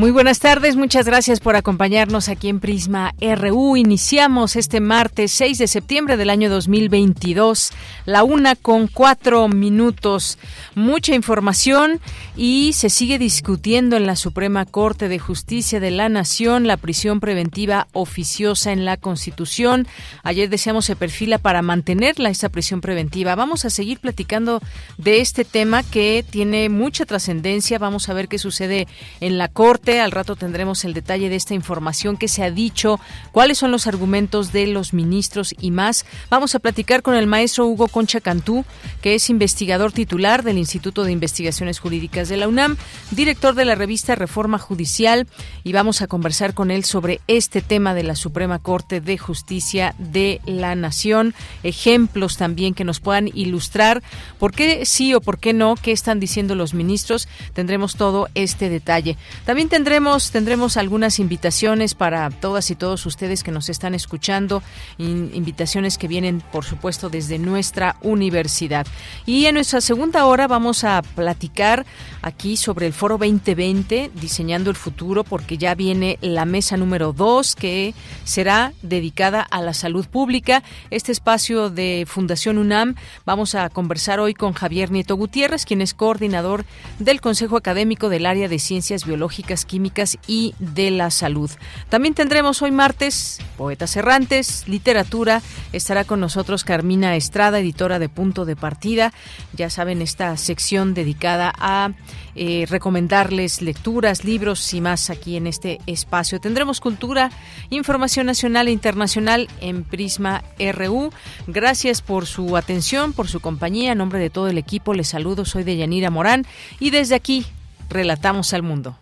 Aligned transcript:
Muy 0.00 0.12
buenas 0.12 0.38
tardes, 0.38 0.76
muchas 0.76 1.04
gracias 1.04 1.40
por 1.40 1.56
acompañarnos 1.56 2.30
aquí 2.30 2.48
en 2.48 2.58
Prisma 2.58 3.14
RU. 3.20 3.76
Iniciamos 3.76 4.56
este 4.56 4.80
martes 4.80 5.30
6 5.32 5.58
de 5.58 5.66
septiembre 5.66 6.16
del 6.16 6.30
año 6.30 6.48
2022, 6.48 7.70
la 8.06 8.24
una 8.24 8.56
con 8.56 8.86
cuatro 8.86 9.46
minutos. 9.48 10.38
Mucha 10.74 11.14
información 11.14 12.00
y 12.34 12.72
se 12.72 12.88
sigue 12.88 13.18
discutiendo 13.18 13.98
en 13.98 14.06
la 14.06 14.16
Suprema 14.16 14.64
Corte 14.64 15.08
de 15.08 15.18
Justicia 15.18 15.80
de 15.80 15.90
la 15.90 16.08
Nación 16.08 16.66
la 16.66 16.78
prisión 16.78 17.20
preventiva 17.20 17.86
oficiosa 17.92 18.72
en 18.72 18.86
la 18.86 18.96
Constitución. 18.96 19.86
Ayer 20.22 20.48
decíamos 20.48 20.86
se 20.86 20.96
perfila 20.96 21.36
para 21.36 21.60
mantenerla 21.60 22.30
esa 22.30 22.48
prisión 22.48 22.80
preventiva. 22.80 23.34
Vamos 23.34 23.66
a 23.66 23.70
seguir 23.70 24.00
platicando 24.00 24.62
de 24.96 25.20
este 25.20 25.44
tema 25.44 25.82
que 25.82 26.24
tiene 26.30 26.70
mucha 26.70 27.04
trascendencia. 27.04 27.78
Vamos 27.78 28.08
a 28.08 28.14
ver 28.14 28.28
qué 28.28 28.38
sucede 28.38 28.88
en 29.20 29.36
la 29.36 29.48
Corte 29.48 29.89
al 29.98 30.12
rato 30.12 30.36
tendremos 30.36 30.84
el 30.84 30.94
detalle 30.94 31.28
de 31.28 31.36
esta 31.36 31.54
información 31.54 32.16
que 32.16 32.28
se 32.28 32.44
ha 32.44 32.50
dicho, 32.50 33.00
cuáles 33.32 33.58
son 33.58 33.72
los 33.72 33.86
argumentos 33.86 34.52
de 34.52 34.68
los 34.68 34.92
ministros 34.92 35.54
y 35.58 35.70
más. 35.70 36.06
Vamos 36.28 36.54
a 36.54 36.60
platicar 36.60 37.02
con 37.02 37.14
el 37.14 37.26
maestro 37.26 37.66
Hugo 37.66 37.88
Concha 37.88 38.20
Cantú, 38.20 38.64
que 39.02 39.14
es 39.14 39.30
investigador 39.30 39.90
titular 39.90 40.44
del 40.44 40.58
Instituto 40.58 41.02
de 41.02 41.12
Investigaciones 41.12 41.80
Jurídicas 41.80 42.28
de 42.28 42.36
la 42.36 42.46
UNAM, 42.46 42.76
director 43.10 43.54
de 43.54 43.64
la 43.64 43.74
revista 43.74 44.14
Reforma 44.14 44.58
Judicial, 44.58 45.26
y 45.64 45.72
vamos 45.72 46.02
a 46.02 46.06
conversar 46.06 46.54
con 46.54 46.70
él 46.70 46.84
sobre 46.84 47.20
este 47.26 47.62
tema 47.62 47.94
de 47.94 48.02
la 48.04 48.14
Suprema 48.14 48.58
Corte 48.58 49.00
de 49.00 49.18
Justicia 49.18 49.94
de 49.98 50.40
la 50.46 50.74
Nación, 50.74 51.34
ejemplos 51.62 52.36
también 52.36 52.74
que 52.74 52.84
nos 52.84 53.00
puedan 53.00 53.28
ilustrar 53.32 54.02
por 54.38 54.52
qué 54.52 54.84
sí 54.84 55.14
o 55.14 55.20
por 55.20 55.38
qué 55.38 55.52
no, 55.54 55.74
qué 55.74 55.92
están 55.92 56.20
diciendo 56.20 56.54
los 56.54 56.74
ministros. 56.74 57.28
Tendremos 57.54 57.96
todo 57.96 58.28
este 58.34 58.68
detalle. 58.68 59.16
También 59.44 59.68
tendremos, 59.80 60.30
tendremos 60.30 60.76
algunas 60.76 61.18
invitaciones 61.18 61.94
para 61.94 62.28
todas 62.28 62.70
y 62.70 62.74
todos 62.74 63.06
ustedes 63.06 63.42
que 63.42 63.50
nos 63.50 63.70
están 63.70 63.94
escuchando, 63.94 64.62
invitaciones 64.98 65.96
que 65.96 66.06
vienen, 66.06 66.42
por 66.52 66.66
supuesto, 66.66 67.08
desde 67.08 67.38
nuestra 67.38 67.96
universidad. 68.02 68.86
Y 69.24 69.46
en 69.46 69.54
nuestra 69.54 69.80
segunda 69.80 70.26
hora 70.26 70.46
vamos 70.48 70.84
a 70.84 71.00
platicar 71.00 71.86
aquí 72.22 72.56
sobre 72.56 72.86
el 72.86 72.92
Foro 72.92 73.18
2020, 73.18 74.10
Diseñando 74.14 74.70
el 74.70 74.76
Futuro, 74.76 75.24
porque 75.24 75.58
ya 75.58 75.74
viene 75.74 76.18
la 76.20 76.44
mesa 76.44 76.76
número 76.76 77.12
2 77.12 77.56
que 77.56 77.94
será 78.24 78.72
dedicada 78.82 79.42
a 79.42 79.62
la 79.62 79.74
salud 79.74 80.06
pública. 80.06 80.62
Este 80.90 81.12
espacio 81.12 81.70
de 81.70 82.04
Fundación 82.06 82.58
UNAM, 82.58 82.94
vamos 83.24 83.54
a 83.54 83.68
conversar 83.68 84.20
hoy 84.20 84.34
con 84.34 84.52
Javier 84.52 84.90
Nieto 84.90 85.16
Gutiérrez, 85.16 85.64
quien 85.64 85.80
es 85.80 85.94
coordinador 85.94 86.64
del 86.98 87.20
Consejo 87.20 87.56
Académico 87.56 88.08
del 88.08 88.26
Área 88.26 88.48
de 88.48 88.58
Ciencias 88.58 89.04
Biológicas 89.04 89.64
químicas 89.64 90.18
y 90.26 90.54
de 90.58 90.90
la 90.90 91.10
salud. 91.10 91.50
También 91.88 92.14
tendremos 92.14 92.62
hoy 92.62 92.70
martes 92.70 93.38
Poetas 93.56 93.96
Errantes, 93.96 94.68
Literatura. 94.68 95.42
Estará 95.72 96.04
con 96.04 96.20
nosotros 96.20 96.64
Carmina 96.64 97.16
Estrada, 97.16 97.58
editora 97.58 97.98
de 97.98 98.08
Punto 98.08 98.44
de 98.44 98.56
Partida. 98.56 99.12
Ya 99.52 99.70
saben, 99.70 100.02
esta 100.02 100.36
sección 100.36 100.94
dedicada 100.94 101.52
a 101.58 101.90
eh, 102.34 102.66
recomendarles 102.68 103.62
lecturas, 103.62 104.24
libros 104.24 104.72
y 104.74 104.80
más 104.80 105.10
aquí 105.10 105.36
en 105.36 105.46
este 105.46 105.78
espacio. 105.86 106.40
Tendremos 106.40 106.80
cultura, 106.80 107.30
información 107.70 108.26
nacional 108.26 108.68
e 108.68 108.72
internacional 108.72 109.48
en 109.60 109.84
Prisma 109.84 110.42
RU. 110.58 111.12
Gracias 111.46 112.02
por 112.02 112.26
su 112.26 112.56
atención, 112.56 113.12
por 113.12 113.28
su 113.28 113.40
compañía. 113.40 113.92
En 113.92 113.98
nombre 113.98 114.18
de 114.18 114.30
todo 114.30 114.48
el 114.48 114.58
equipo 114.58 114.94
les 114.94 115.08
saludo. 115.08 115.44
Soy 115.44 115.64
de 115.64 115.76
Yanira 115.76 116.10
Morán 116.10 116.46
y 116.78 116.90
desde 116.90 117.14
aquí 117.14 117.46
relatamos 117.88 118.52
al 118.54 118.62
mundo. 118.62 118.96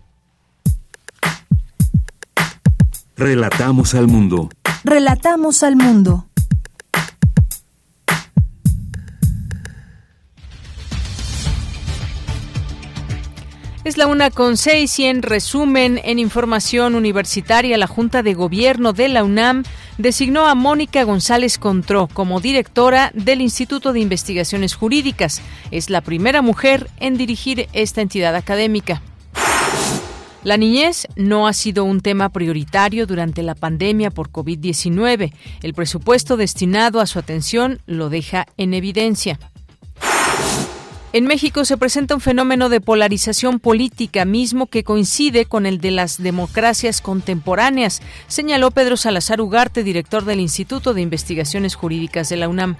Relatamos 3.16 3.94
al 3.94 4.06
mundo. 4.06 4.48
Relatamos 4.84 5.64
al 5.64 5.74
mundo. 5.74 6.27
Es 13.88 13.96
la 13.96 14.06
una 14.06 14.30
con 14.30 14.58
seis 14.58 14.98
y 14.98 15.06
en 15.06 15.22
resumen, 15.22 15.98
en 16.04 16.18
información 16.18 16.94
universitaria, 16.94 17.78
la 17.78 17.86
Junta 17.86 18.22
de 18.22 18.34
Gobierno 18.34 18.92
de 18.92 19.08
la 19.08 19.24
UNAM 19.24 19.62
designó 19.96 20.46
a 20.46 20.54
Mónica 20.54 21.04
González 21.04 21.56
Contró 21.56 22.06
como 22.06 22.38
directora 22.38 23.10
del 23.14 23.40
Instituto 23.40 23.94
de 23.94 24.00
Investigaciones 24.00 24.74
Jurídicas. 24.74 25.40
Es 25.70 25.88
la 25.88 26.02
primera 26.02 26.42
mujer 26.42 26.90
en 27.00 27.16
dirigir 27.16 27.66
esta 27.72 28.02
entidad 28.02 28.36
académica. 28.36 29.00
La 30.44 30.58
niñez 30.58 31.08
no 31.16 31.46
ha 31.46 31.54
sido 31.54 31.84
un 31.84 32.02
tema 32.02 32.28
prioritario 32.28 33.06
durante 33.06 33.42
la 33.42 33.54
pandemia 33.54 34.10
por 34.10 34.30
COVID-19. 34.30 35.32
El 35.62 35.72
presupuesto 35.72 36.36
destinado 36.36 37.00
a 37.00 37.06
su 37.06 37.18
atención 37.18 37.80
lo 37.86 38.10
deja 38.10 38.48
en 38.58 38.74
evidencia. 38.74 39.38
En 41.14 41.24
México 41.24 41.64
se 41.64 41.78
presenta 41.78 42.14
un 42.14 42.20
fenómeno 42.20 42.68
de 42.68 42.82
polarización 42.82 43.60
política 43.60 44.26
mismo 44.26 44.66
que 44.66 44.84
coincide 44.84 45.46
con 45.46 45.64
el 45.64 45.80
de 45.80 45.90
las 45.90 46.22
democracias 46.22 47.00
contemporáneas, 47.00 48.02
señaló 48.26 48.70
Pedro 48.72 48.98
Salazar 48.98 49.40
Ugarte, 49.40 49.82
director 49.82 50.26
del 50.26 50.38
Instituto 50.38 50.92
de 50.92 51.00
Investigaciones 51.00 51.76
Jurídicas 51.76 52.28
de 52.28 52.36
la 52.36 52.48
UNAM. 52.50 52.76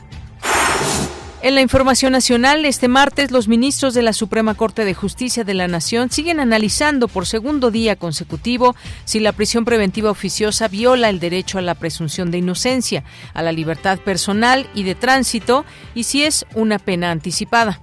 En 1.40 1.54
la 1.54 1.62
información 1.62 2.12
nacional, 2.12 2.66
este 2.66 2.86
martes 2.86 3.30
los 3.30 3.48
ministros 3.48 3.94
de 3.94 4.02
la 4.02 4.12
Suprema 4.12 4.54
Corte 4.54 4.84
de 4.84 4.92
Justicia 4.92 5.44
de 5.44 5.54
la 5.54 5.66
Nación 5.66 6.10
siguen 6.10 6.38
analizando 6.38 7.08
por 7.08 7.26
segundo 7.26 7.70
día 7.70 7.96
consecutivo 7.96 8.76
si 9.06 9.20
la 9.20 9.32
prisión 9.32 9.64
preventiva 9.64 10.10
oficiosa 10.10 10.68
viola 10.68 11.08
el 11.08 11.18
derecho 11.18 11.56
a 11.56 11.62
la 11.62 11.76
presunción 11.76 12.30
de 12.30 12.38
inocencia, 12.38 13.04
a 13.32 13.42
la 13.42 13.52
libertad 13.52 13.98
personal 14.00 14.68
y 14.74 14.82
de 14.82 14.96
tránsito 14.96 15.64
y 15.94 16.02
si 16.02 16.24
es 16.24 16.44
una 16.54 16.78
pena 16.78 17.10
anticipada. 17.10 17.80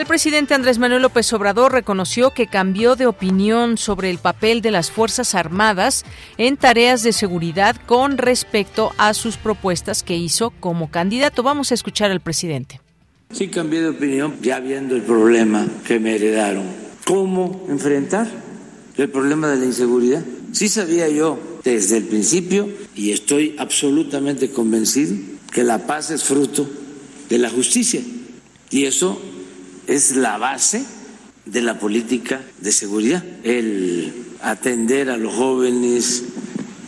El 0.00 0.06
presidente 0.06 0.54
Andrés 0.54 0.78
Manuel 0.78 1.02
López 1.02 1.30
Obrador 1.34 1.72
reconoció 1.72 2.30
que 2.30 2.46
cambió 2.46 2.96
de 2.96 3.06
opinión 3.06 3.76
sobre 3.76 4.08
el 4.08 4.16
papel 4.16 4.62
de 4.62 4.70
las 4.70 4.90
Fuerzas 4.90 5.34
Armadas 5.34 6.06
en 6.38 6.56
tareas 6.56 7.02
de 7.02 7.12
seguridad 7.12 7.76
con 7.84 8.16
respecto 8.16 8.92
a 8.96 9.12
sus 9.12 9.36
propuestas 9.36 10.02
que 10.02 10.16
hizo 10.16 10.52
como 10.58 10.90
candidato. 10.90 11.42
Vamos 11.42 11.70
a 11.70 11.74
escuchar 11.74 12.10
al 12.10 12.20
presidente. 12.20 12.80
Sí, 13.30 13.48
cambié 13.48 13.82
de 13.82 13.90
opinión 13.90 14.38
ya 14.40 14.58
viendo 14.58 14.96
el 14.96 15.02
problema 15.02 15.68
que 15.86 16.00
me 16.00 16.14
heredaron. 16.14 16.64
¿Cómo 17.04 17.66
enfrentar 17.68 18.26
el 18.96 19.10
problema 19.10 19.48
de 19.48 19.58
la 19.58 19.66
inseguridad? 19.66 20.24
Sí 20.52 20.70
sabía 20.70 21.10
yo 21.10 21.38
desde 21.62 21.98
el 21.98 22.04
principio 22.04 22.70
y 22.96 23.12
estoy 23.12 23.54
absolutamente 23.58 24.50
convencido 24.50 25.14
que 25.52 25.62
la 25.62 25.86
paz 25.86 26.10
es 26.10 26.24
fruto 26.24 26.66
de 27.28 27.36
la 27.36 27.50
justicia. 27.50 28.00
Y 28.70 28.84
eso 28.86 29.20
es 29.90 30.14
la 30.14 30.38
base 30.38 30.84
de 31.46 31.62
la 31.62 31.78
política 31.78 32.40
de 32.60 32.70
seguridad, 32.70 33.24
el 33.42 34.12
atender 34.40 35.10
a 35.10 35.16
los 35.16 35.34
jóvenes, 35.34 36.24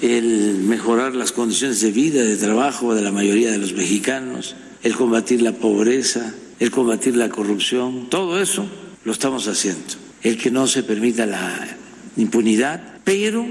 el 0.00 0.58
mejorar 0.62 1.16
las 1.16 1.32
condiciones 1.32 1.80
de 1.80 1.90
vida, 1.90 2.22
de 2.22 2.36
trabajo 2.36 2.94
de 2.94 3.02
la 3.02 3.10
mayoría 3.10 3.50
de 3.50 3.58
los 3.58 3.72
mexicanos, 3.72 4.54
el 4.84 4.94
combatir 4.94 5.42
la 5.42 5.52
pobreza, 5.52 6.32
el 6.60 6.70
combatir 6.70 7.16
la 7.16 7.28
corrupción, 7.28 8.08
todo 8.08 8.40
eso 8.40 8.68
lo 9.04 9.12
estamos 9.12 9.48
haciendo. 9.48 9.80
El 10.22 10.38
que 10.38 10.52
no 10.52 10.68
se 10.68 10.84
permita 10.84 11.26
la 11.26 11.76
impunidad, 12.16 13.00
pero 13.02 13.44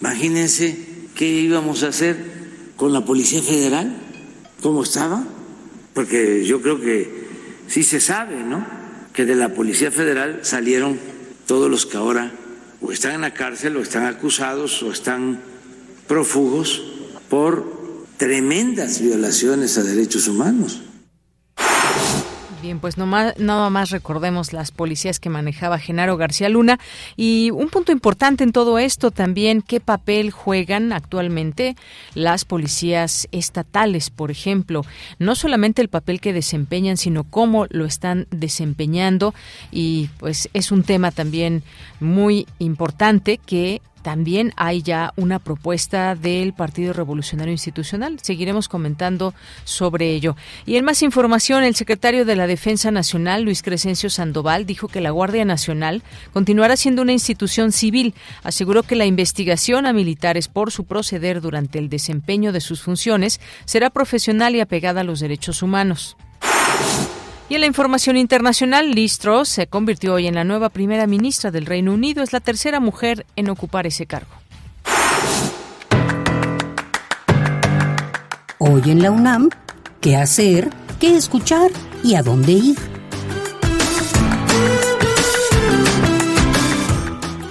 imagínense 0.00 0.78
qué 1.16 1.28
íbamos 1.28 1.82
a 1.82 1.88
hacer 1.88 2.16
con 2.76 2.92
la 2.92 3.04
Policía 3.04 3.42
Federal, 3.42 3.92
cómo 4.62 4.84
estaba, 4.84 5.24
porque 5.94 6.44
yo 6.44 6.62
creo 6.62 6.80
que 6.80 7.17
sí 7.68 7.84
se 7.84 8.00
sabe, 8.00 8.42
¿no? 8.42 8.88
que 9.18 9.26
de 9.26 9.34
la 9.34 9.48
Policía 9.48 9.90
Federal 9.90 10.40
salieron 10.42 10.96
todos 11.46 11.68
los 11.68 11.86
que 11.86 11.96
ahora 11.96 12.30
o 12.80 12.92
están 12.92 13.16
en 13.16 13.22
la 13.22 13.34
cárcel 13.34 13.76
o 13.76 13.82
están 13.82 14.06
acusados 14.06 14.80
o 14.84 14.92
están 14.92 15.40
prófugos 16.06 16.84
por 17.28 18.06
tremendas 18.16 19.00
violaciones 19.00 19.76
a 19.76 19.82
derechos 19.82 20.28
humanos. 20.28 20.82
Bien, 22.60 22.80
pues 22.80 22.96
nada 22.98 23.70
más 23.70 23.90
recordemos 23.90 24.52
las 24.52 24.72
policías 24.72 25.20
que 25.20 25.30
manejaba 25.30 25.78
Genaro 25.78 26.16
García 26.16 26.48
Luna. 26.48 26.80
Y 27.16 27.52
un 27.52 27.68
punto 27.68 27.92
importante 27.92 28.42
en 28.42 28.50
todo 28.50 28.80
esto 28.80 29.12
también, 29.12 29.62
qué 29.62 29.78
papel 29.78 30.32
juegan 30.32 30.92
actualmente 30.92 31.76
las 32.14 32.44
policías 32.44 33.28
estatales, 33.30 34.10
por 34.10 34.32
ejemplo, 34.32 34.84
no 35.20 35.36
solamente 35.36 35.82
el 35.82 35.88
papel 35.88 36.20
que 36.20 36.32
desempeñan, 36.32 36.96
sino 36.96 37.22
cómo 37.22 37.66
lo 37.70 37.84
están 37.84 38.26
desempeñando. 38.30 39.34
Y 39.70 40.08
pues 40.18 40.48
es 40.52 40.72
un 40.72 40.82
tema 40.82 41.12
también 41.12 41.62
muy 42.00 42.44
importante 42.58 43.38
que 43.38 43.80
también 44.02 44.52
hay 44.56 44.82
ya 44.82 45.12
una 45.16 45.38
propuesta 45.38 46.14
del 46.14 46.52
Partido 46.52 46.92
Revolucionario 46.92 47.52
Institucional. 47.52 48.18
Seguiremos 48.22 48.68
comentando 48.68 49.34
sobre 49.64 50.10
ello. 50.10 50.36
Y 50.66 50.76
en 50.76 50.84
más 50.84 51.02
información, 51.02 51.64
el 51.64 51.74
secretario 51.74 52.24
de 52.24 52.36
la 52.36 52.46
Defensa 52.46 52.90
Nacional, 52.90 53.42
Luis 53.42 53.62
Crescencio 53.62 54.10
Sandoval, 54.10 54.66
dijo 54.66 54.88
que 54.88 55.00
la 55.00 55.10
Guardia 55.10 55.44
Nacional 55.44 56.02
continuará 56.32 56.76
siendo 56.76 57.02
una 57.02 57.12
institución 57.12 57.72
civil. 57.72 58.14
Aseguró 58.42 58.82
que 58.82 58.96
la 58.96 59.06
investigación 59.06 59.86
a 59.86 59.92
militares 59.92 60.48
por 60.48 60.70
su 60.70 60.84
proceder 60.84 61.40
durante 61.40 61.78
el 61.78 61.88
desempeño 61.88 62.52
de 62.52 62.60
sus 62.60 62.82
funciones 62.82 63.40
será 63.64 63.90
profesional 63.90 64.54
y 64.54 64.60
apegada 64.60 65.00
a 65.00 65.04
los 65.04 65.20
derechos 65.20 65.62
humanos. 65.62 66.16
Y 67.50 67.54
en 67.54 67.62
la 67.62 67.66
información 67.66 68.18
internacional, 68.18 68.90
Liz 68.90 69.18
Truss 69.18 69.48
se 69.48 69.66
convirtió 69.66 70.14
hoy 70.14 70.26
en 70.26 70.34
la 70.34 70.44
nueva 70.44 70.68
primera 70.68 71.06
ministra 71.06 71.50
del 71.50 71.64
Reino 71.64 71.94
Unido. 71.94 72.22
Es 72.22 72.34
la 72.34 72.40
tercera 72.40 72.78
mujer 72.78 73.24
en 73.36 73.48
ocupar 73.48 73.86
ese 73.86 74.04
cargo. 74.04 74.30
Hoy 78.58 78.82
en 78.86 79.02
la 79.02 79.10
UNAM, 79.10 79.48
¿qué 80.02 80.16
hacer? 80.16 80.68
¿Qué 81.00 81.16
escuchar? 81.16 81.70
¿Y 82.04 82.16
a 82.16 82.22
dónde 82.22 82.52
ir? 82.52 82.97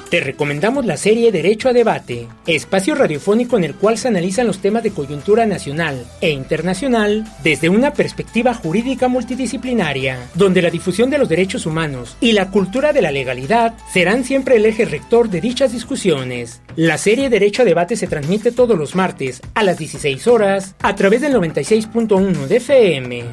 Te 0.10 0.22
recomendamos 0.22 0.86
la 0.86 0.96
serie 0.96 1.34
Derecho 1.34 1.68
a 1.68 1.74
Debate, 1.74 2.28
espacio 2.46 2.96
radiofónico 2.96 3.58
en 3.58 3.66
el 3.66 3.76
cual 3.76 3.98
se 3.98 4.08
analizan 4.08 4.48
los 4.48 4.60
temas 4.60 4.82
de 4.84 4.92
coyuntura 4.92 5.46
nacional 5.46 6.06
e 6.22 6.30
internacional 6.30 7.26
desde 7.44 7.68
una 7.68 7.92
perspectiva 7.92 8.54
jurídica 8.54 9.10
multidisciplinaria, 9.10 10.30
donde 10.34 10.62
la 10.62 10.70
difusión 10.70 11.10
de 11.10 11.18
los 11.18 11.28
derechos 11.28 11.66
humanos 11.66 12.16
y 12.22 12.32
la 12.32 12.52
cultura 12.52 12.94
de 12.94 13.02
la 13.02 13.12
legalidad 13.12 13.74
serán 13.92 14.24
siempre 14.24 14.56
el 14.56 14.66
eje 14.66 14.86
rector 14.86 15.30
de 15.30 15.42
dichas 15.42 15.74
discusiones. 15.74 16.62
La 16.78 16.98
serie 16.98 17.30
Derecho 17.30 17.64
a 17.64 17.66
Debate 17.66 17.98
se 17.98 18.08
transmite 18.08 18.54
todos 18.54 18.78
los 18.78 18.96
martes 18.96 19.42
a 19.56 19.64
las 19.64 19.78
16 19.78 20.26
horas 20.28 20.76
a 20.84 20.96
través 20.96 21.20
del 21.20 21.34
96.1 21.34 22.48
de 22.48 22.56
FM. 22.56 23.24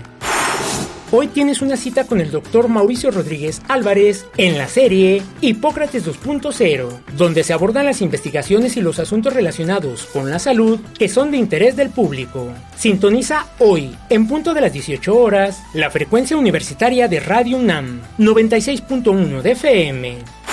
Hoy 1.13 1.29
tienes 1.29 1.63
una 1.63 1.77
cita 1.77 2.05
con 2.05 2.21
el 2.21 2.31
doctor 2.31 2.69
Mauricio 2.69 3.11
Rodríguez 3.11 3.63
Álvarez 3.69 4.27
en 4.37 4.59
la 4.59 4.67
serie 4.69 5.23
Hipócrates 5.41 6.07
2.0, 6.07 6.89
donde 7.17 7.45
se 7.45 7.53
abordan 7.53 7.87
las 7.87 8.01
investigaciones 8.01 8.77
y 8.77 8.81
los 8.81 8.99
asuntos 8.99 9.33
relacionados 9.33 10.07
con 10.07 10.31
la 10.31 10.39
salud 10.39 10.81
que 10.99 11.09
son 11.09 11.31
de 11.31 11.37
interés 11.37 11.77
del 11.77 11.91
público. 11.91 12.53
Sintoniza 12.77 13.47
hoy, 13.59 13.95
en 14.09 14.27
punto 14.27 14.55
de 14.55 14.63
las 14.63 14.73
18 14.73 15.17
horas, 15.17 15.63
la 15.75 15.91
frecuencia 15.91 16.37
universitaria 16.37 17.07
de 17.07 17.21
Radio 17.21 17.59
UNAM, 17.59 18.01
96.1 18.19 19.43
de 19.43 19.51
FM. 19.53 20.44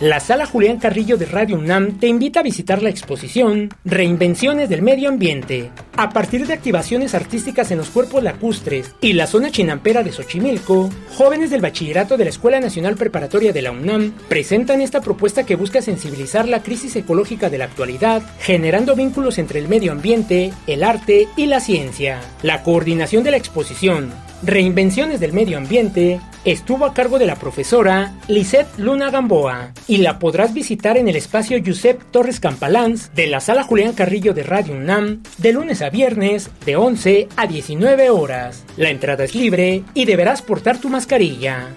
La 0.00 0.18
sala 0.18 0.46
Julián 0.46 0.78
Carrillo 0.78 1.18
de 1.18 1.26
Radio 1.26 1.58
UNAM 1.58 1.98
te 1.98 2.06
invita 2.06 2.40
a 2.40 2.42
visitar 2.42 2.82
la 2.82 2.88
exposición 2.88 3.68
Reinvenciones 3.84 4.70
del 4.70 4.80
Medio 4.80 5.10
Ambiente. 5.10 5.70
A 5.94 6.08
partir 6.08 6.46
de 6.46 6.54
activaciones 6.54 7.14
artísticas 7.14 7.70
en 7.70 7.76
los 7.76 7.90
cuerpos 7.90 8.22
lacustres 8.22 8.94
y 9.02 9.12
la 9.12 9.26
zona 9.26 9.50
chinampera 9.50 10.02
de 10.02 10.10
Xochimilco, 10.10 10.88
jóvenes 11.18 11.50
del 11.50 11.60
bachillerato 11.60 12.16
de 12.16 12.24
la 12.24 12.30
Escuela 12.30 12.60
Nacional 12.60 12.96
Preparatoria 12.96 13.52
de 13.52 13.60
la 13.60 13.72
UNAM 13.72 14.14
presentan 14.26 14.80
esta 14.80 15.02
propuesta 15.02 15.44
que 15.44 15.56
busca 15.56 15.82
sensibilizar 15.82 16.48
la 16.48 16.62
crisis 16.62 16.96
ecológica 16.96 17.50
de 17.50 17.58
la 17.58 17.66
actualidad, 17.66 18.22
generando 18.38 18.96
vínculos 18.96 19.36
entre 19.36 19.58
el 19.58 19.68
medio 19.68 19.92
ambiente, 19.92 20.50
el 20.66 20.82
arte 20.82 21.28
y 21.36 21.44
la 21.44 21.60
ciencia. 21.60 22.22
La 22.42 22.62
coordinación 22.62 23.22
de 23.22 23.32
la 23.32 23.36
exposición, 23.36 24.10
Reinvenciones 24.42 25.20
del 25.20 25.34
Medio 25.34 25.58
Ambiente 25.58 26.20
estuvo 26.44 26.84
a 26.86 26.94
cargo 26.94 27.18
de 27.18 27.26
la 27.26 27.36
profesora 27.36 28.14
Lisette 28.28 28.78
Luna 28.78 29.10
Gamboa 29.10 29.72
y 29.86 29.98
la 29.98 30.18
podrás 30.18 30.54
visitar 30.54 30.96
en 30.96 31.08
el 31.08 31.16
espacio 31.16 31.60
Josep 31.64 32.02
Torres 32.10 32.40
Campalans 32.40 33.14
de 33.14 33.26
la 33.26 33.40
Sala 33.40 33.62
Julián 33.62 33.92
Carrillo 33.92 34.34
de 34.34 34.42
Radio 34.42 34.74
UNAM 34.74 35.22
de 35.38 35.52
lunes 35.52 35.82
a 35.82 35.90
viernes 35.90 36.50
de 36.64 36.76
11 36.76 37.28
a 37.36 37.46
19 37.46 38.10
horas. 38.10 38.64
La 38.76 38.90
entrada 38.90 39.24
es 39.24 39.34
libre 39.34 39.84
y 39.94 40.04
deberás 40.04 40.42
portar 40.42 40.78
tu 40.78 40.88
mascarilla. 40.88 41.68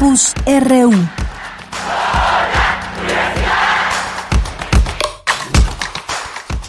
Campus 0.00 0.34
RU. 0.46 0.92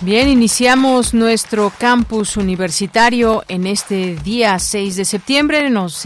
Bien, 0.01 0.27
iniciamos 0.27 1.13
nuestro 1.13 1.71
campus 1.79 2.35
universitario 2.35 3.43
en 3.47 3.67
este 3.67 4.15
día 4.17 4.59
6 4.59 4.97
de 4.97 5.05
septiembre. 5.05 5.69
Nos, 5.69 6.05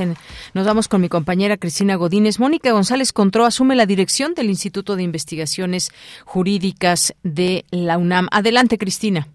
nos 0.53 0.67
vamos 0.67 0.87
con 0.87 1.01
mi 1.01 1.09
compañera 1.09 1.57
Cristina 1.57 1.95
Godínez. 1.95 2.39
Mónica 2.39 2.71
González 2.71 3.11
Contró 3.11 3.45
asume 3.45 3.75
la 3.75 3.87
dirección 3.87 4.35
del 4.35 4.49
Instituto 4.49 4.95
de 4.95 5.01
Investigaciones 5.01 5.89
Jurídicas 6.25 7.15
de 7.23 7.63
la 7.71 7.97
UNAM. 7.97 8.27
Adelante, 8.31 8.77
Cristina. 8.77 9.25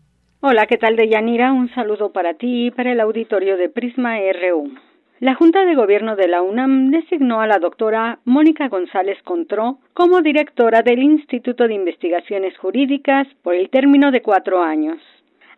Hola, 0.43 0.69
¿qué 0.69 0.79
tal, 0.79 0.95
Deyanira? 0.95 1.53
Un 1.53 1.75
saludo 1.75 2.13
para 2.13 2.35
ti 2.35 2.67
y 2.67 2.71
para 2.71 2.93
el 2.93 3.01
auditorio 3.01 3.57
de 3.57 3.69
Prisma 3.69 4.15
RU. 4.17 4.90
La 5.21 5.35
Junta 5.35 5.67
de 5.67 5.75
Gobierno 5.75 6.17
de 6.17 6.29
la 6.29 6.41
UNAM 6.41 6.91
designó 6.91 7.43
a 7.43 7.47
la 7.47 7.59
doctora 7.59 8.21
Mónica 8.25 8.69
González 8.69 9.19
Contró 9.23 9.77
como 9.93 10.23
directora 10.23 10.81
del 10.81 11.03
Instituto 11.03 11.69
de 11.69 11.75
Investigaciones 11.75 12.57
Jurídicas 12.57 13.29
por 13.43 13.55
el 13.55 13.69
término 13.69 14.13
de 14.13 14.23
cuatro 14.23 14.63
años. 14.63 14.97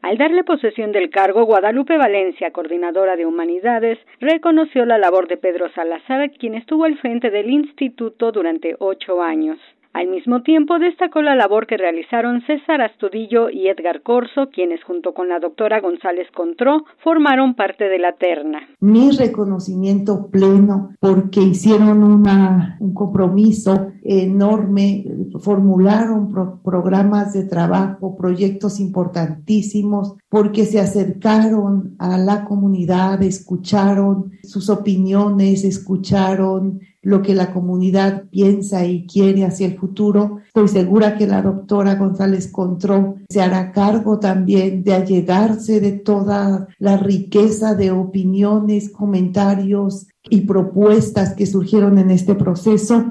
Al 0.00 0.18
darle 0.18 0.42
posesión 0.42 0.90
del 0.90 1.10
cargo, 1.10 1.44
Guadalupe 1.44 1.96
Valencia, 1.96 2.50
coordinadora 2.50 3.14
de 3.14 3.24
Humanidades, 3.24 4.00
reconoció 4.18 4.84
la 4.84 4.98
labor 4.98 5.28
de 5.28 5.36
Pedro 5.36 5.70
Salazar, 5.70 6.32
quien 6.32 6.56
estuvo 6.56 6.82
al 6.82 6.98
frente 6.98 7.30
del 7.30 7.48
instituto 7.48 8.32
durante 8.32 8.74
ocho 8.80 9.22
años. 9.22 9.60
Al 9.92 10.08
mismo 10.08 10.40
tiempo 10.42 10.78
destacó 10.78 11.20
la 11.20 11.36
labor 11.36 11.66
que 11.66 11.76
realizaron 11.76 12.40
César 12.46 12.80
Astudillo 12.80 13.50
y 13.50 13.68
Edgar 13.68 14.00
Corso, 14.02 14.48
quienes 14.50 14.82
junto 14.84 15.12
con 15.12 15.28
la 15.28 15.38
doctora 15.38 15.80
González 15.80 16.28
Contró 16.34 16.84
formaron 17.04 17.54
parte 17.54 17.84
de 17.84 17.98
la 17.98 18.12
terna. 18.12 18.60
Mi 18.80 19.10
reconocimiento 19.10 20.30
pleno 20.30 20.94
porque 20.98 21.40
hicieron 21.40 22.02
una, 22.02 22.78
un 22.80 22.94
compromiso 22.94 23.92
enorme, 24.02 25.04
formularon 25.40 26.32
programas 26.64 27.34
de 27.34 27.44
trabajo, 27.44 28.16
proyectos 28.16 28.80
importantísimos, 28.80 30.16
porque 30.30 30.64
se 30.64 30.80
acercaron 30.80 31.96
a 31.98 32.16
la 32.16 32.46
comunidad, 32.46 33.22
escucharon 33.22 34.32
sus 34.42 34.70
opiniones, 34.70 35.64
escucharon 35.64 36.80
lo 37.02 37.20
que 37.22 37.34
la 37.34 37.52
comunidad 37.52 38.24
piensa 38.30 38.86
y 38.86 39.06
quiere 39.06 39.44
hacia 39.44 39.66
el 39.66 39.76
futuro. 39.76 40.40
Estoy 40.46 40.68
segura 40.68 41.16
que 41.16 41.26
la 41.26 41.42
doctora 41.42 41.96
González 41.96 42.50
Contró 42.50 43.16
se 43.28 43.42
hará 43.42 43.72
cargo 43.72 44.20
también 44.20 44.84
de 44.84 44.94
allegarse 44.94 45.80
de 45.80 45.92
toda 45.92 46.68
la 46.78 46.96
riqueza 46.96 47.74
de 47.74 47.90
opiniones, 47.90 48.90
comentarios 48.90 50.06
y 50.30 50.42
propuestas 50.42 51.34
que 51.34 51.46
surgieron 51.46 51.98
en 51.98 52.10
este 52.10 52.34
proceso. 52.34 53.04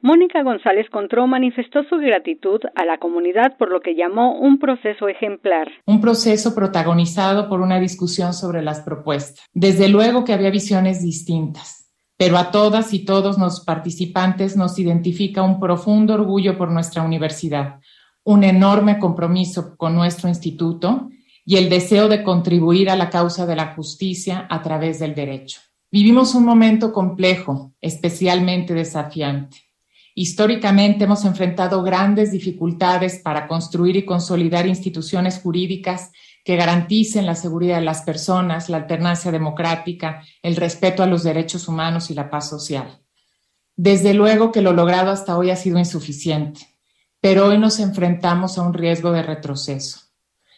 Mónica 0.00 0.42
González 0.44 0.88
Contró 0.90 1.26
manifestó 1.26 1.82
su 1.84 1.96
gratitud 1.96 2.60
a 2.76 2.84
la 2.84 2.98
comunidad 2.98 3.56
por 3.58 3.70
lo 3.70 3.80
que 3.80 3.96
llamó 3.96 4.38
un 4.38 4.58
proceso 4.58 5.08
ejemplar. 5.08 5.68
Un 5.86 6.00
proceso 6.00 6.54
protagonizado 6.54 7.48
por 7.48 7.60
una 7.60 7.80
discusión 7.80 8.32
sobre 8.32 8.62
las 8.62 8.80
propuestas. 8.80 9.44
Desde 9.54 9.88
luego 9.88 10.24
que 10.24 10.34
había 10.34 10.50
visiones 10.50 11.02
distintas 11.02 11.77
pero 12.18 12.36
a 12.36 12.50
todas 12.50 12.92
y 12.92 13.04
todos 13.04 13.38
los 13.38 13.60
participantes 13.60 14.56
nos 14.56 14.78
identifica 14.78 15.42
un 15.42 15.60
profundo 15.60 16.14
orgullo 16.14 16.58
por 16.58 16.68
nuestra 16.70 17.02
universidad, 17.02 17.78
un 18.24 18.42
enorme 18.42 18.98
compromiso 18.98 19.76
con 19.76 19.94
nuestro 19.94 20.28
instituto 20.28 21.08
y 21.46 21.56
el 21.56 21.70
deseo 21.70 22.08
de 22.08 22.24
contribuir 22.24 22.90
a 22.90 22.96
la 22.96 23.08
causa 23.08 23.46
de 23.46 23.54
la 23.54 23.74
justicia 23.74 24.48
a 24.50 24.60
través 24.62 24.98
del 24.98 25.14
derecho. 25.14 25.60
Vivimos 25.92 26.34
un 26.34 26.44
momento 26.44 26.92
complejo, 26.92 27.72
especialmente 27.80 28.74
desafiante. 28.74 29.58
Históricamente 30.14 31.04
hemos 31.04 31.24
enfrentado 31.24 31.84
grandes 31.84 32.32
dificultades 32.32 33.20
para 33.20 33.46
construir 33.46 33.96
y 33.96 34.04
consolidar 34.04 34.66
instituciones 34.66 35.38
jurídicas 35.38 36.10
que 36.44 36.56
garanticen 36.56 37.26
la 37.26 37.34
seguridad 37.34 37.76
de 37.76 37.84
las 37.84 38.02
personas, 38.02 38.68
la 38.68 38.78
alternancia 38.78 39.30
democrática, 39.30 40.22
el 40.42 40.56
respeto 40.56 41.02
a 41.02 41.06
los 41.06 41.22
derechos 41.22 41.68
humanos 41.68 42.10
y 42.10 42.14
la 42.14 42.30
paz 42.30 42.48
social. 42.48 43.00
Desde 43.76 44.14
luego 44.14 44.50
que 44.50 44.62
lo 44.62 44.72
logrado 44.72 45.10
hasta 45.10 45.36
hoy 45.36 45.50
ha 45.50 45.56
sido 45.56 45.78
insuficiente, 45.78 46.60
pero 47.20 47.46
hoy 47.46 47.58
nos 47.58 47.78
enfrentamos 47.80 48.58
a 48.58 48.62
un 48.62 48.74
riesgo 48.74 49.12
de 49.12 49.22
retroceso. 49.22 50.00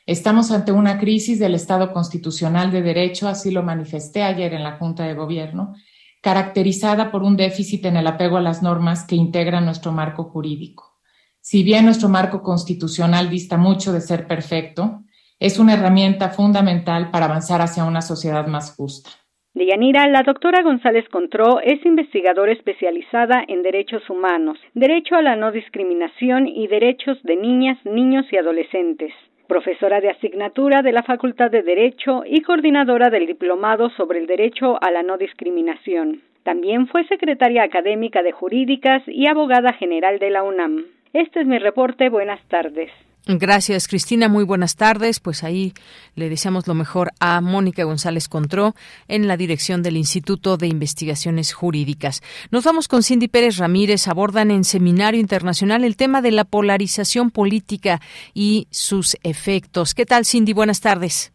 Estamos 0.07 0.51
ante 0.51 0.73
una 0.73 0.99
crisis 0.99 1.39
del 1.39 1.55
Estado 1.55 1.93
constitucional 1.93 2.73
de 2.73 2.83
derecho, 2.83 3.29
así 3.29 3.51
lo 3.51 3.63
manifesté 3.63 4.23
ayer 4.23 4.55
en 4.55 4.65
la 4.65 4.79
Junta 4.79 5.05
de 5.05 5.15
Gobierno, 5.15 5.75
caracterizada 6.21 7.11
por 7.11 7.23
un 7.23 7.37
déficit 7.37 7.85
en 7.87 7.97
el 7.97 8.07
apego 8.07 8.37
a 8.37 8.43
las 8.43 8.63
normas 8.63 9.05
que 9.05 9.17
integran 9.17 9.65
nuestro 9.65 9.93
marco 9.93 10.25
jurídico. 10.25 10.99
Si 11.41 11.63
bien 11.63 11.85
nuestro 11.87 12.09
marco 12.09 12.43
constitucional 12.43 13.31
dista 13.31 13.57
mucho 13.57 13.93
de 13.93 14.01
ser 14.01 14.27
perfecto, 14.27 15.05
es 15.41 15.59
una 15.59 15.75
herramienta 15.75 16.29
fundamental 16.29 17.11
para 17.11 17.25
avanzar 17.25 17.61
hacia 17.61 17.85
una 17.85 18.03
sociedad 18.03 18.47
más 18.47 18.77
justa. 18.77 19.11
Deyanira, 19.55 20.07
la 20.07 20.23
doctora 20.23 20.63
González 20.63 21.09
Contró 21.09 21.61
es 21.61 21.85
investigadora 21.85 22.53
especializada 22.53 23.43
en 23.49 23.63
derechos 23.63 24.09
humanos, 24.09 24.59
derecho 24.75 25.17
a 25.17 25.23
la 25.23 25.35
no 25.35 25.51
discriminación 25.51 26.47
y 26.47 26.69
derechos 26.69 27.21
de 27.25 27.35
niñas, 27.35 27.79
niños 27.85 28.27
y 28.31 28.37
adolescentes 28.37 29.13
profesora 29.51 30.01
de 30.01 30.11
asignatura 30.11 30.81
de 30.81 30.93
la 30.93 31.03
Facultad 31.03 31.51
de 31.51 31.65
Derecho 31.65 32.23
y 32.25 32.41
coordinadora 32.43 33.11
del 33.11 33.27
Diplomado 33.27 33.91
sobre 33.97 34.21
el 34.21 34.29
Derecho 34.29 34.81
a 34.81 34.93
la 34.93 35.03
No 35.03 35.19
Discriminación. 35.19 36.23
También 36.45 36.87
fue 36.87 37.05
secretaria 37.09 37.65
académica 37.65 38.23
de 38.23 38.31
Jurídicas 38.31 39.03
y 39.09 39.27
abogada 39.27 39.73
general 39.73 40.21
de 40.21 40.31
la 40.31 40.45
UNAM. 40.45 40.85
Este 41.13 41.41
es 41.41 41.49
mi 41.49 41.59
reporte. 41.59 42.09
Buenas 42.11 42.41
tardes. 42.47 42.93
Gracias, 43.27 43.87
Cristina. 43.87 44.29
Muy 44.29 44.45
buenas 44.45 44.77
tardes. 44.77 45.21
Pues 45.21 45.45
ahí 45.45 45.75
le 46.15 46.29
deseamos 46.29 46.67
lo 46.67 46.75
mejor 46.75 47.13
a 47.21 47.41
Mónica 47.41 47.85
González 47.85 48.29
Contró 48.29 48.75
en 49.09 49.29
la 49.29 49.37
dirección 49.37 49.83
del 49.83 49.97
Instituto 49.97 50.57
de 50.57 50.67
Investigaciones 50.67 51.53
Jurídicas. 51.53 52.23
Nos 52.51 52.65
vamos 52.65 52.89
con 52.89 53.03
Cindy 53.03 53.29
Pérez 53.29 53.59
Ramírez. 53.59 54.09
Abordan 54.09 54.51
en 54.51 54.65
Seminario 54.65 55.21
Internacional 55.21 55.85
el 55.85 55.97
tema 55.97 56.23
de 56.23 56.31
la 56.31 56.45
polarización 56.45 57.31
política 57.31 58.01
y 58.35 58.67
sus 58.71 59.17
efectos. 59.23 59.95
¿Qué 59.95 60.07
tal, 60.07 60.25
Cindy? 60.25 60.53
Buenas 60.53 60.81
tardes. 60.81 61.33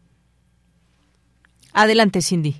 Adelante, 1.72 2.20
Cindy. 2.20 2.56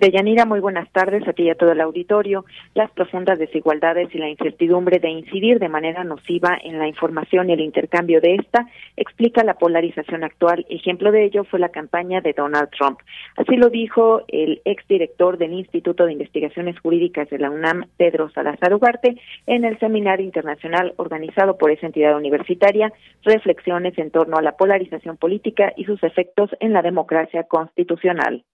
Deyanira, 0.00 0.44
muy 0.44 0.60
buenas 0.60 0.88
tardes 0.92 1.26
a 1.26 1.32
ti 1.32 1.42
y 1.42 1.50
a 1.50 1.56
todo 1.56 1.72
el 1.72 1.80
auditorio. 1.80 2.44
Las 2.74 2.88
profundas 2.92 3.38
desigualdades 3.38 4.14
y 4.14 4.18
la 4.18 4.28
incertidumbre 4.28 5.00
de 5.00 5.10
incidir 5.10 5.58
de 5.58 5.68
manera 5.68 6.04
nociva 6.04 6.56
en 6.62 6.78
la 6.78 6.86
información 6.86 7.50
y 7.50 7.54
el 7.54 7.60
intercambio 7.60 8.20
de 8.20 8.36
esta 8.36 8.68
explica 8.96 9.42
la 9.42 9.54
polarización 9.54 10.22
actual. 10.22 10.64
Ejemplo 10.68 11.10
de 11.10 11.24
ello 11.24 11.42
fue 11.42 11.58
la 11.58 11.70
campaña 11.70 12.20
de 12.20 12.32
Donald 12.32 12.70
Trump. 12.70 13.00
Así 13.36 13.56
lo 13.56 13.70
dijo 13.70 14.22
el 14.28 14.62
exdirector 14.64 15.36
del 15.36 15.52
Instituto 15.52 16.06
de 16.06 16.12
Investigaciones 16.12 16.78
Jurídicas 16.78 17.28
de 17.30 17.38
la 17.38 17.50
UNAM, 17.50 17.86
Pedro 17.96 18.30
Salazar 18.30 18.72
Ugarte, 18.74 19.16
en 19.46 19.64
el 19.64 19.80
seminario 19.80 20.24
internacional 20.24 20.94
organizado 20.96 21.58
por 21.58 21.72
esa 21.72 21.86
entidad 21.86 22.16
universitaria, 22.16 22.92
Reflexiones 23.24 23.98
en 23.98 24.12
torno 24.12 24.36
a 24.36 24.42
la 24.42 24.56
polarización 24.56 25.16
política 25.16 25.72
y 25.76 25.84
sus 25.84 26.02
efectos 26.04 26.50
en 26.60 26.72
la 26.72 26.82
democracia 26.82 27.42
constitucional 27.42 28.44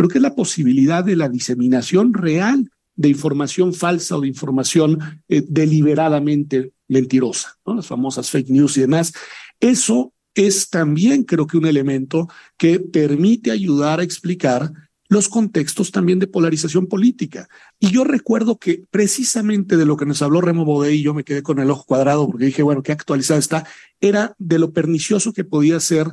pero 0.00 0.08
que 0.08 0.16
es 0.16 0.22
la 0.22 0.34
posibilidad 0.34 1.04
de 1.04 1.14
la 1.14 1.28
diseminación 1.28 2.14
real 2.14 2.70
de 2.96 3.10
información 3.10 3.74
falsa 3.74 4.16
o 4.16 4.22
de 4.22 4.28
información 4.28 4.98
eh, 5.28 5.44
deliberadamente 5.46 6.72
mentirosa, 6.88 7.58
¿no? 7.66 7.74
las 7.74 7.86
famosas 7.86 8.30
fake 8.30 8.48
news 8.48 8.78
y 8.78 8.80
demás. 8.80 9.12
Eso 9.60 10.14
es 10.34 10.70
también 10.70 11.24
creo 11.24 11.46
que 11.46 11.58
un 11.58 11.66
elemento 11.66 12.30
que 12.56 12.80
permite 12.80 13.50
ayudar 13.50 14.00
a 14.00 14.02
explicar 14.02 14.72
los 15.10 15.28
contextos 15.28 15.90
también 15.90 16.18
de 16.18 16.28
polarización 16.28 16.86
política. 16.86 17.50
Y 17.78 17.90
yo 17.90 18.02
recuerdo 18.02 18.56
que 18.56 18.84
precisamente 18.90 19.76
de 19.76 19.84
lo 19.84 19.98
que 19.98 20.06
nos 20.06 20.22
habló 20.22 20.40
Remo 20.40 20.64
Bodé 20.64 20.94
y 20.94 21.02
yo 21.02 21.12
me 21.12 21.24
quedé 21.24 21.42
con 21.42 21.58
el 21.58 21.70
ojo 21.70 21.84
cuadrado 21.84 22.26
porque 22.26 22.46
dije, 22.46 22.62
bueno, 22.62 22.82
qué 22.82 22.92
actualizada 22.92 23.38
está, 23.38 23.66
era 24.00 24.34
de 24.38 24.58
lo 24.58 24.72
pernicioso 24.72 25.34
que 25.34 25.44
podía 25.44 25.78
ser 25.78 26.06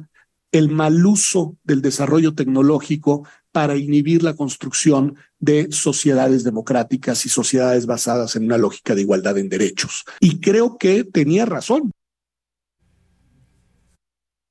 el 0.51 0.69
mal 0.69 1.05
uso 1.05 1.55
del 1.63 1.81
desarrollo 1.81 2.33
tecnológico 2.33 3.27
para 3.51 3.75
inhibir 3.75 4.23
la 4.23 4.35
construcción 4.35 5.15
de 5.39 5.71
sociedades 5.71 6.43
democráticas 6.43 7.25
y 7.25 7.29
sociedades 7.29 7.85
basadas 7.85 8.35
en 8.35 8.45
una 8.45 8.57
lógica 8.57 8.95
de 8.95 9.01
igualdad 9.01 9.37
en 9.37 9.49
derechos. 9.49 10.05
Y 10.19 10.39
creo 10.41 10.77
que 10.77 11.03
tenía 11.03 11.45
razón. 11.45 11.91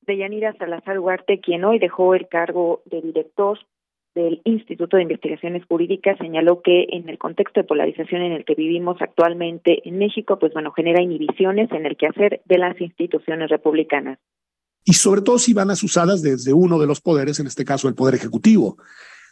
Deyanira 0.02 0.56
Salazar 0.56 0.98
Huarte, 1.00 1.40
quien 1.40 1.64
hoy 1.64 1.78
dejó 1.78 2.14
el 2.14 2.28
cargo 2.28 2.82
de 2.84 3.02
director 3.02 3.58
del 4.14 4.40
Instituto 4.44 4.96
de 4.96 5.02
Investigaciones 5.02 5.64
Jurídicas 5.66 6.16
señaló 6.18 6.62
que 6.62 6.86
en 6.90 7.08
el 7.08 7.18
contexto 7.18 7.60
de 7.60 7.66
polarización 7.66 8.22
en 8.22 8.32
el 8.32 8.44
que 8.44 8.54
vivimos 8.54 8.96
actualmente 9.02 9.86
en 9.86 9.98
México, 9.98 10.38
pues 10.38 10.54
bueno, 10.54 10.72
genera 10.72 11.02
inhibiciones 11.02 11.70
en 11.70 11.84
el 11.84 11.96
quehacer 11.96 12.40
de 12.46 12.58
las 12.58 12.80
instituciones 12.80 13.50
republicanas 13.50 14.18
y 14.86 14.92
sobre 14.94 15.20
todo 15.20 15.38
si 15.38 15.52
van 15.52 15.70
asusadas 15.70 16.22
desde 16.22 16.52
uno 16.52 16.78
de 16.78 16.86
los 16.86 17.00
poderes, 17.00 17.40
en 17.40 17.48
este 17.48 17.64
caso 17.64 17.88
el 17.88 17.94
Poder 17.96 18.14
Ejecutivo. 18.14 18.78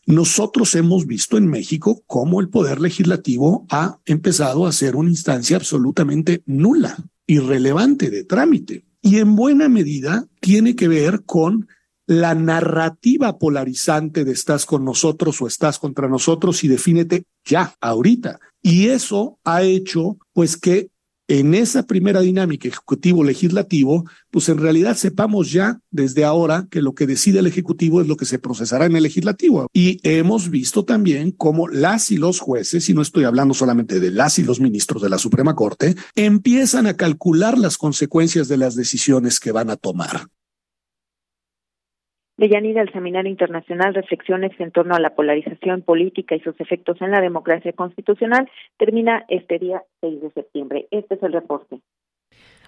Nosotros 0.04 0.74
hemos 0.74 1.06
visto 1.06 1.38
en 1.38 1.46
México 1.46 2.02
cómo 2.06 2.40
el 2.40 2.48
Poder 2.48 2.80
Legislativo 2.80 3.64
ha 3.70 4.00
empezado 4.04 4.66
a 4.66 4.72
ser 4.72 4.96
una 4.96 5.10
instancia 5.10 5.56
absolutamente 5.56 6.42
nula, 6.44 6.96
irrelevante 7.26 8.10
de 8.10 8.24
trámite. 8.24 8.84
Y 9.00 9.18
en 9.18 9.36
buena 9.36 9.68
medida 9.68 10.26
tiene 10.40 10.74
que 10.74 10.88
ver 10.88 11.22
con 11.24 11.68
la 12.06 12.34
narrativa 12.34 13.38
polarizante 13.38 14.24
de 14.24 14.32
estás 14.32 14.66
con 14.66 14.84
nosotros 14.84 15.40
o 15.40 15.46
estás 15.46 15.78
contra 15.78 16.08
nosotros 16.08 16.64
y 16.64 16.68
defínete 16.68 17.26
ya, 17.44 17.76
ahorita. 17.80 18.40
Y 18.60 18.88
eso 18.88 19.38
ha 19.44 19.62
hecho 19.62 20.18
pues 20.32 20.56
que 20.56 20.90
en 21.28 21.54
esa 21.54 21.84
primera 21.84 22.20
dinámica 22.20 22.68
ejecutivo-legislativo, 22.68 24.04
pues 24.30 24.48
en 24.48 24.58
realidad 24.58 24.96
sepamos 24.96 25.50
ya 25.52 25.80
desde 25.90 26.24
ahora 26.24 26.66
que 26.70 26.82
lo 26.82 26.94
que 26.94 27.06
decide 27.06 27.38
el 27.38 27.46
Ejecutivo 27.46 28.00
es 28.00 28.08
lo 28.08 28.16
que 28.16 28.26
se 28.26 28.38
procesará 28.38 28.86
en 28.86 28.96
el 28.96 29.02
Legislativo. 29.04 29.68
Y 29.72 30.00
hemos 30.02 30.50
visto 30.50 30.84
también 30.84 31.30
cómo 31.30 31.68
las 31.68 32.10
y 32.10 32.16
los 32.16 32.40
jueces, 32.40 32.88
y 32.88 32.94
no 32.94 33.02
estoy 33.02 33.24
hablando 33.24 33.54
solamente 33.54 34.00
de 34.00 34.10
las 34.10 34.38
y 34.38 34.42
los 34.42 34.60
ministros 34.60 35.02
de 35.02 35.10
la 35.10 35.18
Suprema 35.18 35.54
Corte, 35.54 35.94
empiezan 36.14 36.86
a 36.86 36.96
calcular 36.96 37.58
las 37.58 37.78
consecuencias 37.78 38.48
de 38.48 38.56
las 38.56 38.74
decisiones 38.74 39.40
que 39.40 39.52
van 39.52 39.70
a 39.70 39.76
tomar. 39.76 40.28
Deyanira, 42.36 42.82
el 42.82 42.92
Seminario 42.92 43.30
Internacional 43.30 43.94
Reflexiones 43.94 44.52
en 44.58 44.72
torno 44.72 44.94
a 44.94 45.00
la 45.00 45.14
polarización 45.14 45.82
política 45.82 46.34
y 46.34 46.40
sus 46.40 46.58
efectos 46.60 47.00
en 47.00 47.12
la 47.12 47.20
democracia 47.20 47.72
constitucional 47.72 48.50
termina 48.76 49.24
este 49.28 49.58
día 49.58 49.82
6 50.00 50.20
de 50.20 50.30
septiembre. 50.30 50.88
Este 50.90 51.14
es 51.14 51.22
el 51.22 51.32
reporte. 51.32 51.80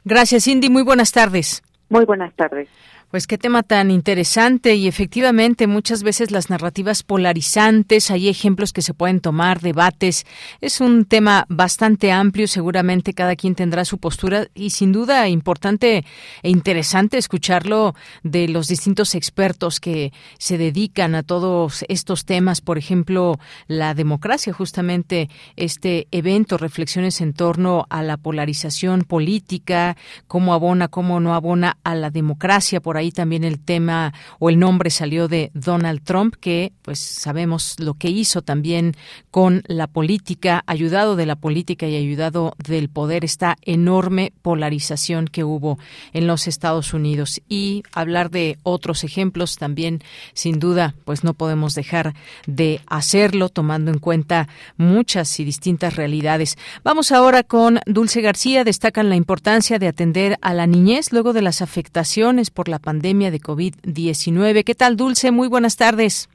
Gracias, 0.05 0.45
Cindy. 0.45 0.71
Muy 0.71 0.85
buenas 0.85 1.11
tardes. 1.11 1.63
Muy 1.89 2.05
buenas 2.05 2.35
tardes. 2.35 2.69
Pues 3.17 3.27
qué 3.27 3.39
tema 3.39 3.63
tan 3.63 3.91
interesante. 3.91 4.75
Y 4.75 4.89
efectivamente 4.89 5.67
muchas 5.67 6.03
veces 6.03 6.31
las 6.31 6.51
narrativas 6.51 7.03
polarizantes, 7.03 8.11
hay 8.11 8.29
ejemplos 8.29 8.75
que 8.75 8.83
se 8.83 8.93
pueden 8.93 9.21
tomar, 9.21 9.63
debates, 9.63 10.27
es 10.61 10.83
un 10.83 11.07
tema 11.07 11.47
bastante 11.49 12.13
amplio, 12.13 12.47
seguramente 12.47 13.15
cada 13.15 13.35
quien 13.35 13.55
tendrá 13.55 13.87
su 13.87 13.97
postura 13.97 14.49
y 14.55 14.69
sin 14.69 14.93
duda 14.93 15.31
importante 15.31 16.05
e 16.43 16.51
interesante 16.51 17.17
escucharlo 17.17 17.95
de 18.23 18.49
los 18.49 18.69
distintos 18.69 19.15
expertos 19.15 19.81
que 19.81 20.13
se 20.37 20.59
dedican 20.59 21.15
a 21.15 21.23
todos 21.23 21.87
estos 21.89 22.27
temas, 22.27 22.61
por 22.61 22.77
ejemplo, 22.77 23.39
la 23.67 23.95
democracia, 23.95 24.53
justamente 24.53 25.31
este 25.57 26.07
evento, 26.11 26.59
reflexiones 26.59 27.23
en 27.23 27.33
torno 27.33 27.87
a 27.89 28.03
la 28.03 28.19
polarización 28.19 29.05
política, 29.05 29.97
cómo 30.27 30.53
abona, 30.53 30.89
cómo 30.89 31.19
no 31.19 31.35
abona 31.35 31.79
a 31.83 31.95
la 31.95 32.11
democracia, 32.11 32.83
por 32.83 32.99
ahí 32.99 33.06
también 33.13 33.45
el 33.45 33.59
tema 33.59 34.13
o 34.39 34.51
el 34.51 34.59
nombre 34.59 34.91
salió 34.91 35.29
de 35.29 35.51
Donald 35.55 36.03
Trump, 36.03 36.35
que 36.41 36.73
pues 36.83 36.99
sabemos 36.99 37.77
lo 37.79 37.95
que 37.95 38.09
hizo 38.09 38.43
también 38.43 38.95
con 39.31 39.63
la 39.67 39.87
política, 39.87 40.63
ayudado 40.67 41.17
de 41.17 41.27
la 41.27 41.37
política 41.37 41.87
y 41.87 41.97
ayudado 41.97 42.55
del 42.59 42.89
poder, 42.89 43.25
esta 43.25 43.57
enorme 43.63 44.33
polarización 44.43 45.27
que 45.27 45.45
hubo 45.45 45.79
en 46.13 46.27
los 46.27 46.47
Estados 46.47 46.95
Unidos. 46.95 47.41
Y 47.49 47.83
hablar 47.93 48.31
de 48.31 48.59
otros 48.63 49.05
ejemplos 49.05 49.57
también, 49.57 50.03
sin 50.35 50.59
duda, 50.59 50.95
pues 51.05 51.25
no 51.25 51.35
podemos 51.35 51.75
dejar 51.75 52.15
de 52.47 52.81
hacerlo, 52.87 53.49
tomando 53.49 53.91
en 53.91 53.99
cuenta 53.99 54.49
muchas 54.77 55.39
y 55.41 55.45
distintas 55.45 55.97
realidades. 55.97 56.57
Vamos 56.85 57.13
ahora 57.13 57.43
con 57.43 57.81
Dulce 57.87 58.21
García. 58.21 58.65
Destacan 58.65 59.09
la 59.09 59.17
importancia 59.17 59.79
de 59.79 59.89
atender 59.89 60.39
a 60.41 60.55
la 60.55 60.67
niñez 60.67 61.13
luego 61.13 61.33
de 61.33 61.43
las 61.43 61.63
afectaciones 61.63 62.51
por 62.51 62.69
la 62.69 62.79
pandemia 62.87 63.33
de 63.33 63.41
COVID-19. 63.41 64.63
¿Qué 64.63 64.77
tal, 64.77 64.97
Dulce? 64.97 65.33
Muy 65.33 65.49
buenas 65.49 65.77
tardes. 65.77 66.29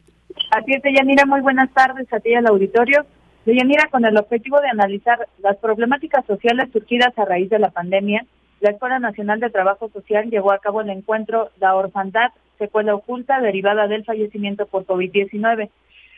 Así 0.51 0.73
es, 0.73 0.83
Deyanira, 0.83 1.25
muy 1.25 1.39
buenas 1.39 1.71
tardes 1.71 2.11
a 2.11 2.19
ti 2.19 2.33
al 2.33 2.45
auditorio. 2.45 3.05
Deyanira, 3.45 3.87
con 3.89 4.03
el 4.03 4.17
objetivo 4.17 4.59
de 4.59 4.67
analizar 4.67 5.29
las 5.41 5.55
problemáticas 5.57 6.25
sociales 6.25 6.67
surgidas 6.73 7.17
a 7.17 7.23
raíz 7.23 7.49
de 7.49 7.57
la 7.57 7.69
pandemia, 7.69 8.25
la 8.59 8.71
Escuela 8.71 8.99
Nacional 8.99 9.39
de 9.39 9.49
Trabajo 9.49 9.89
Social 9.93 10.29
llevó 10.29 10.51
a 10.51 10.59
cabo 10.59 10.81
el 10.81 10.89
encuentro 10.89 11.51
La 11.61 11.73
Orfandad, 11.73 12.31
secuela 12.59 12.95
oculta 12.95 13.39
derivada 13.39 13.87
del 13.87 14.03
fallecimiento 14.03 14.65
por 14.65 14.85
COVID-19. 14.85 15.69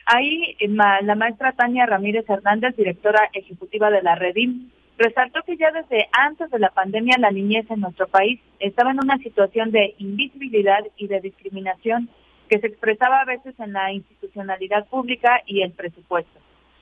Ahí 0.06 0.56
la 0.68 1.14
maestra 1.14 1.52
Tania 1.52 1.86
Ramírez 1.86 2.28
Hernández, 2.28 2.74
directora 2.76 3.30
ejecutiva 3.32 3.88
de 3.90 4.02
la 4.02 4.16
Redim, 4.16 4.70
resaltó 4.96 5.42
que 5.42 5.56
ya 5.56 5.70
desde 5.72 6.08
antes 6.12 6.50
de 6.50 6.58
la 6.58 6.70
pandemia 6.70 7.16
la 7.18 7.30
niñez 7.30 7.70
en 7.70 7.80
nuestro 7.80 8.06
país 8.06 8.40
estaba 8.60 8.90
en 8.90 9.00
una 9.02 9.18
situación 9.18 9.70
de 9.70 9.94
invisibilidad 9.98 10.84
y 10.96 11.08
de 11.08 11.20
discriminación 11.20 12.08
que 12.48 12.58
se 12.58 12.66
expresaba 12.66 13.20
a 13.20 13.24
veces 13.24 13.58
en 13.58 13.72
la 13.72 13.92
institucionalidad 13.92 14.86
pública 14.86 15.40
y 15.46 15.62
el 15.62 15.72
presupuesto. 15.72 16.38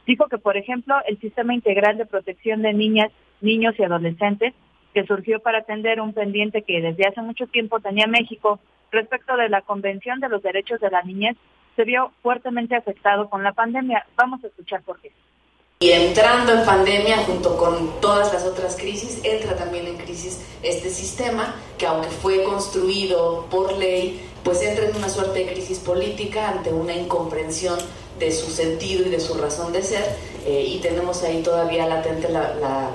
Dijo 0.07 0.27
que, 0.27 0.39
por 0.39 0.57
ejemplo, 0.57 0.97
el 1.07 1.19
Sistema 1.21 1.55
Integral 1.55 1.97
de 1.97 2.07
Protección 2.07 2.63
de 2.63 2.73
Niñas, 2.73 3.13
Niños 3.41 3.75
y 3.79 3.85
Adolescentes, 3.85 4.53
que 4.93 5.05
surgió 5.05 5.41
para 5.41 5.59
atender 5.59 6.01
un 6.01 6.13
pendiente 6.13 6.63
que 6.63 6.81
desde 6.81 7.07
hace 7.07 7.23
mucho 7.23 7.47
tiempo 7.47 7.81
tenía 7.81 8.07
México 8.07 8.59
respecto 8.91 9.37
de 9.37 9.49
la 9.49 9.63
Convención 9.63 10.21
de 10.21 10.29
los 10.29 10.43
Derechos 10.43 10.81
de 10.81 10.91
la 10.91 11.03
Niñez, 11.03 11.37
se 11.77 11.85
vio 11.85 12.13
fuertemente 12.23 12.77
afectado 12.77 13.31
con 13.31 13.43
la 13.43 13.53
pandemia. 13.53 14.05
Vamos 14.17 14.45
a 14.45 14.49
escuchar 14.49 14.83
por 14.83 15.01
qué. 15.01 15.13
Y 15.83 15.91
entrando 15.91 16.53
en 16.53 16.65
pandemia, 16.65 17.25
junto 17.27 17.57
con 17.57 18.01
todas 18.01 18.33
las 18.33 18.45
otras 18.45 18.77
crisis, 18.77 19.19
entra 19.25 19.57
también 19.57 19.89
en 19.89 19.97
crisis 19.97 20.39
este 20.63 20.89
sistema, 20.91 21.57
que 21.77 21.87
aunque 21.87 22.09
fue 22.09 22.45
construido 22.45 23.47
por 23.51 23.77
ley, 23.77 24.25
pues 24.45 24.63
entra 24.63 24.85
en 24.85 24.95
una 24.95 25.09
suerte 25.09 25.41
de 25.41 25.53
crisis 25.53 25.81
política 25.81 26.51
ante 26.51 26.73
una 26.73 26.95
incomprensión 26.95 27.77
de 28.21 28.31
su 28.31 28.53
sentido 28.53 29.09
y 29.09 29.11
de 29.11 29.19
su 29.19 29.35
razón 29.35 29.73
de 29.73 29.83
ser, 29.83 30.05
eh, 30.47 30.65
y 30.69 30.79
tenemos 30.79 31.25
ahí 31.25 31.43
todavía 31.43 31.89
latente 31.89 32.29
la, 32.29 32.55
la 32.55 32.91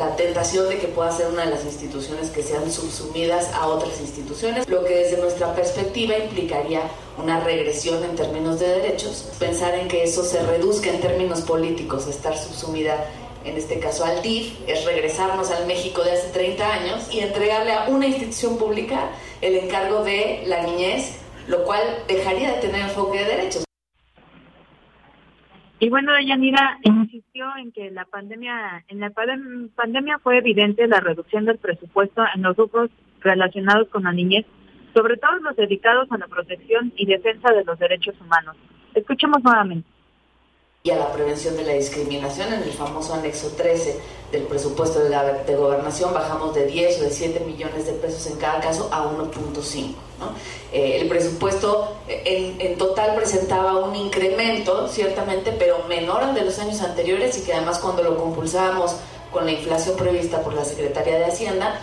la 0.00 0.16
tentación 0.16 0.66
de 0.70 0.78
que 0.78 0.88
pueda 0.88 1.12
ser 1.12 1.26
una 1.26 1.44
de 1.44 1.50
las 1.50 1.62
instituciones 1.66 2.30
que 2.30 2.42
sean 2.42 2.72
subsumidas 2.72 3.52
a 3.52 3.66
otras 3.66 4.00
instituciones, 4.00 4.66
lo 4.66 4.82
que 4.82 4.94
desde 4.94 5.18
nuestra 5.18 5.54
perspectiva 5.54 6.16
implicaría 6.16 6.80
una 7.18 7.40
regresión 7.40 8.02
en 8.02 8.16
términos 8.16 8.58
de 8.58 8.68
derechos. 8.68 9.28
Pensar 9.38 9.74
en 9.74 9.88
que 9.88 10.02
eso 10.02 10.24
se 10.24 10.42
reduzca 10.42 10.88
en 10.88 11.02
términos 11.02 11.42
políticos, 11.42 12.06
estar 12.06 12.34
subsumida 12.38 13.10
en 13.44 13.58
este 13.58 13.78
caso 13.78 14.06
al 14.06 14.22
DIF, 14.22 14.54
es 14.66 14.86
regresarnos 14.86 15.50
al 15.50 15.66
México 15.66 16.02
de 16.02 16.12
hace 16.12 16.28
30 16.28 16.72
años 16.72 17.06
y 17.10 17.20
entregarle 17.20 17.72
a 17.74 17.88
una 17.88 18.06
institución 18.06 18.56
pública 18.56 19.10
el 19.42 19.54
encargo 19.54 20.02
de 20.02 20.44
la 20.46 20.62
niñez, 20.62 21.10
lo 21.46 21.62
cual 21.64 21.82
dejaría 22.08 22.52
de 22.52 22.60
tener 22.62 22.80
enfoque 22.80 23.18
de 23.18 23.24
derechos. 23.26 23.64
Y 25.82 25.88
bueno, 25.88 26.12
Yanira 26.20 26.78
insistió 26.82 27.46
en 27.56 27.72
que 27.72 27.90
la 27.90 28.04
pandemia, 28.04 28.84
en 28.88 29.00
la 29.00 29.10
pandemia 29.10 30.18
fue 30.18 30.36
evidente 30.36 30.86
la 30.86 31.00
reducción 31.00 31.46
del 31.46 31.56
presupuesto 31.56 32.22
en 32.34 32.42
los 32.42 32.54
grupos 32.54 32.90
relacionados 33.20 33.88
con 33.88 34.02
la 34.02 34.12
niñez, 34.12 34.44
sobre 34.92 35.16
todo 35.16 35.36
los 35.38 35.56
dedicados 35.56 36.06
a 36.12 36.18
la 36.18 36.28
protección 36.28 36.92
y 36.96 37.06
defensa 37.06 37.52
de 37.54 37.64
los 37.64 37.78
derechos 37.78 38.14
humanos. 38.20 38.56
Escuchemos 38.94 39.42
nuevamente 39.42 39.88
y 40.82 40.90
a 40.90 40.96
la 40.96 41.12
prevención 41.12 41.56
de 41.56 41.64
la 41.64 41.74
discriminación. 41.74 42.52
En 42.52 42.62
el 42.62 42.72
famoso 42.72 43.12
anexo 43.14 43.48
13 43.48 44.00
del 44.32 44.44
presupuesto 44.44 45.00
de, 45.00 45.56
gobernación 45.56 46.14
bajamos 46.14 46.54
de 46.54 46.66
10 46.66 47.00
o 47.00 47.02
de 47.04 47.10
7 47.10 47.40
millones 47.40 47.86
de 47.86 47.92
pesos 47.92 48.26
en 48.26 48.36
cada 48.36 48.60
caso 48.60 48.88
a 48.90 49.04
1.5. 49.04 49.94
Eh, 50.72 50.98
el 51.00 51.08
presupuesto 51.08 51.96
en, 52.08 52.60
en, 52.60 52.78
total 52.78 53.14
presentaba 53.14 53.76
un 53.78 53.94
incremento, 53.96 54.88
ciertamente, 54.88 55.52
pero 55.52 55.84
menor 55.88 56.22
al 56.22 56.34
de 56.34 56.42
los 56.42 56.58
años 56.58 56.80
anteriores 56.80 57.36
y 57.38 57.42
que 57.42 57.52
además 57.52 57.78
cuando 57.78 58.02
lo 58.02 58.16
compulsábamos 58.16 58.96
con 59.32 59.44
la 59.44 59.52
inflación 59.52 59.96
prevista 59.96 60.42
por 60.42 60.54
la 60.54 60.64
Secretaría 60.64 61.18
de 61.18 61.26
Hacienda, 61.26 61.80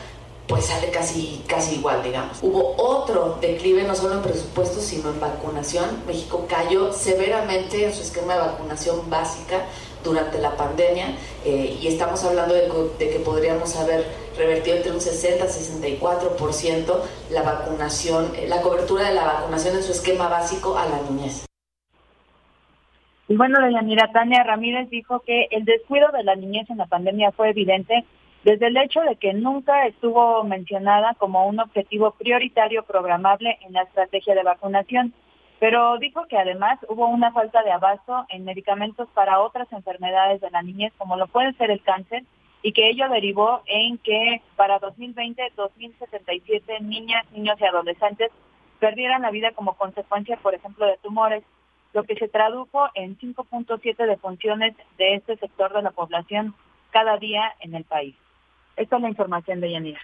pues 0.48 0.66
sale 0.66 0.90
casi, 0.92 1.44
casi 1.48 1.76
igual, 1.76 2.02
digamos. 2.04 2.40
Hubo 2.42 2.76
otro 2.78 3.38
declive 3.42 3.84
no 3.84 3.96
solo 3.96 4.16
en 4.16 4.22
presupuestos, 4.22 4.84
sino 4.84 5.10
en 5.10 5.20
vacunación. 5.20 6.04
México 6.08 6.46
cayó 6.50 6.94
severamente 6.94 7.86
en 7.86 7.94
su 7.94 8.02
esquema 8.02 8.34
de 8.34 8.40
vacunación 8.40 9.10
básica 9.10 9.66
durante 10.04 10.40
la 10.40 10.56
pandemia 10.56 11.08
eh, 11.44 11.78
y 11.82 11.88
estamos 11.88 12.24
hablando 12.24 12.54
de, 12.54 12.70
que 12.98 13.20
podríamos 13.20 13.76
haber 13.76 14.06
revertido 14.38 14.78
entre 14.78 14.92
un 14.92 15.02
60 15.02 15.44
y 15.44 15.48
64% 15.48 16.96
la 17.32 17.42
vacunación, 17.42 18.32
eh, 18.38 18.48
la 18.48 18.62
cobertura 18.62 19.10
de 19.10 19.16
la 19.16 19.26
vacunación 19.26 19.76
en 19.76 19.84
su 19.84 19.92
esquema 19.92 20.30
básico 20.30 20.78
a 20.78 20.86
la 20.86 21.02
niñez. 21.10 21.46
Y 23.28 23.36
bueno, 23.36 23.60
Mira 23.84 24.10
Tania 24.14 24.44
Ramírez 24.44 24.90
dijo 24.90 25.20
que 25.26 25.48
el 25.52 25.66
descuido 25.66 26.08
de 26.14 26.24
la 26.24 26.36
niñez 26.36 26.70
en 26.70 26.78
la 26.78 26.86
pandemia 26.86 27.34
fue 27.34 27.50
evidente 27.50 28.06
desde 28.48 28.68
el 28.68 28.78
hecho 28.78 29.02
de 29.02 29.18
que 29.18 29.34
nunca 29.34 29.88
estuvo 29.88 30.42
mencionada 30.46 31.16
como 31.16 31.46
un 31.48 31.60
objetivo 31.60 32.12
prioritario 32.12 32.84
programable 32.84 33.58
en 33.60 33.74
la 33.74 33.82
estrategia 33.82 34.36
de 34.36 34.44
vacunación, 34.44 35.14
pero 35.60 35.98
dijo 35.98 36.26
que 36.28 36.38
además 36.38 36.80
hubo 36.88 37.10
una 37.10 37.34
falta 37.34 37.62
de 37.64 37.74
abasto 37.74 38.26
en 38.30 38.46
medicamentos 38.46 39.10
para 39.14 39.42
otras 39.42 39.70
enfermedades 39.74 40.40
de 40.40 40.50
la 40.50 40.62
niñez, 40.62 40.94
como 40.98 41.18
lo 41.18 41.28
puede 41.28 41.52
ser 41.56 41.72
el 41.72 41.84
cáncer, 41.84 42.24
y 42.62 42.72
que 42.72 42.88
ello 42.88 43.10
derivó 43.10 43.64
en 43.66 43.98
que 43.98 44.42
para 44.56 44.80
2020 44.80 45.44
2.077 45.58 46.80
niñas, 46.80 47.30
niños 47.34 47.60
y 47.60 47.66
adolescentes 47.66 48.32
perdieran 48.80 49.24
la 49.24 49.32
vida 49.32 49.52
como 49.52 49.74
consecuencia, 49.74 50.38
por 50.38 50.56
ejemplo, 50.56 50.86
de 50.86 50.96
tumores, 51.04 51.44
lo 51.92 52.06
que 52.06 52.16
se 52.16 52.30
tradujo 52.30 52.88
en 52.94 53.18
5.7 53.18 54.08
defunciones 54.08 54.74
de 54.98 55.16
este 55.16 55.36
sector 55.36 55.74
de 55.74 55.82
la 55.82 55.92
población 55.92 56.56
cada 56.92 57.18
día 57.18 57.54
en 57.60 57.76
el 57.76 57.84
país. 57.84 58.16
Esta 58.78 58.96
es 58.96 59.02
la 59.02 59.10
información 59.10 59.60
de 59.60 59.72
Yanira. 59.72 60.00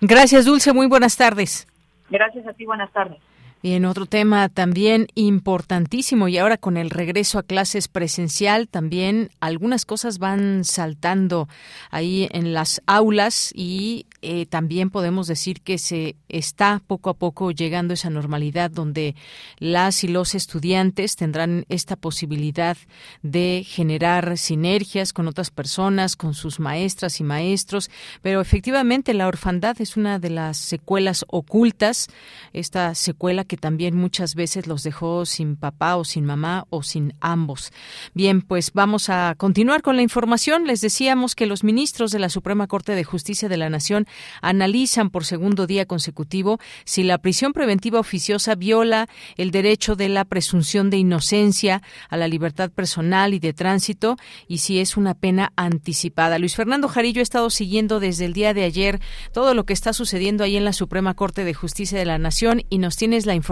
Gracias, 0.00 0.46
Dulce. 0.46 0.72
Muy 0.72 0.88
buenas 0.88 1.16
tardes. 1.16 1.68
Gracias 2.10 2.46
a 2.46 2.52
ti. 2.54 2.64
Buenas 2.64 2.90
tardes. 2.92 3.20
En 3.68 3.84
otro 3.84 4.06
tema 4.06 4.48
también 4.48 5.08
importantísimo 5.16 6.28
y 6.28 6.38
ahora 6.38 6.56
con 6.56 6.76
el 6.76 6.88
regreso 6.88 7.40
a 7.40 7.42
clases 7.42 7.88
presencial 7.88 8.68
también 8.68 9.30
algunas 9.40 9.84
cosas 9.84 10.20
van 10.20 10.62
saltando 10.62 11.48
ahí 11.90 12.28
en 12.30 12.52
las 12.52 12.80
aulas 12.86 13.50
y 13.56 14.06
eh, 14.22 14.46
también 14.46 14.90
podemos 14.90 15.26
decir 15.26 15.62
que 15.62 15.78
se 15.78 16.14
está 16.28 16.80
poco 16.86 17.10
a 17.10 17.14
poco 17.14 17.50
llegando 17.50 17.92
a 17.92 17.94
esa 17.94 18.08
normalidad 18.08 18.70
donde 18.70 19.16
las 19.58 20.04
y 20.04 20.08
los 20.08 20.36
estudiantes 20.36 21.16
tendrán 21.16 21.64
esta 21.68 21.96
posibilidad 21.96 22.76
de 23.22 23.64
generar 23.66 24.38
sinergias 24.38 25.12
con 25.12 25.26
otras 25.26 25.50
personas, 25.50 26.14
con 26.14 26.34
sus 26.34 26.60
maestras 26.60 27.18
y 27.18 27.24
maestros, 27.24 27.90
pero 28.22 28.40
efectivamente 28.40 29.12
la 29.12 29.26
orfandad 29.26 29.80
es 29.80 29.96
una 29.96 30.20
de 30.20 30.30
las 30.30 30.56
secuelas 30.56 31.24
ocultas, 31.28 32.06
esta 32.52 32.94
secuela 32.94 33.42
que 33.44 33.55
también 33.56 33.96
muchas 33.96 34.34
veces 34.34 34.66
los 34.66 34.82
dejó 34.82 35.26
sin 35.26 35.56
papá 35.56 35.96
o 35.96 36.04
sin 36.04 36.24
mamá 36.24 36.66
o 36.70 36.82
sin 36.82 37.14
ambos. 37.20 37.72
Bien, 38.14 38.42
pues 38.42 38.72
vamos 38.72 39.08
a 39.08 39.34
continuar 39.36 39.82
con 39.82 39.96
la 39.96 40.02
información. 40.02 40.66
Les 40.66 40.80
decíamos 40.80 41.34
que 41.34 41.46
los 41.46 41.64
ministros 41.64 42.10
de 42.10 42.18
la 42.18 42.28
Suprema 42.28 42.66
Corte 42.66 42.94
de 42.94 43.04
Justicia 43.04 43.48
de 43.48 43.56
la 43.56 43.70
Nación 43.70 44.06
analizan 44.42 45.10
por 45.10 45.24
segundo 45.24 45.66
día 45.66 45.86
consecutivo 45.86 46.58
si 46.84 47.02
la 47.02 47.18
prisión 47.18 47.52
preventiva 47.52 48.00
oficiosa 48.00 48.54
viola 48.54 49.08
el 49.36 49.50
derecho 49.50 49.96
de 49.96 50.08
la 50.08 50.24
presunción 50.24 50.90
de 50.90 50.98
inocencia 50.98 51.82
a 52.08 52.16
la 52.16 52.28
libertad 52.28 52.70
personal 52.70 53.34
y 53.34 53.38
de 53.38 53.52
tránsito 53.52 54.16
y 54.46 54.58
si 54.58 54.78
es 54.80 54.96
una 54.96 55.14
pena 55.14 55.52
anticipada. 55.56 56.38
Luis 56.38 56.56
Fernando 56.56 56.88
Jarillo 56.88 57.20
ha 57.20 57.22
estado 57.22 57.50
siguiendo 57.50 58.00
desde 58.00 58.26
el 58.26 58.32
día 58.32 58.54
de 58.54 58.64
ayer 58.64 59.00
todo 59.32 59.54
lo 59.54 59.64
que 59.64 59.72
está 59.72 59.92
sucediendo 59.92 60.44
ahí 60.44 60.56
en 60.56 60.64
la 60.64 60.72
Suprema 60.72 61.14
Corte 61.14 61.44
de 61.44 61.54
Justicia 61.54 61.98
de 61.98 62.04
la 62.04 62.18
Nación 62.18 62.62
y 62.68 62.78
nos 62.78 62.96
tienes 62.96 63.26
la 63.26 63.34
información 63.34 63.45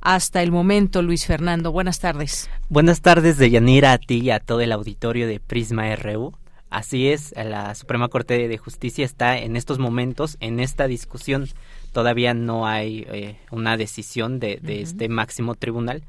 hasta 0.00 0.42
el 0.42 0.52
momento, 0.52 1.02
Luis 1.02 1.26
Fernando. 1.26 1.72
Buenas 1.72 2.00
tardes. 2.00 2.48
Buenas 2.68 3.00
tardes, 3.00 3.38
Deyanira, 3.38 3.92
a 3.92 3.98
ti 3.98 4.20
y 4.20 4.30
a 4.30 4.40
todo 4.40 4.60
el 4.60 4.72
auditorio 4.72 5.26
de 5.26 5.40
Prisma 5.40 5.94
RU. 5.96 6.32
Así 6.70 7.08
es, 7.08 7.32
la 7.36 7.74
Suprema 7.76 8.08
Corte 8.08 8.48
de 8.48 8.58
Justicia 8.58 9.04
está 9.04 9.38
en 9.38 9.56
estos 9.56 9.78
momentos 9.78 10.36
en 10.40 10.58
esta 10.58 10.88
discusión. 10.88 11.48
Todavía 11.92 12.34
no 12.34 12.66
hay 12.66 13.06
eh, 13.08 13.36
una 13.52 13.76
decisión 13.76 14.40
de, 14.40 14.60
este 14.64 15.08
máximo 15.08 15.54
tribunal, 15.54 16.02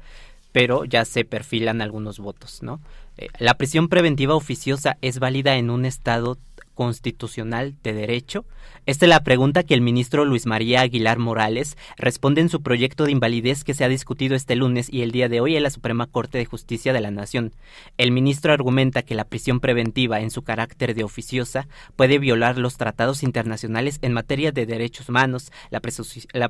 pero 0.50 0.84
ya 0.84 1.04
se 1.04 1.24
perfilan 1.24 1.82
algunos 1.82 2.18
votos, 2.18 2.64
¿no? 2.64 2.80
Eh, 3.16 3.28
la 3.38 3.54
prisión 3.54 3.88
preventiva 3.88 4.34
oficiosa 4.34 4.96
es 5.02 5.20
válida 5.20 5.54
en 5.54 5.70
un 5.70 5.84
estado 5.84 6.36
constitucional 6.76 7.74
de 7.82 7.92
derecho? 7.92 8.44
Esta 8.84 9.06
es 9.06 9.10
la 9.10 9.24
pregunta 9.24 9.64
que 9.64 9.74
el 9.74 9.80
ministro 9.80 10.24
Luis 10.24 10.46
María 10.46 10.82
Aguilar 10.82 11.18
Morales 11.18 11.76
responde 11.96 12.40
en 12.40 12.48
su 12.48 12.62
proyecto 12.62 13.04
de 13.04 13.10
invalidez 13.10 13.64
que 13.64 13.74
se 13.74 13.82
ha 13.82 13.88
discutido 13.88 14.36
este 14.36 14.54
lunes 14.54 14.88
y 14.92 15.02
el 15.02 15.10
día 15.10 15.28
de 15.28 15.40
hoy 15.40 15.56
en 15.56 15.64
la 15.64 15.70
Suprema 15.70 16.06
Corte 16.06 16.38
de 16.38 16.44
Justicia 16.44 16.92
de 16.92 17.00
la 17.00 17.10
Nación. 17.10 17.52
El 17.98 18.12
ministro 18.12 18.52
argumenta 18.52 19.02
que 19.02 19.16
la 19.16 19.24
prisión 19.24 19.58
preventiva, 19.58 20.20
en 20.20 20.30
su 20.30 20.42
carácter 20.42 20.94
de 20.94 21.02
oficiosa, 21.02 21.66
puede 21.96 22.20
violar 22.20 22.58
los 22.58 22.76
tratados 22.76 23.24
internacionales 23.24 23.98
en 24.02 24.12
materia 24.12 24.52
de 24.52 24.66
derechos 24.66 25.08
humanos, 25.08 25.50
la, 25.70 25.80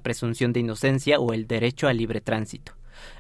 presunción 0.01 0.53
de 0.53 0.61
inocencia 0.61 1.19
o 1.21 1.33
el 1.33 1.47
derecho 1.47 1.89
al 1.89 1.97
libre 1.97 2.21
tránsito. 2.21 2.73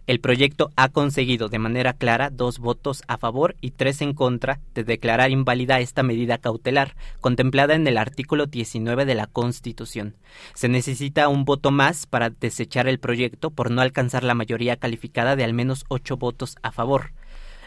El 0.07 0.21
proyecto 0.21 0.71
ha 0.77 0.89
conseguido 0.89 1.49
de 1.49 1.59
manera 1.59 1.93
clara 1.93 2.31
dos 2.31 2.59
votos 2.59 3.03
a 3.09 3.19
favor 3.19 3.57
y 3.61 3.73
tres 3.73 4.03
en 4.03 4.15
contra 4.15 4.61
de 4.75 4.85
declarar 4.85 5.31
inválida 5.31 5.81
esta 5.81 6.03
medida 6.03 6.39
cautelar, 6.39 6.95
contemplada 7.21 7.75
en 7.75 7.87
el 7.87 7.99
artículo 7.99 8.47
19 8.47 9.05
de 9.05 9.15
la 9.15 9.27
Constitución. 9.27 10.15
Se 10.55 10.69
necesita 10.69 11.29
un 11.29 11.45
voto 11.45 11.71
más 11.71 12.07
para 12.07 12.31
desechar 12.31 12.87
el 12.89 12.99
proyecto 12.99 13.51
por 13.51 13.71
no 13.71 13.83
alcanzar 13.83 14.23
la 14.23 14.35
mayoría 14.35 14.77
calificada 14.77 15.37
de 15.37 15.45
al 15.45 15.55
menos 15.55 15.85
ocho 15.89 16.17
votos 16.17 16.57
a 16.63 16.73
favor. 16.73 17.11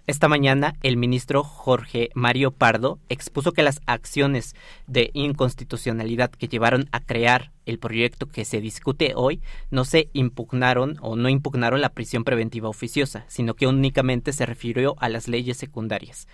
Esta 0.09 0.27
mañana, 0.27 0.73
el 0.81 0.97
ministro 0.97 1.43
Jorge 1.43 2.09
Mario 2.15 2.49
Pardo 2.49 2.97
expuso 3.09 3.51
que 3.51 3.61
las 3.61 3.79
acciones 3.85 4.55
de 4.87 5.11
inconstitucionalidad 5.13 6.31
que 6.31 6.47
llevaron 6.47 6.89
a 6.91 6.99
crear 6.99 7.51
el 7.69 7.79
proyecto 7.79 8.27
que 8.27 8.45
se 8.45 8.61
discute 8.61 9.13
hoy 9.15 9.41
no 9.71 9.85
se 9.85 10.09
impugnaron 10.13 10.97
o 11.01 11.15
no 11.15 11.29
impugnaron 11.29 11.81
la 11.81 11.89
prisión 11.89 12.23
preventiva 12.23 12.69
oficiosa, 12.69 13.25
sino 13.27 13.53
que 13.53 13.67
únicamente 13.67 14.33
se 14.33 14.45
refirió 14.45 14.95
a 14.99 15.09
las 15.09 15.27
leyes 15.27 15.57
secundarias. 15.57 16.27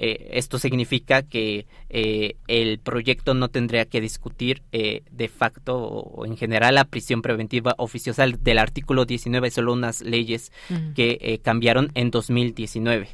Eh, 0.00 0.30
esto 0.34 0.60
significa 0.60 1.22
que 1.22 1.66
eh, 1.88 2.36
el 2.46 2.78
proyecto 2.78 3.34
no 3.34 3.48
tendría 3.48 3.84
que 3.84 4.00
discutir 4.00 4.62
eh, 4.70 5.02
de 5.10 5.26
facto 5.26 5.76
o, 5.76 6.24
en 6.24 6.36
general 6.36 6.76
la 6.76 6.84
prisión 6.84 7.20
preventiva 7.20 7.74
oficiosa 7.78 8.24
del 8.24 8.58
artículo 8.58 9.04
19, 9.04 9.50
solo 9.50 9.72
unas 9.72 10.00
leyes 10.00 10.52
que 10.94 11.40
cambiaron 11.42 11.90
en 11.94 12.12
2019. 12.12 13.08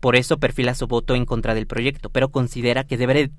Por 0.00 0.16
eso 0.16 0.38
perfila 0.38 0.74
su 0.74 0.86
voto 0.86 1.14
en 1.14 1.24
contra 1.24 1.54
del 1.54 1.66
proyecto, 1.66 2.10
pero 2.10 2.30
considera 2.30 2.84
que 2.84 2.96
debe 2.96 3.30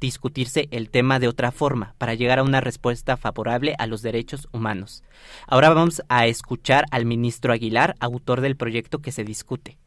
discutirse 0.00 0.68
el 0.70 0.90
tema 0.90 1.18
de 1.18 1.28
otra 1.28 1.50
forma 1.50 1.94
para 1.98 2.14
llegar 2.14 2.38
a 2.38 2.42
una 2.42 2.60
respuesta 2.60 3.16
favorable 3.16 3.74
a 3.78 3.86
los 3.86 4.02
derechos 4.02 4.48
humanos. 4.52 5.02
Ahora 5.46 5.70
vamos 5.70 6.02
a 6.08 6.26
escuchar 6.26 6.84
al 6.90 7.06
ministro 7.06 7.52
Aguilar, 7.52 7.94
autor 8.00 8.40
del 8.40 8.56
proyecto 8.56 8.98
que 8.98 9.12
se 9.12 9.24
discute. 9.24 9.78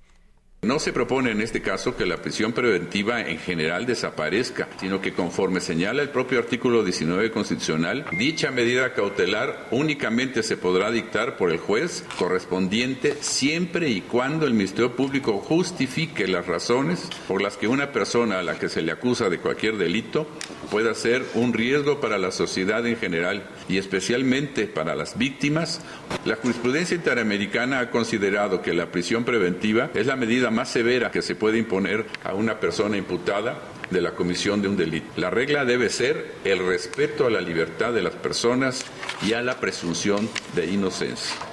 No 0.63 0.77
se 0.77 0.93
propone 0.93 1.31
en 1.31 1.41
este 1.41 1.63
caso 1.63 1.97
que 1.97 2.05
la 2.05 2.17
prisión 2.17 2.53
preventiva 2.53 3.19
en 3.19 3.39
general 3.39 3.87
desaparezca, 3.87 4.69
sino 4.79 5.01
que 5.01 5.11
conforme 5.11 5.59
señala 5.59 6.03
el 6.03 6.09
propio 6.09 6.37
artículo 6.37 6.83
19 6.83 7.31
constitucional, 7.31 8.05
dicha 8.11 8.51
medida 8.51 8.93
cautelar 8.93 9.67
únicamente 9.71 10.43
se 10.43 10.57
podrá 10.57 10.91
dictar 10.91 11.35
por 11.35 11.51
el 11.51 11.57
juez 11.57 12.05
correspondiente 12.19 13.17
siempre 13.21 13.89
y 13.89 14.01
cuando 14.01 14.45
el 14.45 14.53
Ministerio 14.53 14.95
Público 14.95 15.39
justifique 15.39 16.27
las 16.27 16.45
razones 16.45 17.09
por 17.27 17.41
las 17.41 17.57
que 17.57 17.67
una 17.67 17.91
persona 17.91 18.37
a 18.37 18.43
la 18.43 18.59
que 18.59 18.69
se 18.69 18.83
le 18.83 18.91
acusa 18.91 19.29
de 19.29 19.39
cualquier 19.39 19.77
delito 19.77 20.27
pueda 20.71 20.95
ser 20.95 21.23
un 21.35 21.53
riesgo 21.53 21.99
para 21.99 22.17
la 22.17 22.31
sociedad 22.31 22.87
en 22.87 22.97
general 22.97 23.43
y 23.67 23.77
especialmente 23.77 24.65
para 24.65 24.95
las 24.95 25.17
víctimas. 25.17 25.81
La 26.25 26.37
jurisprudencia 26.37 26.95
interamericana 26.95 27.79
ha 27.79 27.91
considerado 27.91 28.61
que 28.61 28.73
la 28.73 28.89
prisión 28.89 29.25
preventiva 29.25 29.91
es 29.93 30.07
la 30.07 30.15
medida 30.15 30.49
más 30.49 30.69
severa 30.69 31.11
que 31.11 31.21
se 31.21 31.35
puede 31.35 31.57
imponer 31.57 32.05
a 32.23 32.33
una 32.33 32.59
persona 32.59 32.95
imputada 32.95 33.59
de 33.89 34.01
la 34.01 34.11
comisión 34.11 34.61
de 34.61 34.69
un 34.69 34.77
delito. 34.77 35.07
La 35.17 35.29
regla 35.29 35.65
debe 35.65 35.89
ser 35.89 36.35
el 36.45 36.65
respeto 36.65 37.27
a 37.27 37.29
la 37.29 37.41
libertad 37.41 37.91
de 37.91 38.01
las 38.01 38.13
personas 38.13 38.85
y 39.21 39.33
a 39.33 39.41
la 39.41 39.59
presunción 39.59 40.29
de 40.55 40.67
inocencia. 40.67 41.50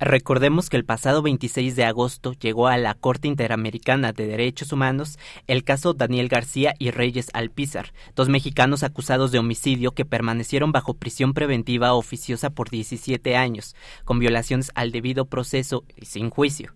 Recordemos 0.00 0.70
que 0.70 0.78
el 0.78 0.86
pasado 0.86 1.20
26 1.20 1.76
de 1.76 1.84
agosto 1.84 2.32
llegó 2.32 2.68
a 2.68 2.78
la 2.78 2.94
Corte 2.94 3.28
Interamericana 3.28 4.12
de 4.12 4.26
Derechos 4.26 4.72
Humanos 4.72 5.18
el 5.46 5.62
caso 5.62 5.92
Daniel 5.92 6.28
García 6.28 6.74
y 6.78 6.90
Reyes 6.90 7.28
Alpizar, 7.34 7.92
dos 8.16 8.30
mexicanos 8.30 8.82
acusados 8.82 9.30
de 9.30 9.38
homicidio 9.38 9.92
que 9.92 10.06
permanecieron 10.06 10.72
bajo 10.72 10.94
prisión 10.94 11.34
preventiva 11.34 11.92
oficiosa 11.92 12.48
por 12.48 12.70
17 12.70 13.36
años, 13.36 13.76
con 14.06 14.18
violaciones 14.18 14.72
al 14.74 14.90
debido 14.90 15.26
proceso 15.26 15.84
y 15.96 16.06
sin 16.06 16.30
juicio. 16.30 16.72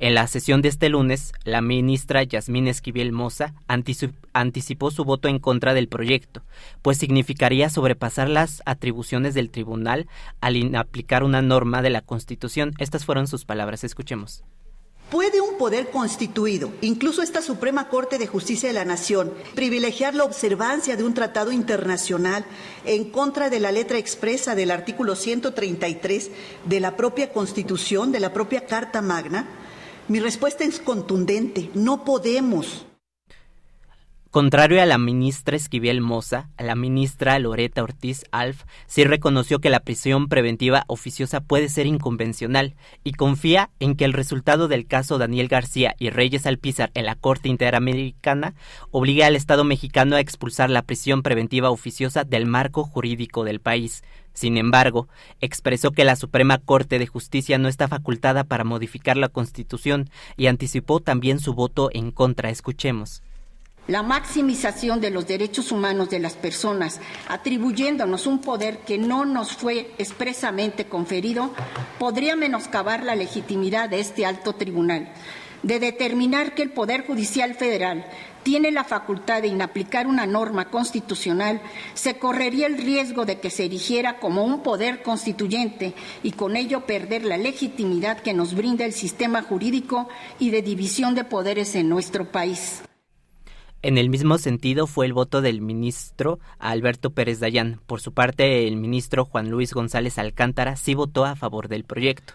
En 0.00 0.14
la 0.14 0.26
sesión 0.26 0.60
de 0.60 0.68
este 0.68 0.88
lunes, 0.88 1.32
la 1.44 1.60
ministra 1.60 2.24
Yasmín 2.24 2.66
Esquivel 2.66 3.12
Moza 3.12 3.54
anticipó 3.68 4.90
su 4.90 5.04
voto 5.04 5.28
en 5.28 5.38
contra 5.38 5.72
del 5.72 5.86
proyecto, 5.86 6.42
pues 6.82 6.98
significaría 6.98 7.70
sobrepasar 7.70 8.28
las 8.28 8.60
atribuciones 8.66 9.34
del 9.34 9.50
tribunal 9.50 10.08
al 10.40 10.56
inaplicar 10.56 11.22
una 11.22 11.42
norma 11.42 11.80
de 11.80 11.90
la 11.90 12.00
Constitución. 12.00 12.74
Estas 12.78 13.04
fueron 13.04 13.28
sus 13.28 13.44
palabras. 13.44 13.84
Escuchemos. 13.84 14.42
¿Puede 15.10 15.40
un 15.40 15.58
poder 15.58 15.90
constituido, 15.90 16.72
incluso 16.80 17.22
esta 17.22 17.40
Suprema 17.40 17.88
Corte 17.88 18.18
de 18.18 18.26
Justicia 18.26 18.68
de 18.68 18.74
la 18.74 18.84
Nación, 18.84 19.32
privilegiar 19.54 20.16
la 20.16 20.24
observancia 20.24 20.96
de 20.96 21.04
un 21.04 21.14
tratado 21.14 21.52
internacional 21.52 22.44
en 22.84 23.10
contra 23.10 23.48
de 23.48 23.60
la 23.60 23.70
letra 23.70 23.98
expresa 23.98 24.56
del 24.56 24.72
artículo 24.72 25.14
133 25.14 26.30
de 26.64 26.80
la 26.80 26.96
propia 26.96 27.32
Constitución, 27.32 28.10
de 28.10 28.18
la 28.18 28.32
propia 28.32 28.66
Carta 28.66 29.02
Magna? 29.02 29.46
Mi 30.06 30.20
respuesta 30.20 30.64
es 30.64 30.80
contundente, 30.80 31.70
no 31.74 32.04
podemos. 32.04 32.84
Contrario 34.30 34.82
a 34.82 34.86
la 34.86 34.98
ministra 34.98 35.56
Esquivel 35.56 36.00
Moza, 36.00 36.50
la 36.58 36.74
ministra 36.74 37.38
Loreta 37.38 37.84
Ortiz 37.84 38.24
Alf 38.32 38.64
sí 38.86 39.04
reconoció 39.04 39.60
que 39.60 39.70
la 39.70 39.80
prisión 39.80 40.28
preventiva 40.28 40.82
oficiosa 40.88 41.40
puede 41.40 41.68
ser 41.68 41.86
inconvencional 41.86 42.74
y 43.04 43.12
confía 43.12 43.70
en 43.78 43.94
que 43.94 44.04
el 44.04 44.12
resultado 44.12 44.66
del 44.66 44.86
caso 44.86 45.18
Daniel 45.18 45.46
García 45.46 45.94
y 46.00 46.10
Reyes 46.10 46.46
Alpizar 46.46 46.90
en 46.94 47.06
la 47.06 47.14
Corte 47.14 47.48
Interamericana 47.48 48.54
obligue 48.90 49.24
al 49.24 49.36
Estado 49.36 49.62
mexicano 49.62 50.16
a 50.16 50.20
expulsar 50.20 50.68
la 50.68 50.82
prisión 50.82 51.22
preventiva 51.22 51.70
oficiosa 51.70 52.24
del 52.24 52.46
marco 52.46 52.82
jurídico 52.82 53.44
del 53.44 53.60
país, 53.60 54.02
sin 54.34 54.58
embargo, 54.58 55.08
expresó 55.40 55.92
que 55.92 56.04
la 56.04 56.16
Suprema 56.16 56.58
Corte 56.58 56.98
de 56.98 57.06
Justicia 57.06 57.56
no 57.56 57.68
está 57.68 57.88
facultada 57.88 58.44
para 58.44 58.64
modificar 58.64 59.16
la 59.16 59.28
Constitución 59.28 60.10
y 60.36 60.48
anticipó 60.48 61.00
también 61.00 61.38
su 61.38 61.54
voto 61.54 61.88
en 61.92 62.10
contra. 62.10 62.50
Escuchemos. 62.50 63.22
La 63.86 64.02
maximización 64.02 65.00
de 65.00 65.10
los 65.10 65.26
derechos 65.26 65.70
humanos 65.70 66.08
de 66.08 66.18
las 66.18 66.34
personas, 66.34 67.00
atribuyéndonos 67.28 68.26
un 68.26 68.40
poder 68.40 68.78
que 68.78 68.96
no 68.96 69.26
nos 69.26 69.52
fue 69.52 69.92
expresamente 69.98 70.86
conferido, 70.86 71.52
podría 71.98 72.34
menoscabar 72.34 73.04
la 73.04 73.14
legitimidad 73.14 73.90
de 73.90 74.00
este 74.00 74.24
alto 74.24 74.54
tribunal, 74.54 75.12
de 75.62 75.80
determinar 75.80 76.54
que 76.54 76.62
el 76.62 76.70
Poder 76.70 77.06
Judicial 77.06 77.54
Federal 77.54 78.06
tiene 78.44 78.70
la 78.70 78.84
facultad 78.84 79.42
de 79.42 79.48
inaplicar 79.48 80.06
una 80.06 80.26
norma 80.26 80.66
constitucional, 80.70 81.60
se 81.94 82.18
correría 82.18 82.68
el 82.68 82.78
riesgo 82.78 83.24
de 83.24 83.40
que 83.40 83.50
se 83.50 83.64
erigiera 83.64 84.20
como 84.20 84.44
un 84.44 84.62
poder 84.62 85.02
constituyente 85.02 85.94
y 86.22 86.32
con 86.32 86.54
ello 86.54 86.86
perder 86.86 87.24
la 87.24 87.38
legitimidad 87.38 88.20
que 88.20 88.34
nos 88.34 88.54
brinda 88.54 88.84
el 88.84 88.92
sistema 88.92 89.42
jurídico 89.42 90.08
y 90.38 90.50
de 90.50 90.62
división 90.62 91.16
de 91.16 91.24
poderes 91.24 91.74
en 91.74 91.88
nuestro 91.88 92.30
país. 92.30 92.82
En 93.82 93.98
el 93.98 94.08
mismo 94.08 94.38
sentido 94.38 94.86
fue 94.86 95.04
el 95.06 95.12
voto 95.12 95.42
del 95.42 95.60
ministro 95.60 96.38
Alberto 96.58 97.10
Pérez 97.10 97.40
Dayán. 97.40 97.80
Por 97.86 98.00
su 98.00 98.12
parte, 98.12 98.66
el 98.66 98.76
ministro 98.76 99.26
Juan 99.26 99.50
Luis 99.50 99.74
González 99.74 100.18
Alcántara 100.18 100.76
sí 100.76 100.94
votó 100.94 101.24
a 101.24 101.36
favor 101.36 101.68
del 101.68 101.84
proyecto. 101.84 102.34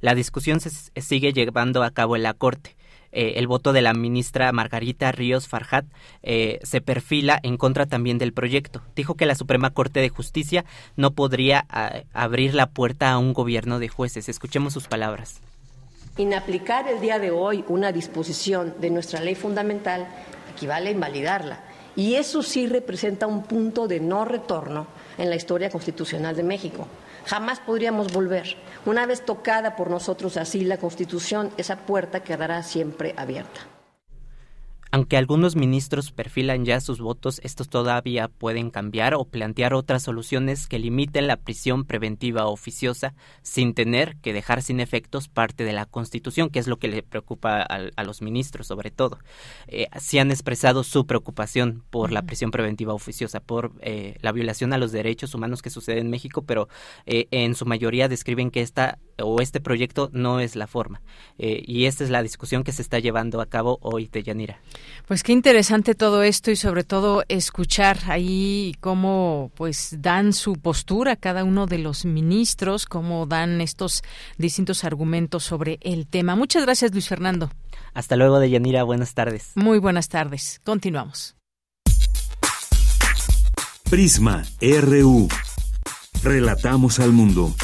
La 0.00 0.14
discusión 0.14 0.60
se 0.60 0.70
sigue 1.00 1.32
llevando 1.32 1.82
a 1.82 1.90
cabo 1.90 2.14
en 2.14 2.22
la 2.22 2.34
Corte. 2.34 2.76
Eh, 3.14 3.34
el 3.36 3.46
voto 3.46 3.72
de 3.72 3.80
la 3.80 3.94
ministra 3.94 4.50
Margarita 4.50 5.12
Ríos 5.12 5.46
Farjat 5.46 5.84
eh, 6.24 6.58
se 6.64 6.80
perfila 6.80 7.38
en 7.44 7.56
contra 7.56 7.86
también 7.86 8.18
del 8.18 8.32
proyecto. 8.32 8.82
Dijo 8.96 9.14
que 9.14 9.24
la 9.24 9.36
Suprema 9.36 9.70
Corte 9.70 10.00
de 10.00 10.08
Justicia 10.08 10.64
no 10.96 11.12
podría 11.12 11.64
ah, 11.70 12.02
abrir 12.12 12.54
la 12.54 12.66
puerta 12.66 13.12
a 13.12 13.18
un 13.18 13.32
gobierno 13.32 13.78
de 13.78 13.88
jueces. 13.88 14.28
Escuchemos 14.28 14.72
sus 14.72 14.88
palabras. 14.88 15.40
Inaplicar 16.18 16.88
el 16.88 17.00
día 17.00 17.20
de 17.20 17.30
hoy 17.30 17.64
una 17.68 17.92
disposición 17.92 18.74
de 18.80 18.90
nuestra 18.90 19.20
ley 19.20 19.36
fundamental 19.36 20.08
equivale 20.52 20.88
a 20.88 20.92
invalidarla. 20.92 21.60
Y 21.94 22.16
eso 22.16 22.42
sí 22.42 22.66
representa 22.66 23.28
un 23.28 23.44
punto 23.44 23.86
de 23.86 24.00
no 24.00 24.24
retorno 24.24 24.88
en 25.18 25.30
la 25.30 25.36
historia 25.36 25.70
constitucional 25.70 26.34
de 26.34 26.42
México. 26.42 26.88
Jamás 27.26 27.60
podríamos 27.60 28.12
volver. 28.12 28.56
Una 28.86 29.06
vez 29.06 29.24
tocada 29.24 29.76
por 29.76 29.90
nosotros 29.90 30.36
así 30.36 30.64
la 30.64 30.76
Constitución, 30.78 31.50
esa 31.56 31.76
puerta 31.76 32.22
quedará 32.22 32.62
siempre 32.62 33.14
abierta. 33.16 33.60
Aunque 34.94 35.16
algunos 35.16 35.56
ministros 35.56 36.12
perfilan 36.12 36.64
ya 36.64 36.78
sus 36.78 37.00
votos, 37.00 37.40
estos 37.42 37.68
todavía 37.68 38.28
pueden 38.28 38.70
cambiar 38.70 39.14
o 39.14 39.24
plantear 39.24 39.74
otras 39.74 40.04
soluciones 40.04 40.68
que 40.68 40.78
limiten 40.78 41.26
la 41.26 41.36
prisión 41.36 41.84
preventiva 41.84 42.46
oficiosa 42.46 43.12
sin 43.42 43.74
tener 43.74 44.14
que 44.22 44.32
dejar 44.32 44.62
sin 44.62 44.78
efectos 44.78 45.26
parte 45.26 45.64
de 45.64 45.72
la 45.72 45.86
Constitución, 45.86 46.48
que 46.48 46.60
es 46.60 46.68
lo 46.68 46.76
que 46.76 46.86
le 46.86 47.02
preocupa 47.02 47.60
a, 47.60 48.04
los 48.04 48.22
ministros 48.22 48.68
sobre 48.68 48.92
todo. 48.92 49.18
Eh, 49.66 49.88
sí 49.98 50.20
han 50.20 50.30
expresado 50.30 50.84
su 50.84 51.08
preocupación 51.08 51.82
por 51.90 52.12
la 52.12 52.22
prisión 52.22 52.52
preventiva 52.52 52.94
oficiosa, 52.94 53.40
por 53.40 53.72
eh, 53.80 54.16
la 54.20 54.30
violación 54.30 54.72
a 54.72 54.78
los 54.78 54.92
derechos 54.92 55.34
humanos 55.34 55.60
que 55.60 55.70
sucede 55.70 55.98
en 55.98 56.08
México, 56.08 56.42
pero 56.42 56.68
eh, 57.04 57.26
en 57.32 57.56
su 57.56 57.66
mayoría 57.66 58.06
describen 58.06 58.52
que 58.52 58.60
esta 58.60 59.00
o 59.18 59.40
este 59.40 59.60
proyecto 59.60 60.10
no 60.12 60.40
es 60.40 60.56
la 60.56 60.66
forma. 60.66 61.00
y 61.38 61.86
esta 61.86 62.04
es 62.04 62.10
la 62.10 62.22
discusión 62.22 62.64
que 62.64 62.72
se 62.72 62.82
está 62.82 62.98
llevando 62.98 63.40
a 63.40 63.46
cabo 63.46 63.78
hoy, 63.82 64.10
Yanira. 64.12 64.60
Pues 65.06 65.22
qué 65.22 65.32
interesante 65.32 65.94
todo 65.94 66.22
esto 66.22 66.50
y 66.50 66.56
sobre 66.56 66.84
todo 66.84 67.24
escuchar 67.28 67.98
ahí 68.06 68.76
cómo 68.80 69.50
pues 69.54 69.96
dan 70.00 70.32
su 70.32 70.54
postura 70.54 71.16
cada 71.16 71.44
uno 71.44 71.66
de 71.66 71.78
los 71.78 72.04
ministros, 72.04 72.86
cómo 72.86 73.26
dan 73.26 73.60
estos 73.60 74.02
distintos 74.38 74.84
argumentos 74.84 75.44
sobre 75.44 75.78
el 75.82 76.06
tema. 76.06 76.36
Muchas 76.36 76.62
gracias 76.64 76.92
Luis 76.92 77.08
Fernando. 77.08 77.50
Hasta 77.92 78.16
luego 78.16 78.38
Deyanira, 78.38 78.82
buenas 78.82 79.14
tardes. 79.14 79.52
Muy 79.54 79.78
buenas 79.78 80.08
tardes. 80.08 80.60
Continuamos. 80.64 81.36
Prisma 83.90 84.44
RU. 84.60 85.28
Relatamos 86.22 86.98
al 87.00 87.12
mundo. 87.12 87.54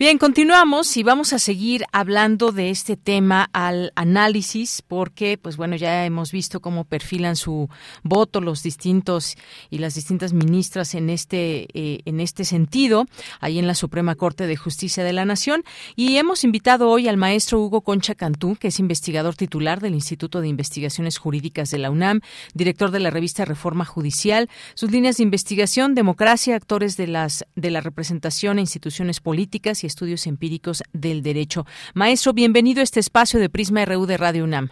Bien, 0.00 0.16
continuamos 0.16 0.96
y 0.96 1.02
vamos 1.02 1.32
a 1.32 1.40
seguir 1.40 1.84
hablando 1.90 2.52
de 2.52 2.70
este 2.70 2.96
tema 2.96 3.50
al 3.52 3.90
análisis 3.96 4.80
porque, 4.80 5.36
pues 5.38 5.56
bueno, 5.56 5.74
ya 5.74 6.06
hemos 6.06 6.30
visto 6.30 6.60
cómo 6.60 6.84
perfilan 6.84 7.34
su 7.34 7.68
voto 8.04 8.40
los 8.40 8.62
distintos 8.62 9.34
y 9.70 9.78
las 9.78 9.96
distintas 9.96 10.32
ministras 10.32 10.94
en 10.94 11.10
este 11.10 11.66
eh, 11.74 11.98
en 12.04 12.20
este 12.20 12.44
sentido 12.44 13.06
ahí 13.40 13.58
en 13.58 13.66
la 13.66 13.74
Suprema 13.74 14.14
Corte 14.14 14.46
de 14.46 14.54
Justicia 14.54 15.02
de 15.02 15.12
la 15.12 15.24
Nación. 15.24 15.64
Y 15.96 16.18
hemos 16.18 16.44
invitado 16.44 16.90
hoy 16.90 17.08
al 17.08 17.16
maestro 17.16 17.60
Hugo 17.60 17.80
Concha 17.80 18.14
Cantú, 18.14 18.54
que 18.54 18.68
es 18.68 18.78
investigador 18.78 19.34
titular 19.34 19.80
del 19.80 19.94
Instituto 19.94 20.40
de 20.40 20.46
Investigaciones 20.46 21.18
Jurídicas 21.18 21.72
de 21.72 21.78
la 21.78 21.90
UNAM, 21.90 22.20
director 22.54 22.92
de 22.92 23.00
la 23.00 23.10
revista 23.10 23.44
Reforma 23.44 23.84
Judicial, 23.84 24.48
sus 24.74 24.92
líneas 24.92 25.16
de 25.16 25.24
investigación, 25.24 25.96
democracia, 25.96 26.54
actores 26.54 26.96
de 26.96 27.08
las 27.08 27.44
de 27.56 27.72
la 27.72 27.80
representación 27.80 28.58
e 28.58 28.60
instituciones 28.60 29.18
políticas 29.18 29.82
y 29.82 29.87
estudios 29.88 30.26
empíricos 30.26 30.84
del 30.92 31.22
derecho. 31.22 31.66
Maestro, 31.94 32.32
bienvenido 32.32 32.80
a 32.80 32.84
este 32.84 33.00
espacio 33.00 33.40
de 33.40 33.48
Prisma 33.48 33.84
RU 33.84 34.06
de 34.06 34.16
Radio 34.16 34.44
UNAM. 34.44 34.68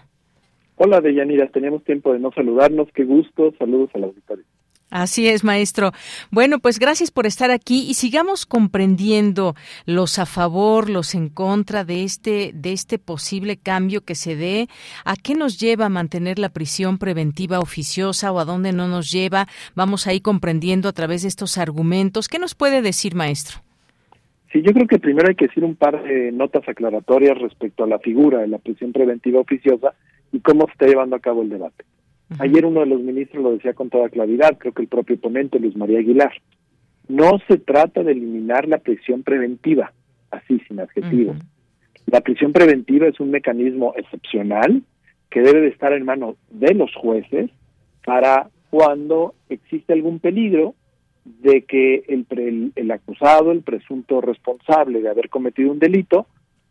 Hola, 0.76 1.00
Deyanira, 1.00 1.48
teníamos 1.48 1.82
tiempo 1.84 2.12
de 2.12 2.20
no 2.20 2.30
saludarnos. 2.32 2.88
Qué 2.94 3.04
gusto. 3.04 3.52
Saludos 3.58 3.90
a 3.94 3.98
la 3.98 4.06
auditorio. 4.06 4.44
Así 4.90 5.28
es, 5.28 5.42
maestro. 5.42 5.90
Bueno, 6.30 6.60
pues 6.60 6.78
gracias 6.78 7.10
por 7.10 7.26
estar 7.26 7.50
aquí 7.50 7.86
y 7.88 7.94
sigamos 7.94 8.46
comprendiendo 8.46 9.56
los 9.84 10.20
a 10.20 10.26
favor, 10.26 10.88
los 10.88 11.16
en 11.16 11.28
contra 11.28 11.82
de 11.84 12.04
este 12.04 12.52
de 12.54 12.72
este 12.72 12.98
posible 13.00 13.56
cambio 13.56 14.02
que 14.02 14.14
se 14.14 14.36
dé. 14.36 14.68
¿A 15.04 15.16
qué 15.16 15.34
nos 15.34 15.58
lleva 15.58 15.86
a 15.86 15.90
mantener 15.90 16.38
la 16.38 16.50
prisión 16.50 16.98
preventiva 16.98 17.58
oficiosa 17.58 18.30
o 18.30 18.38
a 18.38 18.44
dónde 18.44 18.72
no 18.72 18.86
nos 18.86 19.10
lleva? 19.10 19.48
Vamos 19.74 20.06
ahí 20.06 20.20
comprendiendo 20.20 20.88
a 20.88 20.92
través 20.92 21.22
de 21.22 21.28
estos 21.28 21.58
argumentos. 21.58 22.28
¿Qué 22.28 22.38
nos 22.38 22.54
puede 22.54 22.80
decir, 22.80 23.16
maestro? 23.16 23.65
Sí, 24.52 24.62
yo 24.62 24.72
creo 24.72 24.86
que 24.86 24.98
primero 24.98 25.28
hay 25.28 25.34
que 25.34 25.48
decir 25.48 25.64
un 25.64 25.74
par 25.74 26.02
de 26.02 26.30
notas 26.32 26.68
aclaratorias 26.68 27.36
respecto 27.38 27.84
a 27.84 27.88
la 27.88 27.98
figura 27.98 28.38
de 28.38 28.48
la 28.48 28.58
prisión 28.58 28.92
preventiva 28.92 29.40
oficiosa 29.40 29.94
y 30.32 30.40
cómo 30.40 30.66
se 30.66 30.72
está 30.72 30.86
llevando 30.86 31.16
a 31.16 31.20
cabo 31.20 31.42
el 31.42 31.50
debate. 31.50 31.84
Ayer 32.38 32.64
uno 32.64 32.80
de 32.80 32.86
los 32.86 33.00
ministros 33.00 33.42
lo 33.42 33.52
decía 33.52 33.74
con 33.74 33.88
toda 33.88 34.08
claridad, 34.08 34.56
creo 34.58 34.72
que 34.72 34.82
el 34.82 34.88
propio 34.88 35.18
ponente 35.18 35.60
Luis 35.60 35.76
María 35.76 36.00
Aguilar. 36.00 36.32
No 37.08 37.38
se 37.46 37.58
trata 37.58 38.02
de 38.02 38.12
eliminar 38.12 38.66
la 38.66 38.78
prisión 38.78 39.22
preventiva, 39.22 39.92
así 40.30 40.60
sin 40.66 40.80
adjetivos. 40.80 41.36
La 42.06 42.20
prisión 42.20 42.52
preventiva 42.52 43.06
es 43.06 43.20
un 43.20 43.30
mecanismo 43.30 43.94
excepcional 43.96 44.82
que 45.30 45.40
debe 45.40 45.60
de 45.60 45.68
estar 45.68 45.92
en 45.92 46.04
manos 46.04 46.36
de 46.50 46.74
los 46.74 46.92
jueces 46.94 47.50
para 48.04 48.48
cuando 48.70 49.34
existe 49.48 49.92
algún 49.92 50.18
peligro 50.18 50.74
de 51.40 51.62
que 51.62 52.04
el, 52.08 52.72
el, 52.74 52.90
acusado, 52.90 53.52
el 53.52 53.62
presunto 53.62 54.20
responsable 54.20 55.02
de 55.02 55.08
haber 55.08 55.28
cometido 55.28 55.72
un 55.72 55.78
delito, 55.78 56.26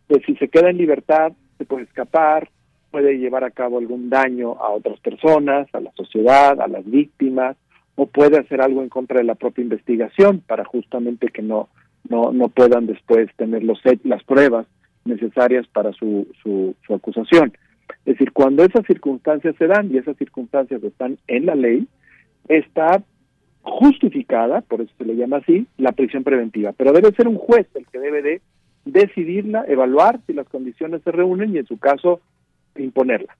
pues 0.08 0.24
si 0.26 0.36
se 0.36 0.48
queda 0.48 0.70
en 0.70 0.78
libertad, 0.78 1.34
se 1.58 1.66
puede 1.66 1.84
escapar, 1.84 2.50
puede 2.92 3.18
llevar 3.18 3.44
a 3.44 3.52
cabo 3.52 3.78
algún 3.78 4.10
daño 4.10 4.54
a 4.54 4.70
otras 4.70 5.00
personas, 5.00 5.68
a 5.74 5.82
la 5.82 5.92
sociedad, 5.94 6.60
a 6.62 6.68
las 6.68 6.86
víctimas, 6.86 7.58
o 7.96 8.08
puede 8.08 8.38
hacer 8.38 8.62
algo 8.62 8.82
en 8.82 8.90
contra 8.90 9.18
de 9.18 9.26
la 9.26 9.36
propia 9.36 9.64
investigación 9.64 10.42
para 10.46 10.66
justamente 10.66 11.28
que 11.28 11.42
no, 11.42 11.70
no, 12.10 12.32
no 12.32 12.50
puedan 12.50 12.88
después 12.88 13.30
tener 13.36 13.64
los, 13.64 13.80
las 14.04 14.24
pruebas 14.24 14.68
necesarias 15.06 15.68
para 15.68 15.92
su, 15.94 16.28
su, 16.42 16.76
su 16.86 16.94
acusación. 16.94 17.54
Es 18.06 18.18
decir, 18.18 18.32
cuando 18.32 18.64
esas 18.64 18.86
circunstancias 18.86 19.56
se 19.58 19.68
dan 19.68 19.92
y 19.92 19.98
esas 19.98 20.18
circunstancias 20.18 20.84
están 20.84 21.18
en 21.28 21.46
la 21.46 21.56
ley, 21.56 21.88
está 22.48 23.04
justificada, 23.66 24.62
por 24.62 24.82
eso 24.82 24.92
se 24.98 25.06
le 25.06 25.16
llama 25.16 25.38
así, 25.38 25.68
la 25.78 25.92
prisión 25.92 26.24
preventiva. 26.24 26.72
Pero 26.74 26.94
debe 26.94 27.12
ser 27.14 27.28
un 27.28 27.38
juez 27.38 27.68
el 27.76 27.86
que 27.88 28.00
debe 28.00 28.22
de 28.22 28.42
decidirla, 28.86 29.66
evaluar 29.68 30.22
si 30.26 30.34
las 30.34 30.48
condiciones 30.48 31.02
se 31.04 31.12
reúnen 31.12 31.54
y 31.54 31.58
en 31.58 31.66
su 31.66 31.78
caso 31.78 32.22
imponerla. 32.76 33.36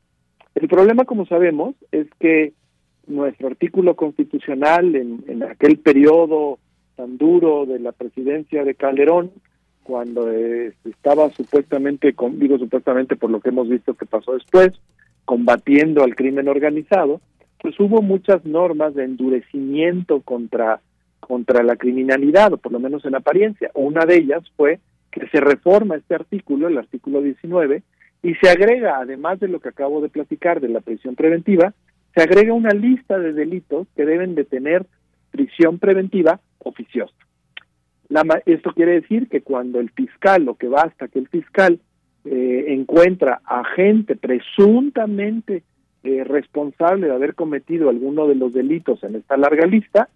El 0.56 0.68
problema, 0.68 1.06
como 1.06 1.26
sabemos, 1.26 1.76
es 1.92 2.08
que 2.20 2.54
nuestro 3.08 3.48
artículo 3.48 3.96
constitucional 3.96 4.96
en, 4.96 5.24
en 5.28 5.44
aquel 5.44 5.78
periodo 5.78 6.58
tan 6.96 7.18
duro 7.18 7.66
de 7.66 7.80
la 7.80 7.92
presidencia 7.92 8.64
de 8.64 8.76
Calderón, 8.76 9.32
cuando 9.84 10.32
eh, 10.32 10.74
estaba 10.86 11.30
supuestamente, 11.30 12.14
con, 12.14 12.40
digo 12.40 12.58
supuestamente 12.58 13.16
por 13.16 13.30
lo 13.30 13.40
que 13.40 13.50
hemos 13.50 13.70
visto 13.70 13.94
que 13.94 14.06
pasó 14.06 14.34
después, 14.34 14.72
combatiendo 15.26 16.04
al 16.04 16.16
crimen 16.16 16.48
organizado, 16.48 17.22
pues 17.66 17.80
hubo 17.80 18.04
muchas 18.04 18.46
normas 18.46 18.94
de 18.94 19.06
endurecimiento 19.06 20.22
contra, 20.22 20.82
contra 21.20 21.64
la 21.64 21.78
criminalidad, 21.78 22.54
o 22.54 22.58
por 22.58 22.72
lo 22.72 22.80
menos 22.80 23.04
en 23.06 23.16
apariencia. 23.16 23.72
Una 23.74 24.06
de 24.06 24.18
ellas 24.18 24.44
fue 24.56 24.80
que 25.10 25.26
se 25.30 25.40
reforma 25.40 25.96
este 25.96 26.14
artículo, 26.14 26.68
el 26.68 26.78
artículo 26.78 27.24
19, 27.24 27.82
y 28.22 28.36
se 28.36 28.50
agrega, 28.52 29.00
además 29.00 29.40
de 29.40 29.48
lo 29.48 29.60
que 29.60 29.70
acabo 29.70 30.00
de 30.00 30.10
platicar 30.10 30.62
de 30.62 30.70
la 30.70 30.80
prisión 30.80 31.16
preventiva, 31.16 31.74
se 32.14 32.22
agrega 32.22 32.54
una 32.54 32.70
lista 32.70 33.18
de 33.18 33.34
delitos 33.34 33.88
que 33.96 34.06
deben 34.06 34.36
de 34.36 34.44
tener 34.44 34.86
prisión 35.32 35.80
preventiva 35.80 36.40
oficiosa. 36.60 37.16
La, 38.10 38.44
esto 38.46 38.74
quiere 38.74 39.02
decir 39.02 39.28
que 39.28 39.42
cuando 39.42 39.80
el 39.80 39.90
fiscal, 39.90 40.46
lo 40.46 40.54
que 40.54 40.68
basta 40.68 41.08
que 41.08 41.18
el 41.18 41.30
fiscal 41.30 41.80
eh, 42.26 42.66
encuentra 42.68 43.42
a 43.44 43.64
gente 43.76 44.16
presuntamente 44.16 45.64
eh, 46.06 46.24
responsable 46.24 47.08
de 47.08 47.14
haber 47.14 47.34
cometido 47.34 47.90
alguno 47.90 48.28
de 48.28 48.36
los 48.36 48.54
delitos 48.54 49.04
en 49.04 49.16
esta 49.16 49.38
larga 49.38 49.66
lista, 49.66 50.10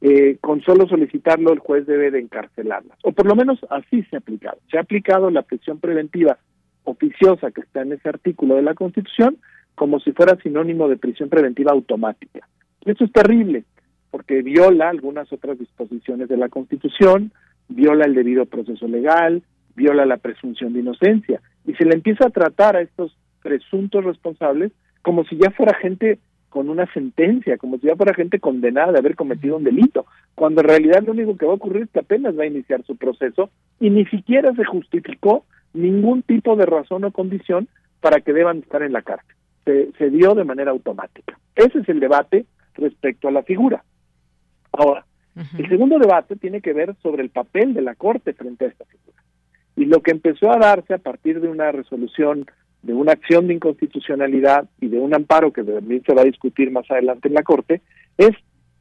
eh, 0.00 0.38
con 0.40 0.60
solo 0.62 0.88
solicitarlo 0.88 1.52
el 1.52 1.60
juez 1.60 1.86
debe 1.86 2.10
de 2.10 2.18
encarcelarlas. 2.18 2.98
O 3.04 3.12
por 3.12 3.26
lo 3.26 3.36
menos 3.36 3.58
así 3.70 4.02
se 4.04 4.16
ha 4.16 4.18
aplicado. 4.18 4.58
Se 4.70 4.76
ha 4.76 4.80
aplicado 4.80 5.30
la 5.30 5.42
prisión 5.42 5.78
preventiva 5.78 6.38
oficiosa 6.82 7.52
que 7.52 7.60
está 7.60 7.82
en 7.82 7.92
ese 7.92 8.08
artículo 8.08 8.56
de 8.56 8.62
la 8.62 8.74
Constitución 8.74 9.38
como 9.76 10.00
si 10.00 10.12
fuera 10.12 10.36
sinónimo 10.42 10.88
de 10.88 10.96
prisión 10.96 11.28
preventiva 11.28 11.70
automática. 11.70 12.48
Eso 12.84 13.04
es 13.04 13.12
terrible 13.12 13.64
porque 14.10 14.42
viola 14.42 14.88
algunas 14.88 15.32
otras 15.32 15.58
disposiciones 15.58 16.28
de 16.28 16.38
la 16.38 16.48
Constitución, 16.48 17.30
viola 17.68 18.04
el 18.04 18.14
debido 18.14 18.46
proceso 18.46 18.88
legal, 18.88 19.42
viola 19.76 20.06
la 20.06 20.16
presunción 20.16 20.72
de 20.72 20.80
inocencia 20.80 21.40
y 21.64 21.74
se 21.74 21.84
le 21.84 21.94
empieza 21.94 22.26
a 22.26 22.30
tratar 22.30 22.76
a 22.76 22.80
estos 22.80 23.16
presuntos 23.42 24.04
responsables 24.04 24.72
como 25.06 25.22
si 25.22 25.36
ya 25.36 25.52
fuera 25.52 25.72
gente 25.78 26.18
con 26.48 26.68
una 26.68 26.92
sentencia, 26.92 27.58
como 27.58 27.78
si 27.78 27.86
ya 27.86 27.94
fuera 27.94 28.12
gente 28.12 28.40
condenada 28.40 28.90
de 28.90 28.98
haber 28.98 29.14
cometido 29.14 29.56
un 29.56 29.62
delito, 29.62 30.04
cuando 30.34 30.62
en 30.62 30.66
realidad 30.66 31.04
lo 31.04 31.12
único 31.12 31.36
que 31.36 31.46
va 31.46 31.52
a 31.52 31.54
ocurrir 31.54 31.84
es 31.84 31.90
que 31.90 32.00
apenas 32.00 32.36
va 32.36 32.42
a 32.42 32.48
iniciar 32.48 32.82
su 32.82 32.96
proceso 32.96 33.48
y 33.78 33.90
ni 33.90 34.04
siquiera 34.06 34.52
se 34.56 34.64
justificó 34.64 35.44
ningún 35.74 36.22
tipo 36.22 36.56
de 36.56 36.66
razón 36.66 37.04
o 37.04 37.12
condición 37.12 37.68
para 38.00 38.20
que 38.20 38.32
deban 38.32 38.58
estar 38.58 38.82
en 38.82 38.92
la 38.92 39.02
cárcel. 39.02 39.36
Se, 39.64 40.10
dio 40.10 40.34
de 40.34 40.42
manera 40.42 40.72
automática. 40.72 41.38
Ese 41.54 41.78
es 41.78 41.88
el 41.88 42.00
debate 42.00 42.44
respecto 42.74 43.28
a 43.28 43.30
la 43.30 43.44
figura. 43.44 43.84
Ahora, 44.72 45.06
el 45.56 45.68
segundo 45.68 46.00
debate 46.00 46.34
tiene 46.34 46.60
que 46.60 46.72
ver 46.72 46.96
sobre 47.00 47.22
el 47.22 47.30
papel 47.30 47.74
de 47.74 47.82
la 47.82 47.94
Corte 47.94 48.32
frente 48.32 48.64
a 48.64 48.68
esta 48.68 48.84
figura. 48.86 49.22
Y 49.76 49.84
lo 49.84 50.00
que 50.00 50.10
empezó 50.10 50.50
a 50.50 50.58
darse 50.58 50.94
a 50.94 50.98
partir 50.98 51.40
de 51.40 51.46
una 51.46 51.70
resolución 51.70 52.46
de 52.86 52.94
una 52.94 53.12
acción 53.12 53.48
de 53.48 53.54
inconstitucionalidad 53.54 54.68
y 54.80 54.86
de 54.86 54.98
un 54.98 55.12
amparo 55.12 55.52
que 55.52 55.64
también 55.64 56.02
se 56.06 56.14
va 56.14 56.22
a 56.22 56.26
discutir 56.26 56.70
más 56.70 56.88
adelante 56.88 57.26
en 57.26 57.34
la 57.34 57.42
Corte, 57.42 57.82
es 58.16 58.30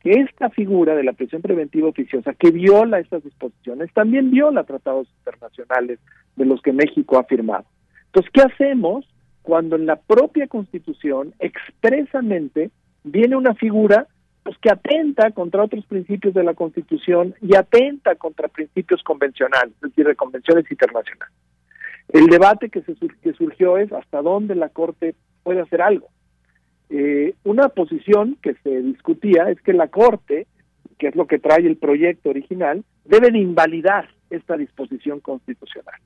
que 0.01 0.11
esta 0.11 0.51
figura 0.51 0.93
de 0.93 1.03
la 1.03 1.13
prisión 1.13 1.41
preventiva 1.41 1.89
oficiosa 1.89 2.35
que 2.35 2.51
viola 2.51 2.99
estas 2.99 3.23
disposiciones 3.23 3.91
también 3.93 4.29
viola 4.29 4.63
tratados 4.63 5.07
internacionales 5.17 5.97
de 6.35 6.45
los 6.45 6.61
que 6.61 6.71
México 6.71 7.17
ha 7.17 7.23
firmado. 7.23 7.65
Entonces, 8.05 8.31
¿qué 8.31 8.41
hacemos 8.41 9.07
cuando 9.41 9.75
en 9.75 9.87
la 9.87 9.95
propia 9.95 10.47
Constitución 10.47 11.33
expresamente 11.39 12.69
viene 13.03 13.35
una 13.35 13.55
figura 13.55 14.07
pues, 14.43 14.55
que 14.59 14.71
atenta 14.71 15.31
contra 15.31 15.63
otros 15.63 15.83
principios 15.87 16.35
de 16.35 16.43
la 16.43 16.53
Constitución 16.53 17.33
y 17.41 17.55
atenta 17.55 18.13
contra 18.13 18.47
principios 18.49 19.01
convencionales, 19.01 19.73
es 19.73 19.89
decir, 19.89 20.05
de 20.05 20.15
convenciones 20.15 20.69
internacionales? 20.69 21.33
El 22.15 22.27
debate 22.27 22.69
que, 22.69 22.81
se, 22.81 22.95
que 22.95 23.33
surgió 23.33 23.77
es 23.77 23.91
hasta 23.91 24.21
dónde 24.21 24.55
la 24.55 24.69
Corte 24.69 25.15
puede 25.43 25.59
hacer 25.59 25.81
algo. 25.81 26.07
Eh, 26.89 27.33
una 27.43 27.67
posición 27.67 28.37
que 28.41 28.53
se 28.63 28.81
discutía 28.83 29.49
es 29.49 29.59
que 29.59 29.73
la 29.73 29.89
Corte, 29.89 30.47
que 30.97 31.09
es 31.09 31.15
lo 31.15 31.27
que 31.27 31.39
trae 31.39 31.67
el 31.67 31.75
proyecto 31.75 32.29
original, 32.29 32.85
debe 33.03 33.31
de 33.31 33.39
invalidar 33.39 34.07
esta 34.29 34.55
disposición 34.55 35.19
constitucional. 35.19 35.99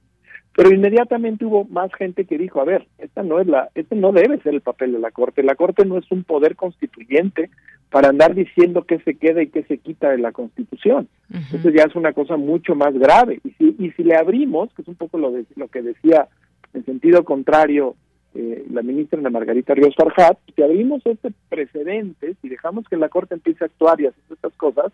Pero 0.59 0.75
inmediatamente 0.75 1.45
hubo 1.45 1.63
más 1.63 1.89
gente 1.93 2.25
que 2.25 2.37
dijo, 2.37 2.59
a 2.59 2.65
ver, 2.65 2.85
esta 2.97 3.23
no 3.23 3.39
es 3.39 3.47
la, 3.47 3.69
este 3.75 3.95
no 3.95 4.11
debe 4.11 4.41
ser 4.41 4.53
el 4.53 4.59
papel 4.59 4.91
de 4.91 4.99
la 4.99 5.09
Corte. 5.09 5.41
La 5.41 5.55
Corte 5.55 5.85
no 5.85 5.97
es 5.97 6.11
un 6.11 6.25
poder 6.25 6.57
constituyente 6.57 7.49
para 7.89 8.09
andar 8.09 8.35
diciendo 8.35 8.83
qué 8.83 8.99
se 8.99 9.15
queda 9.15 9.41
y 9.41 9.47
qué 9.47 9.63
se 9.63 9.77
quita 9.77 10.09
de 10.09 10.17
la 10.17 10.33
Constitución. 10.33 11.07
Entonces 11.33 11.73
ya 11.73 11.83
es 11.83 11.95
una 11.95 12.11
cosa 12.11 12.35
mucho 12.35 12.75
más 12.75 12.93
grave. 12.93 13.39
Y 13.45 13.51
si, 13.51 13.75
y 13.79 13.91
si 13.91 14.03
le 14.03 14.17
abrimos, 14.17 14.69
que 14.73 14.81
es 14.81 14.87
un 14.89 14.95
poco 14.95 15.17
lo, 15.17 15.31
de, 15.31 15.45
lo 15.55 15.69
que 15.69 15.81
decía 15.81 16.27
en 16.73 16.83
sentido 16.83 17.23
contrario 17.23 17.95
eh, 18.35 18.65
la 18.69 18.81
ministra 18.81 19.17
Ana 19.17 19.29
Margarita 19.29 19.73
Ríos 19.73 19.95
Farjat, 19.95 20.39
si 20.53 20.61
abrimos 20.61 21.05
este 21.05 21.31
precedente, 21.47 22.35
si 22.41 22.49
dejamos 22.49 22.85
que 22.89 22.97
la 22.97 23.07
Corte 23.07 23.33
empiece 23.33 23.63
a 23.63 23.67
actuar 23.67 24.01
y 24.01 24.07
hacer 24.07 24.23
estas 24.29 24.53
cosas, 24.55 24.91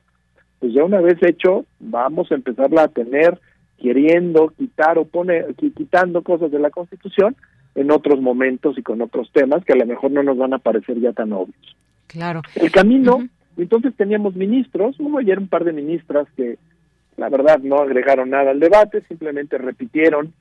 pues 0.59 0.73
ya 0.73 0.83
una 0.83 1.01
vez 1.01 1.17
hecho, 1.23 1.65
vamos 1.79 2.31
a 2.31 2.35
empezarla 2.35 2.83
a 2.83 2.87
tener 2.87 3.39
queriendo 3.81 4.53
quitar 4.57 4.97
o 4.97 5.05
poner, 5.05 5.53
quitando 5.55 6.21
cosas 6.21 6.51
de 6.51 6.59
la 6.59 6.69
Constitución 6.69 7.35
en 7.75 7.91
otros 7.91 8.21
momentos 8.21 8.77
y 8.77 8.83
con 8.83 9.01
otros 9.01 9.29
temas 9.33 9.63
que 9.65 9.73
a 9.73 9.77
lo 9.77 9.85
mejor 9.85 10.11
no 10.11 10.23
nos 10.23 10.37
van 10.37 10.53
a 10.53 10.59
parecer 10.59 10.99
ya 10.99 11.11
tan 11.11 11.33
obvios. 11.33 11.75
Claro. 12.07 12.41
El 12.55 12.71
camino, 12.71 13.27
entonces 13.57 13.93
teníamos 13.95 14.35
ministros, 14.35 14.99
hubo 14.99 15.19
ayer 15.19 15.37
un 15.37 15.47
par 15.47 15.65
de 15.65 15.73
ministras 15.73 16.27
que 16.37 16.57
la 17.17 17.29
verdad 17.29 17.59
no 17.59 17.77
agregaron 17.77 18.29
nada 18.29 18.51
al 18.51 18.59
debate, 18.59 19.03
simplemente 19.07 19.57
repitieron 19.57 20.33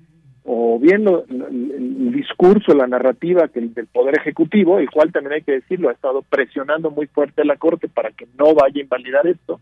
o 0.45 0.79
bien 0.79 1.07
el, 1.09 2.13
discurso, 2.13 2.75
la 2.75 2.87
narrativa 2.87 3.49
que 3.49 3.61
el, 3.61 3.73
del 3.73 3.87
Poder 3.87 4.19
Ejecutivo, 4.19 4.79
el 4.79 4.91
cual 4.91 5.11
también 5.11 5.35
hay 5.35 5.43
que 5.43 5.53
decirlo, 5.53 5.89
ha 5.89 5.93
estado 5.93 6.23
presionando 6.23 6.91
muy 6.91 7.07
fuerte 7.07 7.43
a 7.43 7.47
la 7.47 7.57
Corte 7.57 7.89
para 7.89 8.11
que 8.11 8.27
no 8.39 8.55
vaya 8.55 8.79
a 8.79 8.83
invalidar 8.83 9.27
esto, 9.27 9.61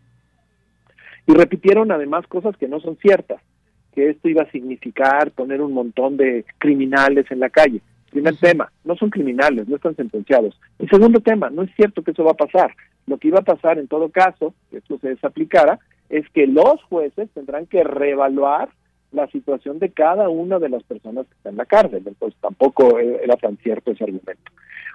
y 1.26 1.34
repitieron 1.34 1.92
además 1.92 2.26
cosas 2.26 2.56
que 2.56 2.66
no 2.66 2.80
son 2.80 2.96
ciertas, 2.96 3.40
que 3.94 4.10
esto 4.10 4.28
iba 4.28 4.42
a 4.42 4.50
significar 4.50 5.30
poner 5.32 5.60
un 5.60 5.72
montón 5.72 6.16
de 6.16 6.44
criminales 6.58 7.30
en 7.30 7.40
la 7.40 7.50
calle. 7.50 7.80
Primer 8.10 8.36
tema, 8.36 8.70
no 8.84 8.94
son 8.96 9.10
criminales, 9.10 9.68
no 9.68 9.76
están 9.76 9.96
sentenciados. 9.96 10.58
Y 10.78 10.86
segundo 10.86 11.20
tema, 11.20 11.50
no 11.50 11.62
es 11.62 11.70
cierto 11.76 12.02
que 12.02 12.10
eso 12.10 12.24
va 12.24 12.32
a 12.32 12.34
pasar. 12.34 12.72
Lo 13.06 13.18
que 13.18 13.28
iba 13.28 13.38
a 13.38 13.42
pasar 13.42 13.78
en 13.78 13.88
todo 13.88 14.10
caso, 14.10 14.54
que 14.70 14.78
esto 14.78 14.98
se 14.98 15.08
desaplicara, 15.08 15.78
es 16.08 16.28
que 16.30 16.46
los 16.46 16.82
jueces 16.84 17.30
tendrán 17.30 17.66
que 17.66 17.82
reevaluar 17.82 18.68
la 19.12 19.26
situación 19.28 19.78
de 19.78 19.90
cada 19.90 20.28
una 20.28 20.58
de 20.58 20.68
las 20.68 20.82
personas 20.82 21.26
que 21.26 21.34
están 21.34 21.52
en 21.52 21.58
la 21.58 21.66
cárcel. 21.66 22.02
Entonces 22.06 22.38
tampoco 22.40 22.98
era 22.98 23.36
tan 23.36 23.56
cierto 23.58 23.92
ese 23.92 24.04
argumento. 24.04 24.52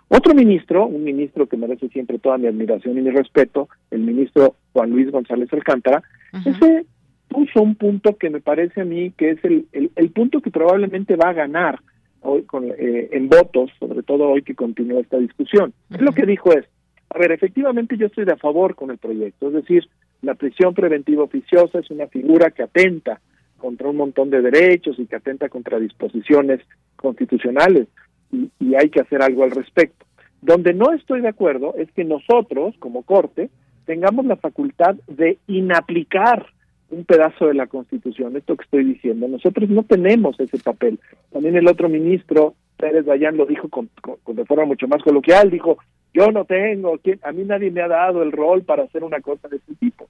Otro 0.09 0.33
ministro, 0.33 0.85
un 0.85 1.03
ministro 1.03 1.47
que 1.47 1.57
merece 1.57 1.89
siempre 1.89 2.17
toda 2.19 2.37
mi 2.37 2.47
admiración 2.47 2.97
y 2.97 3.01
mi 3.01 3.09
respeto, 3.09 3.67
el 3.91 4.01
ministro 4.01 4.55
Juan 4.73 4.91
Luis 4.91 5.11
González 5.11 5.51
Alcántara, 5.51 6.01
ese 6.45 6.85
puso 7.27 7.61
un 7.61 7.75
punto 7.75 8.15
que 8.17 8.29
me 8.29 8.39
parece 8.39 8.81
a 8.81 8.85
mí 8.85 9.11
que 9.11 9.31
es 9.31 9.43
el, 9.43 9.67
el, 9.73 10.09
punto 10.11 10.41
que 10.41 10.51
probablemente 10.51 11.15
va 11.15 11.29
a 11.29 11.33
ganar 11.33 11.79
hoy 12.21 12.43
con, 12.43 12.65
eh, 12.65 13.09
en 13.11 13.29
votos, 13.29 13.69
sobre 13.79 14.03
todo 14.03 14.29
hoy 14.29 14.41
que 14.41 14.55
continúa 14.55 15.01
esta 15.01 15.17
discusión. 15.17 15.73
Lo 15.89 16.11
que 16.13 16.25
dijo 16.25 16.51
es, 16.53 16.65
a 17.09 17.19
ver, 17.19 17.31
efectivamente 17.31 17.97
yo 17.97 18.07
estoy 18.07 18.25
de 18.25 18.33
a 18.33 18.37
favor 18.37 18.75
con 18.75 18.91
el 18.91 18.97
proyecto, 18.97 19.47
es 19.47 19.53
decir, 19.53 19.87
la 20.21 20.35
prisión 20.35 20.73
preventiva 20.73 21.23
oficiosa 21.23 21.79
es 21.79 21.89
una 21.91 22.07
figura 22.07 22.51
que 22.51 22.63
atenta 22.63 23.19
contra 23.57 23.89
un 23.89 23.97
montón 23.97 24.29
de 24.29 24.41
derechos 24.41 24.97
y 24.99 25.05
que 25.05 25.15
atenta 25.15 25.49
contra 25.49 25.79
disposiciones 25.79 26.61
constitucionales 26.95 27.87
y, 28.31 28.49
y 28.59 28.75
hay 28.75 28.89
que 28.89 29.01
hacer 29.01 29.21
algo 29.21 29.43
al 29.43 29.51
respecto. 29.51 30.05
Donde 30.41 30.73
no 30.73 30.91
estoy 30.93 31.21
de 31.21 31.29
acuerdo 31.29 31.75
es 31.77 31.91
que 31.91 32.03
nosotros, 32.03 32.75
como 32.79 33.03
Corte, 33.03 33.49
tengamos 33.85 34.25
la 34.25 34.35
facultad 34.35 34.95
de 35.07 35.37
inaplicar 35.47 36.47
un 36.89 37.03
pedazo 37.05 37.47
de 37.47 37.53
la 37.53 37.67
Constitución, 37.67 38.35
esto 38.35 38.55
que 38.55 38.63
estoy 38.63 38.83
diciendo. 38.83 39.27
Nosotros 39.27 39.69
no 39.69 39.83
tenemos 39.83 40.39
ese 40.39 40.57
papel. 40.59 40.99
También 41.31 41.55
el 41.55 41.67
otro 41.67 41.89
ministro, 41.89 42.55
Pérez 42.77 43.05
Bayán, 43.05 43.37
lo 43.37 43.45
dijo 43.45 43.69
con, 43.69 43.89
de 44.27 44.45
forma 44.45 44.65
mucho 44.65 44.87
más 44.87 45.03
coloquial, 45.03 45.49
dijo, 45.49 45.77
yo 46.13 46.31
no 46.31 46.45
tengo, 46.45 46.99
a 47.23 47.31
mí 47.31 47.43
nadie 47.43 47.71
me 47.71 47.81
ha 47.81 47.87
dado 47.87 48.23
el 48.23 48.31
rol 48.31 48.63
para 48.63 48.83
hacer 48.83 49.03
una 49.03 49.19
cosa 49.21 49.47
de 49.47 49.57
este 49.57 49.75
tipo. 49.75 50.07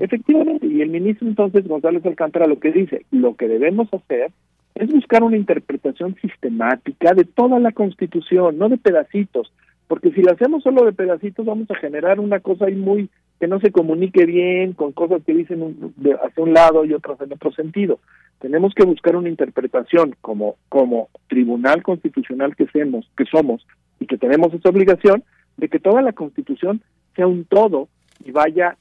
Efectivamente, 0.00 0.66
y 0.66 0.80
el 0.80 0.88
ministro 0.88 1.26
entonces, 1.28 1.66
González 1.66 2.04
Alcántara, 2.04 2.46
lo 2.46 2.58
que 2.58 2.72
dice, 2.72 3.04
lo 3.10 3.34
que 3.34 3.48
debemos 3.48 3.92
hacer 3.92 4.30
es 4.74 4.92
buscar 4.92 5.22
una 5.22 5.36
interpretación 5.36 6.16
sistemática 6.20 7.12
de 7.14 7.24
toda 7.24 7.58
la 7.58 7.72
Constitución, 7.72 8.58
no 8.58 8.68
de 8.68 8.76
pedacitos, 8.76 9.52
porque 9.88 10.10
si 10.12 10.22
lo 10.22 10.32
hacemos 10.32 10.62
solo 10.62 10.84
de 10.84 10.92
pedacitos 10.92 11.44
vamos 11.44 11.70
a 11.70 11.74
generar 11.74 12.20
una 12.20 12.40
cosa 12.40 12.66
ahí 12.66 12.76
muy 12.76 13.08
que 13.40 13.46
no 13.46 13.60
se 13.60 13.70
comunique 13.70 14.26
bien, 14.26 14.72
con 14.72 14.92
cosas 14.92 15.22
que 15.24 15.34
dicen 15.34 15.92
de, 15.96 16.14
hacia 16.14 16.42
un 16.42 16.54
lado 16.54 16.84
y 16.84 16.92
otras 16.92 17.20
en 17.20 17.32
otro 17.32 17.52
sentido. 17.52 18.00
Tenemos 18.40 18.74
que 18.74 18.84
buscar 18.84 19.16
una 19.16 19.28
interpretación 19.28 20.14
como, 20.20 20.56
como 20.68 21.08
tribunal 21.28 21.82
constitucional 21.82 22.56
que, 22.56 22.66
seamos, 22.68 23.10
que 23.16 23.24
somos 23.26 23.66
y 24.00 24.06
que 24.06 24.18
tenemos 24.18 24.52
esa 24.54 24.68
obligación 24.68 25.22
de 25.56 25.68
que 25.68 25.78
toda 25.78 26.02
la 26.02 26.12
constitución 26.12 26.82
sea 27.14 27.26
un 27.26 27.44
todo 27.44 27.88
y 28.24 28.30
vaya 28.30 28.76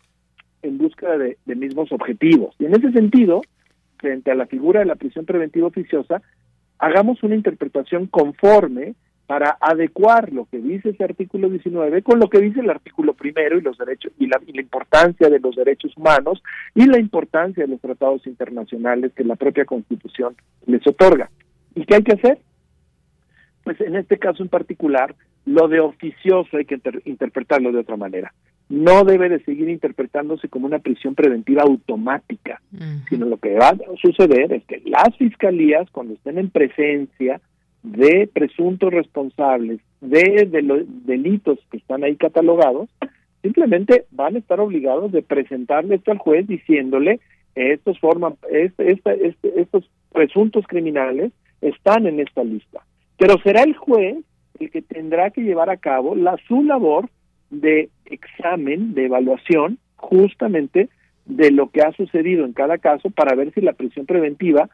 en 0.61 0.77
búsqueda 0.77 1.17
de, 1.17 1.37
de 1.45 1.55
mismos 1.55 1.91
objetivos. 1.91 2.55
Y 2.59 2.65
en 2.65 2.75
ese 2.75 2.91
sentido, 2.91 3.41
frente 3.97 4.31
a 4.31 4.35
la 4.35 4.47
figura 4.47 4.79
de 4.79 4.85
la 4.85 4.95
prisión 4.95 5.25
preventiva 5.25 5.67
oficiosa, 5.67 6.21
hagamos 6.79 7.21
una 7.23 7.35
interpretación 7.35 8.07
conforme 8.07 8.95
para 9.27 9.57
adecuar 9.59 10.31
lo 10.31 10.45
que 10.45 10.57
dice 10.57 10.89
ese 10.89 11.03
artículo 11.03 11.49
19 11.49 12.01
con 12.01 12.17
lo 12.17 12.29
que 12.29 12.39
dice 12.39 12.61
el 12.61 12.69
artículo 12.69 13.13
primero 13.13 13.57
y 13.57 13.61
los 13.61 13.77
derechos 13.77 14.13
y 14.17 14.25
la, 14.25 14.39
importancia 14.47 15.29
de 15.29 15.39
los 15.39 15.53
derechos 15.55 15.95
humanos 15.97 16.41
y 16.73 16.85
la 16.85 16.97
importancia 16.97 17.65
de 17.65 17.69
los 17.69 17.81
tratados 17.81 18.25
internacionales 18.25 19.11
que 19.13 19.25
la 19.25 19.35
propia 19.35 19.65
Constitución 19.65 20.35
les 20.65 20.85
otorga. 20.87 21.29
¿Y 21.75 21.85
qué 21.85 21.95
hay 21.95 22.03
que 22.03 22.13
hacer? 22.13 22.39
Pues 23.65 23.79
en 23.81 23.97
este 23.97 24.17
caso 24.17 24.41
en 24.41 24.49
particular, 24.49 25.13
lo 25.45 25.67
de 25.67 25.81
oficioso 25.81 26.55
hay 26.55 26.65
que 26.65 26.79
interpretarlo 27.03 27.73
de 27.73 27.79
otra 27.79 27.97
manera. 27.97 28.33
No 28.69 29.03
debe 29.03 29.27
de 29.27 29.43
seguir 29.43 29.67
interpretándose 29.67 30.47
como 30.47 30.67
una 30.67 30.79
prisión 30.79 31.15
preventiva 31.15 31.63
automática, 31.63 32.61
sino 33.09 33.25
lo 33.25 33.37
que 33.37 33.55
va 33.55 33.69
a 33.69 33.77
suceder 34.01 34.53
es 34.53 34.63
que 34.65 34.81
las 34.85 35.15
fiscalías, 35.17 35.89
cuando 35.91 36.13
estén 36.13 36.37
en 36.37 36.49
presencia 36.49 37.41
de 37.83 38.29
presuntos 38.31 38.91
responsables 38.91 39.79
de, 40.01 40.61
los 40.61 40.81
delitos 41.05 41.59
que 41.71 41.77
están 41.77 42.03
ahí 42.03 42.15
catalogados, 42.15 42.89
simplemente 43.41 44.05
van 44.11 44.35
a 44.35 44.39
estar 44.39 44.59
obligados 44.59 45.11
de 45.11 45.21
presentarle 45.21 45.95
esto 45.95 46.11
al 46.11 46.17
juez 46.17 46.47
diciéndole 46.47 47.19
estos 47.55 47.99
forman 47.99 48.35
este, 48.51 48.91
este, 48.91 49.61
estos 49.61 49.89
presuntos 50.13 50.65
criminales 50.67 51.31
están 51.61 52.05
en 52.05 52.19
esta 52.19 52.43
lista. 52.43 52.81
Pero 53.17 53.35
será 53.43 53.63
el 53.63 53.75
juez 53.75 54.17
el 54.59 54.69
que 54.71 54.81
tendrá 54.81 55.31
que 55.31 55.41
llevar 55.41 55.69
a 55.69 55.77
cabo 55.77 56.15
la 56.15 56.37
su 56.47 56.63
labor 56.63 57.09
de 57.49 57.89
examen, 58.05 58.93
de 58.93 59.05
evaluación, 59.05 59.79
justamente 59.95 60.89
de 61.25 61.51
lo 61.51 61.69
que 61.69 61.81
ha 61.81 61.91
sucedido 61.93 62.45
en 62.45 62.53
cada 62.53 62.77
caso 62.77 63.09
para 63.09 63.35
ver 63.35 63.53
si 63.53 63.61
la 63.61 63.73
prisión 63.73 64.05
preventiva 64.05 64.69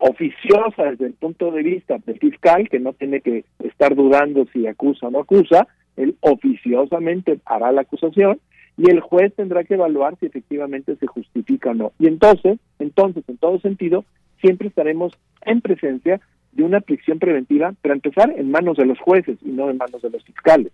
oficiosa 0.00 0.84
desde 0.90 1.06
el 1.06 1.12
punto 1.12 1.50
de 1.52 1.62
vista 1.62 1.98
del 2.04 2.18
fiscal, 2.18 2.68
que 2.68 2.80
no 2.80 2.92
tiene 2.94 3.20
que 3.20 3.44
estar 3.60 3.94
dudando 3.94 4.46
si 4.52 4.66
acusa 4.66 5.06
o 5.06 5.10
no 5.10 5.20
acusa, 5.20 5.68
él 5.96 6.16
oficiosamente 6.20 7.38
hará 7.44 7.70
la 7.72 7.82
acusación 7.82 8.40
y 8.76 8.90
el 8.90 9.00
juez 9.00 9.34
tendrá 9.34 9.62
que 9.64 9.74
evaluar 9.74 10.16
si 10.18 10.26
efectivamente 10.26 10.96
se 10.96 11.06
justifica 11.06 11.70
o 11.70 11.74
no. 11.74 11.92
Y 11.98 12.06
entonces, 12.06 12.58
entonces, 12.78 13.24
en 13.28 13.36
todo 13.36 13.60
sentido, 13.60 14.04
siempre 14.40 14.68
estaremos 14.68 15.12
en 15.42 15.60
presencia 15.60 16.20
de 16.52 16.64
una 16.64 16.80
prisión 16.80 17.18
preventiva, 17.18 17.74
para 17.82 17.94
empezar, 17.94 18.32
en 18.34 18.50
manos 18.50 18.78
de 18.78 18.86
los 18.86 18.98
jueces 18.98 19.38
y 19.42 19.50
no 19.50 19.70
en 19.70 19.76
manos 19.76 20.00
de 20.02 20.10
los 20.10 20.24
fiscales. 20.24 20.72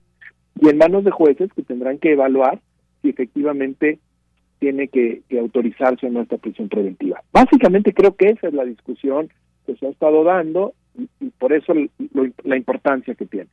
Y 0.61 0.69
en 0.69 0.79
manos 0.79 1.05
de 1.05 1.11
jueces 1.11 1.53
que 1.53 1.63
tendrán 1.63 1.99
que 1.99 2.13
evaluar 2.13 2.61
si 3.03 3.11
efectivamente 3.11 3.99
tiene 4.59 4.89
que, 4.89 5.23
autorizarse 5.39 6.07
o 6.07 6.11
no 6.11 6.23
esta 6.23 6.39
prisión 6.39 6.69
preventiva. 6.69 7.23
Básicamente 7.33 7.93
creo 7.93 8.15
que 8.17 8.31
esa 8.31 8.49
es 8.49 8.55
la 8.55 8.65
discusión 8.65 9.31
que 9.67 9.77
se 9.77 9.87
ha 9.87 9.91
estado 9.91 10.25
dando 10.25 10.75
y, 11.21 11.31
por 11.31 11.53
eso 11.53 11.73
la 12.45 12.57
importancia 12.57 13.15
que 13.15 13.27
tiene. 13.27 13.49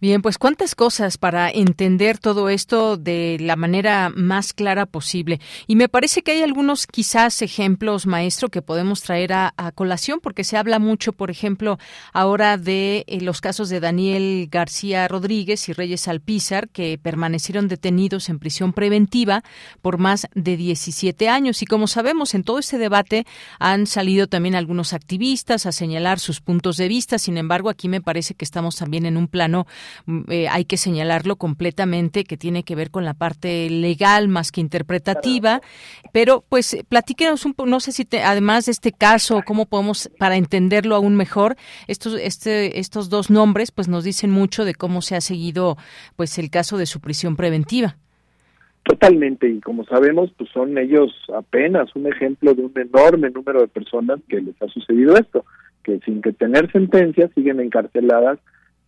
Bien, 0.00 0.22
pues 0.22 0.38
cuántas 0.38 0.74
cosas 0.74 1.18
para 1.18 1.50
entender 1.50 2.16
todo 2.16 2.48
esto 2.48 2.96
de 2.96 3.36
la 3.38 3.54
manera 3.54 4.08
más 4.08 4.54
clara 4.54 4.86
posible. 4.86 5.40
Y 5.66 5.76
me 5.76 5.90
parece 5.90 6.22
que 6.22 6.32
hay 6.32 6.42
algunos 6.42 6.86
quizás 6.86 7.42
ejemplos, 7.42 8.06
maestro, 8.06 8.48
que 8.48 8.62
podemos 8.62 9.02
traer 9.02 9.34
a, 9.34 9.52
colación, 9.74 10.20
porque 10.20 10.42
se 10.42 10.56
habla 10.56 10.78
mucho, 10.78 11.12
por 11.12 11.30
ejemplo, 11.30 11.78
ahora 12.14 12.56
de 12.56 13.04
eh, 13.08 13.20
los 13.20 13.42
casos 13.42 13.68
de 13.68 13.78
Daniel 13.78 14.48
García 14.50 15.06
Rodríguez 15.06 15.68
y 15.68 15.74
Reyes 15.74 16.08
Alpizar, 16.08 16.70
que 16.70 16.96
permanecieron 16.96 17.68
detenidos 17.68 18.30
en 18.30 18.38
prisión 18.38 18.72
preventiva 18.72 19.44
por 19.82 19.98
más 19.98 20.28
de 20.34 20.56
17 20.56 21.28
años. 21.28 21.60
Y 21.60 21.66
como 21.66 21.86
sabemos, 21.86 22.34
en 22.34 22.42
todo 22.42 22.58
este 22.58 22.78
debate 22.78 23.26
han 23.58 23.86
salido 23.86 24.28
también 24.28 24.54
algunos 24.54 24.94
activistas 24.94 25.66
a 25.66 25.72
señalar 25.72 26.20
sus 26.20 26.40
puntos 26.40 26.78
de 26.78 26.88
vista. 26.88 27.18
Sin 27.18 27.36
embargo, 27.36 27.68
aquí 27.68 27.86
me 27.86 28.00
parece 28.00 28.32
que 28.32 28.46
estamos 28.46 28.76
también 28.76 29.04
en 29.04 29.18
un 29.18 29.28
plano 29.28 29.66
eh, 30.28 30.48
hay 30.48 30.64
que 30.64 30.76
señalarlo 30.76 31.36
completamente, 31.36 32.24
que 32.24 32.36
tiene 32.36 32.62
que 32.62 32.74
ver 32.74 32.90
con 32.90 33.04
la 33.04 33.14
parte 33.14 33.68
legal 33.70 34.28
más 34.28 34.52
que 34.52 34.60
interpretativa. 34.60 35.60
Pero, 36.12 36.44
pues, 36.48 36.76
platíquenos 36.88 37.44
un 37.44 37.54
poco, 37.54 37.68
no 37.68 37.80
sé 37.80 37.92
si 37.92 38.06
además 38.24 38.66
de 38.66 38.72
este 38.72 38.92
caso, 38.92 39.42
cómo 39.46 39.66
podemos, 39.66 40.10
para 40.18 40.36
entenderlo 40.36 40.94
aún 40.94 41.16
mejor, 41.16 41.56
estos, 41.86 42.18
este, 42.20 42.78
estos 42.78 43.10
dos 43.10 43.30
nombres, 43.30 43.70
pues 43.70 43.88
nos 43.88 44.04
dicen 44.04 44.30
mucho 44.30 44.64
de 44.64 44.74
cómo 44.74 45.02
se 45.02 45.16
ha 45.16 45.20
seguido, 45.20 45.76
pues, 46.16 46.38
el 46.38 46.50
caso 46.50 46.78
de 46.78 46.86
su 46.86 47.00
prisión 47.00 47.36
preventiva. 47.36 47.96
Totalmente, 48.82 49.48
y 49.48 49.60
como 49.60 49.84
sabemos, 49.84 50.32
pues 50.36 50.48
son 50.50 50.78
ellos 50.78 51.12
apenas 51.36 51.94
un 51.94 52.06
ejemplo 52.06 52.54
de 52.54 52.62
un 52.62 52.72
enorme 52.76 53.30
número 53.30 53.60
de 53.60 53.68
personas 53.68 54.20
que 54.26 54.40
les 54.40 54.60
ha 54.62 54.68
sucedido 54.68 55.16
esto, 55.16 55.44
que 55.84 56.00
sin 56.00 56.22
que 56.22 56.32
tener 56.32 56.72
sentencia 56.72 57.28
siguen 57.34 57.60
encarceladas 57.60 58.38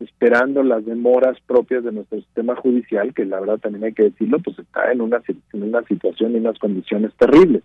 esperando 0.02 0.62
las 0.62 0.84
demoras 0.84 1.38
propias 1.46 1.84
de 1.84 1.92
nuestro 1.92 2.18
sistema 2.18 2.56
judicial, 2.56 3.14
que 3.14 3.24
la 3.24 3.40
verdad 3.40 3.58
también 3.58 3.84
hay 3.84 3.92
que 3.92 4.04
decirlo, 4.04 4.38
pues 4.40 4.58
está 4.58 4.92
en 4.92 5.00
una, 5.00 5.22
en 5.26 5.62
una 5.62 5.82
situación 5.84 6.32
y 6.32 6.38
unas 6.38 6.58
condiciones 6.58 7.12
terribles. 7.16 7.62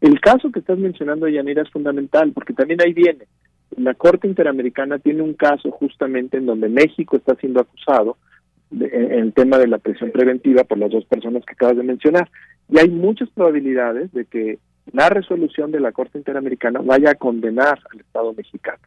El 0.00 0.20
caso 0.20 0.50
que 0.50 0.60
estás 0.60 0.78
mencionando, 0.78 1.28
Yanira, 1.28 1.62
es 1.62 1.70
fundamental, 1.70 2.32
porque 2.32 2.52
también 2.52 2.80
ahí 2.82 2.92
viene. 2.92 3.26
La 3.76 3.94
Corte 3.94 4.28
Interamericana 4.28 4.98
tiene 4.98 5.22
un 5.22 5.34
caso 5.34 5.70
justamente 5.70 6.36
en 6.36 6.46
donde 6.46 6.68
México 6.68 7.16
está 7.16 7.34
siendo 7.36 7.60
acusado 7.60 8.16
en 8.70 9.12
el 9.12 9.32
tema 9.32 9.58
de 9.58 9.68
la 9.68 9.78
prisión 9.78 10.10
preventiva 10.10 10.64
por 10.64 10.78
las 10.78 10.90
dos 10.90 11.04
personas 11.04 11.44
que 11.44 11.52
acabas 11.52 11.76
de 11.76 11.82
mencionar. 11.82 12.28
Y 12.68 12.78
hay 12.78 12.88
muchas 12.90 13.28
probabilidades 13.30 14.12
de 14.12 14.24
que 14.24 14.58
la 14.92 15.08
resolución 15.08 15.72
de 15.72 15.80
la 15.80 15.92
Corte 15.92 16.18
Interamericana 16.18 16.80
vaya 16.82 17.10
a 17.10 17.14
condenar 17.14 17.78
al 17.92 18.00
Estado 18.00 18.32
mexicano. 18.34 18.82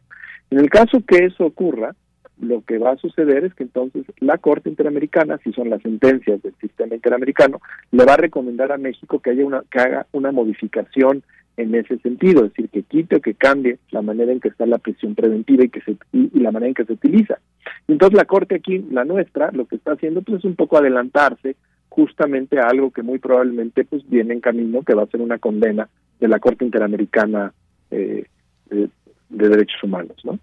En 0.50 0.58
el 0.58 0.70
caso 0.70 1.02
que 1.06 1.26
eso 1.26 1.44
ocurra, 1.44 1.94
lo 2.40 2.62
que 2.64 2.78
va 2.78 2.92
a 2.92 2.96
suceder 2.96 3.44
es 3.44 3.54
que 3.54 3.64
entonces 3.64 4.04
la 4.18 4.38
Corte 4.38 4.68
Interamericana, 4.68 5.38
si 5.44 5.52
son 5.52 5.70
las 5.70 5.82
sentencias 5.82 6.42
del 6.42 6.54
sistema 6.60 6.94
interamericano, 6.94 7.60
le 7.92 8.04
va 8.04 8.14
a 8.14 8.18
recomendar 8.18 8.72
a 8.72 8.78
México 8.78 9.20
que 9.20 9.30
haya 9.30 9.44
una 9.44 9.62
que 9.70 9.78
haga 9.78 10.06
una 10.12 10.32
modificación 10.32 11.22
en 11.56 11.74
ese 11.74 11.98
sentido, 11.98 12.44
es 12.44 12.52
decir, 12.52 12.70
que 12.70 12.82
quite 12.82 13.16
o 13.16 13.20
que 13.20 13.34
cambie 13.34 13.78
la 13.90 14.02
manera 14.02 14.32
en 14.32 14.40
que 14.40 14.48
está 14.48 14.64
la 14.66 14.78
prisión 14.78 15.14
preventiva 15.14 15.64
y 15.64 15.68
que 15.68 15.82
se 15.82 15.96
y, 16.12 16.40
la 16.40 16.50
manera 16.50 16.68
en 16.68 16.74
que 16.74 16.84
se 16.84 16.94
utiliza. 16.94 17.38
Entonces 17.86 18.16
la 18.16 18.24
Corte 18.24 18.54
aquí, 18.54 18.84
la 18.90 19.04
nuestra, 19.04 19.50
lo 19.52 19.66
que 19.66 19.76
está 19.76 19.92
haciendo 19.92 20.22
pues 20.22 20.38
es 20.38 20.44
un 20.44 20.56
poco 20.56 20.78
adelantarse 20.78 21.56
justamente 21.88 22.58
a 22.58 22.68
algo 22.68 22.90
que 22.90 23.02
muy 23.02 23.18
probablemente 23.18 23.84
pues 23.84 24.08
viene 24.08 24.32
en 24.34 24.40
camino, 24.40 24.82
que 24.82 24.94
va 24.94 25.02
a 25.02 25.06
ser 25.06 25.20
una 25.20 25.38
condena 25.38 25.88
de 26.18 26.28
la 26.28 26.38
Corte 26.38 26.64
Interamericana 26.64 27.52
eh, 27.90 28.24
de, 28.70 28.88
de 29.28 29.48
Derechos 29.48 29.82
Humanos, 29.82 30.16
¿no? 30.24 30.38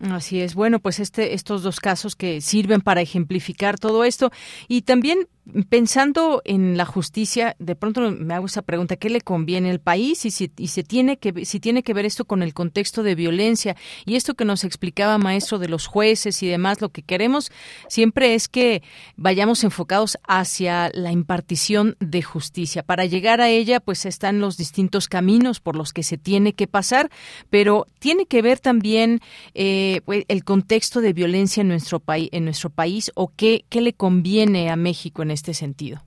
Así 0.00 0.40
es. 0.40 0.54
Bueno, 0.54 0.80
pues 0.80 0.98
este, 0.98 1.34
estos 1.34 1.62
dos 1.62 1.78
casos 1.78 2.16
que 2.16 2.40
sirven 2.40 2.80
para 2.80 3.02
ejemplificar 3.02 3.78
todo 3.78 4.04
esto 4.04 4.32
y 4.66 4.82
también 4.82 5.28
pensando 5.68 6.42
en 6.44 6.76
la 6.76 6.84
justicia, 6.84 7.56
de 7.58 7.74
pronto 7.74 8.10
me 8.10 8.34
hago 8.34 8.46
esa 8.46 8.62
pregunta, 8.62 8.96
¿qué 8.96 9.10
le 9.10 9.20
conviene 9.20 9.70
al 9.70 9.80
país 9.80 10.24
y 10.24 10.30
si, 10.30 10.50
y 10.56 10.68
se 10.68 10.82
tiene 10.82 11.16
que 11.16 11.44
si 11.44 11.60
tiene 11.60 11.82
que 11.82 11.94
ver 11.94 12.04
esto 12.04 12.24
con 12.24 12.42
el 12.42 12.54
contexto 12.54 13.02
de 13.02 13.14
violencia 13.14 13.76
y 14.04 14.16
esto 14.16 14.34
que 14.34 14.44
nos 14.44 14.64
explicaba 14.64 15.18
maestro 15.18 15.58
de 15.58 15.68
los 15.68 15.86
jueces 15.86 16.42
y 16.42 16.46
demás, 16.46 16.80
lo 16.80 16.90
que 16.90 17.02
queremos 17.02 17.50
siempre 17.88 18.34
es 18.34 18.48
que 18.48 18.82
vayamos 19.16 19.64
enfocados 19.64 20.18
hacia 20.26 20.90
la 20.94 21.12
impartición 21.12 21.96
de 22.00 22.22
justicia. 22.22 22.82
Para 22.82 23.06
llegar 23.06 23.40
a 23.40 23.48
ella, 23.48 23.80
pues 23.80 24.06
están 24.06 24.40
los 24.40 24.56
distintos 24.56 25.08
caminos 25.08 25.60
por 25.60 25.76
los 25.76 25.92
que 25.92 26.02
se 26.02 26.18
tiene 26.18 26.52
que 26.52 26.66
pasar, 26.66 27.10
pero 27.48 27.86
tiene 27.98 28.26
que 28.26 28.42
ver 28.42 28.60
también 28.60 29.20
eh, 29.54 29.89
pues, 30.04 30.24
el 30.28 30.44
contexto 30.44 31.00
de 31.00 31.12
violencia 31.12 31.60
en 31.62 31.68
nuestro 31.68 31.98
país, 32.00 32.28
en 32.32 32.44
nuestro 32.44 32.70
país 32.70 33.10
o 33.14 33.32
qué, 33.36 33.64
qué 33.68 33.80
le 33.80 33.92
conviene 33.92 34.70
a 34.70 34.76
México 34.76 35.22
en 35.22 35.30
este 35.30 35.54
sentido? 35.54 36.00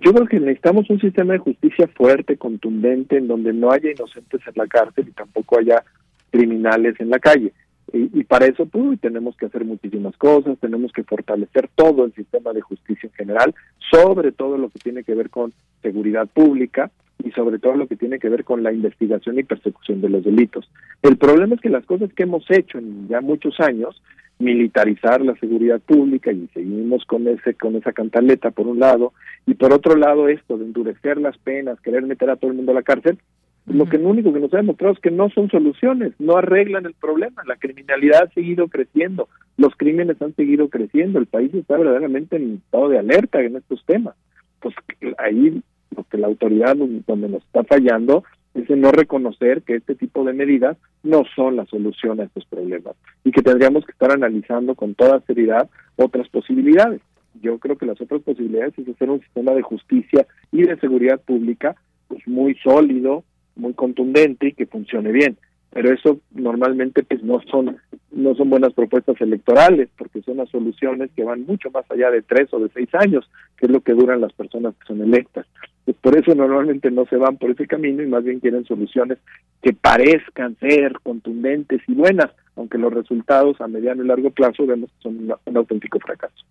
Yo 0.00 0.12
creo 0.12 0.26
que 0.26 0.40
necesitamos 0.40 0.90
un 0.90 1.00
sistema 1.00 1.32
de 1.32 1.38
justicia 1.38 1.88
fuerte, 1.96 2.36
contundente, 2.36 3.16
en 3.16 3.28
donde 3.28 3.52
no 3.52 3.70
haya 3.70 3.90
inocentes 3.90 4.40
en 4.46 4.52
la 4.56 4.66
cárcel 4.66 5.06
y 5.08 5.12
tampoco 5.12 5.58
haya 5.58 5.82
criminales 6.30 6.94
en 6.98 7.10
la 7.10 7.18
calle. 7.18 7.52
Y, 7.92 8.24
para 8.24 8.46
eso 8.46 8.66
pues, 8.66 9.00
tenemos 9.00 9.36
que 9.36 9.46
hacer 9.46 9.64
muchísimas 9.64 10.16
cosas, 10.16 10.58
tenemos 10.58 10.92
que 10.92 11.04
fortalecer 11.04 11.70
todo 11.76 12.04
el 12.04 12.12
sistema 12.12 12.52
de 12.52 12.60
justicia 12.60 13.08
en 13.08 13.14
general, 13.14 13.54
sobre 13.90 14.32
todo 14.32 14.58
lo 14.58 14.68
que 14.68 14.80
tiene 14.80 15.04
que 15.04 15.14
ver 15.14 15.30
con 15.30 15.52
seguridad 15.80 16.26
pública 16.26 16.90
y 17.22 17.30
sobre 17.30 17.58
todo 17.58 17.74
lo 17.74 17.86
que 17.86 17.96
tiene 17.96 18.18
que 18.18 18.28
ver 18.28 18.44
con 18.44 18.62
la 18.62 18.72
investigación 18.72 19.38
y 19.38 19.44
persecución 19.44 20.00
de 20.00 20.08
los 20.08 20.24
delitos. 20.24 20.70
El 21.02 21.16
problema 21.16 21.54
es 21.54 21.60
que 21.60 21.68
las 21.68 21.86
cosas 21.86 22.12
que 22.12 22.24
hemos 22.24 22.44
hecho 22.50 22.78
en 22.78 23.08
ya 23.08 23.20
muchos 23.20 23.60
años 23.60 24.00
militarizar 24.38 25.20
la 25.20 25.36
seguridad 25.36 25.80
pública 25.80 26.32
y 26.32 26.48
seguimos 26.52 27.04
con 27.04 27.28
ese 27.28 27.54
con 27.54 27.76
esa 27.76 27.92
cantaleta 27.92 28.50
por 28.50 28.66
un 28.66 28.80
lado 28.80 29.12
y 29.46 29.54
por 29.54 29.72
otro 29.72 29.94
lado 29.94 30.28
esto 30.28 30.58
de 30.58 30.64
endurecer 30.64 31.18
las 31.18 31.38
penas, 31.38 31.80
querer 31.80 32.02
meter 32.02 32.30
a 32.30 32.36
todo 32.36 32.50
el 32.50 32.56
mundo 32.56 32.72
a 32.72 32.74
la 32.74 32.82
cárcel, 32.82 33.18
lo 33.66 33.86
que 33.86 33.96
lo 33.96 34.08
único 34.08 34.32
que 34.32 34.40
nos 34.40 34.52
ha 34.52 34.58
demostrado 34.58 34.94
es 34.94 35.00
que 35.00 35.10
no 35.10 35.30
son 35.30 35.48
soluciones, 35.50 36.12
no 36.18 36.36
arreglan 36.36 36.84
el 36.84 36.94
problema, 36.94 37.42
la 37.46 37.56
criminalidad 37.56 38.24
ha 38.24 38.34
seguido 38.34 38.68
creciendo, 38.68 39.28
los 39.56 39.74
crímenes 39.76 40.20
han 40.20 40.34
seguido 40.34 40.68
creciendo, 40.68 41.18
el 41.18 41.26
país 41.26 41.54
está 41.54 41.78
verdaderamente 41.78 42.36
en 42.36 42.56
estado 42.56 42.88
de 42.90 42.98
alerta 42.98 43.40
en 43.40 43.56
estos 43.56 43.82
temas. 43.86 44.16
Pues 44.60 44.74
ahí 45.18 45.62
lo 45.96 46.04
que 46.04 46.18
la 46.18 46.26
autoridad 46.26 46.76
donde 46.76 47.28
nos 47.28 47.42
está 47.44 47.64
fallando 47.64 48.24
es 48.54 48.70
no 48.70 48.92
reconocer 48.92 49.62
que 49.62 49.76
este 49.76 49.94
tipo 49.94 50.24
de 50.24 50.32
medidas 50.32 50.76
no 51.02 51.24
son 51.34 51.56
la 51.56 51.66
solución 51.66 52.20
a 52.20 52.24
estos 52.24 52.44
problemas 52.46 52.94
y 53.24 53.32
que 53.32 53.42
tendríamos 53.42 53.84
que 53.84 53.92
estar 53.92 54.12
analizando 54.12 54.74
con 54.74 54.94
toda 54.94 55.20
seriedad 55.26 55.68
otras 55.96 56.28
posibilidades. 56.28 57.00
Yo 57.42 57.58
creo 57.58 57.76
que 57.76 57.86
las 57.86 58.00
otras 58.00 58.22
posibilidades 58.22 58.78
es 58.78 58.88
hacer 58.88 59.10
un 59.10 59.20
sistema 59.20 59.52
de 59.52 59.62
justicia 59.62 60.26
y 60.52 60.62
de 60.62 60.78
seguridad 60.78 61.20
pública 61.20 61.74
pues 62.06 62.26
muy 62.28 62.54
sólido, 62.56 63.24
muy 63.56 63.74
contundente 63.74 64.48
y 64.48 64.52
que 64.52 64.66
funcione 64.66 65.10
bien 65.10 65.36
pero 65.74 65.92
eso 65.92 66.20
normalmente 66.30 67.02
pues 67.02 67.22
no 67.24 67.40
son 67.50 67.76
no 68.12 68.34
son 68.36 68.48
buenas 68.48 68.72
propuestas 68.72 69.20
electorales 69.20 69.88
porque 69.98 70.22
son 70.22 70.36
las 70.36 70.48
soluciones 70.48 71.10
que 71.16 71.24
van 71.24 71.44
mucho 71.44 71.68
más 71.72 71.84
allá 71.90 72.12
de 72.12 72.22
tres 72.22 72.46
o 72.54 72.60
de 72.60 72.70
seis 72.72 72.88
años 72.94 73.28
que 73.56 73.66
es 73.66 73.72
lo 73.72 73.80
que 73.80 73.92
duran 73.92 74.20
las 74.20 74.32
personas 74.32 74.74
que 74.76 74.86
son 74.86 75.02
electas. 75.02 75.46
Pues 75.84 75.96
por 76.00 76.16
eso 76.16 76.32
normalmente 76.34 76.92
no 76.92 77.06
se 77.06 77.16
van 77.16 77.36
por 77.38 77.50
ese 77.50 77.66
camino 77.66 78.02
y 78.02 78.06
más 78.06 78.22
bien 78.22 78.38
quieren 78.38 78.64
soluciones 78.64 79.18
que 79.60 79.72
parezcan 79.72 80.56
ser 80.60 80.94
contundentes 81.02 81.82
y 81.88 81.94
buenas 81.94 82.30
aunque 82.54 82.78
los 82.78 82.94
resultados 82.94 83.60
a 83.60 83.66
mediano 83.66 84.04
y 84.04 84.06
largo 84.06 84.30
plazo 84.30 84.64
vemos 84.64 84.90
que 84.92 85.02
son 85.02 85.28
un 85.44 85.56
auténtico 85.56 85.98
fracaso 85.98 86.44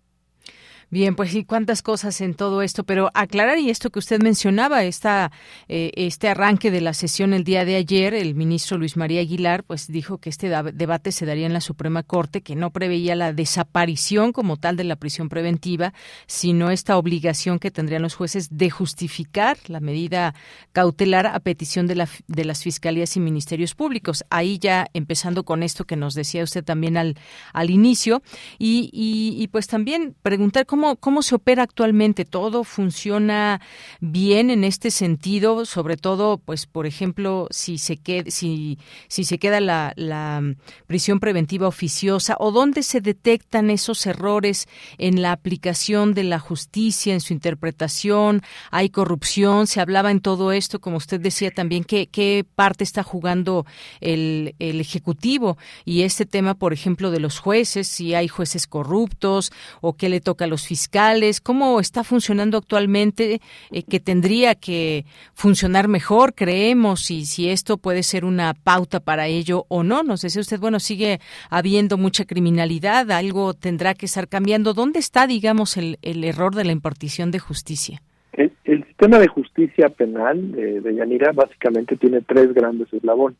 Bien, 0.90 1.16
pues 1.16 1.30
sí, 1.30 1.44
cuántas 1.44 1.82
cosas 1.82 2.20
en 2.20 2.34
todo 2.34 2.62
esto, 2.62 2.84
pero 2.84 3.10
aclarar 3.14 3.58
y 3.58 3.70
esto 3.70 3.90
que 3.90 3.98
usted 3.98 4.22
mencionaba, 4.22 4.84
esta, 4.84 5.32
eh, 5.68 5.90
este 5.96 6.28
arranque 6.28 6.70
de 6.70 6.80
la 6.80 6.92
sesión 6.92 7.32
el 7.34 7.42
día 7.42 7.64
de 7.64 7.76
ayer, 7.76 8.14
el 8.14 8.34
ministro 8.34 8.78
Luis 8.78 8.96
María 8.96 9.20
Aguilar, 9.20 9.64
pues 9.64 9.88
dijo 9.88 10.18
que 10.18 10.30
este 10.30 10.48
debate 10.48 11.10
se 11.10 11.26
daría 11.26 11.46
en 11.46 11.52
la 11.52 11.60
Suprema 11.60 12.02
Corte, 12.02 12.42
que 12.42 12.54
no 12.54 12.70
preveía 12.70 13.16
la 13.16 13.32
desaparición 13.32 14.32
como 14.32 14.56
tal 14.56 14.76
de 14.76 14.84
la 14.84 14.96
prisión 14.96 15.28
preventiva, 15.28 15.94
sino 16.26 16.70
esta 16.70 16.96
obligación 16.96 17.58
que 17.58 17.70
tendrían 17.70 18.02
los 18.02 18.14
jueces 18.14 18.56
de 18.56 18.70
justificar 18.70 19.56
la 19.66 19.80
medida 19.80 20.34
cautelar 20.72 21.26
a 21.26 21.40
petición 21.40 21.86
de, 21.86 21.96
la, 21.96 22.08
de 22.28 22.44
las 22.44 22.62
fiscalías 22.62 23.16
y 23.16 23.20
ministerios 23.20 23.74
públicos. 23.74 24.24
Ahí 24.30 24.58
ya 24.58 24.86
empezando 24.92 25.44
con 25.44 25.62
esto 25.62 25.86
que 25.86 25.96
nos 25.96 26.14
decía 26.14 26.44
usted 26.44 26.62
también 26.62 26.96
al, 26.96 27.16
al 27.52 27.70
inicio, 27.70 28.22
y, 28.58 28.90
y, 28.92 29.42
y 29.42 29.48
pues 29.48 29.66
también 29.66 30.14
preguntar 30.22 30.66
cómo 30.66 30.83
¿Cómo, 31.00 31.22
se 31.22 31.34
opera 31.34 31.62
actualmente? 31.62 32.24
¿Todo 32.24 32.64
funciona 32.64 33.60
bien 34.00 34.50
en 34.50 34.64
este 34.64 34.90
sentido? 34.90 35.64
Sobre 35.64 35.96
todo, 35.96 36.38
pues, 36.38 36.66
por 36.66 36.86
ejemplo, 36.86 37.46
si 37.50 37.78
se, 37.78 37.96
queda, 37.96 38.30
si, 38.30 38.78
si 39.08 39.24
se 39.24 39.38
queda 39.38 39.60
la, 39.60 39.92
la 39.96 40.42
prisión 40.86 41.20
preventiva 41.20 41.68
oficiosa 41.68 42.36
o 42.38 42.50
dónde 42.50 42.82
se 42.82 43.00
detectan 43.00 43.70
esos 43.70 44.06
errores 44.06 44.68
en 44.98 45.22
la 45.22 45.32
aplicación 45.32 46.14
de 46.14 46.24
la 46.24 46.38
justicia, 46.38 47.14
en 47.14 47.20
su 47.20 47.32
interpretación. 47.32 48.42
Hay 48.70 48.90
corrupción, 48.90 49.66
se 49.66 49.80
hablaba 49.80 50.10
en 50.10 50.20
todo 50.20 50.52
esto, 50.52 50.80
como 50.80 50.98
usted 50.98 51.20
decía 51.20 51.50
también, 51.50 51.84
qué, 51.84 52.06
qué 52.06 52.44
parte 52.54 52.84
está 52.84 53.02
jugando 53.02 53.66
el, 54.00 54.54
el 54.58 54.80
Ejecutivo 54.80 55.56
y 55.84 56.02
este 56.02 56.26
tema, 56.26 56.54
por 56.54 56.72
ejemplo, 56.72 57.10
de 57.10 57.20
los 57.20 57.38
jueces, 57.38 57.88
si 57.88 58.14
hay 58.14 58.28
jueces 58.28 58.66
corruptos 58.66 59.52
o 59.80 59.94
qué 59.94 60.08
le 60.08 60.20
toca 60.20 60.44
a 60.44 60.48
los 60.48 60.63
fiscales, 60.66 61.40
cómo 61.40 61.80
está 61.80 62.04
funcionando 62.04 62.58
actualmente, 62.58 63.40
eh, 63.70 63.82
que 63.82 64.00
tendría 64.00 64.54
que 64.54 65.04
funcionar 65.34 65.88
mejor, 65.88 66.34
creemos, 66.34 67.10
y 67.10 67.24
si 67.26 67.48
esto 67.48 67.76
puede 67.76 68.02
ser 68.02 68.24
una 68.24 68.54
pauta 68.54 69.00
para 69.00 69.26
ello 69.26 69.66
o 69.68 69.82
no. 69.82 70.02
Nos 70.02 70.22
decía 70.22 70.40
usted, 70.40 70.58
bueno, 70.58 70.80
sigue 70.80 71.20
habiendo 71.50 71.96
mucha 71.96 72.24
criminalidad, 72.24 73.10
algo 73.10 73.54
tendrá 73.54 73.94
que 73.94 74.06
estar 74.06 74.28
cambiando. 74.28 74.74
¿Dónde 74.74 74.98
está, 74.98 75.26
digamos, 75.26 75.76
el, 75.76 75.98
el 76.02 76.24
error 76.24 76.54
de 76.54 76.64
la 76.64 76.72
impartición 76.72 77.30
de 77.30 77.38
justicia? 77.38 78.02
El, 78.32 78.52
sistema 78.86 79.18
de 79.18 79.28
justicia 79.28 79.88
penal 79.90 80.52
de, 80.52 80.80
de 80.80 80.94
Yanira 80.94 81.32
básicamente 81.32 81.96
tiene 81.96 82.20
tres 82.20 82.52
grandes 82.52 82.92
eslabones. 82.92 83.38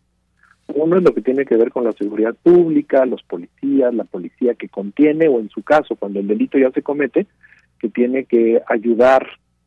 Uno 0.69 0.97
es 0.97 1.03
lo 1.03 1.15
que 1.15 1.21
tiene 1.21 1.45
que 1.45 1.57
ver 1.57 1.71
con 1.71 1.85
la 1.85 1.93
seguridad 1.93 2.35
pública, 2.43 3.05
los 3.05 3.23
policías, 3.23 3.95
la 3.95 4.05
policía 4.05 4.55
que 4.55 4.69
contiene 4.69 5.29
o 5.29 5.39
en 5.39 5.51
su 5.51 5.63
caso, 5.63 5.95
cuando 5.97 6.21
el 6.21 6.27
delito 6.27 6.59
ya 6.59 6.71
se 6.71 6.83
comete, 6.83 7.27
que 7.79 7.91
tiene 7.91 8.25
que 8.25 8.63
ayudar 8.67 9.27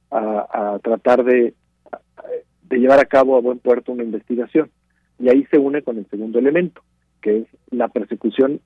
a, 0.10 0.80
tratar 0.82 1.24
de, 1.24 1.54
de 2.70 2.78
llevar 2.78 3.00
a 3.00 3.06
cabo 3.06 3.36
a 3.36 3.42
buen 3.42 3.60
puerto 3.60 3.92
una 3.92 4.04
investigación. 4.04 4.72
Y 5.20 5.30
ahí 5.30 5.46
se 5.52 5.60
une 5.60 5.82
con 5.82 5.98
el 5.98 6.08
segundo 6.08 6.40
elemento, 6.40 6.82
que 7.22 7.40
es 7.40 7.48
la 7.72 7.88
persecución 7.90 8.60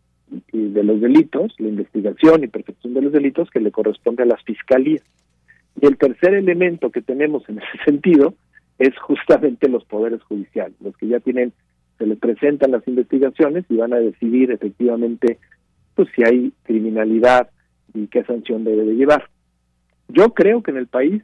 de 0.52 0.84
los 0.84 1.02
delitos, 1.02 1.54
la 1.58 1.68
investigación 1.68 2.44
y 2.44 2.48
persecución 2.48 2.94
de 2.94 3.02
los 3.02 3.12
delitos 3.12 3.50
que 3.50 3.60
le 3.60 3.72
corresponde 3.72 4.24
a 4.24 4.28
las 4.28 4.42
fiscalías. 4.44 5.04
Y 5.82 5.86
el 5.86 5.98
tercer 5.98 6.34
elemento 6.34 6.90
que 6.92 7.02
tenemos 7.02 7.48
en 7.50 7.60
ese 7.60 7.84
sentido 7.86 8.34
es 8.80 8.98
justamente 9.00 9.70
los 9.70 9.86
poderes 9.86 10.22
judiciales, 10.24 10.76
los 10.82 10.96
que 10.98 11.08
ya 11.08 11.20
tienen, 11.20 11.54
se 12.02 12.08
les 12.08 12.18
presentan 12.18 12.72
las 12.72 12.88
investigaciones 12.88 13.64
y 13.70 13.78
van 13.78 13.94
a 13.94 14.00
decidir 14.00 14.50
efectivamente 14.50 15.38
pues 15.94 16.10
si 16.16 16.24
hay 16.24 16.52
criminalidad 16.64 17.52
y 17.94 18.08
qué 18.08 18.24
sanción 18.24 18.64
debe 18.64 18.86
de 18.86 18.96
llevar. 18.96 19.30
Yo 20.08 20.34
creo 20.34 20.64
que 20.64 20.72
en 20.72 20.78
el 20.78 20.88
país, 20.88 21.22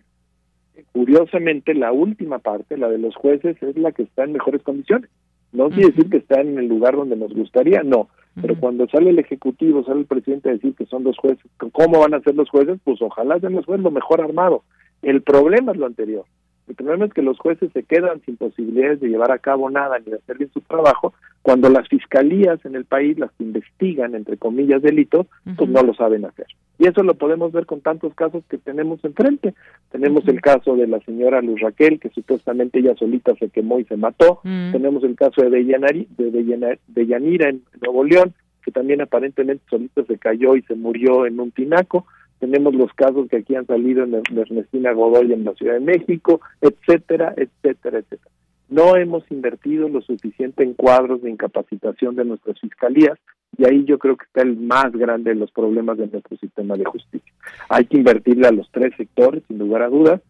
curiosamente, 0.91 1.73
la 1.73 1.91
última 1.91 2.37
parte, 2.37 2.77
la 2.77 2.89
de 2.89 2.99
los 2.99 3.15
jueces, 3.15 3.57
es 3.63 3.75
la 3.75 3.91
que 3.91 4.03
está 4.03 4.25
en 4.25 4.33
mejores 4.33 4.61
condiciones. 4.61 5.09
No 5.51 5.69
quiere 5.69 5.89
decir 5.89 6.11
que 6.11 6.17
está 6.17 6.41
en 6.41 6.59
el 6.59 6.67
lugar 6.67 6.95
donde 6.95 7.15
nos 7.15 7.33
gustaría, 7.33 7.81
no. 7.81 8.09
Pero 8.39 8.59
cuando 8.59 8.87
sale 8.87 9.09
el 9.09 9.17
Ejecutivo, 9.17 9.83
sale 9.83 10.01
el 10.01 10.05
presidente 10.05 10.49
a 10.49 10.53
decir 10.53 10.75
que 10.75 10.85
son 10.85 11.03
los 11.03 11.17
jueces, 11.17 11.49
¿cómo 11.71 12.01
van 12.01 12.13
a 12.13 12.21
ser 12.21 12.35
los 12.35 12.49
jueces? 12.51 12.79
Pues 12.83 13.01
ojalá 13.01 13.39
sean 13.39 13.53
los 13.53 13.65
jueces 13.65 13.83
lo 13.83 13.89
mejor 13.89 14.21
armado. 14.21 14.63
El 15.01 15.23
problema 15.23 15.71
es 15.71 15.79
lo 15.79 15.87
anterior. 15.87 16.25
El 16.67 16.75
problema 16.75 17.05
es 17.05 17.13
que 17.13 17.21
los 17.21 17.39
jueces 17.39 17.71
se 17.71 17.83
quedan 17.83 18.21
sin 18.25 18.37
posibilidades 18.37 18.99
de 18.99 19.07
llevar 19.07 19.31
a 19.31 19.39
cabo 19.39 19.69
nada 19.69 19.99
ni 19.99 20.11
de 20.11 20.17
hacer 20.17 20.37
bien 20.37 20.51
su 20.53 20.61
trabajo 20.61 21.13
cuando 21.41 21.69
las 21.69 21.87
fiscalías 21.87 22.63
en 22.65 22.75
el 22.75 22.83
país, 22.83 23.17
las 23.17 23.31
que 23.31 23.45
investigan, 23.45 24.15
entre 24.15 24.35
comillas, 24.35 24.81
delitos, 24.81 25.27
pues 25.55 25.69
no 25.69 25.81
lo 25.81 25.93
saben 25.93 26.25
hacer. 26.25 26.47
Y 26.77 26.87
eso 26.87 27.03
lo 27.03 27.15
podemos 27.15 27.53
ver 27.53 27.65
con 27.65 27.79
tantos 27.79 28.13
casos 28.15 28.43
que 28.49 28.57
tenemos 28.57 29.01
enfrente. 29.05 29.53
Tenemos 29.89 30.27
el 30.27 30.41
caso 30.41 30.75
de 30.75 30.87
la 30.87 30.99
señora 30.99 31.41
Luz 31.41 31.61
Raquel, 31.61 32.01
que 32.01 32.09
supuestamente 32.09 32.79
ella 32.79 32.95
solita 32.95 33.33
se 33.35 33.49
quemó 33.49 33.79
y 33.79 33.85
se 33.85 33.95
mató. 33.95 34.41
Tenemos 34.43 35.05
el 35.05 35.15
caso 35.15 35.41
de, 35.41 35.49
Deyanari, 35.49 36.07
de, 36.17 36.77
de 36.87 37.07
Yanira 37.07 37.49
en 37.49 37.63
Nuevo 37.81 38.03
León, 38.03 38.33
que 38.61 38.71
también 38.71 38.99
aparentemente 38.99 39.63
solita 39.69 40.03
se 40.03 40.17
cayó 40.17 40.57
y 40.57 40.63
se 40.63 40.75
murió 40.75 41.25
en 41.25 41.39
un 41.39 41.51
tinaco 41.51 42.05
tenemos 42.39 42.75
los 42.75 42.93
casos 42.93 43.27
que 43.29 43.37
aquí 43.37 43.55
han 43.55 43.65
salido 43.65 44.03
en 44.03 44.15
Ernestina 44.15 44.91
Godoy 44.93 45.33
en 45.33 45.43
la 45.43 45.53
Ciudad 45.53 45.73
de 45.73 45.79
México, 45.79 46.41
etcétera, 46.61 47.33
etcétera, 47.35 47.99
etcétera. 47.99 48.31
No 48.69 48.97
hemos 48.97 49.29
invertido 49.31 49.87
lo 49.87 50.01
suficiente 50.01 50.63
en 50.63 50.73
cuadros 50.73 51.21
de 51.21 51.29
incapacitación 51.29 52.15
de 52.15 52.25
nuestras 52.25 52.59
fiscalías 52.59 53.17
y 53.57 53.65
ahí 53.65 53.85
yo 53.85 53.97
creo 53.97 54.17
que 54.17 54.25
está 54.25 54.41
el 54.41 54.57
más 54.57 54.91
grande 54.91 55.31
de 55.31 55.39
los 55.39 55.51
problemas 55.51 55.97
de 55.97 56.07
nuestro 56.07 56.37
sistema 56.37 56.75
de 56.75 56.85
justicia. 56.85 57.33
Hay 57.69 57.85
que 57.85 57.97
invertirle 57.97 58.47
a 58.47 58.51
los 58.51 58.69
tres 58.71 58.93
sectores, 58.97 59.43
sin 59.47 59.57
lugar 59.57 59.81
a 59.83 59.89
dudas, 59.89 60.21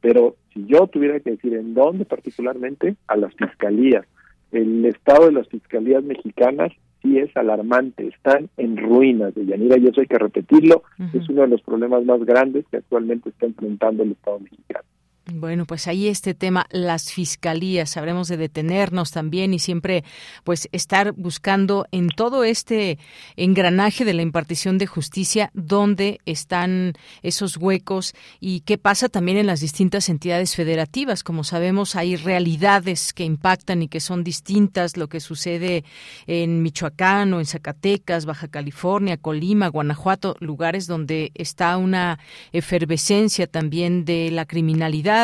pero 0.00 0.36
si 0.52 0.66
yo 0.66 0.86
tuviera 0.86 1.18
que 1.20 1.32
decir 1.32 1.54
en 1.54 1.74
dónde 1.74 2.04
particularmente, 2.04 2.96
a 3.08 3.16
las 3.16 3.34
fiscalías. 3.34 4.06
El 4.52 4.84
estado 4.84 5.26
de 5.26 5.32
las 5.32 5.48
fiscalías 5.48 6.04
mexicanas 6.04 6.72
sí 7.02 7.18
es 7.18 7.36
alarmante, 7.36 8.08
están 8.08 8.48
en 8.56 8.76
ruinas 8.76 9.34
de 9.34 9.46
Yanira 9.46 9.78
y 9.78 9.86
eso 9.86 10.00
hay 10.00 10.06
que 10.06 10.18
repetirlo, 10.18 10.82
es 11.12 11.28
uno 11.28 11.42
de 11.42 11.48
los 11.48 11.62
problemas 11.62 12.04
más 12.04 12.24
grandes 12.24 12.64
que 12.70 12.78
actualmente 12.78 13.30
está 13.30 13.46
enfrentando 13.46 14.02
el 14.02 14.12
Estado 14.12 14.40
mexicano. 14.40 14.84
Bueno, 15.28 15.66
pues 15.66 15.88
ahí 15.88 16.06
este 16.06 16.34
tema, 16.34 16.66
las 16.70 17.12
fiscalías, 17.12 17.90
sabremos 17.90 18.28
de 18.28 18.36
detenernos 18.36 19.10
también 19.10 19.54
y 19.54 19.58
siempre 19.58 20.04
pues 20.44 20.68
estar 20.70 21.14
buscando 21.14 21.84
en 21.90 22.10
todo 22.10 22.44
este 22.44 23.00
engranaje 23.34 24.04
de 24.04 24.14
la 24.14 24.22
impartición 24.22 24.78
de 24.78 24.86
justicia 24.86 25.50
dónde 25.52 26.20
están 26.26 26.92
esos 27.22 27.56
huecos 27.56 28.14
y 28.38 28.60
qué 28.60 28.78
pasa 28.78 29.08
también 29.08 29.36
en 29.36 29.48
las 29.48 29.58
distintas 29.58 30.08
entidades 30.10 30.54
federativas. 30.54 31.24
Como 31.24 31.42
sabemos, 31.42 31.96
hay 31.96 32.14
realidades 32.14 33.12
que 33.12 33.24
impactan 33.24 33.82
y 33.82 33.88
que 33.88 33.98
son 33.98 34.22
distintas, 34.22 34.96
lo 34.96 35.08
que 35.08 35.18
sucede 35.18 35.82
en 36.28 36.62
Michoacán 36.62 37.34
o 37.34 37.40
en 37.40 37.46
Zacatecas, 37.46 38.26
Baja 38.26 38.46
California, 38.46 39.16
Colima, 39.16 39.66
Guanajuato, 39.66 40.36
lugares 40.38 40.86
donde 40.86 41.32
está 41.34 41.76
una 41.78 42.20
efervescencia 42.52 43.48
también 43.48 44.04
de 44.04 44.30
la 44.30 44.44
criminalidad 44.44 45.15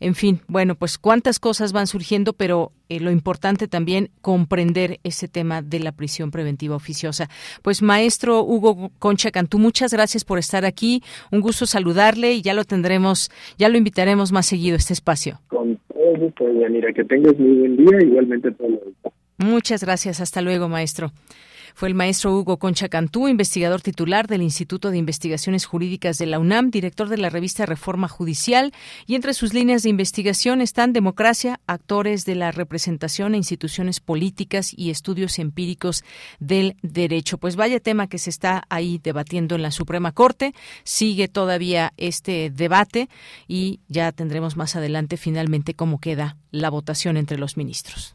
en 0.00 0.14
fin, 0.14 0.40
bueno, 0.48 0.74
pues 0.74 0.98
cuántas 0.98 1.38
cosas 1.38 1.72
van 1.72 1.86
surgiendo, 1.86 2.32
pero 2.32 2.72
eh, 2.88 3.00
lo 3.00 3.10
importante 3.10 3.68
también 3.68 4.10
comprender 4.20 5.00
ese 5.04 5.28
tema 5.28 5.62
de 5.62 5.80
la 5.80 5.92
prisión 5.92 6.30
preventiva 6.30 6.76
oficiosa. 6.76 7.28
Pues 7.62 7.82
maestro 7.82 8.42
Hugo 8.42 8.90
Concha 8.98 9.30
Cantú, 9.30 9.58
muchas 9.58 9.92
gracias 9.92 10.24
por 10.24 10.38
estar 10.38 10.64
aquí, 10.64 11.02
un 11.30 11.40
gusto 11.40 11.66
saludarle 11.66 12.32
y 12.34 12.42
ya 12.42 12.54
lo 12.54 12.64
tendremos, 12.64 13.30
ya 13.58 13.68
lo 13.68 13.78
invitaremos 13.78 14.32
más 14.32 14.46
seguido 14.46 14.74
a 14.74 14.78
este 14.78 14.92
espacio. 14.92 15.40
Con 15.48 15.78
todo 15.88 16.16
gusto, 16.18 16.44
Yanira, 16.60 16.92
que 16.92 17.04
tengas 17.04 17.38
muy 17.38 17.58
buen 17.58 17.76
día, 17.76 17.98
igualmente 18.02 18.50
todo. 18.52 18.80
Muchas 19.38 19.82
gracias, 19.82 20.20
hasta 20.20 20.40
luego, 20.40 20.68
maestro. 20.68 21.10
Fue 21.74 21.88
el 21.88 21.96
maestro 21.96 22.32
Hugo 22.32 22.60
Concha 22.60 22.88
Cantú, 22.88 23.26
investigador 23.26 23.82
titular 23.82 24.28
del 24.28 24.42
Instituto 24.42 24.92
de 24.92 24.98
Investigaciones 24.98 25.66
Jurídicas 25.66 26.18
de 26.18 26.26
la 26.26 26.38
UNAM, 26.38 26.70
director 26.70 27.08
de 27.08 27.18
la 27.18 27.30
revista 27.30 27.66
Reforma 27.66 28.06
Judicial, 28.06 28.72
y 29.06 29.16
entre 29.16 29.34
sus 29.34 29.52
líneas 29.52 29.82
de 29.82 29.88
investigación 29.88 30.60
están 30.60 30.92
democracia, 30.92 31.60
actores 31.66 32.24
de 32.26 32.36
la 32.36 32.52
representación 32.52 33.34
e 33.34 33.38
instituciones 33.38 33.98
políticas 33.98 34.72
y 34.72 34.90
estudios 34.90 35.40
empíricos 35.40 36.04
del 36.38 36.76
derecho. 36.82 37.38
Pues 37.38 37.56
vaya 37.56 37.80
tema 37.80 38.06
que 38.06 38.18
se 38.18 38.30
está 38.30 38.62
ahí 38.68 39.00
debatiendo 39.02 39.56
en 39.56 39.62
la 39.62 39.72
Suprema 39.72 40.12
Corte. 40.12 40.54
Sigue 40.84 41.26
todavía 41.26 41.92
este 41.96 42.50
debate 42.50 43.08
y 43.48 43.80
ya 43.88 44.12
tendremos 44.12 44.56
más 44.56 44.76
adelante 44.76 45.16
finalmente 45.16 45.74
cómo 45.74 45.98
queda 45.98 46.36
la 46.52 46.70
votación 46.70 47.16
entre 47.16 47.36
los 47.36 47.56
ministros. 47.56 48.14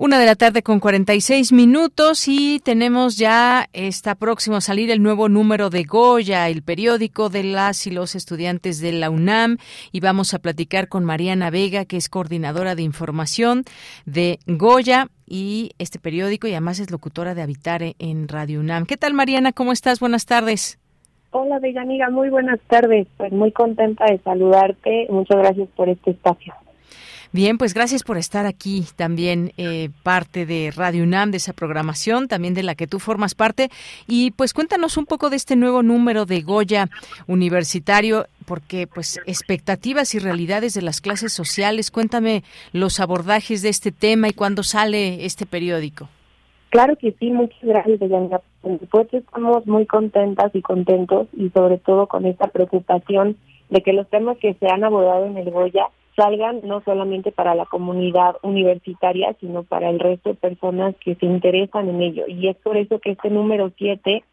Una 0.00 0.20
de 0.20 0.26
la 0.26 0.36
tarde 0.36 0.62
con 0.62 0.78
46 0.78 1.52
minutos 1.52 2.28
y 2.28 2.60
tenemos 2.60 3.18
ya, 3.18 3.66
está 3.72 4.14
próximo 4.14 4.54
a 4.54 4.60
salir 4.60 4.92
el 4.92 5.02
nuevo 5.02 5.28
número 5.28 5.70
de 5.70 5.82
Goya, 5.82 6.48
el 6.48 6.62
periódico 6.62 7.30
de 7.30 7.42
las 7.42 7.84
y 7.88 7.90
los 7.90 8.14
estudiantes 8.14 8.80
de 8.80 8.92
la 8.92 9.10
UNAM 9.10 9.56
y 9.90 9.98
vamos 9.98 10.34
a 10.34 10.38
platicar 10.38 10.86
con 10.86 11.04
Mariana 11.04 11.50
Vega, 11.50 11.84
que 11.84 11.96
es 11.96 12.08
coordinadora 12.08 12.76
de 12.76 12.82
información 12.82 13.64
de 14.06 14.38
Goya 14.46 15.08
y 15.26 15.72
este 15.80 15.98
periódico 15.98 16.46
y 16.46 16.52
además 16.52 16.78
es 16.78 16.92
locutora 16.92 17.34
de 17.34 17.42
Habitare 17.42 17.96
en 17.98 18.28
Radio 18.28 18.60
UNAM. 18.60 18.86
¿Qué 18.86 18.96
tal 18.96 19.14
Mariana? 19.14 19.52
¿Cómo 19.52 19.72
estás? 19.72 19.98
Buenas 19.98 20.26
tardes. 20.26 20.78
Hola, 21.32 21.58
bella 21.58 21.82
amiga, 21.82 22.08
muy 22.08 22.30
buenas 22.30 22.60
tardes. 22.68 23.08
Pues 23.16 23.32
muy 23.32 23.50
contenta 23.50 24.04
de 24.04 24.18
saludarte. 24.18 25.08
Muchas 25.10 25.38
gracias 25.38 25.68
por 25.74 25.88
este 25.88 26.12
espacio. 26.12 26.54
Bien, 27.30 27.58
pues 27.58 27.74
gracias 27.74 28.04
por 28.04 28.16
estar 28.16 28.46
aquí 28.46 28.84
también 28.96 29.52
eh, 29.58 29.90
parte 30.02 30.46
de 30.46 30.72
Radio 30.74 31.02
UNAM, 31.02 31.30
de 31.30 31.36
esa 31.36 31.52
programación, 31.52 32.26
también 32.26 32.54
de 32.54 32.62
la 32.62 32.74
que 32.74 32.86
tú 32.86 32.98
formas 32.98 33.34
parte. 33.34 33.68
Y 34.06 34.30
pues 34.30 34.54
cuéntanos 34.54 34.96
un 34.96 35.04
poco 35.04 35.28
de 35.28 35.36
este 35.36 35.54
nuevo 35.54 35.82
número 35.82 36.24
de 36.24 36.40
Goya 36.40 36.88
Universitario, 37.26 38.26
porque 38.46 38.86
pues 38.86 39.20
expectativas 39.26 40.14
y 40.14 40.20
realidades 40.20 40.72
de 40.72 40.80
las 40.80 41.02
clases 41.02 41.34
sociales. 41.34 41.90
Cuéntame 41.90 42.44
los 42.72 42.98
abordajes 42.98 43.60
de 43.60 43.68
este 43.68 43.92
tema 43.92 44.28
y 44.28 44.32
cuándo 44.32 44.62
sale 44.62 45.26
este 45.26 45.44
periódico. 45.44 46.08
Claro 46.70 46.96
que 46.96 47.12
sí, 47.12 47.30
muchas 47.30 47.60
gracias, 47.62 48.00
Deyanira. 48.00 48.40
Por 48.62 48.78
supuesto, 48.78 49.18
estamos 49.18 49.66
muy 49.66 49.84
contentas 49.84 50.54
y 50.54 50.62
contentos 50.62 51.28
y 51.34 51.50
sobre 51.50 51.76
todo 51.76 52.06
con 52.06 52.24
esta 52.24 52.46
preocupación 52.48 53.36
de 53.68 53.82
que 53.82 53.92
los 53.92 54.08
temas 54.08 54.38
que 54.38 54.54
se 54.54 54.66
han 54.66 54.82
abordado 54.82 55.26
en 55.26 55.36
el 55.36 55.50
Goya 55.50 55.88
salgan 56.18 56.62
no 56.64 56.80
solamente 56.80 57.30
para 57.30 57.54
la 57.54 57.64
comunidad 57.64 58.36
universitaria, 58.42 59.36
sino 59.40 59.62
para 59.62 59.88
el 59.88 60.00
resto 60.00 60.30
de 60.30 60.34
personas 60.34 60.96
que 60.96 61.14
se 61.14 61.26
interesan 61.26 61.88
en 61.88 62.02
ello. 62.02 62.24
Y 62.26 62.48
es 62.48 62.56
por 62.56 62.76
eso 62.76 62.98
que 62.98 63.12
este 63.12 63.30
número 63.30 63.70
7 63.78 64.24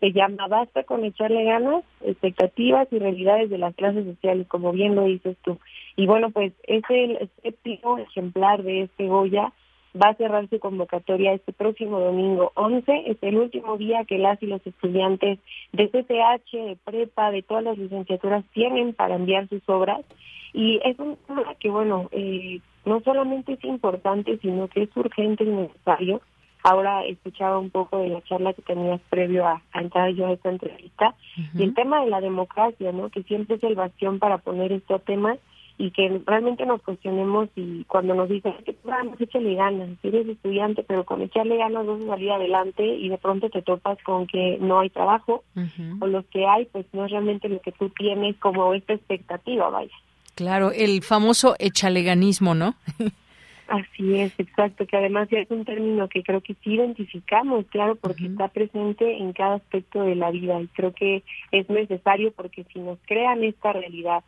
se 0.00 0.12
llama 0.12 0.48
Basta 0.48 0.82
con 0.84 1.04
echarle 1.04 1.44
ganas, 1.44 1.82
expectativas 2.02 2.88
y 2.90 2.98
realidades 2.98 3.48
de 3.48 3.56
las 3.56 3.74
clases 3.74 4.04
sociales, 4.04 4.46
como 4.48 4.72
bien 4.72 4.94
lo 4.94 5.04
dices 5.04 5.36
tú. 5.42 5.58
Y 5.96 6.06
bueno, 6.06 6.30
pues 6.30 6.52
es 6.64 6.82
el 6.90 7.30
séptimo 7.42 7.96
ejemplar 7.98 8.62
de 8.62 8.82
este 8.82 9.06
Goya. 9.06 9.52
Va 9.94 10.10
a 10.10 10.14
cerrar 10.14 10.48
su 10.48 10.60
convocatoria 10.60 11.32
este 11.32 11.52
próximo 11.52 11.98
domingo 11.98 12.52
11. 12.54 13.04
Es 13.06 13.16
el 13.22 13.36
último 13.36 13.76
día 13.76 14.04
que 14.04 14.18
las 14.18 14.40
y 14.42 14.46
los 14.46 14.64
estudiantes 14.64 15.38
de 15.72 15.88
CCH, 15.88 16.52
de 16.52 16.78
prepa, 16.84 17.30
de 17.32 17.42
todas 17.42 17.64
las 17.64 17.76
licenciaturas 17.76 18.44
tienen 18.52 18.94
para 18.94 19.16
enviar 19.16 19.48
sus 19.48 19.68
obras. 19.68 20.00
Y 20.52 20.80
es 20.84 20.98
un 20.98 21.16
tema 21.26 21.54
que, 21.58 21.70
bueno, 21.70 22.08
eh, 22.12 22.60
no 22.84 23.00
solamente 23.00 23.54
es 23.54 23.64
importante, 23.64 24.38
sino 24.38 24.68
que 24.68 24.82
es 24.82 24.96
urgente 24.96 25.44
y 25.44 25.48
necesario. 25.48 26.20
Ahora 26.62 27.04
escuchaba 27.06 27.58
un 27.58 27.70
poco 27.70 27.98
de 27.98 28.10
la 28.10 28.22
charla 28.22 28.52
que 28.52 28.62
tenías 28.62 29.00
previo 29.08 29.46
a, 29.46 29.62
entrar 29.74 30.10
yo 30.10 30.26
a 30.26 30.32
esta 30.32 30.50
entrevista 30.50 31.14
y 31.54 31.62
el 31.62 31.74
tema 31.74 32.02
de 32.02 32.10
la 32.10 32.20
democracia, 32.20 32.92
¿no? 32.92 33.08
Que 33.08 33.22
siempre 33.22 33.56
es 33.56 33.62
el 33.64 33.76
bastión 33.76 34.18
para 34.18 34.38
poner 34.38 34.70
estos 34.70 35.02
temas 35.04 35.38
y 35.80 35.90
que 35.92 36.20
realmente 36.26 36.66
nos 36.66 36.82
cuestionemos 36.82 37.48
y 37.56 37.84
cuando 37.84 38.14
nos 38.14 38.28
dicen 38.28 38.52
que 38.66 38.76
vamos, 38.84 39.18
échale 39.18 39.54
ganas, 39.54 39.88
eres 40.02 40.28
estudiante, 40.28 40.84
pero 40.86 41.04
con 41.04 41.22
echarle 41.22 41.56
ganas 41.56 41.86
vas 41.86 42.02
a 42.02 42.06
salir 42.06 42.30
adelante 42.30 42.84
y 42.84 43.08
de 43.08 43.16
pronto 43.16 43.48
te 43.48 43.62
topas 43.62 43.96
con 44.02 44.26
que 44.26 44.58
no 44.60 44.80
hay 44.80 44.90
trabajo 44.90 45.42
o 46.00 46.06
los 46.06 46.26
que 46.26 46.46
hay, 46.46 46.66
pues 46.66 46.84
no 46.92 47.06
es 47.06 47.10
realmente 47.10 47.48
lo 47.48 47.62
que 47.62 47.72
tú 47.72 47.88
tienes 47.98 48.36
como 48.36 48.74
esta 48.74 48.92
expectativa, 48.92 49.70
vaya. 49.70 49.94
Claro, 50.34 50.70
el 50.70 51.02
famoso 51.02 51.56
echaleganismo, 51.58 52.54
¿no? 52.54 52.74
Así 53.68 54.16
es, 54.16 54.38
exacto, 54.38 54.86
que 54.86 54.98
además 54.98 55.28
es 55.30 55.50
un 55.50 55.64
término 55.64 56.08
que 56.08 56.22
creo 56.22 56.42
que 56.42 56.54
sí 56.62 56.74
identificamos, 56.74 57.64
claro, 57.70 57.96
porque 57.96 58.26
está 58.26 58.48
presente 58.48 59.16
en 59.16 59.32
cada 59.32 59.54
aspecto 59.54 60.02
de 60.02 60.16
la 60.16 60.30
vida 60.30 60.60
y 60.60 60.66
creo 60.66 60.92
que 60.92 61.22
es 61.52 61.70
necesario 61.70 62.32
porque 62.32 62.64
si 62.70 62.80
nos 62.80 62.98
crean 63.06 63.44
esta 63.44 63.72
realidad 63.72 64.22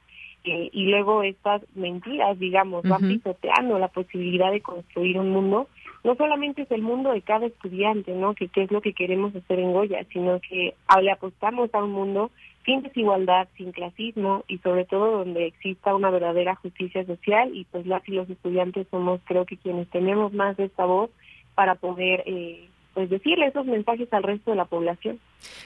eh, 0.44 0.70
y 0.72 0.86
luego 0.86 1.22
estas 1.22 1.62
mentiras, 1.74 2.38
digamos, 2.38 2.82
van 2.84 3.08
pisoteando 3.08 3.78
la 3.78 3.88
posibilidad 3.88 4.50
de 4.50 4.60
construir 4.60 5.18
un 5.18 5.30
mundo, 5.30 5.68
no 6.04 6.16
solamente 6.16 6.62
es 6.62 6.70
el 6.72 6.82
mundo 6.82 7.12
de 7.12 7.22
cada 7.22 7.46
estudiante, 7.46 8.12
¿no? 8.12 8.34
Que 8.34 8.48
qué 8.48 8.64
es 8.64 8.72
lo 8.72 8.80
que 8.80 8.92
queremos 8.92 9.34
hacer 9.36 9.60
en 9.60 9.72
Goya, 9.72 10.04
sino 10.12 10.40
que 10.40 10.74
le 11.00 11.10
apostamos 11.10 11.72
a 11.74 11.84
un 11.84 11.92
mundo 11.92 12.30
sin 12.64 12.82
desigualdad, 12.82 13.48
sin 13.56 13.72
clasismo 13.72 14.44
y 14.48 14.58
sobre 14.58 14.84
todo 14.84 15.18
donde 15.18 15.46
exista 15.46 15.94
una 15.94 16.10
verdadera 16.10 16.54
justicia 16.56 17.04
social 17.04 17.50
y 17.54 17.64
pues 17.64 17.86
las 17.86 18.06
y 18.08 18.12
los 18.12 18.28
estudiantes 18.30 18.86
somos 18.90 19.20
creo 19.24 19.46
que 19.46 19.56
quienes 19.56 19.88
tenemos 19.90 20.32
más 20.32 20.56
de 20.56 20.64
esta 20.64 20.84
voz 20.84 21.10
para 21.54 21.74
poder 21.74 22.22
eh, 22.26 22.68
pues 22.94 23.08
decirle 23.10 23.46
esos 23.46 23.66
mensajes 23.66 24.12
al 24.12 24.22
resto 24.22 24.50
de 24.50 24.56
la 24.56 24.64
población. 24.66 25.18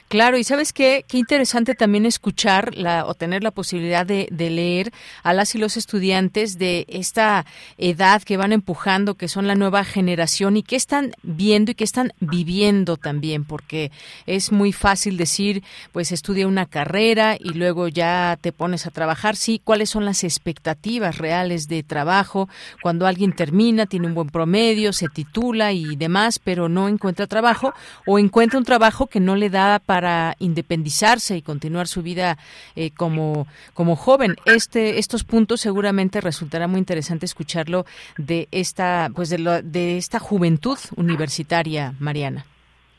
Claro, 0.08 0.38
y 0.38 0.44
sabes 0.44 0.72
qué, 0.72 1.04
qué 1.08 1.18
interesante 1.18 1.74
también 1.74 2.06
escuchar 2.06 2.76
la, 2.76 3.06
o 3.06 3.14
tener 3.14 3.42
la 3.42 3.50
posibilidad 3.50 4.06
de, 4.06 4.28
leer 4.30 4.92
a 5.24 5.32
las 5.32 5.54
y 5.56 5.58
los 5.58 5.76
estudiantes 5.76 6.58
de 6.58 6.86
esta 6.88 7.44
edad 7.76 8.22
que 8.22 8.36
van 8.36 8.52
empujando, 8.52 9.14
que 9.14 9.26
son 9.26 9.48
la 9.48 9.56
nueva 9.56 9.82
generación 9.82 10.56
y 10.56 10.62
que 10.62 10.76
están 10.76 11.12
viendo 11.22 11.72
y 11.72 11.74
que 11.74 11.82
están 11.82 12.12
viviendo 12.20 12.96
también, 12.96 13.44
porque 13.44 13.90
es 14.26 14.52
muy 14.52 14.72
fácil 14.72 15.16
decir, 15.16 15.64
pues 15.92 16.12
estudia 16.12 16.46
una 16.46 16.66
carrera 16.66 17.36
y 17.38 17.54
luego 17.54 17.88
ya 17.88 18.38
te 18.40 18.52
pones 18.52 18.86
a 18.86 18.92
trabajar. 18.92 19.34
Sí, 19.34 19.60
¿cuáles 19.62 19.90
son 19.90 20.04
las 20.04 20.22
expectativas 20.22 21.18
reales 21.18 21.66
de 21.66 21.82
trabajo 21.82 22.48
cuando 22.80 23.06
alguien 23.06 23.32
termina, 23.32 23.86
tiene 23.86 24.06
un 24.06 24.14
buen 24.14 24.28
promedio, 24.28 24.92
se 24.92 25.08
titula 25.08 25.72
y 25.72 25.96
demás, 25.96 26.38
pero 26.38 26.68
no 26.68 26.88
encuentra 26.88 27.15
trabajo 27.26 27.72
o 28.04 28.18
encuentra 28.18 28.58
un 28.58 28.66
trabajo 28.66 29.06
que 29.06 29.20
no 29.20 29.34
le 29.36 29.48
da 29.48 29.78
para 29.78 30.34
independizarse 30.38 31.38
y 31.38 31.42
continuar 31.42 31.86
su 31.86 32.02
vida 32.02 32.36
eh, 32.74 32.90
como, 32.90 33.46
como 33.72 33.96
joven. 33.96 34.36
Este, 34.44 34.98
estos 34.98 35.24
puntos 35.24 35.62
seguramente 35.62 36.20
resultará 36.20 36.68
muy 36.68 36.78
interesante 36.78 37.24
escucharlo 37.24 37.86
de 38.18 38.48
esta, 38.50 39.08
pues 39.14 39.30
de, 39.30 39.62
de 39.64 39.96
esta 39.96 40.18
juventud 40.18 40.78
universitaria, 40.96 41.94
Mariana. 41.98 42.44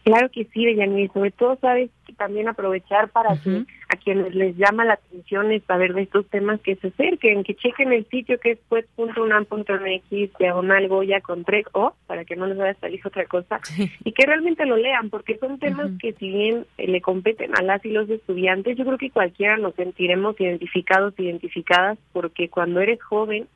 Claro 0.03 0.29
que 0.31 0.45
sí, 0.53 0.65
Deyanir, 0.65 1.11
sobre 1.13 1.31
todo, 1.31 1.57
sabes, 1.59 1.91
también 2.17 2.49
aprovechar 2.49 3.09
para 3.09 3.35
que 3.37 3.65
a 3.89 3.95
quienes 3.95 4.35
les 4.35 4.57
llama 4.57 4.83
la 4.83 4.93
atención 4.93 5.51
es 5.51 5.63
saber 5.63 5.93
de 5.93 6.01
estos 6.01 6.27
temas 6.27 6.59
que 6.61 6.75
se 6.75 6.87
acerquen, 6.87 7.43
que 7.43 7.55
chequen 7.55 7.93
el 7.93 8.05
sitio 8.07 8.39
que 8.39 8.51
es 8.51 8.59
pues.unam.mx, 8.67 10.37
diagonal 10.37 10.87
Goya 10.87 11.21
con 11.21 11.43
tres 11.43 11.65
O, 11.71 11.93
para 12.05 12.25
que 12.25 12.35
no 12.35 12.47
les 12.47 12.57
vaya 12.57 12.71
a 12.71 12.81
salir 12.81 12.99
otra 13.05 13.25
cosa, 13.25 13.59
y 14.03 14.11
que 14.11 14.25
realmente 14.25 14.65
lo 14.65 14.77
lean, 14.77 15.09
porque 15.09 15.37
son 15.37 15.59
temas 15.59 15.91
que 15.99 16.13
si 16.13 16.29
bien 16.29 16.65
eh, 16.77 16.87
le 16.87 17.01
competen 17.01 17.57
a 17.57 17.61
las 17.61 17.83
y 17.85 17.89
los 17.89 18.09
estudiantes, 18.09 18.77
yo 18.77 18.85
creo 18.85 18.97
que 18.97 19.11
cualquiera 19.11 19.57
nos 19.57 19.75
sentiremos 19.75 20.39
identificados, 20.39 21.13
identificadas, 21.17 21.97
porque 22.11 22.49
cuando 22.49 22.81
eres 22.81 23.01
joven, 23.01 23.47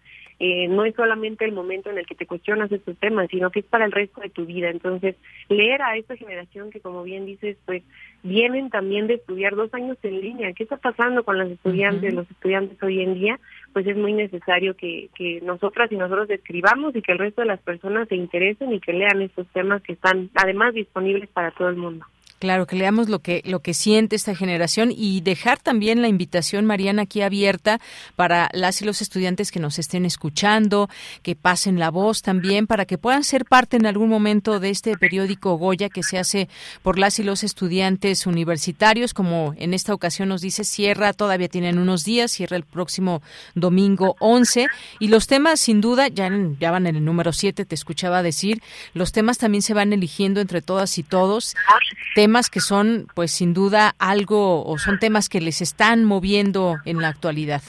eh, 0.44 0.68
no 0.68 0.86
es 0.86 0.96
solamente 0.96 1.46
el 1.46 1.52
momento 1.52 1.92
en 1.92 2.00
el 2.00 2.08
que 2.08 2.16
te 2.16 2.26
cuestionas 2.26 2.72
estos 2.72 2.98
temas, 2.98 3.28
sino 3.30 3.52
que 3.52 3.60
es 3.60 3.66
para 3.66 3.86
el 3.86 3.92
resto 3.92 4.22
de 4.22 4.30
tu 4.32 4.44
vida. 4.44 4.72
Entonces, 4.72 5.16
leer 5.50 5.84
a 5.84 5.96
esta 5.98 6.16
generación 6.16 6.72
que, 6.72 6.80
como 6.80 7.04
bien 7.04 7.28
dices, 7.28 7.58
pues 7.68 7.84
vienen 8.24 8.72
también 8.72 9.06
de 9.06 9.14
estudiar 9.14 9.56
dos 9.56 9.72
años 9.76 10.00
en 10.02 10.20
línea. 10.20 10.52
¿Qué 10.54 10.64
está 10.64 10.78
pasando 10.78 11.24
con 11.24 11.38
los 11.38 11.52
estudiantes, 11.52 12.12
los 12.16 12.30
estudiantes 12.32 12.82
hoy 12.82 13.04
en 13.04 13.14
día? 13.14 13.40
Pues 13.72 13.86
es 13.86 13.96
muy 13.96 14.14
necesario 14.14 14.76
que, 14.76 15.10
que 15.14 15.42
nosotras 15.42 15.92
y 15.92 15.96
nosotros 15.96 16.28
escribamos 16.32 16.96
y 16.96 17.04
que 17.04 17.12
el 17.12 17.20
resto 17.20 17.42
de 17.42 17.48
las 17.48 17.62
personas 17.62 18.08
se 18.08 18.16
interesen 18.16 18.74
y 18.74 18.80
que 18.80 18.94
lean 18.94 19.22
estos 19.22 19.46
temas 19.50 19.84
que 19.84 19.94
están 19.94 20.32
además 20.34 20.74
disponibles 20.74 21.30
para 21.30 21.52
todo 21.52 21.70
el 21.70 21.76
mundo. 21.76 22.04
Claro, 22.42 22.66
que 22.66 22.76
leamos 22.76 23.08
lo 23.08 23.20
que 23.20 23.44
lo 23.46 23.60
que 23.60 23.76
siente 23.76 24.16
esta 24.16 24.34
generación 24.34 24.92
y 24.92 25.22
dejar 25.22 25.60
también 25.60 26.02
la 26.02 26.08
invitación, 26.08 26.66
Mariana, 26.66 27.04
aquí 27.04 27.22
abierta 27.22 27.80
para 28.16 28.50
las 28.54 28.82
y 28.82 28.86
los 28.86 29.04
estudiantes 29.04 29.52
que 29.52 29.60
nos 29.60 29.78
estén 29.78 30.08
escuchando, 30.08 30.90
que 31.22 31.36
pasen 31.36 31.78
la 31.78 31.92
voz 31.92 32.24
también, 32.24 32.66
para 32.66 32.86
que 32.86 32.98
puedan 32.98 33.24
ser 33.24 33.46
parte 33.46 33.78
en 33.78 33.86
algún 33.86 34.10
momento 34.10 34.60
de 34.60 34.72
este 34.72 34.98
periódico 34.98 35.56
Goya 35.60 35.88
que 35.90 36.02
se 36.02 36.18
hace 36.18 36.50
por 36.82 36.98
las 36.98 37.20
y 37.20 37.24
los 37.24 37.44
estudiantes 37.44 38.26
universitarios, 38.26 39.14
como 39.14 39.54
en 39.60 39.76
esta 39.76 39.94
ocasión 39.94 40.28
nos 40.30 40.42
dice, 40.42 40.64
cierra, 40.64 41.14
todavía 41.14 41.48
tienen 41.48 41.78
unos 41.78 42.06
días, 42.06 42.32
cierra 42.32 42.58
el 42.58 42.64
próximo 42.64 43.22
domingo 43.54 44.16
11, 44.18 44.66
y 44.98 45.10
los 45.10 45.28
temas, 45.28 45.60
sin 45.60 45.80
duda, 45.80 46.08
ya, 46.08 46.32
ya 46.60 46.72
van 46.72 46.88
en 46.88 46.96
el 46.96 47.06
número 47.06 47.34
7, 47.34 47.66
te 47.66 47.76
escuchaba 47.76 48.24
decir, 48.24 48.64
los 48.96 49.12
temas 49.12 49.38
también 49.38 49.62
se 49.62 49.76
van 49.76 49.94
eligiendo 49.94 50.42
entre 50.42 50.64
todas 50.64 50.98
y 50.98 51.04
todos 51.04 51.56
que 52.50 52.60
son, 52.60 53.08
pues 53.16 53.32
sin 53.32 53.54
duda, 53.54 53.96
algo 54.00 54.66
o 54.66 54.78
son 54.78 55.00
temas 55.00 55.30
que 55.30 55.42
les 55.42 55.62
están 55.62 56.06
moviendo 56.06 56.78
en 56.86 57.02
la 57.02 57.10
actualidad. 57.10 57.62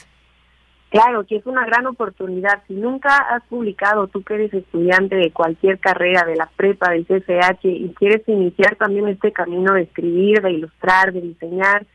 Claro, 0.89 1.25
que 1.25 1.37
es 1.37 1.45
una 1.47 1.65
gran 1.65 1.87
oportunidad. 1.87 2.61
Si 2.67 2.75
nunca 2.75 3.17
has 3.17 3.43
publicado, 3.45 4.07
tú 4.07 4.21
que 4.23 4.35
eres 4.35 4.53
estudiante 4.53 5.15
de 5.15 5.31
cualquier 5.31 5.79
carrera, 5.79 6.23
de 6.23 6.35
la 6.35 6.49
prepa, 6.55 6.91
del 6.91 7.05
CFH, 7.07 7.65
y 7.65 7.93
quieres 7.97 8.21
iniciar 8.27 8.75
también 8.75 9.07
este 9.07 9.31
camino 9.31 9.73
de 9.73 9.81
escribir, 9.83 10.41
de 10.41 10.51
ilustrar, 10.51 11.11
de 11.11 11.21
diseñar, 11.21 11.85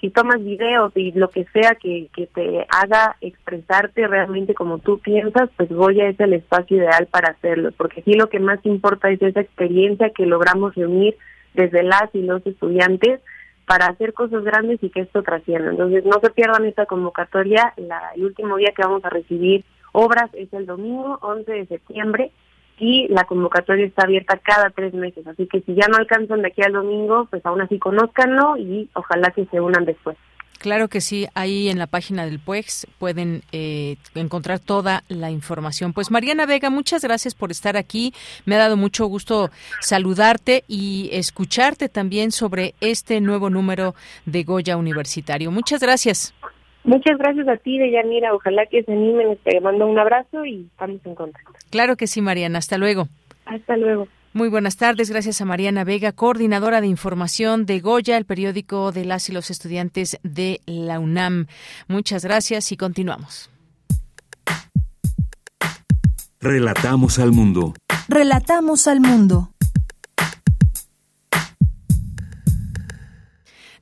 si 0.00 0.10
tomas 0.10 0.42
videos 0.42 0.92
y 0.96 1.12
lo 1.12 1.28
que 1.30 1.44
sea 1.52 1.76
que, 1.80 2.08
que 2.14 2.26
te 2.26 2.66
haga 2.68 3.16
expresarte 3.20 4.06
realmente 4.06 4.54
como 4.54 4.78
tú 4.78 5.00
piensas, 5.00 5.50
pues 5.56 5.68
Goya 5.70 6.08
es 6.08 6.18
el 6.20 6.34
espacio 6.34 6.76
ideal 6.76 7.08
para 7.10 7.32
hacerlo, 7.32 7.70
porque 7.76 8.02
sí 8.02 8.14
lo 8.14 8.28
que 8.28 8.38
más 8.38 8.64
importa 8.64 9.10
es 9.10 9.20
esa 9.20 9.40
experiencia 9.40 10.10
que 10.10 10.26
logramos 10.26 10.74
reunir 10.74 11.16
desde 11.54 11.82
las 11.82 12.14
y 12.14 12.22
los 12.22 12.46
estudiantes 12.46 13.20
para 13.66 13.86
hacer 13.86 14.14
cosas 14.14 14.42
grandes 14.44 14.82
y 14.82 14.90
que 14.90 15.00
esto 15.00 15.22
trascienda. 15.22 15.70
Entonces, 15.70 16.04
no 16.04 16.18
se 16.22 16.30
pierdan 16.30 16.64
esta 16.64 16.86
convocatoria. 16.86 17.74
El 17.76 18.24
último 18.24 18.56
día 18.56 18.72
que 18.74 18.82
vamos 18.82 19.04
a 19.04 19.10
recibir 19.10 19.64
obras 19.92 20.30
es 20.32 20.52
el 20.52 20.66
domingo 20.66 21.18
11 21.20 21.52
de 21.52 21.66
septiembre 21.66 22.32
y 22.78 23.08
la 23.08 23.24
convocatoria 23.24 23.86
está 23.86 24.04
abierta 24.04 24.38
cada 24.42 24.70
tres 24.70 24.94
meses. 24.94 25.26
Así 25.26 25.46
que 25.46 25.60
si 25.62 25.74
ya 25.74 25.86
no 25.88 25.96
alcanzan 25.96 26.42
de 26.42 26.48
aquí 26.48 26.62
al 26.62 26.72
domingo, 26.72 27.26
pues 27.28 27.44
aún 27.44 27.60
así 27.60 27.78
conózcanlo 27.78 28.56
y 28.56 28.88
ojalá 28.94 29.30
que 29.32 29.46
se 29.46 29.60
unan 29.60 29.84
después. 29.84 30.16
Claro 30.58 30.88
que 30.88 31.00
sí, 31.00 31.26
ahí 31.34 31.68
en 31.68 31.78
la 31.78 31.86
página 31.86 32.26
del 32.26 32.40
PUEX 32.40 32.86
pueden 32.98 33.42
eh, 33.52 33.96
encontrar 34.14 34.58
toda 34.58 35.04
la 35.08 35.30
información. 35.30 35.92
Pues 35.92 36.10
Mariana 36.10 36.46
Vega, 36.46 36.68
muchas 36.68 37.02
gracias 37.02 37.34
por 37.34 37.52
estar 37.52 37.76
aquí. 37.76 38.12
Me 38.44 38.56
ha 38.56 38.58
dado 38.58 38.76
mucho 38.76 39.06
gusto 39.06 39.50
saludarte 39.80 40.64
y 40.66 41.10
escucharte 41.12 41.88
también 41.88 42.32
sobre 42.32 42.74
este 42.80 43.20
nuevo 43.20 43.50
número 43.50 43.94
de 44.26 44.42
Goya 44.42 44.76
Universitario. 44.76 45.52
Muchas 45.52 45.80
gracias. 45.80 46.34
Muchas 46.82 47.18
gracias 47.18 47.46
a 47.48 47.56
ti, 47.56 47.78
Deyanira. 47.78 48.34
Ojalá 48.34 48.66
que 48.66 48.82
se 48.82 48.92
animen. 48.92 49.36
Te 49.44 49.60
mando 49.60 49.86
un 49.86 49.98
abrazo 49.98 50.44
y 50.44 50.66
estamos 50.72 51.04
en 51.04 51.14
contacto. 51.14 51.52
Claro 51.70 51.96
que 51.96 52.06
sí, 52.06 52.20
Mariana. 52.20 52.58
Hasta 52.58 52.78
luego. 52.78 53.08
Hasta 53.46 53.76
luego. 53.76 54.08
Muy 54.38 54.48
buenas 54.48 54.76
tardes, 54.76 55.10
gracias 55.10 55.40
a 55.40 55.44
Mariana 55.44 55.82
Vega, 55.82 56.12
coordinadora 56.12 56.80
de 56.80 56.86
información 56.86 57.66
de 57.66 57.80
Goya, 57.80 58.16
el 58.16 58.24
periódico 58.24 58.92
de 58.92 59.04
las 59.04 59.28
y 59.28 59.32
los 59.32 59.50
estudiantes 59.50 60.16
de 60.22 60.60
la 60.64 61.00
UNAM. 61.00 61.48
Muchas 61.88 62.22
gracias 62.22 62.70
y 62.70 62.76
continuamos. 62.76 63.50
Relatamos 66.38 67.18
al 67.18 67.32
mundo. 67.32 67.74
Relatamos 68.06 68.86
al 68.86 69.00
mundo. 69.00 69.50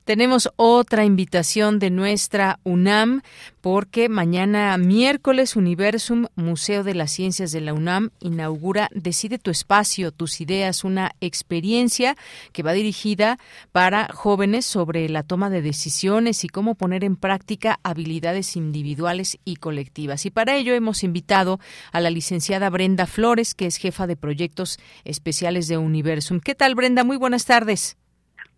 Tenemos 0.07 0.49
otra 0.55 1.03
invitación 1.03 1.79
de 1.79 1.89
nuestra 1.89 2.61
UNAM 2.63 3.23
porque 3.59 4.07
mañana 4.07 4.77
miércoles 4.77 5.57
Universum, 5.57 6.27
Museo 6.37 6.85
de 6.85 6.93
las 6.93 7.11
Ciencias 7.11 7.51
de 7.51 7.59
la 7.59 7.73
UNAM, 7.73 8.11
inaugura 8.21 8.87
Decide 8.93 9.37
tu 9.37 9.51
espacio, 9.51 10.13
tus 10.13 10.39
ideas, 10.39 10.85
una 10.85 11.11
experiencia 11.19 12.15
que 12.53 12.63
va 12.63 12.71
dirigida 12.71 13.37
para 13.73 14.07
jóvenes 14.13 14.65
sobre 14.65 15.09
la 15.09 15.23
toma 15.23 15.49
de 15.49 15.61
decisiones 15.61 16.45
y 16.45 16.47
cómo 16.47 16.75
poner 16.75 17.03
en 17.03 17.17
práctica 17.17 17.77
habilidades 17.83 18.55
individuales 18.55 19.37
y 19.43 19.57
colectivas. 19.57 20.25
Y 20.25 20.31
para 20.31 20.55
ello 20.55 20.73
hemos 20.73 21.03
invitado 21.03 21.59
a 21.91 21.99
la 21.99 22.11
licenciada 22.11 22.69
Brenda 22.69 23.07
Flores, 23.07 23.53
que 23.53 23.65
es 23.65 23.75
jefa 23.75 24.07
de 24.07 24.15
proyectos 24.15 24.79
especiales 25.03 25.67
de 25.67 25.77
Universum. 25.77 26.39
¿Qué 26.39 26.55
tal, 26.55 26.75
Brenda? 26.75 27.03
Muy 27.03 27.17
buenas 27.17 27.43
tardes. 27.43 27.97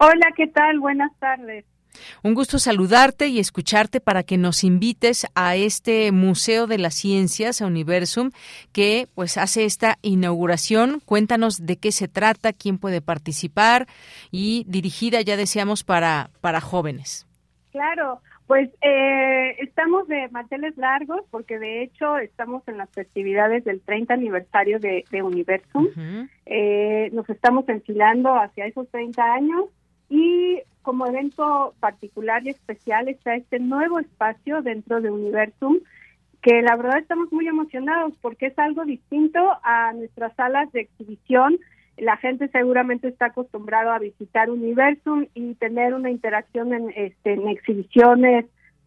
Hola, 0.02 0.32
¿qué 0.34 0.48
tal? 0.48 0.80
Buenas 0.80 1.12
tardes. 1.20 1.66
Un 2.24 2.34
gusto 2.34 2.58
saludarte 2.58 3.28
y 3.28 3.40
escucharte 3.40 4.00
para 4.00 4.24
que 4.24 4.38
nos 4.38 4.64
invites 4.64 5.28
a 5.36 5.58
este 5.58 6.14
Museo 6.14 6.68
de 6.68 6.78
las 6.78 6.94
Ciencias, 6.94 7.62
a 7.62 7.68
Universum, 7.68 8.32
que 8.72 9.08
pues 9.14 9.38
hace 9.38 9.66
esta 9.66 9.98
inauguración. 10.02 11.02
Cuéntanos 11.04 11.66
de 11.66 11.76
qué 11.76 11.92
se 11.92 12.08
trata, 12.08 12.54
quién 12.54 12.78
puede 12.78 13.02
participar 13.02 13.88
y 14.32 14.64
dirigida, 14.70 15.20
ya 15.20 15.36
decíamos, 15.36 15.84
para, 15.84 16.30
para 16.40 16.62
jóvenes. 16.62 17.28
Claro, 17.74 18.22
pues 18.48 18.70
eh, 18.82 19.58
estamos 19.60 20.08
de 20.08 20.30
manteles 20.30 20.78
largos 20.78 21.24
porque 21.30 21.60
de 21.60 21.84
hecho 21.84 22.18
estamos 22.18 22.66
en 22.70 22.78
las 22.78 22.90
festividades 22.92 23.66
del 23.66 23.82
30 23.82 24.14
aniversario 24.14 24.80
de, 24.80 25.04
Universum. 25.22 25.88
Eh, 26.46 27.10
nos 27.12 27.30
estamos 27.30 27.68
enfilando 27.68 28.34
hacia 28.34 28.66
esos 28.66 28.90
30 28.92 29.22
años 29.22 29.66
y 30.10 30.62
como 30.82 31.06
evento 31.06 31.74
particular 31.80 32.46
y 32.46 32.50
especial 32.50 33.08
está 33.08 33.36
este 33.36 33.60
nuevo 33.60 34.00
espacio 34.00 34.62
dentro 34.62 35.02
de 35.02 35.12
Universum, 35.12 35.80
que 36.42 36.62
la 36.62 36.76
verdad 36.76 37.00
estamos 37.00 37.32
muy 37.32 37.48
emocionados 37.48 38.14
porque 38.22 38.48
es 38.48 38.58
algo 38.58 38.86
distinto 38.86 39.40
a 39.64 39.94
nuestras 39.94 40.34
salas 40.36 40.72
de 40.72 40.82
exhibición. 40.82 41.60
La 41.98 42.18
gente 42.18 42.48
seguramente 42.48 43.10
está 43.10 43.28
acostumbrado 43.28 43.92
a 43.92 44.00
visitar 44.00 44.50
Universum 44.50 45.28
y 45.34 45.54
tener 45.56 45.94
una 45.94 46.10
interacción 46.10 46.74
en, 46.74 46.92
este, 46.96 47.34
exhibiciones 47.52 48.46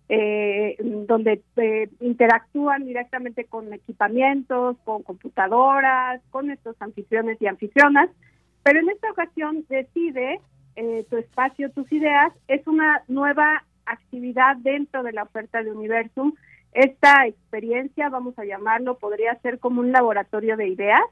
eh, 0.08 0.76
donde 1.06 1.42
eh, 1.56 1.88
interactúan 2.00 2.84
directamente 2.84 3.44
con 3.44 3.72
equipamientos, 3.72 4.76
con 4.84 5.02
computadoras, 5.02 6.20
con 6.30 6.50
estos 6.50 6.74
anfitriones 6.80 7.40
y 7.40 7.46
anfitrionas. 7.46 8.10
Pero 8.62 8.80
en 8.80 8.90
esta 8.90 9.10
ocasión 9.10 9.64
decide 9.68 10.40
eh, 10.76 11.06
tu 11.10 11.16
espacio, 11.16 11.70
tus 11.70 11.90
ideas, 11.92 12.32
es 12.48 12.66
una 12.66 13.02
nueva 13.08 13.64
actividad 13.86 14.56
dentro 14.56 15.02
de 15.02 15.12
la 15.12 15.24
oferta 15.24 15.62
de 15.62 15.72
Universum. 15.72 16.34
Esta 16.72 17.26
experiencia, 17.26 18.08
vamos 18.08 18.38
a 18.38 18.44
llamarlo, 18.44 18.98
podría 18.98 19.34
ser 19.40 19.58
como 19.58 19.80
un 19.80 19.92
laboratorio 19.92 20.56
de 20.56 20.68
ideas, 20.68 21.02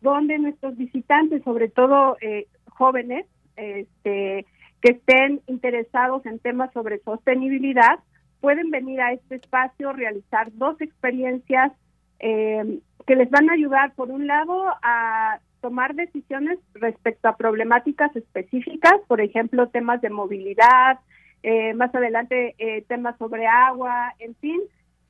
donde 0.00 0.38
nuestros 0.38 0.76
visitantes, 0.76 1.42
sobre 1.44 1.68
todo 1.68 2.16
eh, 2.20 2.46
jóvenes, 2.68 3.26
este, 3.56 4.46
que 4.80 4.92
estén 4.92 5.40
interesados 5.46 6.24
en 6.26 6.38
temas 6.38 6.72
sobre 6.72 6.98
sostenibilidad, 7.00 7.98
pueden 8.40 8.70
venir 8.70 9.00
a 9.00 9.12
este 9.12 9.36
espacio, 9.36 9.92
realizar 9.92 10.48
dos 10.52 10.80
experiencias 10.80 11.72
eh, 12.20 12.78
que 13.06 13.16
les 13.16 13.30
van 13.30 13.50
a 13.50 13.54
ayudar, 13.54 13.94
por 13.94 14.10
un 14.10 14.26
lado, 14.26 14.66
a 14.82 15.40
tomar 15.60 15.94
decisiones 15.94 16.58
respecto 16.74 17.28
a 17.28 17.36
problemáticas 17.36 18.14
específicas, 18.16 18.94
por 19.06 19.20
ejemplo, 19.20 19.68
temas 19.68 20.00
de 20.00 20.10
movilidad, 20.10 20.98
eh, 21.42 21.74
más 21.74 21.94
adelante 21.94 22.54
eh, 22.58 22.82
temas 22.88 23.16
sobre 23.18 23.46
agua, 23.46 24.12
en 24.18 24.34
fin, 24.36 24.60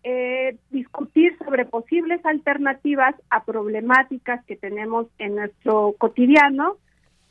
eh, 0.05 0.57
discutir 0.70 1.36
sobre 1.38 1.64
posibles 1.64 2.24
alternativas 2.24 3.14
a 3.30 3.44
problemáticas 3.44 4.44
que 4.44 4.57
tenemos 4.57 5.07
en 5.18 5.36
nuestro 5.36 5.94
cotidiano, 5.99 6.76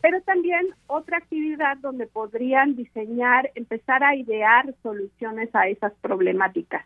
pero 0.01 0.21
también 0.21 0.67
otra 0.87 1.17
actividad 1.17 1.77
donde 1.77 2.07
podrían 2.07 2.75
diseñar, 2.75 3.51
empezar 3.55 4.03
a 4.03 4.15
idear 4.15 4.73
soluciones 4.83 5.49
a 5.53 5.67
esas 5.67 5.93
problemáticas. 6.01 6.85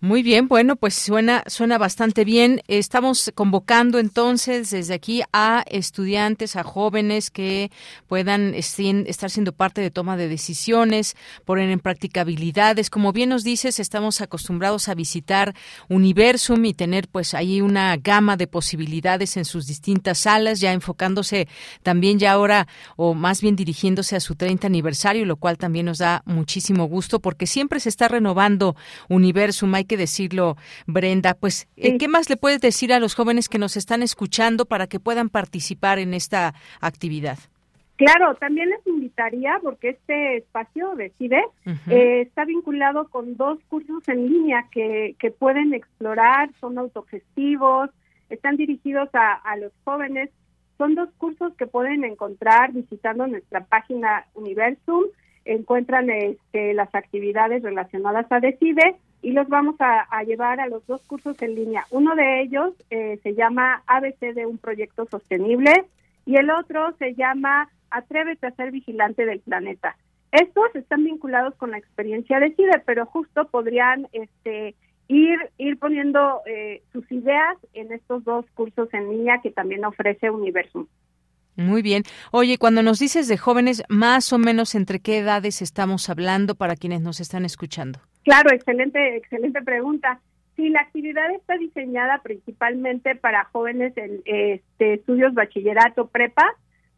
Muy 0.00 0.22
bien, 0.22 0.46
bueno, 0.46 0.76
pues 0.76 0.94
suena 0.94 1.42
suena 1.48 1.76
bastante 1.76 2.24
bien. 2.24 2.62
Estamos 2.68 3.32
convocando 3.34 3.98
entonces 3.98 4.70
desde 4.70 4.94
aquí 4.94 5.22
a 5.32 5.64
estudiantes, 5.68 6.54
a 6.54 6.62
jóvenes 6.62 7.32
que 7.32 7.72
puedan 8.06 8.54
estar 8.54 9.28
siendo 9.28 9.50
parte 9.50 9.80
de 9.80 9.90
toma 9.90 10.16
de 10.16 10.28
decisiones, 10.28 11.16
poner 11.44 11.68
en 11.70 11.80
práctica 11.80 12.20
habilidades. 12.20 12.90
Como 12.90 13.12
bien 13.12 13.30
nos 13.30 13.42
dices, 13.42 13.80
estamos 13.80 14.20
acostumbrados 14.20 14.88
a 14.88 14.94
visitar 14.94 15.56
Universum 15.88 16.64
y 16.64 16.74
tener 16.74 17.08
pues 17.08 17.34
ahí 17.34 17.60
una 17.60 17.96
gama 17.96 18.36
de 18.36 18.46
posibilidades 18.46 19.36
en 19.36 19.44
sus 19.44 19.66
distintas 19.66 20.18
salas, 20.18 20.60
ya 20.60 20.72
enfocándose 20.72 21.48
también 21.82 22.20
ya 22.20 22.30
ahora 22.30 22.68
o 22.94 23.14
más 23.14 23.40
bien 23.42 23.56
dirigiéndose 23.56 24.14
a 24.14 24.20
su 24.20 24.36
30 24.36 24.68
aniversario, 24.68 25.26
lo 25.26 25.38
cual 25.38 25.58
también 25.58 25.86
nos 25.86 25.98
da 25.98 26.22
muchísimo 26.24 26.84
gusto 26.84 27.18
porque 27.18 27.48
siempre 27.48 27.80
se 27.80 27.88
está 27.88 28.06
renovando 28.06 28.76
Universum. 29.08 29.74
Que 29.88 29.96
decirlo, 29.96 30.56
Brenda. 30.86 31.34
Pues, 31.34 31.66
eh, 31.76 31.98
¿qué 31.98 32.06
más 32.06 32.30
le 32.30 32.36
puedes 32.36 32.60
decir 32.60 32.92
a 32.92 33.00
los 33.00 33.16
jóvenes 33.16 33.48
que 33.48 33.58
nos 33.58 33.76
están 33.76 34.04
escuchando 34.04 34.66
para 34.66 34.86
que 34.86 35.00
puedan 35.00 35.28
participar 35.30 35.98
en 35.98 36.14
esta 36.14 36.54
actividad? 36.80 37.38
Claro, 37.96 38.36
también 38.36 38.70
les 38.70 38.86
invitaría, 38.86 39.58
porque 39.60 39.88
este 39.88 40.36
espacio 40.36 40.94
Decide 40.94 41.42
eh, 41.90 42.20
está 42.20 42.44
vinculado 42.44 43.08
con 43.08 43.36
dos 43.36 43.58
cursos 43.68 44.08
en 44.08 44.28
línea 44.28 44.68
que, 44.70 45.16
que 45.18 45.32
pueden 45.32 45.74
explorar, 45.74 46.50
son 46.60 46.78
autogestivos, 46.78 47.90
están 48.30 48.56
dirigidos 48.56 49.08
a, 49.14 49.32
a 49.32 49.56
los 49.56 49.72
jóvenes. 49.82 50.30
Son 50.76 50.94
dos 50.94 51.08
cursos 51.18 51.52
que 51.56 51.66
pueden 51.66 52.04
encontrar 52.04 52.72
visitando 52.72 53.26
nuestra 53.26 53.64
página 53.64 54.26
Universum. 54.34 55.06
Encuentran 55.44 56.08
este, 56.08 56.72
las 56.72 56.94
actividades 56.94 57.64
relacionadas 57.64 58.30
a 58.30 58.38
Decide 58.38 58.94
y 59.22 59.32
los 59.32 59.48
vamos 59.48 59.76
a, 59.80 60.22
llevar 60.24 60.60
a 60.60 60.68
los 60.68 60.86
dos 60.86 61.02
cursos 61.02 61.40
en 61.42 61.54
línea. 61.54 61.86
Uno 61.90 62.14
de 62.14 62.42
ellos 62.42 62.74
eh, 62.90 63.18
se 63.22 63.34
llama 63.34 63.82
ABC 63.86 64.34
de 64.34 64.46
un 64.46 64.58
proyecto 64.58 65.06
sostenible 65.10 65.84
y 66.24 66.36
el 66.36 66.50
otro 66.50 66.94
se 66.98 67.14
llama 67.14 67.68
Atrévete 67.90 68.46
a 68.46 68.52
ser 68.52 68.70
vigilante 68.70 69.24
del 69.26 69.40
planeta. 69.40 69.96
Estos 70.30 70.74
están 70.74 71.04
vinculados 71.04 71.54
con 71.54 71.70
la 71.70 71.78
experiencia 71.78 72.38
de 72.38 72.54
CIDE, 72.54 72.82
pero 72.84 73.06
justo 73.06 73.46
podrían 73.48 74.08
este, 74.12 74.74
ir, 75.08 75.38
ir 75.56 75.78
poniendo 75.78 76.42
eh, 76.46 76.82
sus 76.92 77.10
ideas 77.10 77.56
en 77.72 77.92
estos 77.92 78.24
dos 78.24 78.44
cursos 78.54 78.92
en 78.92 79.08
línea 79.10 79.40
que 79.42 79.50
también 79.50 79.84
ofrece 79.84 80.30
Universum. 80.30 80.86
Muy 81.56 81.82
bien. 81.82 82.04
Oye, 82.30 82.56
cuando 82.56 82.84
nos 82.84 83.00
dices 83.00 83.26
de 83.26 83.36
jóvenes, 83.36 83.82
más 83.88 84.32
o 84.32 84.38
menos 84.38 84.76
entre 84.76 85.00
qué 85.00 85.18
edades 85.18 85.60
estamos 85.60 86.08
hablando 86.08 86.54
para 86.54 86.76
quienes 86.76 87.00
nos 87.00 87.18
están 87.18 87.44
escuchando. 87.44 88.00
Claro, 88.28 88.50
excelente, 88.52 89.16
excelente 89.16 89.62
pregunta. 89.62 90.20
Sí, 90.54 90.68
la 90.68 90.82
actividad 90.82 91.30
está 91.30 91.56
diseñada 91.56 92.18
principalmente 92.22 93.14
para 93.14 93.44
jóvenes 93.44 93.96
en 93.96 94.20
este, 94.26 94.92
estudios 94.92 95.32
bachillerato 95.32 96.08
prepa, 96.08 96.44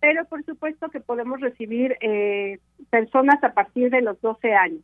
pero 0.01 0.25
por 0.25 0.45
supuesto 0.45 0.89
que 0.89 0.99
podemos 0.99 1.41
recibir 1.41 1.97
eh, 2.01 2.59
personas 2.91 3.45
a 3.45 3.53
partir 3.53 3.91
de 3.91 4.03
los 4.03 4.21
12 4.21 4.55
años. 4.55 4.81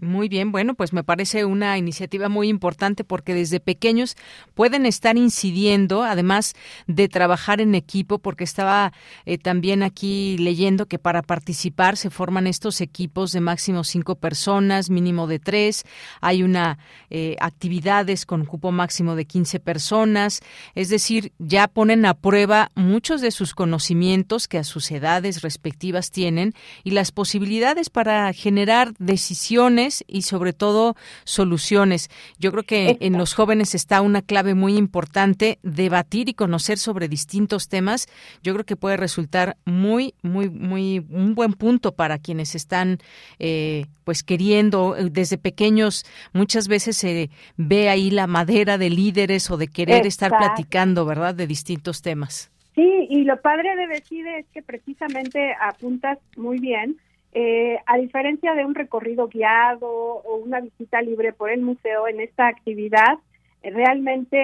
Muy 0.00 0.28
bien, 0.28 0.52
bueno, 0.52 0.74
pues 0.74 0.92
me 0.92 1.02
parece 1.02 1.44
una 1.44 1.76
iniciativa 1.76 2.28
muy 2.28 2.48
importante 2.48 3.02
porque 3.02 3.34
desde 3.34 3.58
pequeños 3.58 4.16
pueden 4.54 4.86
estar 4.86 5.16
incidiendo, 5.16 6.04
además 6.04 6.54
de 6.86 7.08
trabajar 7.08 7.60
en 7.60 7.74
equipo, 7.74 8.20
porque 8.20 8.44
estaba 8.44 8.92
eh, 9.26 9.38
también 9.38 9.82
aquí 9.82 10.38
leyendo 10.38 10.86
que 10.86 11.00
para 11.00 11.22
participar 11.22 11.96
se 11.96 12.10
forman 12.10 12.46
estos 12.46 12.80
equipos 12.80 13.32
de 13.32 13.40
máximo 13.40 13.82
cinco 13.82 14.14
personas, 14.14 14.88
mínimo 14.88 15.26
de 15.26 15.40
tres, 15.40 15.84
hay 16.20 16.44
una 16.44 16.78
eh, 17.10 17.34
actividades 17.40 18.24
con 18.24 18.44
cupo 18.44 18.70
máximo 18.70 19.16
de 19.16 19.24
15 19.24 19.58
personas, 19.58 20.42
es 20.76 20.90
decir, 20.90 21.32
ya 21.38 21.66
ponen 21.66 22.06
a 22.06 22.14
prueba 22.14 22.70
muchos 22.76 23.20
de 23.20 23.32
sus 23.32 23.52
conocimientos 23.52 24.46
que 24.46 24.58
a 24.58 24.64
sus 24.64 24.92
edades 24.92 25.42
respectivas 25.42 26.12
tienen 26.12 26.54
y 26.84 26.92
las 26.92 27.10
posibilidades 27.10 27.90
para 27.90 28.32
generar 28.32 28.94
decisiones 28.98 29.87
y 30.06 30.22
sobre 30.22 30.52
todo 30.52 30.96
soluciones. 31.24 32.10
Yo 32.38 32.50
creo 32.50 32.62
que 32.62 32.96
en 33.00 33.18
los 33.18 33.34
jóvenes 33.34 33.74
está 33.74 34.00
una 34.00 34.22
clave 34.22 34.54
muy 34.54 34.76
importante, 34.76 35.58
debatir 35.62 36.28
y 36.28 36.34
conocer 36.34 36.78
sobre 36.78 37.08
distintos 37.08 37.68
temas. 37.68 38.08
Yo 38.42 38.52
creo 38.54 38.64
que 38.64 38.76
puede 38.76 38.96
resultar 38.96 39.56
muy, 39.64 40.14
muy, 40.22 40.50
muy 40.50 41.04
un 41.10 41.34
buen 41.34 41.52
punto 41.52 41.92
para 41.92 42.18
quienes 42.18 42.54
están 42.54 42.98
eh, 43.38 43.86
pues 44.04 44.22
queriendo 44.22 44.96
desde 45.10 45.38
pequeños. 45.38 46.04
Muchas 46.32 46.68
veces 46.68 46.96
se 46.96 47.30
ve 47.56 47.88
ahí 47.88 48.10
la 48.10 48.26
madera 48.26 48.78
de 48.78 48.90
líderes 48.90 49.50
o 49.50 49.56
de 49.56 49.68
querer 49.68 50.06
estar 50.06 50.30
platicando, 50.30 51.04
¿verdad? 51.04 51.34
De 51.34 51.46
distintos 51.46 52.02
temas. 52.02 52.50
Sí, 52.74 53.06
y 53.10 53.24
lo 53.24 53.40
padre 53.40 53.74
de 53.74 53.88
decir 53.88 54.26
es 54.26 54.46
que 54.54 54.62
precisamente 54.62 55.52
apuntas 55.60 56.18
muy 56.36 56.58
bien 56.58 56.96
eh, 57.40 57.78
a 57.86 57.96
diferencia 57.98 58.52
de 58.54 58.64
un 58.64 58.74
recorrido 58.74 59.28
guiado 59.28 59.88
o 59.88 60.38
una 60.38 60.58
visita 60.58 61.00
libre 61.00 61.32
por 61.32 61.50
el 61.50 61.60
museo 61.60 62.08
en 62.08 62.18
esta 62.18 62.48
actividad, 62.48 63.20
eh, 63.62 63.70
realmente 63.70 64.38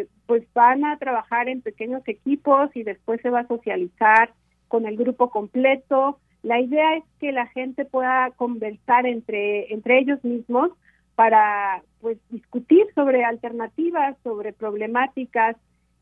eh, 0.00 0.08
pues 0.26 0.42
van 0.52 0.84
a 0.84 0.98
trabajar 0.98 1.48
en 1.48 1.62
pequeños 1.62 2.02
equipos 2.08 2.74
y 2.74 2.82
después 2.82 3.20
se 3.20 3.30
va 3.30 3.40
a 3.42 3.46
socializar 3.46 4.32
con 4.66 4.84
el 4.84 4.96
grupo 4.96 5.30
completo. 5.30 6.18
La 6.42 6.58
idea 6.58 6.96
es 6.96 7.04
que 7.20 7.30
la 7.30 7.46
gente 7.46 7.84
pueda 7.84 8.32
conversar 8.32 9.06
entre, 9.06 9.72
entre 9.72 10.00
ellos 10.00 10.24
mismos 10.24 10.72
para 11.14 11.84
pues 12.00 12.18
discutir 12.30 12.84
sobre 12.96 13.24
alternativas, 13.24 14.16
sobre 14.24 14.52
problemáticas 14.52 15.54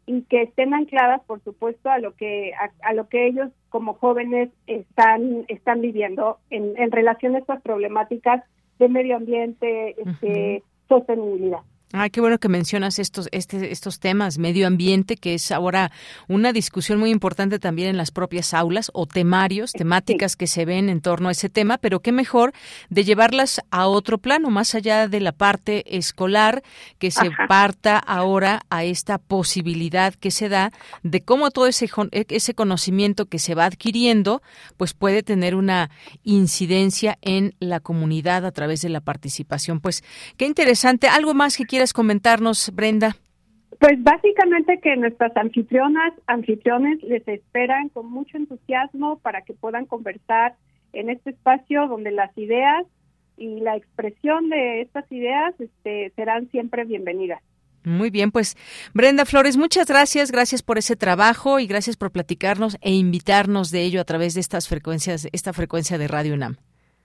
y 0.06 0.22
que 0.22 0.42
estén 0.42 0.74
ancladas, 0.74 1.22
por 1.26 1.42
supuesto, 1.42 1.90
a 1.90 1.98
lo 1.98 2.14
que 2.14 2.52
a, 2.82 2.92
lo 2.92 3.08
que 3.08 3.26
ellos 3.26 3.50
como 3.68 3.94
jóvenes 3.94 4.50
están 4.66 5.44
están 5.48 5.80
viviendo 5.80 6.38
en, 6.50 6.76
en 6.76 6.90
relación 6.90 7.34
a 7.34 7.38
estas 7.38 7.62
problemáticas 7.62 8.42
de 8.78 8.88
medio 8.88 9.16
ambiente, 9.16 9.94
este, 10.00 10.62
sostenibilidad. 10.88 11.60
Ah, 11.94 12.08
qué 12.08 12.22
bueno 12.22 12.38
que 12.38 12.48
mencionas 12.48 12.98
estos, 12.98 13.28
este, 13.32 13.70
estos 13.70 14.00
temas, 14.00 14.38
medio 14.38 14.66
ambiente, 14.66 15.16
que 15.16 15.34
es 15.34 15.52
ahora 15.52 15.92
una 16.26 16.54
discusión 16.54 16.98
muy 16.98 17.10
importante 17.10 17.58
también 17.58 17.90
en 17.90 17.98
las 17.98 18.10
propias 18.10 18.54
aulas 18.54 18.90
o 18.94 19.06
temarios, 19.06 19.72
temáticas 19.72 20.34
que 20.34 20.46
se 20.46 20.64
ven 20.64 20.88
en 20.88 21.02
torno 21.02 21.28
a 21.28 21.32
ese 21.32 21.50
tema, 21.50 21.76
pero 21.76 22.00
qué 22.00 22.10
mejor 22.10 22.54
de 22.88 23.04
llevarlas 23.04 23.60
a 23.70 23.88
otro 23.88 24.16
plano, 24.16 24.48
más 24.48 24.74
allá 24.74 25.06
de 25.06 25.20
la 25.20 25.32
parte 25.32 25.98
escolar, 25.98 26.62
que 26.98 27.10
se 27.10 27.30
parta 27.46 27.98
ahora 27.98 28.62
a 28.70 28.84
esta 28.84 29.18
posibilidad 29.18 30.14
que 30.14 30.30
se 30.30 30.48
da 30.48 30.72
de 31.02 31.20
cómo 31.20 31.50
todo 31.50 31.66
ese, 31.66 31.90
ese 32.10 32.54
conocimiento 32.54 33.26
que 33.26 33.38
se 33.38 33.54
va 33.54 33.66
adquiriendo, 33.66 34.40
pues 34.78 34.94
puede 34.94 35.22
tener 35.22 35.54
una 35.54 35.90
incidencia 36.24 37.18
en 37.20 37.54
la 37.60 37.80
comunidad 37.80 38.46
a 38.46 38.52
través 38.52 38.80
de 38.80 38.88
la 38.88 39.02
participación. 39.02 39.80
Pues 39.80 40.02
qué 40.38 40.46
interesante. 40.46 41.08
¿Algo 41.08 41.34
más 41.34 41.58
que 41.58 41.66
quieras 41.66 41.81
comentarnos, 41.90 42.70
Brenda? 42.74 43.16
Pues 43.80 44.00
básicamente 44.00 44.78
que 44.80 44.96
nuestras 44.96 45.36
anfitrionas, 45.36 46.12
anfitriones 46.28 47.02
les 47.02 47.26
esperan 47.26 47.88
con 47.88 48.08
mucho 48.08 48.36
entusiasmo 48.36 49.18
para 49.18 49.42
que 49.42 49.54
puedan 49.54 49.86
conversar 49.86 50.54
en 50.92 51.10
este 51.10 51.30
espacio 51.30 51.88
donde 51.88 52.12
las 52.12 52.30
ideas 52.38 52.86
y 53.36 53.60
la 53.60 53.76
expresión 53.76 54.50
de 54.50 54.82
estas 54.82 55.10
ideas 55.10 55.52
este, 55.58 56.12
serán 56.14 56.48
siempre 56.50 56.84
bienvenidas. 56.84 57.42
Muy 57.84 58.10
bien, 58.10 58.30
pues 58.30 58.56
Brenda 58.94 59.24
Flores, 59.24 59.56
muchas 59.56 59.88
gracias, 59.88 60.30
gracias 60.30 60.62
por 60.62 60.78
ese 60.78 60.94
trabajo 60.94 61.58
y 61.58 61.66
gracias 61.66 61.96
por 61.96 62.12
platicarnos 62.12 62.76
e 62.80 62.92
invitarnos 62.92 63.72
de 63.72 63.82
ello 63.82 64.00
a 64.00 64.04
través 64.04 64.34
de 64.34 64.40
estas 64.40 64.68
frecuencias, 64.68 65.26
esta 65.32 65.52
frecuencia 65.52 65.98
de 65.98 66.06
Radio 66.06 66.34
UNAM. 66.34 66.58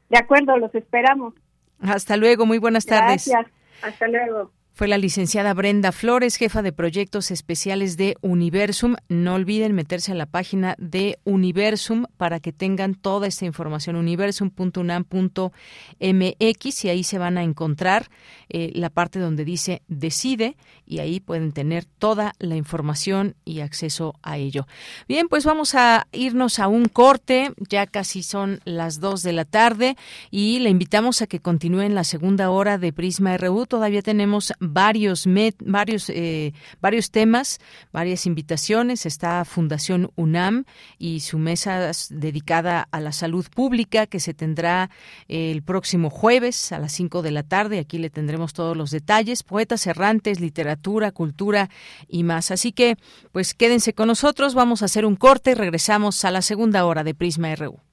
De 0.09 0.19
acuerdo, 0.19 0.55
los 0.57 0.73
esperamos. 0.75 1.33
Hasta 1.79 2.17
luego, 2.17 2.45
muy 2.45 2.59
buenas 2.59 2.85
tardes. 2.85 3.27
Gracias, 3.27 3.51
hasta 3.81 4.07
luego. 4.07 4.51
Fue 4.77 4.87
la 4.87 4.99
licenciada 4.99 5.55
Brenda 5.55 5.91
Flores, 5.91 6.35
jefa 6.35 6.61
de 6.61 6.71
proyectos 6.71 7.31
especiales 7.31 7.97
de 7.97 8.15
Universum. 8.21 8.95
No 9.09 9.33
olviden 9.33 9.73
meterse 9.73 10.11
a 10.11 10.15
la 10.15 10.27
página 10.27 10.75
de 10.77 11.17
Universum 11.23 12.05
para 12.17 12.39
que 12.39 12.53
tengan 12.53 12.93
toda 12.93 13.25
esta 13.25 13.45
información, 13.45 13.95
universum.unam.mx, 13.95 16.85
y 16.85 16.89
ahí 16.89 17.03
se 17.03 17.17
van 17.17 17.39
a 17.39 17.43
encontrar 17.43 18.11
eh, 18.49 18.71
la 18.75 18.91
parte 18.91 19.17
donde 19.17 19.45
dice 19.45 19.81
decide, 19.87 20.57
y 20.85 20.99
ahí 20.99 21.21
pueden 21.21 21.53
tener 21.53 21.85
toda 21.85 22.33
la 22.37 22.55
información 22.55 23.35
y 23.45 23.61
acceso 23.61 24.13
a 24.21 24.37
ello. 24.37 24.67
Bien, 25.07 25.27
pues 25.27 25.43
vamos 25.43 25.73
a 25.73 26.05
irnos 26.11 26.59
a 26.59 26.67
un 26.67 26.85
corte, 26.85 27.51
ya 27.67 27.87
casi 27.87 28.21
son 28.21 28.59
las 28.63 28.99
dos 28.99 29.23
de 29.23 29.33
la 29.33 29.45
tarde, 29.45 29.97
y 30.29 30.59
le 30.59 30.69
invitamos 30.69 31.23
a 31.23 31.27
que 31.27 31.39
continúen 31.39 31.95
la 31.95 32.03
segunda 32.03 32.51
hora 32.51 32.77
de 32.77 32.93
Prisma 32.93 33.35
RU. 33.37 33.65
Todavía 33.65 34.03
tenemos 34.03 34.53
varios, 34.67 35.27
varios, 35.59 36.09
eh, 36.09 36.53
varios 36.81 37.11
temas, 37.11 37.59
varias 37.91 38.25
invitaciones. 38.25 39.05
Está 39.05 39.43
Fundación 39.45 40.11
UNAM 40.15 40.65
y 40.97 41.21
su 41.21 41.37
mesa 41.37 41.91
dedicada 42.09 42.87
a 42.91 42.99
la 42.99 43.11
salud 43.11 43.45
pública 43.53 44.07
que 44.07 44.19
se 44.19 44.33
tendrá 44.33 44.89
el 45.27 45.63
próximo 45.63 46.09
jueves 46.09 46.71
a 46.71 46.79
las 46.79 46.91
5 46.93 47.21
de 47.21 47.31
la 47.31 47.43
tarde. 47.43 47.79
Aquí 47.79 47.97
le 47.97 48.09
tendremos 48.09 48.53
todos 48.53 48.75
los 48.75 48.91
detalles. 48.91 49.43
Poetas 49.43 49.87
errantes, 49.87 50.39
literatura, 50.39 51.11
cultura 51.11 51.69
y 52.07 52.23
más. 52.23 52.51
Así 52.51 52.71
que, 52.71 52.97
pues 53.31 53.53
quédense 53.53 53.93
con 53.93 54.07
nosotros. 54.07 54.53
Vamos 54.53 54.81
a 54.81 54.85
hacer 54.85 55.05
un 55.05 55.15
corte 55.15 55.51
y 55.51 55.55
regresamos 55.55 56.23
a 56.25 56.31
la 56.31 56.41
segunda 56.41 56.85
hora 56.85 57.03
de 57.03 57.15
Prisma 57.15 57.55
RU. 57.55 57.86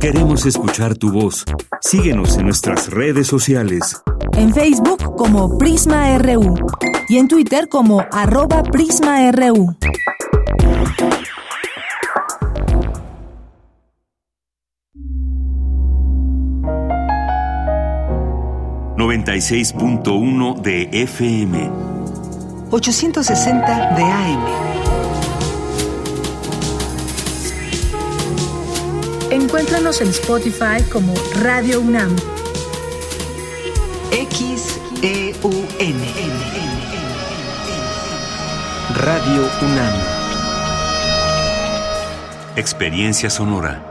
Queremos 0.00 0.46
escuchar 0.46 0.96
tu 0.96 1.12
voz. 1.12 1.44
Síguenos 1.82 2.38
en 2.38 2.46
nuestras 2.46 2.88
redes 2.88 3.26
sociales. 3.26 4.00
En 4.32 4.54
Facebook 4.54 5.14
como 5.14 5.58
Prisma 5.58 6.16
RU 6.16 6.54
y 7.10 7.18
en 7.18 7.28
Twitter 7.28 7.68
como 7.68 8.02
arroba 8.10 8.62
PrismaRU. 8.62 9.76
...96.1 18.96 20.60
de 20.60 20.88
FM... 20.92 21.70
...860 22.70 23.96
de 23.96 24.02
AM... 24.02 24.69
Encuéntranos 29.40 30.02
en 30.02 30.08
Spotify 30.08 30.82
como 30.92 31.14
Radio 31.40 31.80
UNAM. 31.80 32.14
X-E-U-N. 34.12 35.98
Radio 38.96 39.48
UNAM. 39.62 39.94
Experiencia 42.54 43.30
sonora. 43.30 43.82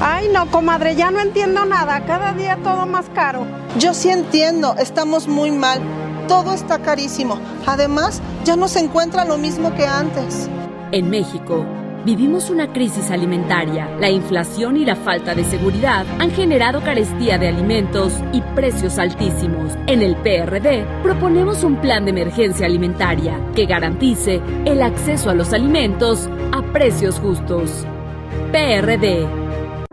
Ay, 0.00 0.30
no, 0.32 0.50
comadre, 0.50 0.96
ya 0.96 1.10
no 1.10 1.20
entiendo 1.20 1.66
nada. 1.66 2.06
Cada 2.06 2.32
día 2.32 2.56
todo 2.64 2.86
más 2.86 3.10
caro. 3.14 3.46
Yo 3.78 3.92
sí 3.92 4.08
entiendo, 4.08 4.74
estamos 4.78 5.28
muy 5.28 5.50
mal. 5.50 5.82
Todo 6.28 6.54
está 6.54 6.78
carísimo. 6.78 7.38
Además, 7.66 8.22
ya 8.42 8.56
no 8.56 8.68
se 8.68 8.80
encuentra 8.80 9.26
lo 9.26 9.36
mismo 9.36 9.74
que 9.74 9.86
antes. 9.86 10.48
En 10.92 11.10
México, 11.10 11.66
Vivimos 12.04 12.48
una 12.48 12.72
crisis 12.72 13.10
alimentaria. 13.10 13.94
La 14.00 14.08
inflación 14.08 14.78
y 14.78 14.86
la 14.86 14.96
falta 14.96 15.34
de 15.34 15.44
seguridad 15.44 16.06
han 16.18 16.30
generado 16.30 16.80
carestía 16.80 17.36
de 17.36 17.48
alimentos 17.48 18.14
y 18.32 18.40
precios 18.54 18.98
altísimos. 18.98 19.74
En 19.86 20.00
el 20.00 20.16
PRD 20.16 20.86
proponemos 21.02 21.62
un 21.62 21.78
plan 21.78 22.06
de 22.06 22.12
emergencia 22.12 22.64
alimentaria 22.64 23.38
que 23.54 23.66
garantice 23.66 24.40
el 24.64 24.80
acceso 24.80 25.28
a 25.28 25.34
los 25.34 25.52
alimentos 25.52 26.30
a 26.52 26.62
precios 26.72 27.18
justos. 27.20 27.84
PRD. 28.50 29.26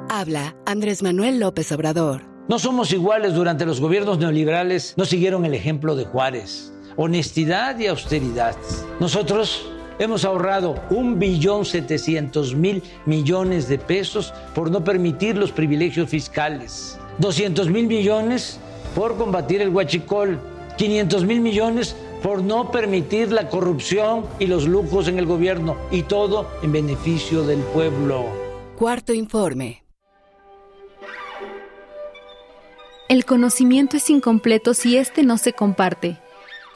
Habla 0.08 0.56
Andrés 0.66 1.04
Manuel 1.04 1.42
López 1.42 1.74
Obrador. 1.74 2.22
No 2.48 2.58
somos 2.58 2.94
iguales 2.94 3.34
durante 3.34 3.66
los 3.66 3.82
gobiernos 3.82 4.18
neoliberales. 4.18 4.94
No 4.96 5.04
siguieron 5.04 5.44
el 5.44 5.54
ejemplo 5.54 5.98
de 5.98 6.06
Juárez. 6.06 6.74
Honestidad 6.96 7.78
y 7.78 7.88
austeridad. 7.88 8.56
Nosotros 9.02 9.70
Hemos 10.00 10.26
ahorrado 10.26 10.76
un 10.92 11.18
billón 11.18 11.66
setecientos 11.66 12.54
mil 12.54 12.84
millones 13.08 13.68
de 13.68 13.80
pesos 13.80 14.32
por 14.54 14.70
no 14.70 14.84
permitir 14.84 15.36
los 15.36 15.52
privilegios 15.52 16.10
fiscales, 16.10 17.00
200 17.18 17.70
mil 17.70 17.88
millones 17.88 18.60
por 18.94 19.18
combatir 19.18 19.60
el 19.60 19.70
huachicol, 19.70 20.40
500 20.78 21.26
mil 21.26 21.42
millones 21.42 21.96
por 22.22 22.44
no 22.44 22.70
permitir 22.72 23.32
la 23.32 23.50
corrupción 23.50 24.26
y 24.38 24.46
los 24.46 24.68
lujos 24.68 25.08
en 25.08 25.18
el 25.18 25.26
gobierno, 25.26 25.78
y 25.90 26.04
todo 26.04 26.48
en 26.62 26.72
beneficio 26.72 27.44
del 27.44 27.60
pueblo. 27.60 28.26
Cuarto 28.78 29.14
informe. 29.14 29.84
El 33.10 33.26
conocimiento 33.26 33.98
es 33.98 34.10
incompleto 34.12 34.76
si 34.76 34.98
éste 34.98 35.24
no 35.24 35.38
se 35.38 35.54
comparte. 35.54 36.20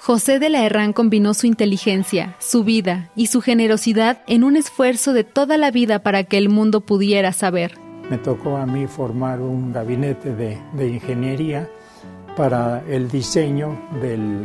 José 0.03 0.39
de 0.39 0.49
la 0.49 0.65
Herrán 0.65 0.93
combinó 0.93 1.35
su 1.35 1.45
inteligencia, 1.45 2.35
su 2.39 2.63
vida 2.63 3.11
y 3.15 3.27
su 3.27 3.39
generosidad 3.39 4.23
en 4.25 4.43
un 4.43 4.55
esfuerzo 4.55 5.13
de 5.13 5.23
toda 5.23 5.59
la 5.59 5.69
vida 5.69 5.99
para 5.99 6.23
que 6.23 6.39
el 6.39 6.49
mundo 6.49 6.81
pudiera 6.81 7.33
saber. 7.33 7.77
Me 8.09 8.17
tocó 8.17 8.57
a 8.57 8.65
mí 8.65 8.87
formar 8.87 9.41
un 9.41 9.71
gabinete 9.71 10.33
de, 10.33 10.87
ingeniería 10.87 11.69
para 12.35 12.83
el 12.89 13.11
diseño 13.11 13.79
del, 14.01 14.41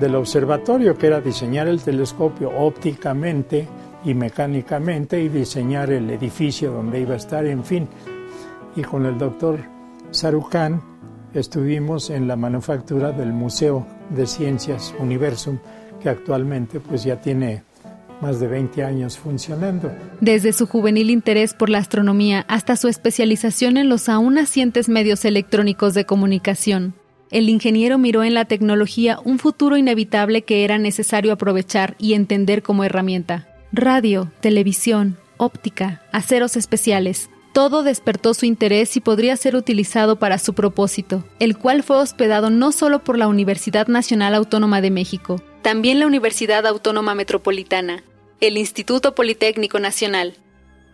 del 0.00 0.14
observatorio, 0.14 0.96
que 0.96 1.08
era 1.08 1.20
diseñar 1.20 1.68
el 1.68 1.82
telescopio 1.82 2.50
ópticamente 2.56 3.68
y 4.02 4.14
mecánicamente 4.14 5.20
y 5.20 5.28
diseñar 5.28 5.90
el 5.90 6.08
edificio 6.08 6.72
donde 6.72 7.02
iba 7.02 7.12
a 7.12 7.18
estar, 7.18 7.44
en 7.44 7.64
fin. 7.64 7.86
Y 8.74 8.80
con 8.80 9.04
el 9.04 9.18
doctor 9.18 9.58
Sarucán 10.10 10.80
estuvimos 11.34 12.08
en 12.08 12.26
la 12.26 12.36
manufactura 12.36 13.12
del 13.12 13.34
Museo 13.34 13.86
de 14.10 14.26
Ciencias 14.26 14.94
Universum, 14.98 15.58
que 16.02 16.08
actualmente 16.08 16.80
pues 16.80 17.04
ya 17.04 17.20
tiene 17.20 17.62
más 18.20 18.40
de 18.40 18.46
20 18.46 18.82
años 18.82 19.18
funcionando. 19.18 19.92
Desde 20.20 20.52
su 20.52 20.66
juvenil 20.66 21.10
interés 21.10 21.54
por 21.54 21.68
la 21.68 21.78
astronomía 21.78 22.44
hasta 22.48 22.76
su 22.76 22.88
especialización 22.88 23.76
en 23.76 23.88
los 23.88 24.08
aún 24.08 24.34
nacientes 24.34 24.88
medios 24.88 25.24
electrónicos 25.24 25.94
de 25.94 26.06
comunicación, 26.06 26.94
el 27.30 27.48
ingeniero 27.48 27.98
miró 27.98 28.22
en 28.22 28.34
la 28.34 28.44
tecnología 28.44 29.18
un 29.24 29.38
futuro 29.38 29.76
inevitable 29.76 30.42
que 30.42 30.64
era 30.64 30.78
necesario 30.78 31.32
aprovechar 31.32 31.96
y 31.98 32.14
entender 32.14 32.62
como 32.62 32.84
herramienta. 32.84 33.48
Radio, 33.72 34.30
televisión, 34.40 35.16
óptica, 35.36 36.02
aceros 36.12 36.56
especiales, 36.56 37.28
todo 37.56 37.82
despertó 37.82 38.34
su 38.34 38.44
interés 38.44 38.98
y 38.98 39.00
podría 39.00 39.34
ser 39.34 39.56
utilizado 39.56 40.16
para 40.16 40.38
su 40.38 40.52
propósito, 40.52 41.24
el 41.38 41.56
cual 41.56 41.82
fue 41.82 41.96
hospedado 41.96 42.50
no 42.50 42.70
solo 42.70 43.02
por 43.02 43.16
la 43.16 43.28
Universidad 43.28 43.86
Nacional 43.86 44.34
Autónoma 44.34 44.82
de 44.82 44.90
México, 44.90 45.40
también 45.62 45.98
la 45.98 46.06
Universidad 46.06 46.66
Autónoma 46.66 47.14
Metropolitana, 47.14 48.04
el 48.42 48.58
Instituto 48.58 49.14
Politécnico 49.14 49.80
Nacional, 49.80 50.34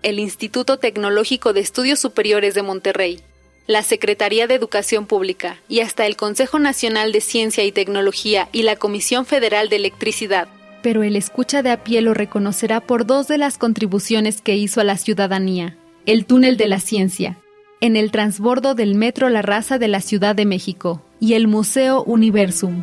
el 0.05 0.21
Instituto 0.21 0.79
Tecnológico 0.79 1.53
de 1.53 1.59
Estudios 1.59 1.99
Superiores 1.99 2.55
de 2.55 2.63
Monterrey, 2.63 3.19
la 3.67 3.83
Secretaría 3.83 4.47
de 4.47 4.55
Educación 4.55 5.07
Pública 5.07 5.57
y 5.69 5.81
hasta 5.81 6.07
el 6.07 6.15
Consejo 6.15 6.61
Nacional 6.61 7.11
de 7.11 7.23
Ciencia 7.23 7.65
y 7.65 7.73
Tecnología 7.73 8.49
y 8.53 8.63
la 8.63 8.77
Comisión 8.77 9.27
Federal 9.27 9.69
de 9.69 9.75
Electricidad. 9.75 10.47
Pero 10.81 11.03
el 11.03 11.17
escucha 11.17 11.63
de 11.63 11.73
a 11.73 11.83
pie 11.83 12.03
lo 12.03 12.15
reconocerá 12.15 12.81
por 12.81 13.05
dos 13.05 13.27
de 13.27 13.39
las 13.39 13.59
contribuciones 13.59 14.41
que 14.41 14.55
hizo 14.55 14.81
a 14.81 14.85
la 14.85 14.97
ciudadanía. 14.97 15.77
El 16.05 16.27
túnel 16.27 16.57
de 16.57 16.67
la 16.67 16.81
ciencia, 16.81 17.39
en 17.81 17.95
el 17.95 18.11
transbordo 18.11 18.75
del 18.75 18.97
Metro 18.97 19.29
La 19.29 19.41
Raza 19.41 19.79
de 19.79 19.87
la 19.87 20.01
Ciudad 20.01 20.35
de 20.35 20.45
México, 20.45 21.01
y 21.21 21.35
el 21.35 21.47
Museo 21.47 22.03
Universum, 22.03 22.83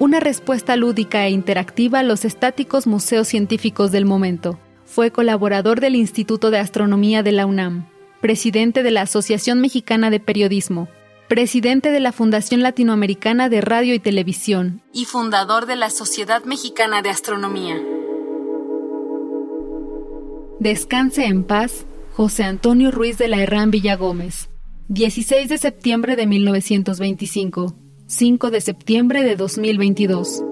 una 0.00 0.18
respuesta 0.18 0.74
lúdica 0.74 1.24
e 1.26 1.30
interactiva 1.30 2.00
a 2.00 2.02
los 2.02 2.24
estáticos 2.24 2.88
museos 2.88 3.28
científicos 3.28 3.92
del 3.92 4.04
momento. 4.04 4.58
Fue 4.84 5.12
colaborador 5.12 5.78
del 5.78 5.94
Instituto 5.94 6.50
de 6.50 6.58
Astronomía 6.58 7.22
de 7.22 7.30
la 7.30 7.46
UNAM, 7.46 7.86
presidente 8.20 8.82
de 8.82 8.90
la 8.90 9.02
Asociación 9.02 9.60
Mexicana 9.60 10.10
de 10.10 10.18
Periodismo, 10.18 10.88
presidente 11.28 11.92
de 11.92 12.00
la 12.00 12.10
Fundación 12.10 12.62
Latinoamericana 12.64 13.48
de 13.48 13.60
Radio 13.60 13.94
y 13.94 14.00
Televisión 14.00 14.82
y 14.92 15.04
fundador 15.04 15.66
de 15.66 15.76
la 15.76 15.90
Sociedad 15.90 16.42
Mexicana 16.44 17.00
de 17.00 17.10
Astronomía. 17.10 17.80
Descanse 20.58 21.26
en 21.26 21.44
paz, 21.44 21.86
José 22.16 22.42
Antonio 22.44 22.90
Ruiz 22.90 23.18
de 23.18 23.28
la 23.28 23.42
Herrán 23.42 23.70
Villagómez. 23.70 24.48
16 24.88 25.50
de 25.50 25.58
septiembre 25.58 26.16
de 26.16 26.26
1925. 26.26 27.76
5 28.06 28.50
de 28.50 28.62
septiembre 28.62 29.22
de 29.22 29.36
2022. 29.36 30.42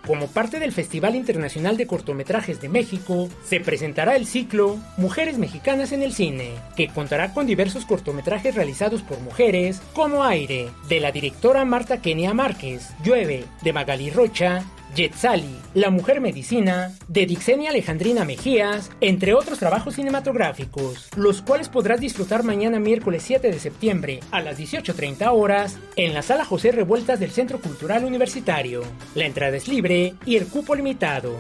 Como 0.05 0.27
parte 0.27 0.59
del 0.59 0.73
Festival 0.73 1.15
Internacional 1.15 1.77
de 1.77 1.87
Cortometrajes 1.87 2.61
de 2.61 2.69
México, 2.69 3.29
se 3.45 3.61
presentará 3.61 4.17
el 4.17 4.27
ciclo 4.27 4.77
Mujeres 4.97 5.39
Mexicanas 5.39 5.93
en 5.93 6.03
el 6.03 6.13
Cine, 6.13 6.51
que 6.77 6.89
contará 6.89 7.33
con 7.33 7.47
diversos 7.47 7.87
cortometrajes 7.87 8.57
realizados 8.57 9.03
por 9.03 9.21
mujeres, 9.21 9.81
como 9.95 10.25
Aire, 10.25 10.69
de 10.89 10.99
la 10.99 11.13
directora 11.13 11.65
Marta 11.65 12.03
Kenia 12.03 12.35
Márquez, 12.35 12.91
Llueve, 13.05 13.45
de 13.63 13.73
Magali 13.73 14.11
Rocha, 14.11 14.65
Yetzali, 14.95 15.57
La 15.73 15.89
Mujer 15.89 16.21
Medicina, 16.21 16.93
de 17.09 17.25
Dixenia 17.25 17.71
Alejandrina 17.71 18.27
Mejías, 18.27 18.91
entre 19.01 19.33
otros 19.33 19.59
trabajos 19.59 19.95
cinematográficos, 19.95 21.09
los 21.17 21.41
cuales 21.41 21.71
podrás 21.71 22.01
disfrutar 22.01 22.43
mañana 22.43 22.79
miércoles 22.79 23.23
7 23.23 23.51
de 23.51 23.59
septiembre 23.59 24.21
a 24.31 24.41
las 24.43 24.59
18.30 24.59 25.31
horas 25.33 25.79
en 25.97 26.13
la 26.13 26.21
Sala 26.21 26.45
José 26.45 26.73
Revueltas 26.73 27.19
del 27.21 27.31
Centro 27.31 27.59
Cultural 27.61 28.05
Universitario. 28.05 28.83
La 29.15 29.25
entrada 29.25 29.57
es 29.57 29.67
libre 29.67 30.15
y 30.27 30.37
el 30.37 30.47
cupo 30.47 30.75
limitado. 30.75 31.39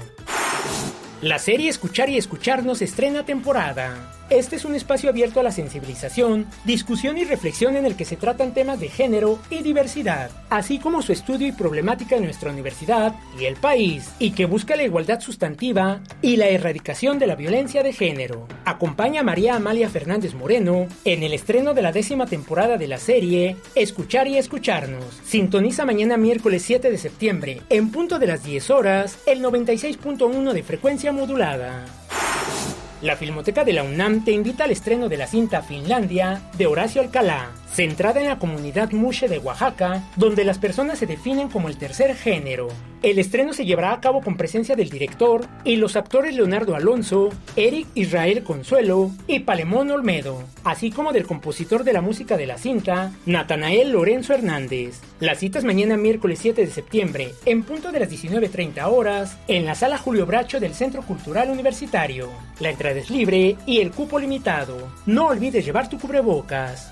La 1.21 1.39
serie 1.39 1.69
Escuchar 1.69 2.09
y 2.09 2.17
Escucharnos 2.17 2.83
estrena 2.83 3.25
temporada. 3.25 4.13
Este 4.33 4.57
es 4.57 4.65
un 4.65 4.75
espacio 4.75 5.11
abierto 5.11 5.41
a 5.41 5.43
la 5.43 5.53
sensibilización, 5.53 6.47
discusión 6.65 7.19
y 7.19 7.25
reflexión 7.25 7.77
en 7.77 7.85
el 7.85 7.97
que 7.97 8.07
se 8.07 8.17
tratan 8.17 8.55
temas 8.55 8.81
de 8.81 8.89
género 8.89 9.39
y 9.51 9.63
diversidad, 9.63 10.31
así 10.49 10.79
como 10.79 11.03
su 11.03 11.13
estudio 11.13 11.47
y 11.49 11.53
problemática 11.53 12.17
en 12.17 12.25
nuestra 12.25 12.51
universidad 12.51 13.15
y 13.39 13.45
el 13.45 13.57
país, 13.57 14.11
y 14.19 14.31
que 14.31 14.47
busca 14.47 14.75
la 14.75 14.85
igualdad 14.85 15.21
sustantiva 15.21 16.01
y 16.23 16.37
la 16.37 16.49
erradicación 16.49 17.19
de 17.19 17.27
la 17.27 17.37
violencia 17.37 17.83
de 17.83 17.93
género. 17.93 18.49
Acompaña 18.65 19.21
a 19.21 19.25
María 19.25 19.57
Amalia 19.57 19.91
Fernández 19.91 20.33
Moreno 20.33 20.87
en 21.05 21.23
el 21.25 21.35
estreno 21.35 21.75
de 21.75 21.83
la 21.83 21.93
décima 21.93 22.25
temporada 22.25 22.79
de 22.79 22.89
la 22.89 22.97
serie 22.97 23.59
Escuchar 23.75 24.29
y 24.29 24.39
Escucharnos. 24.39 25.21
Sintoniza 25.27 25.85
mañana 25.85 26.17
miércoles 26.17 26.63
7 26.63 26.91
de 26.91 26.97
septiembre, 26.97 27.61
en 27.69 27.91
punto 27.91 28.19
de 28.19 28.29
las 28.29 28.43
10 28.43 28.71
horas, 28.71 29.19
el 29.27 29.43
96.1 29.43 30.55
de 30.55 30.63
frecuencia 30.63 31.13
modulada. 31.13 31.85
La 33.03 33.17
Filmoteca 33.17 33.65
de 33.65 33.73
la 33.73 33.83
UNAM 33.83 34.25
te 34.25 34.31
invita 34.31 34.63
al 34.63 34.71
estreno 34.71 35.09
de 35.09 35.17
la 35.17 35.27
cinta 35.27 35.61
Finlandia 35.61 36.41
de 36.57 36.69
Horacio 36.69 37.03
Alcalá, 37.03 37.51
centrada 37.73 38.21
en 38.21 38.29
la 38.29 38.39
comunidad 38.39 38.93
Mushe 38.93 39.29
de 39.29 39.39
Oaxaca, 39.39 40.03
donde 40.17 40.45
las 40.45 40.59
personas 40.59 40.99
se 40.99 41.07
definen 41.07 41.49
como 41.49 41.69
el 41.69 41.77
tercer 41.77 42.15
género. 42.15 42.69
El 43.03 43.19
estreno 43.19 43.53
se 43.53 43.65
llevará 43.65 43.93
a 43.93 44.01
cabo 44.01 44.21
con 44.21 44.37
presencia 44.37 44.77
del 44.77 44.89
director 44.89 45.45
y 45.65 45.75
los 45.75 45.97
actores 45.97 46.37
Leonardo 46.37 46.77
Alonso, 46.77 47.31
Eric 47.57 47.89
Israel 47.95 48.45
Consuelo 48.45 49.11
y 49.27 49.41
Palemón 49.41 49.91
Olmedo, 49.91 50.45
así 50.63 50.93
como 50.93 51.13
del 51.13 51.27
compositor 51.27 51.83
de 51.83 51.95
la 51.95 52.01
música 52.01 52.37
de 52.37 52.47
la 52.47 52.59
cinta, 52.59 53.13
Natanael 53.27 53.91
Lorenzo 53.91 54.35
Hernández. 54.35 55.01
La 55.19 55.35
cita 55.35 55.59
es 55.59 55.65
mañana 55.65 55.97
miércoles 55.97 56.39
7 56.41 56.65
de 56.65 56.71
septiembre, 56.71 57.33
en 57.45 57.65
punto 57.65 57.91
de 57.91 58.01
las 58.01 58.11
19.30 58.11 58.85
horas, 58.87 59.37
en 59.49 59.65
la 59.65 59.75
sala 59.75 59.99
Julio 59.99 60.25
Bracho 60.25 60.61
del 60.61 60.75
Centro 60.75 61.03
Cultural 61.03 61.51
Universitario. 61.51 62.29
La 62.61 62.71
entrada 62.71 63.01
es 63.01 63.11
libre 63.11 63.57
y 63.67 63.81
el 63.81 63.91
cupo 63.91 64.21
limitado. 64.21 64.93
No 65.07 65.27
olvides 65.29 65.65
llevar 65.65 65.89
tu 65.89 65.99
cubrebocas. 65.99 66.92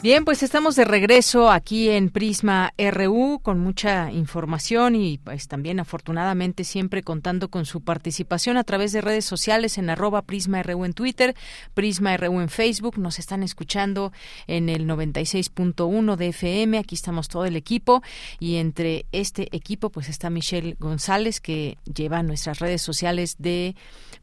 Bien, 0.00 0.24
pues 0.24 0.44
estamos 0.44 0.76
de 0.76 0.84
regreso 0.84 1.50
aquí 1.50 1.88
en 1.88 2.10
Prisma 2.10 2.72
RU 2.78 3.40
con 3.42 3.58
mucha 3.58 4.12
información 4.12 4.94
y 4.94 5.18
pues 5.18 5.48
también 5.48 5.80
afortunadamente 5.80 6.62
siempre 6.62 7.02
contando 7.02 7.50
con 7.50 7.66
su 7.66 7.80
participación 7.80 8.58
a 8.58 8.62
través 8.62 8.92
de 8.92 9.00
redes 9.00 9.24
sociales 9.24 9.76
en 9.76 9.90
arroba 9.90 10.22
Prisma 10.22 10.62
RU 10.62 10.84
en 10.84 10.92
Twitter, 10.92 11.34
Prisma 11.74 12.16
RU 12.16 12.40
en 12.40 12.48
Facebook, 12.48 12.96
nos 12.96 13.18
están 13.18 13.42
escuchando 13.42 14.12
en 14.46 14.68
el 14.68 14.86
96.1 14.86 16.14
de 16.14 16.28
FM, 16.28 16.78
aquí 16.78 16.94
estamos 16.94 17.26
todo 17.26 17.44
el 17.44 17.56
equipo 17.56 18.00
y 18.38 18.56
entre 18.56 19.04
este 19.10 19.48
equipo 19.50 19.90
pues 19.90 20.08
está 20.08 20.30
Michelle 20.30 20.76
González 20.78 21.40
que 21.40 21.76
lleva 21.92 22.22
nuestras 22.22 22.60
redes 22.60 22.82
sociales 22.82 23.34
de 23.40 23.74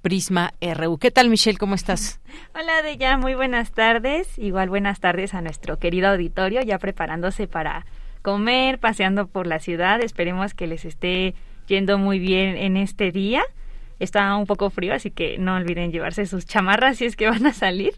Prisma 0.06 0.54
RU. 0.62 1.00
¿Qué 1.00 1.10
tal 1.10 1.30
Michelle? 1.30 1.58
¿Cómo 1.58 1.74
estás? 1.74 2.22
Hola 2.54 2.84
Deya, 2.84 3.18
muy 3.18 3.34
buenas 3.34 3.72
tardes. 3.72 4.38
Igual 4.38 4.70
buenas 4.70 5.00
tardes 5.00 5.34
a 5.34 5.42
nuestro 5.42 5.80
querido 5.80 6.10
auditorio, 6.10 6.62
ya 6.62 6.78
preparándose 6.78 7.48
para 7.48 7.88
comer, 8.22 8.78
paseando 8.78 9.26
por 9.26 9.48
la 9.48 9.58
ciudad. 9.58 10.02
Esperemos 10.02 10.54
que 10.54 10.68
les 10.68 10.86
esté 10.86 11.34
yendo 11.66 11.98
muy 11.98 12.20
bien 12.20 12.56
en 12.56 12.78
este 12.78 13.12
día. 13.12 13.42
Está 13.98 14.36
un 14.36 14.46
poco 14.46 14.70
frío, 14.70 14.94
así 14.94 15.10
que 15.10 15.40
no 15.40 15.56
olviden 15.56 15.92
llevarse 15.92 16.28
sus 16.28 16.46
chamarras 16.46 16.98
si 16.98 17.06
es 17.06 17.16
que 17.16 17.28
van 17.28 17.48
a 17.48 17.54
salir. 17.54 17.96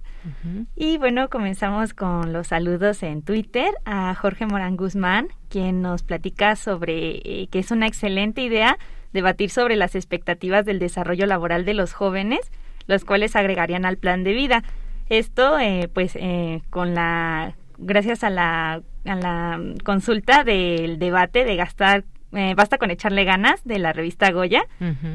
Y 0.77 0.97
bueno, 0.99 1.27
comenzamos 1.27 1.93
con 1.93 2.31
los 2.31 2.47
saludos 2.47 3.03
en 3.03 3.21
Twitter 3.21 3.71
a 3.83 4.15
Jorge 4.15 4.45
Morán 4.45 4.77
Guzmán, 4.77 5.27
quien 5.49 5.81
nos 5.81 6.03
platica 6.03 6.55
sobre 6.55 7.17
eh, 7.17 7.49
que 7.51 7.59
es 7.59 7.69
una 7.71 7.85
excelente 7.85 8.43
idea 8.43 8.77
debatir 9.13 9.49
sobre 9.49 9.75
las 9.75 9.95
expectativas 9.95 10.65
del 10.65 10.79
desarrollo 10.79 11.25
laboral 11.25 11.65
de 11.65 11.73
los 11.73 11.93
jóvenes, 11.93 12.51
los 12.87 13.05
cuales 13.05 13.35
agregarían 13.35 13.85
al 13.85 13.97
plan 13.97 14.23
de 14.23 14.33
vida. 14.33 14.63
Esto, 15.09 15.57
eh, 15.59 15.89
pues, 15.93 16.15
eh, 16.15 16.61
con 16.69 16.93
la, 16.93 17.55
gracias 17.77 18.23
a 18.23 18.29
la, 18.29 18.81
a 19.05 19.15
la 19.15 19.61
consulta 19.83 20.43
del 20.43 20.99
debate 20.99 21.45
de 21.45 21.55
gastar 21.55 22.03
eh, 22.33 22.53
Basta 22.55 22.77
con 22.77 22.91
echarle 22.91 23.23
ganas 23.23 23.63
de 23.63 23.79
la 23.79 23.93
revista 23.93 24.29
Goya, 24.31 24.63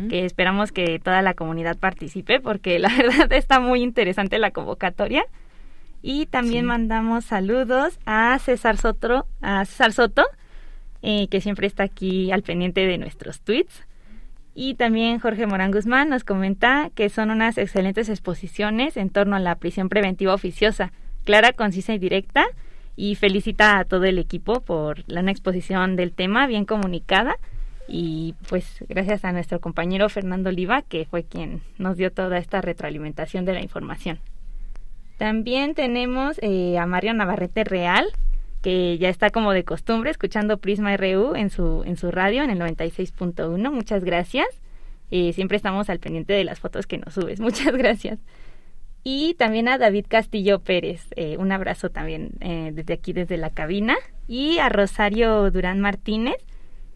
que 0.09 0.25
esperamos 0.25 0.73
que 0.73 0.99
toda 0.99 1.21
la 1.21 1.35
comunidad 1.35 1.77
participe 1.77 2.41
porque 2.41 2.79
la 2.79 2.89
verdad 2.97 3.31
está 3.33 3.61
muy 3.61 3.83
interesante 3.83 4.39
la 4.39 4.51
convocatoria. 4.51 5.25
Y 6.01 6.27
también 6.27 6.65
mandamos 6.65 7.27
saludos 7.27 7.99
a 8.07 8.37
César 8.41 8.77
Soto, 8.77 9.27
a 9.41 9.65
César 9.67 9.93
Soto, 9.93 10.25
eh, 11.03 11.29
que 11.29 11.41
siempre 11.41 11.67
está 11.67 11.83
aquí 11.83 12.31
al 12.33 12.43
pendiente 12.43 12.87
de 12.87 12.99
nuestros 12.99 13.41
tweets. 13.41 13.85
Y 14.55 14.75
también 14.75 15.19
Jorge 15.19 15.47
Morán 15.47 15.73
Guzmán 15.73 16.11
nos 16.11 16.25
comenta 16.25 16.91
que 16.95 17.09
son 17.09 17.31
unas 17.31 17.57
excelentes 17.59 18.09
exposiciones 18.09 18.97
en 18.97 19.11
torno 19.11 19.37
a 19.37 19.41
la 19.41 19.55
prisión 19.55 19.89
preventiva 19.89 20.35
oficiosa, 20.35 20.93
clara, 21.25 21.53
concisa 21.53 21.95
y 21.95 21.99
directa, 21.99 22.47
y 22.97 23.15
felicita 23.15 23.79
a 23.79 23.85
todo 23.85 24.05
el 24.05 24.19
equipo 24.19 24.61
por 24.61 25.03
la 25.07 25.23
exposición 25.31 25.97
del 25.97 26.13
tema 26.13 26.47
bien 26.47 26.65
comunicada 26.65 27.37
y 27.89 28.35
pues 28.49 28.85
gracias 28.89 29.25
a 29.25 29.33
nuestro 29.33 29.61
compañero 29.61 30.09
Fernando 30.09 30.51
Oliva 30.51 30.83
que 30.83 31.05
fue 31.05 31.25
quien 31.25 31.63
nos 31.79 31.97
dio 31.97 32.13
toda 32.13 32.39
esta 32.39 32.61
retroalimentación 32.61 33.45
de 33.45 33.55
la 33.55 33.63
información. 33.63 34.19
También 35.19 35.75
tenemos 35.75 36.39
eh, 36.43 36.79
a 36.79 36.87
Mario 36.87 37.15
Navarrete 37.15 37.65
Real 37.65 38.07
que 38.63 38.97
ya 38.99 39.09
está 39.09 39.31
como 39.31 39.53
de 39.53 39.65
costumbre 39.65 40.11
escuchando 40.11 40.59
Prisma 40.59 40.97
RU 40.97 41.35
en 41.35 41.51
su, 41.51 41.83
en 41.85 41.97
su 41.97 42.11
radio 42.11 42.43
en 42.43 42.51
el 42.51 42.61
96.1. 42.61 43.71
Muchas 43.71 44.05
gracias. 44.05 44.47
Eh, 45.11 45.33
siempre 45.35 45.57
estamos 45.57 45.91
al 45.91 45.99
pendiente 45.99 46.33
de 46.33 46.45
las 46.45 46.61
fotos 46.61 46.87
que 46.87 46.97
nos 46.97 47.15
subes. 47.15 47.41
Muchas 47.41 47.77
gracias. 47.77 48.19
Y 49.05 49.35
también 49.35 49.69
a 49.69 49.79
David 49.79 50.07
Castillo 50.09 50.61
Pérez, 50.61 51.09
eh, 51.17 51.37
un 51.37 51.51
abrazo 51.51 51.91
también 51.91 52.31
eh, 52.41 52.71
desde 52.73 52.95
aquí, 52.95 53.13
desde 53.13 53.37
la 53.37 53.51
cabina. 53.51 53.97
Y 54.29 54.59
a 54.59 54.69
Rosario 54.69 55.51
Durán 55.51 55.81
Martínez, 55.81 56.37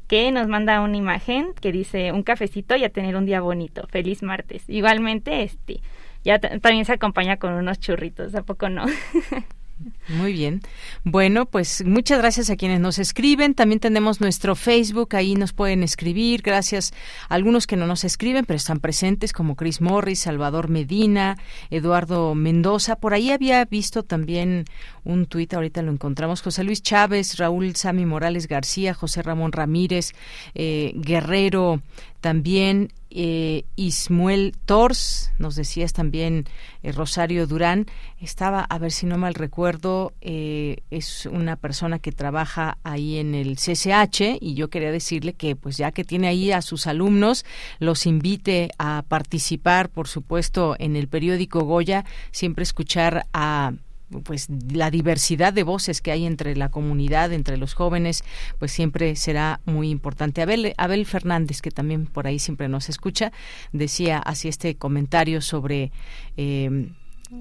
que 0.07 0.31
nos 0.31 0.47
manda 0.47 0.81
una 0.81 0.97
imagen 0.97 1.53
que 1.61 1.73
dice 1.73 2.13
un 2.13 2.23
cafecito 2.23 2.77
y 2.77 2.85
a 2.85 2.91
tener 2.91 3.17
un 3.17 3.27
día 3.27 3.41
bonito. 3.41 3.87
Feliz 3.89 4.23
martes. 4.23 4.63
Igualmente, 4.69 5.43
este, 5.43 5.81
ya 6.23 6.39
también 6.39 6.85
se 6.85 6.93
acompaña 6.93 7.39
con 7.39 7.55
unos 7.55 7.81
churritos, 7.81 8.37
¿a 8.37 8.43
poco 8.45 8.69
no? 8.69 8.87
Muy 10.09 10.33
bien. 10.33 10.63
Bueno, 11.05 11.47
pues 11.47 11.85
muchas 11.85 12.19
gracias 12.19 12.49
a 12.49 12.57
quienes 12.57 12.81
nos 12.81 12.99
escriben. 12.99 13.55
También 13.55 13.81
tenemos 13.81 14.21
nuestro 14.21 14.55
Facebook, 14.55 15.15
ahí 15.15 15.35
nos 15.35 15.53
pueden 15.53 15.83
escribir. 15.83 16.43
Gracias 16.43 16.95
a 17.29 17.35
algunos 17.35 17.67
que 17.67 17.77
no 17.77 17.87
nos 17.87 18.05
escriben, 18.05 18.45
pero 18.47 18.57
están 18.57 18.81
presentes, 18.81 19.33
como 19.33 19.55
Chris 19.55 19.81
Morris, 19.81 20.21
Salvador 20.21 20.69
Medina, 20.69 21.37
Eduardo 21.71 22.35
Mendoza. 22.35 22.97
Por 22.97 23.13
ahí 23.13 23.31
había 23.31 23.65
visto 23.65 24.03
también 24.03 24.65
un 25.05 25.27
tuit, 25.27 25.53
ahorita 25.53 25.83
lo 25.83 25.93
encontramos. 25.93 26.41
José 26.41 26.65
Luis 26.65 26.83
Chávez, 26.83 27.37
Raúl 27.37 27.77
Sami 27.77 28.07
Morales 28.07 28.49
García, 28.49 28.95
José 28.95 29.23
Ramón 29.23 29.53
Ramírez, 29.53 30.13
eh, 30.55 30.93
Guerrero 30.95 31.83
también 32.21 32.93
eh, 33.19 33.65
Ismuel 33.77 34.53
Tors, 34.67 35.33
nos 35.39 35.57
decías 35.57 35.95
también 35.95 36.45
eh, 36.83 36.93
Rosario 36.93 37.47
Durán, 37.47 37.87
estaba, 38.21 38.61
a 38.61 38.79
ver 38.79 38.93
si 38.93 39.07
no 39.07 39.17
mal 39.17 39.33
recuerdo, 39.33 40.13
eh, 40.21 40.83
es 40.91 41.25
una 41.25 41.57
persona 41.57 41.99
que 41.99 42.13
trabaja 42.13 42.77
ahí 42.85 43.17
en 43.17 43.35
el 43.35 43.57
CCH 43.57 44.37
y 44.39 44.53
yo 44.53 44.69
quería 44.69 44.93
decirle 44.93 45.33
que 45.33 45.57
pues 45.57 45.79
ya 45.79 45.93
que 45.93 46.05
tiene 46.05 46.29
ahí 46.29 46.53
a 46.53 46.61
sus 46.61 46.87
alumnos, 46.87 47.47
los 47.79 48.05
invite 48.05 48.69
a 48.79 49.03
participar, 49.09 49.89
por 49.89 50.09
supuesto, 50.09 50.77
en 50.79 50.95
el 50.95 51.09
periódico 51.09 51.61
Goya, 51.61 52.05
siempre 52.33 52.65
escuchar 52.65 53.27
a 53.33 53.73
pues 54.23 54.49
la 54.73 54.91
diversidad 54.91 55.53
de 55.53 55.63
voces 55.63 56.01
que 56.01 56.13
hay 56.13 56.27
entre 56.27 56.57
la 56.57 56.71
comunidad, 56.71 57.33
entre 57.33 57.57
los 57.57 57.75
jóvenes, 57.75 58.25
pues 58.59 58.73
siempre 58.73 59.17
será 59.17 59.61
muy 59.65 59.91
importante. 59.91 60.43
Abel, 60.43 60.75
Abel 60.77 61.07
Fernández, 61.07 61.61
que 61.61 61.71
también 61.71 62.07
por 62.07 62.27
ahí 62.27 62.39
siempre 62.39 62.69
nos 62.69 62.89
escucha, 62.89 63.33
decía 63.73 64.19
así 64.19 64.49
este 64.49 64.77
comentario 64.77 65.41
sobre 65.41 65.91
eh, 66.37 66.91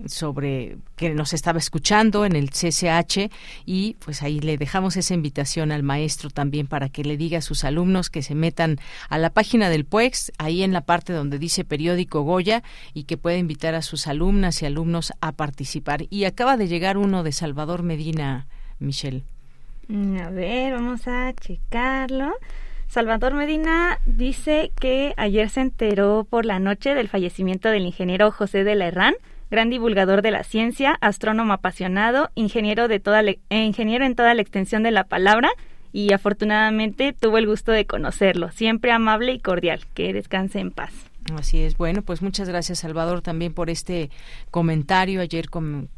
sobre 0.06 0.78
que 0.96 1.14
nos 1.14 1.34
estaba 1.34 1.60
escuchando 1.60 2.26
en 2.26 2.36
el 2.36 2.50
CCH 2.50 3.32
y 3.66 3.96
pues 4.04 4.24
ahí 4.24 4.40
le 4.40 4.58
dejamos 4.58 4.98
esa 4.98 5.14
invitación 5.14 5.72
al 5.72 5.84
maestro 5.84 6.30
también 6.30 6.68
para 6.68 6.90
que 6.90 7.04
le 7.04 7.18
diga 7.18 7.40
a 7.40 7.42
sus 7.42 7.64
alumnos 7.64 8.10
que 8.10 8.22
se 8.22 8.36
metan 8.36 8.78
a 9.10 9.18
la 9.18 9.30
página 9.30 9.70
del 9.70 9.86
PUEX, 9.86 10.32
ahí 10.38 10.64
en 10.64 10.74
la 10.74 10.82
parte 10.82 11.14
donde 11.14 11.40
dice 11.40 11.64
periódico 11.64 12.22
Goya 12.22 12.64
y 12.94 13.04
que 13.04 13.18
pueda 13.18 13.38
invitar 13.38 13.76
a 13.76 13.82
sus 13.82 14.08
alumnas 14.08 14.62
y 14.62 14.66
alumnos 14.66 15.14
a 15.22 15.32
participar. 15.32 16.06
Y 16.10 16.26
acaba 16.26 16.58
de 16.58 16.68
llegar 16.68 16.98
uno 16.98 17.24
de 17.24 17.32
Salvador 17.32 17.84
Medina, 17.84 18.48
Michelle. 18.80 19.24
Mm, 19.88 20.18
a 20.18 20.30
ver, 20.30 20.74
vamos 20.74 21.08
a 21.08 21.34
checarlo. 21.34 22.34
Salvador 22.88 23.34
Medina 23.34 24.00
dice 24.06 24.72
que 24.80 25.14
ayer 25.18 25.50
se 25.50 25.62
enteró 25.62 26.26
por 26.30 26.46
la 26.46 26.60
noche 26.60 26.94
del 26.94 27.10
fallecimiento 27.10 27.70
del 27.70 27.86
ingeniero 27.86 28.32
José 28.32 28.64
de 28.64 28.76
la 28.76 28.88
Herrán, 28.88 29.16
gran 29.56 29.70
divulgador 29.70 30.22
de 30.22 30.32
la 30.32 30.44
ciencia, 30.44 30.98
astrónomo 31.00 31.54
apasionado, 31.54 32.30
ingeniero, 32.36 32.90
de 32.90 33.00
toda 33.00 33.22
eh, 33.22 33.38
ingeniero 33.50 34.06
en 34.06 34.14
toda 34.14 34.34
la 34.34 34.42
extensión 34.42 34.84
de 34.84 34.92
la 34.92 35.06
palabra 35.06 35.50
y 35.94 36.12
afortunadamente 36.12 37.14
tuvo 37.14 37.38
el 37.38 37.48
gusto 37.48 37.72
de 37.72 37.86
conocerlo, 37.86 38.52
siempre 38.52 38.92
amable 38.92 39.32
y 39.32 39.40
cordial. 39.40 39.80
Que 39.94 40.12
descanse 40.12 40.60
en 40.60 40.72
paz. 40.72 40.92
Así 41.34 41.64
es. 41.64 41.76
Bueno, 41.76 42.04
pues 42.04 42.22
muchas 42.22 42.48
gracias, 42.48 42.80
Salvador, 42.80 43.22
también 43.22 43.52
por 43.54 43.72
este 43.72 44.12
comentario. 44.52 45.22
Ayer 45.22 45.48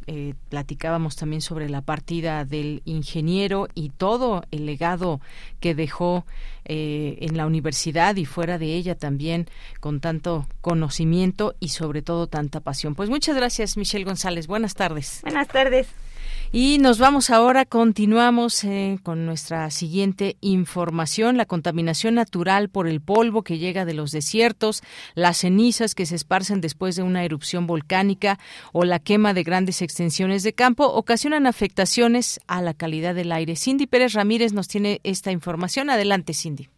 eh, 0.07 0.33
platicábamos 0.47 1.17
también 1.17 1.41
sobre 1.41 1.69
la 1.69 1.81
partida 1.81 2.45
del 2.45 2.81
ingeniero 2.85 3.67
y 3.75 3.89
todo 3.89 4.45
el 4.51 4.65
legado 4.65 5.19
que 5.59 5.75
dejó 5.75 6.25
eh, 6.63 7.17
en 7.19 7.35
la 7.35 7.45
universidad 7.45 8.15
y 8.15 8.23
fuera 8.25 8.57
de 8.57 8.73
ella 8.73 8.95
también 8.95 9.47
con 9.81 9.99
tanto 9.99 10.47
conocimiento 10.61 11.55
y 11.59 11.69
sobre 11.69 12.01
todo 12.01 12.27
tanta 12.27 12.61
pasión. 12.61 12.95
Pues 12.95 13.09
muchas 13.09 13.35
gracias, 13.35 13.75
Michelle 13.75 14.05
González. 14.05 14.47
Buenas 14.47 14.75
tardes. 14.75 15.19
Buenas 15.23 15.49
tardes. 15.49 15.87
Y 16.51 16.77
nos 16.77 16.97
vamos 16.97 17.29
ahora, 17.29 17.65
continuamos 17.65 18.63
eh, 18.63 18.99
con 19.03 19.25
nuestra 19.25 19.69
siguiente 19.69 20.37
información, 20.39 21.35
la 21.35 21.45
contaminación 21.45 22.15
natural 22.15 22.69
por 22.69 22.87
el 22.87 23.01
polvo 23.01 23.43
que 23.43 23.57
llega 23.57 23.83
de 23.83 23.93
los 23.93 24.11
desiertos, 24.11 24.81
las 25.13 25.39
cenizas 25.39 25.93
que 25.93 26.05
se 26.05 26.15
esparcen 26.15 26.61
después 26.61 26.95
de 26.95 27.03
una 27.03 27.25
erupción 27.25 27.67
volcánica 27.67 28.39
o 28.71 28.85
la 28.85 28.99
quema 28.99 29.33
de 29.33 29.43
grandes 29.43 29.81
extensiones 29.81 30.43
de 30.43 30.53
campo 30.53 30.85
ocasionan 30.85 31.47
afectaciones 31.47 32.39
a 32.47 32.61
la 32.61 32.73
calidad 32.73 33.13
del 33.13 33.33
aire. 33.33 33.57
Cindy 33.57 33.85
Pérez 33.85 34.13
Ramírez 34.13 34.53
nos 34.53 34.69
tiene 34.69 35.01
esta 35.03 35.31
información. 35.31 35.89
Adelante, 35.89 36.33
Cindy. 36.33 36.69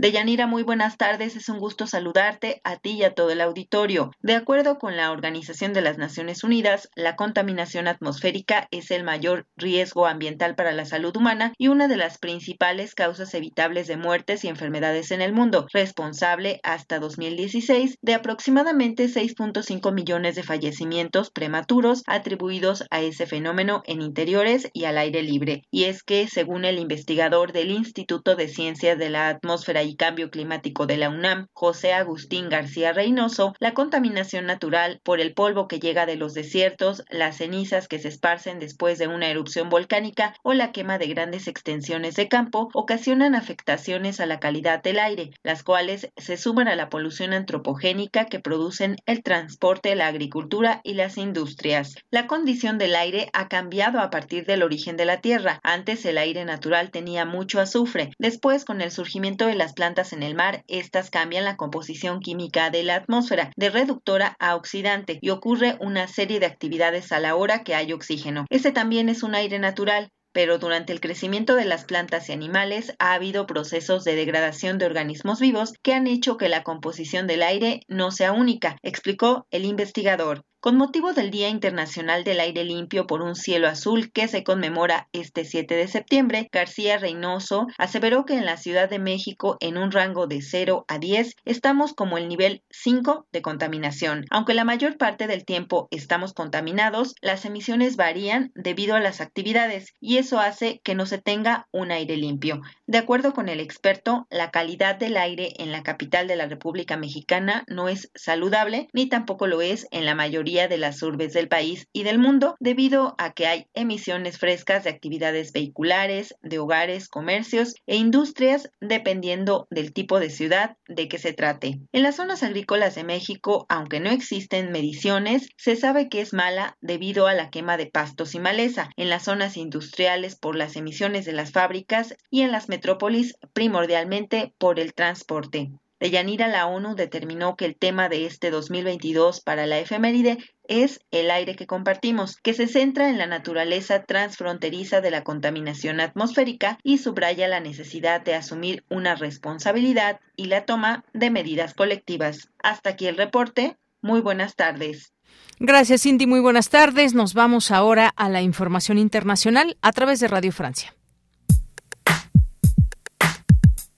Deyanira, 0.00 0.46
muy 0.46 0.62
buenas 0.62 0.96
tardes. 0.96 1.34
Es 1.34 1.48
un 1.48 1.58
gusto 1.58 1.88
saludarte 1.88 2.60
a 2.62 2.76
ti 2.76 2.90
y 2.90 3.02
a 3.02 3.14
todo 3.14 3.30
el 3.30 3.40
auditorio. 3.40 4.12
De 4.22 4.36
acuerdo 4.36 4.78
con 4.78 4.96
la 4.96 5.10
Organización 5.10 5.72
de 5.72 5.80
las 5.80 5.98
Naciones 5.98 6.44
Unidas, 6.44 6.88
la 6.94 7.16
contaminación 7.16 7.88
atmosférica 7.88 8.68
es 8.70 8.92
el 8.92 9.02
mayor 9.02 9.48
riesgo 9.56 10.06
ambiental 10.06 10.54
para 10.54 10.70
la 10.70 10.84
salud 10.84 11.16
humana 11.16 11.52
y 11.58 11.66
una 11.66 11.88
de 11.88 11.96
las 11.96 12.18
principales 12.18 12.94
causas 12.94 13.34
evitables 13.34 13.88
de 13.88 13.96
muertes 13.96 14.44
y 14.44 14.48
enfermedades 14.48 15.10
en 15.10 15.20
el 15.20 15.32
mundo, 15.32 15.66
responsable 15.72 16.60
hasta 16.62 17.00
2016 17.00 17.98
de 18.00 18.14
aproximadamente 18.14 19.06
6.5 19.06 19.92
millones 19.92 20.36
de 20.36 20.44
fallecimientos 20.44 21.32
prematuros 21.32 22.04
atribuidos 22.06 22.84
a 22.92 23.00
ese 23.00 23.26
fenómeno 23.26 23.82
en 23.84 24.00
interiores 24.00 24.70
y 24.72 24.84
al 24.84 24.96
aire 24.96 25.24
libre. 25.24 25.64
Y 25.72 25.86
es 25.86 26.04
que, 26.04 26.28
según 26.28 26.64
el 26.64 26.78
investigador 26.78 27.50
del 27.50 27.72
Instituto 27.72 28.36
de 28.36 28.46
Ciencias 28.46 28.96
de 28.96 29.10
la 29.10 29.28
Atmósfera 29.28 29.82
y 29.87 29.87
Cambio 29.96 30.30
Climático 30.30 30.86
de 30.86 30.96
la 30.96 31.08
UNAM, 31.08 31.48
José 31.52 31.92
Agustín 31.92 32.48
García 32.48 32.92
Reynoso, 32.92 33.54
la 33.58 33.74
contaminación 33.74 34.46
natural 34.46 35.00
por 35.02 35.20
el 35.20 35.34
polvo 35.34 35.68
que 35.68 35.80
llega 35.80 36.06
de 36.06 36.16
los 36.16 36.34
desiertos, 36.34 37.04
las 37.10 37.36
cenizas 37.36 37.88
que 37.88 37.98
se 37.98 38.08
esparcen 38.08 38.58
después 38.58 38.98
de 38.98 39.08
una 39.08 39.28
erupción 39.28 39.68
volcánica 39.68 40.34
o 40.42 40.52
la 40.52 40.72
quema 40.72 40.98
de 40.98 41.06
grandes 41.06 41.48
extensiones 41.48 42.14
de 42.16 42.28
campo 42.28 42.68
ocasionan 42.74 43.34
afectaciones 43.34 44.20
a 44.20 44.26
la 44.26 44.40
calidad 44.40 44.82
del 44.82 44.98
aire, 44.98 45.30
las 45.42 45.62
cuales 45.62 46.10
se 46.16 46.36
suman 46.36 46.68
a 46.68 46.76
la 46.76 46.88
polución 46.88 47.32
antropogénica 47.32 48.26
que 48.26 48.40
producen 48.40 48.96
el 49.06 49.22
transporte, 49.22 49.94
la 49.94 50.06
agricultura 50.06 50.80
y 50.84 50.94
las 50.94 51.18
industrias. 51.18 51.94
La 52.10 52.26
condición 52.26 52.78
del 52.78 52.94
aire 52.94 53.30
ha 53.32 53.48
cambiado 53.48 54.00
a 54.00 54.10
partir 54.10 54.46
del 54.46 54.62
origen 54.62 54.96
de 54.96 55.04
la 55.04 55.20
Tierra. 55.20 55.60
Antes 55.62 56.04
el 56.04 56.18
aire 56.18 56.44
natural 56.44 56.90
tenía 56.90 57.24
mucho 57.24 57.60
azufre. 57.60 58.10
Después, 58.18 58.64
con 58.64 58.80
el 58.80 58.90
surgimiento 58.90 59.46
de 59.46 59.54
las 59.54 59.74
plantas 59.78 60.12
en 60.12 60.24
el 60.24 60.34
mar, 60.34 60.64
estas 60.66 61.08
cambian 61.08 61.44
la 61.44 61.56
composición 61.56 62.18
química 62.18 62.68
de 62.70 62.82
la 62.82 62.96
atmósfera 62.96 63.52
de 63.56 63.70
reductora 63.70 64.34
a 64.40 64.56
oxidante 64.56 65.20
y 65.22 65.30
ocurre 65.30 65.76
una 65.78 66.08
serie 66.08 66.40
de 66.40 66.46
actividades 66.46 67.12
a 67.12 67.20
la 67.20 67.36
hora 67.36 67.62
que 67.62 67.76
hay 67.76 67.92
oxígeno. 67.92 68.44
Este 68.50 68.72
también 68.72 69.08
es 69.08 69.22
un 69.22 69.36
aire 69.36 69.60
natural, 69.60 70.10
pero 70.32 70.58
durante 70.58 70.92
el 70.92 71.00
crecimiento 71.00 71.54
de 71.54 71.64
las 71.64 71.84
plantas 71.84 72.28
y 72.28 72.32
animales 72.32 72.92
ha 72.98 73.12
habido 73.12 73.46
procesos 73.46 74.02
de 74.02 74.16
degradación 74.16 74.78
de 74.78 74.86
organismos 74.86 75.38
vivos 75.38 75.74
que 75.80 75.94
han 75.94 76.08
hecho 76.08 76.36
que 76.36 76.48
la 76.48 76.64
composición 76.64 77.28
del 77.28 77.44
aire 77.44 77.82
no 77.86 78.10
sea 78.10 78.32
única, 78.32 78.78
explicó 78.82 79.46
el 79.52 79.64
investigador. 79.64 80.42
Con 80.68 80.76
motivo 80.76 81.14
del 81.14 81.30
Día 81.30 81.48
Internacional 81.48 82.24
del 82.24 82.40
Aire 82.40 82.62
Limpio 82.62 83.06
por 83.06 83.22
un 83.22 83.36
Cielo 83.36 83.68
Azul 83.68 84.12
que 84.12 84.28
se 84.28 84.44
conmemora 84.44 85.08
este 85.14 85.46
7 85.46 85.74
de 85.74 85.88
septiembre, 85.88 86.50
García 86.52 86.98
Reynoso 86.98 87.68
aseveró 87.78 88.26
que 88.26 88.34
en 88.34 88.44
la 88.44 88.58
Ciudad 88.58 88.90
de 88.90 88.98
México, 88.98 89.56
en 89.60 89.78
un 89.78 89.90
rango 89.90 90.26
de 90.26 90.42
0 90.42 90.84
a 90.86 90.98
10, 90.98 91.36
estamos 91.46 91.94
como 91.94 92.18
el 92.18 92.28
nivel 92.28 92.64
5 92.68 93.26
de 93.32 93.40
contaminación. 93.40 94.26
Aunque 94.28 94.52
la 94.52 94.64
mayor 94.64 94.98
parte 94.98 95.26
del 95.26 95.46
tiempo 95.46 95.88
estamos 95.90 96.34
contaminados, 96.34 97.14
las 97.22 97.46
emisiones 97.46 97.96
varían 97.96 98.52
debido 98.54 98.94
a 98.94 99.00
las 99.00 99.22
actividades 99.22 99.94
y 100.00 100.18
eso 100.18 100.38
hace 100.38 100.82
que 100.84 100.94
no 100.94 101.06
se 101.06 101.16
tenga 101.16 101.66
un 101.72 101.92
aire 101.92 102.18
limpio. 102.18 102.60
De 102.86 102.98
acuerdo 102.98 103.32
con 103.32 103.48
el 103.48 103.60
experto, 103.60 104.26
la 104.28 104.50
calidad 104.50 104.96
del 104.96 105.16
aire 105.16 105.54
en 105.56 105.72
la 105.72 105.82
capital 105.82 106.28
de 106.28 106.36
la 106.36 106.46
República 106.46 106.98
Mexicana 106.98 107.64
no 107.68 107.88
es 107.88 108.10
saludable 108.14 108.88
ni 108.92 109.08
tampoco 109.08 109.46
lo 109.46 109.62
es 109.62 109.86
en 109.92 110.04
la 110.04 110.14
mayoría 110.14 110.57
de 110.66 110.78
las 110.78 111.02
urbes 111.02 111.32
del 111.32 111.48
país 111.48 111.86
y 111.92 112.02
del 112.02 112.18
mundo 112.18 112.56
debido 112.58 113.14
a 113.18 113.32
que 113.32 113.46
hay 113.46 113.66
emisiones 113.74 114.38
frescas 114.38 114.82
de 114.82 114.90
actividades 114.90 115.52
vehiculares, 115.52 116.34
de 116.42 116.58
hogares, 116.58 117.08
comercios 117.08 117.74
e 117.86 117.96
industrias 117.96 118.70
dependiendo 118.80 119.68
del 119.70 119.92
tipo 119.92 120.18
de 120.18 120.30
ciudad 120.30 120.76
de 120.88 121.08
que 121.08 121.18
se 121.18 121.32
trate. 121.32 121.78
En 121.92 122.02
las 122.02 122.16
zonas 122.16 122.42
agrícolas 122.42 122.94
de 122.94 123.04
México, 123.04 123.66
aunque 123.68 124.00
no 124.00 124.10
existen 124.10 124.72
mediciones, 124.72 125.50
se 125.56 125.76
sabe 125.76 126.08
que 126.08 126.20
es 126.20 126.32
mala 126.32 126.76
debido 126.80 127.26
a 127.26 127.34
la 127.34 127.50
quema 127.50 127.76
de 127.76 127.86
pastos 127.86 128.34
y 128.34 128.40
maleza, 128.40 128.90
en 128.96 129.10
las 129.10 129.24
zonas 129.24 129.56
industriales 129.56 130.34
por 130.36 130.56
las 130.56 130.76
emisiones 130.76 131.26
de 131.26 131.32
las 131.32 131.52
fábricas 131.52 132.16
y 132.30 132.42
en 132.42 132.52
las 132.52 132.68
metrópolis 132.68 133.36
primordialmente 133.52 134.54
por 134.58 134.80
el 134.80 134.94
transporte. 134.94 135.70
De 136.00 136.10
Yanira, 136.10 136.46
la 136.46 136.66
ONU 136.66 136.94
determinó 136.94 137.56
que 137.56 137.64
el 137.64 137.76
tema 137.76 138.08
de 138.08 138.26
este 138.26 138.50
2022 138.50 139.40
para 139.40 139.66
la 139.66 139.78
efeméride 139.78 140.38
es 140.68 141.00
el 141.10 141.30
aire 141.30 141.56
que 141.56 141.66
compartimos, 141.66 142.36
que 142.36 142.54
se 142.54 142.68
centra 142.68 143.08
en 143.08 143.18
la 143.18 143.26
naturaleza 143.26 144.04
transfronteriza 144.04 145.00
de 145.00 145.10
la 145.10 145.24
contaminación 145.24 146.00
atmosférica 146.00 146.78
y 146.84 146.98
subraya 146.98 147.48
la 147.48 147.58
necesidad 147.58 148.20
de 148.20 148.34
asumir 148.34 148.84
una 148.88 149.16
responsabilidad 149.16 150.20
y 150.36 150.44
la 150.44 150.64
toma 150.66 151.04
de 151.12 151.30
medidas 151.30 151.74
colectivas. 151.74 152.48
Hasta 152.62 152.90
aquí 152.90 153.06
el 153.06 153.16
reporte. 153.16 153.76
Muy 154.00 154.20
buenas 154.20 154.54
tardes. 154.54 155.12
Gracias, 155.58 156.02
Cindy. 156.02 156.26
Muy 156.26 156.40
buenas 156.40 156.68
tardes. 156.68 157.14
Nos 157.14 157.34
vamos 157.34 157.72
ahora 157.72 158.12
a 158.14 158.28
la 158.28 158.42
información 158.42 158.98
internacional 158.98 159.76
a 159.82 159.92
través 159.92 160.20
de 160.20 160.28
Radio 160.28 160.52
Francia. 160.52 160.94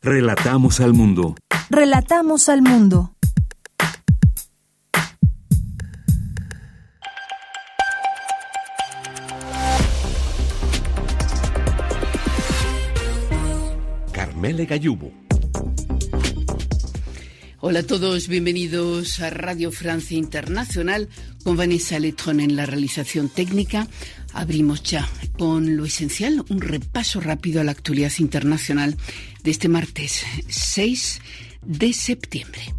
Relatamos 0.02 0.81
al 0.81 0.94
mundo. 0.94 1.35
Relatamos 1.72 2.48
al 2.48 2.62
mundo. 2.62 3.14
Carmele 14.10 14.66
Gallubo. 14.66 15.12
Hola 17.60 17.78
a 17.78 17.82
todos, 17.84 18.26
bienvenidos 18.26 19.20
a 19.20 19.30
Radio 19.30 19.70
Francia 19.70 20.18
Internacional 20.18 21.09
con 21.44 21.56
Vanessa 21.56 22.01
Letron 22.01 22.40
en 22.40 22.56
la 22.56 22.66
realización 22.66 23.28
técnica. 23.28 23.86
Abrimos 24.32 24.82
ya 24.82 25.09
con 25.38 25.76
lo 25.76 25.84
esencial, 25.84 26.44
un 26.48 26.60
repaso 26.62 27.20
rápido 27.20 27.60
a 27.60 27.64
la 27.64 27.70
actualidad 27.70 28.12
internacional 28.18 28.97
de 29.44 29.51
este 29.52 29.68
martes 29.68 30.24
6 30.48 31.20
de 31.62 31.93
septiembre. 31.93 32.74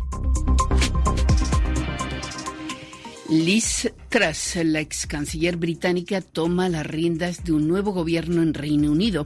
Liz 3.32 3.90
Truss, 4.10 4.58
la 4.58 4.82
ex 4.82 5.08
canciller 5.08 5.56
británica, 5.56 6.20
toma 6.20 6.68
las 6.68 6.86
riendas 6.86 7.46
de 7.46 7.54
un 7.54 7.66
nuevo 7.66 7.94
gobierno 7.94 8.42
en 8.42 8.54
Reino 8.54 8.92
Unido. 8.92 9.26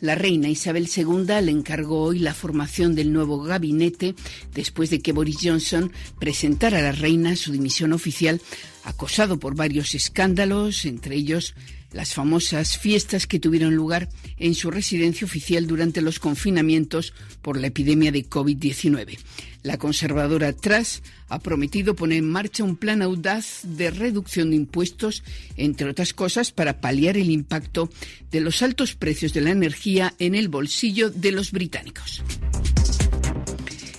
La 0.00 0.16
reina 0.16 0.48
Isabel 0.48 0.88
II 0.88 1.26
le 1.40 1.52
encargó 1.52 2.02
hoy 2.02 2.18
la 2.18 2.34
formación 2.34 2.96
del 2.96 3.12
nuevo 3.12 3.40
gabinete 3.40 4.16
después 4.52 4.90
de 4.90 4.98
que 4.98 5.12
Boris 5.12 5.38
Johnson 5.40 5.92
presentara 6.18 6.78
a 6.78 6.82
la 6.82 6.92
reina 6.92 7.36
su 7.36 7.52
dimisión 7.52 7.92
oficial, 7.92 8.40
acosado 8.82 9.38
por 9.38 9.54
varios 9.54 9.94
escándalos, 9.94 10.84
entre 10.84 11.14
ellos 11.14 11.54
las 11.94 12.12
famosas 12.12 12.76
fiestas 12.76 13.26
que 13.26 13.38
tuvieron 13.38 13.74
lugar 13.74 14.08
en 14.36 14.54
su 14.54 14.70
residencia 14.70 15.24
oficial 15.24 15.66
durante 15.66 16.02
los 16.02 16.18
confinamientos 16.18 17.14
por 17.40 17.58
la 17.58 17.68
epidemia 17.68 18.10
de 18.10 18.28
COVID-19. 18.28 19.16
La 19.62 19.78
conservadora 19.78 20.52
Truss 20.52 21.02
ha 21.28 21.38
prometido 21.38 21.94
poner 21.94 22.18
en 22.18 22.28
marcha 22.28 22.64
un 22.64 22.76
plan 22.76 23.00
audaz 23.00 23.60
de 23.62 23.90
reducción 23.90 24.50
de 24.50 24.56
impuestos, 24.56 25.22
entre 25.56 25.88
otras 25.88 26.12
cosas, 26.12 26.50
para 26.50 26.80
paliar 26.80 27.16
el 27.16 27.30
impacto 27.30 27.88
de 28.30 28.40
los 28.40 28.60
altos 28.62 28.94
precios 28.96 29.32
de 29.32 29.40
la 29.40 29.50
energía 29.50 30.14
en 30.18 30.34
el 30.34 30.48
bolsillo 30.48 31.10
de 31.10 31.30
los 31.30 31.52
británicos. 31.52 32.22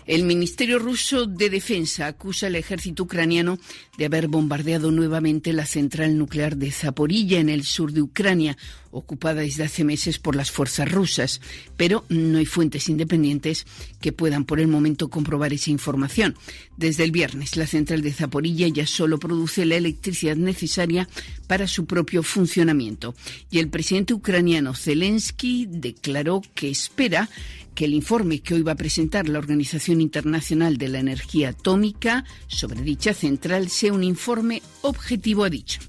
El 0.06 0.23
Ministerio 0.23 0.77
ruso 0.77 1.26
de 1.26 1.49
Defensa 1.49 2.06
acusa 2.06 2.45
al 2.45 2.56
ejército 2.56 3.03
ucraniano 3.03 3.57
de 3.98 4.06
haber 4.06 4.27
bombardeado 4.27 4.91
nuevamente 4.91 5.52
la 5.52 5.65
central 5.65 6.15
nuclear 6.15 6.57
de 6.57 6.72
Zaporilla 6.72 7.40
en 7.40 7.49
el 7.49 7.64
sur 7.64 7.91
de 7.91 8.03
Ucrania, 8.03 8.56
ocupada 8.91 9.41
desde 9.41 9.64
hace 9.64 9.84
meses 9.84 10.19
por 10.19 10.36
las 10.36 10.52
fuerzas 10.52 10.91
rusas, 10.91 11.41
pero 11.76 12.06
no 12.10 12.38
hay 12.38 12.45
fuentes 12.45 12.88
independientes 12.88 13.65
que 13.99 14.11
puedan 14.11 14.45
por 14.45 14.60
el 14.60 14.68
momento 14.68 15.10
comprobar 15.10 15.53
esa 15.53 15.72
información. 15.72 16.36
Desde 16.77 17.03
el 17.03 17.11
viernes, 17.11 17.57
la 17.57 17.65
central 17.65 18.02
de 18.02 18.14
Zaporilla 18.14 18.68
ya 18.68 18.86
solo 18.86 19.18
produce 19.18 19.65
la 19.65 19.76
electricidad 19.76 20.36
necesaria 20.36 21.10
para 21.48 21.68
su 21.68 21.86
propio 21.86 22.22
funcionamiento 22.22 23.15
y 23.49 23.57
el 23.57 23.69
presidente 23.69 24.14
ucraniano 24.14 24.76
Zelensky 24.76 25.68
declaró 25.68 26.41
que 26.53 26.69
espera 26.69 27.30
que 27.76 27.85
el 27.85 27.93
informe 27.93 28.39
que 28.39 28.56
hoy 28.56 28.64
va 28.64 28.72
a 28.72 28.76
presentar 28.76 29.27
la 29.27 29.38
Organización 29.38 30.02
Internacional 30.02 30.77
de 30.77 30.89
la 30.89 30.99
Energía 30.99 31.49
Atómica 31.49 32.23
sobre 32.47 32.81
dicha 32.81 33.14
central 33.14 33.69
sea 33.69 33.93
un 33.93 34.03
informe 34.03 34.61
objetivo, 34.81 35.43
ha 35.43 35.49
dicho. 35.49 35.81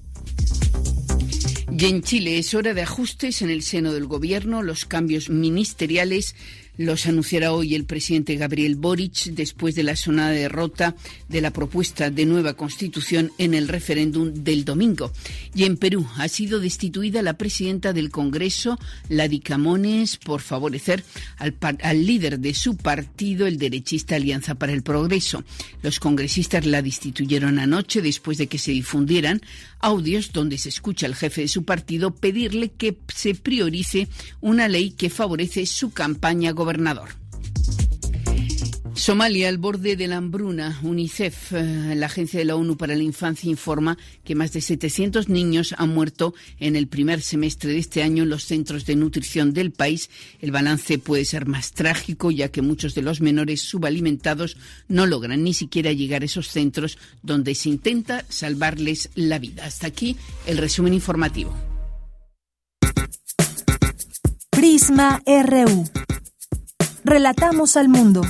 Y 1.79 1.85
en 1.87 2.03
Chile 2.03 2.39
es 2.39 2.55
hora 2.55 2.75
de 2.75 2.83
ajustes 2.83 3.43
en 3.43 3.51
el 3.51 3.63
seno 3.63 3.93
del 3.93 4.07
Gobierno. 4.07 4.63
Los 4.63 4.87
cambios 4.87 5.29
ministeriales 5.29 6.35
los 6.79 7.07
anunciará 7.07 7.53
hoy 7.53 7.75
el 7.75 7.85
presidente 7.85 8.37
Gabriel 8.37 8.77
Boric 8.77 9.25
después 9.27 9.75
de 9.75 9.83
la 9.83 9.97
sonada 9.97 10.31
derrota 10.31 10.95
de 11.29 11.41
la 11.41 11.51
propuesta 11.51 12.11
de 12.11 12.27
nueva 12.27 12.55
constitución 12.55 13.33
en 13.39 13.55
el 13.55 13.69
referéndum 13.69 14.33
del 14.33 14.65
domingo. 14.65 15.13
Y 15.55 15.65
en 15.65 15.77
Perú 15.77 16.07
ha 16.17 16.29
sido 16.29 16.61
destituida 16.61 17.23
la 17.23 17.35
presidenta 17.35 17.93
del 17.93 18.11
Congreso, 18.11 18.79
Ladi 19.09 19.41
Camones, 19.41 20.17
por 20.17 20.41
favorecer 20.41 21.05
al, 21.39 21.57
al 21.83 22.07
líder 22.07 22.41
de 22.41 22.55
su 22.55 22.77
partido, 22.77 23.47
el 23.47 23.59
derechista 23.59 24.17
Alianza 24.17 24.55
para 24.55 24.73
el 24.73 24.83
Progreso. 24.83 25.45
Los 25.83 26.01
congresistas 26.01 26.67
la 26.67 26.83
destituyeron 26.83 27.59
anoche 27.59 28.03
después 28.03 28.39
de 28.39 28.47
que 28.47 28.59
se 28.59 28.73
difundieran 28.73 29.41
audios 29.81 30.33
donde 30.33 30.59
se 30.59 30.69
escucha 30.69 31.07
al 31.07 31.15
jefe 31.15 31.43
de 31.43 31.49
su 31.49 31.65
partido 31.65 32.15
pedirle 32.15 32.71
que 32.71 32.97
se 33.15 33.35
priorice 33.35 34.09
una 34.41 34.69
ley 34.69 34.91
que 34.91 35.11
favorece 35.11 35.67
su 35.67 35.91
campaña 35.91 36.53
gobernador. 36.67 37.11
Somalia 38.95 39.49
al 39.49 39.59
borde 39.59 39.95
de 39.95 40.09
la 40.09 40.17
hambruna. 40.17 40.81
UNICEF, 40.83 41.53
eh, 41.53 41.95
la 41.95 42.07
Agencia 42.07 42.41
de 42.41 42.45
la 42.45 42.57
ONU 42.57 42.77
para 42.77 42.97
la 42.97 43.03
Infancia, 43.05 43.49
informa 43.49 43.97
que 44.25 44.35
más 44.35 44.53
de 44.53 44.61
700 44.61 45.29
niños 45.29 45.77
han 45.79 45.91
muerto 45.91 46.35
en 46.59 46.75
el 46.75 46.89
primer 46.89 47.21
semestre 47.21 47.71
de 47.71 47.79
este 47.79 48.03
año 48.03 48.25
en 48.25 48.31
los 48.31 48.47
centros 48.47 48.85
de 48.85 48.97
nutrición 48.97 49.53
del 49.53 49.71
país. 49.71 50.11
El 50.41 50.51
balance 50.51 50.99
puede 50.99 51.25
ser 51.25 51.47
más 51.47 51.73
trágico, 51.73 52.33
ya 52.33 52.49
que 52.49 52.63
muchos 52.63 52.97
de 52.97 53.03
los 53.03 53.21
menores 53.21 53.61
subalimentados 53.61 54.57
no 54.89 55.07
logran 55.07 55.45
ni 55.45 55.55
siquiera 55.55 55.93
llegar 55.93 56.23
a 56.23 56.25
esos 56.25 56.49
centros 56.49 56.99
donde 57.23 57.55
se 57.55 57.69
intenta 57.69 58.25
salvarles 58.29 59.11
la 59.15 59.39
vida. 59.39 59.67
Hasta 59.67 59.87
aquí 59.87 60.17
el 60.47 60.59
resumen 60.59 60.95
informativo. 60.95 61.55
Prisma 64.51 65.23
RU. 65.27 65.85
Relatamos 67.09 67.77
al 67.77 67.89
mundo. 67.89 68.23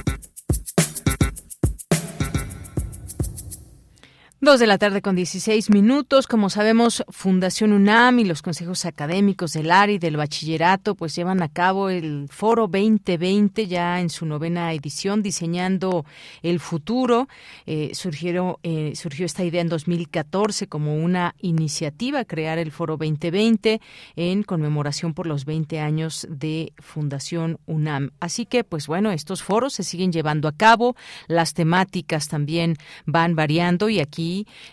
Dos 4.39 4.61
de 4.61 4.67
la 4.67 4.77
tarde 4.77 5.01
con 5.01 5.17
16 5.17 5.71
minutos. 5.71 6.27
Como 6.27 6.51
sabemos, 6.51 7.03
Fundación 7.09 7.73
UNAM 7.73 8.19
y 8.19 8.25
los 8.25 8.43
consejos 8.43 8.85
académicos 8.85 9.55
del 9.55 9.71
ARI 9.71 9.95
y 9.95 9.99
del 9.99 10.19
bachillerato 10.19 10.95
pues 10.95 11.17
llevan 11.17 11.43
a 11.43 11.49
cabo 11.49 11.89
el 11.89 12.29
Foro 12.31 12.69
2020 12.69 13.67
ya 13.67 13.99
en 13.99 14.11
su 14.11 14.27
novena 14.27 14.75
edición, 14.75 15.23
diseñando 15.23 16.05
el 16.43 16.61
futuro. 16.61 17.29
Eh, 17.65 17.93
surgieron, 17.95 18.57
eh, 18.63 18.93
surgió 18.95 19.25
esta 19.25 19.43
idea 19.43 19.63
en 19.63 19.71
2014 19.71 20.67
como 20.67 20.95
una 20.95 21.35
iniciativa, 21.41 22.27
crear 22.27 22.59
el 22.59 22.73
Foro 22.73 22.99
2020 22.99 23.81
en 24.17 24.43
conmemoración 24.43 25.15
por 25.15 25.27
los 25.27 25.47
20 25.47 25.81
años 25.81 26.27
de 26.29 26.75
Fundación 26.79 27.59
UNAM. 27.65 28.11
Así 28.21 28.45
que, 28.45 28.65
pues 28.65 28.87
bueno, 28.87 29.13
estos 29.13 29.43
foros 29.43 29.73
se 29.73 29.83
siguen 29.83 30.13
llevando 30.13 30.47
a 30.47 30.53
cabo, 30.53 30.95
las 31.27 31.55
temáticas 31.55 32.29
también 32.29 32.77
van 33.07 33.35
variando 33.35 33.89
y 33.89 34.01
aquí 34.01 34.26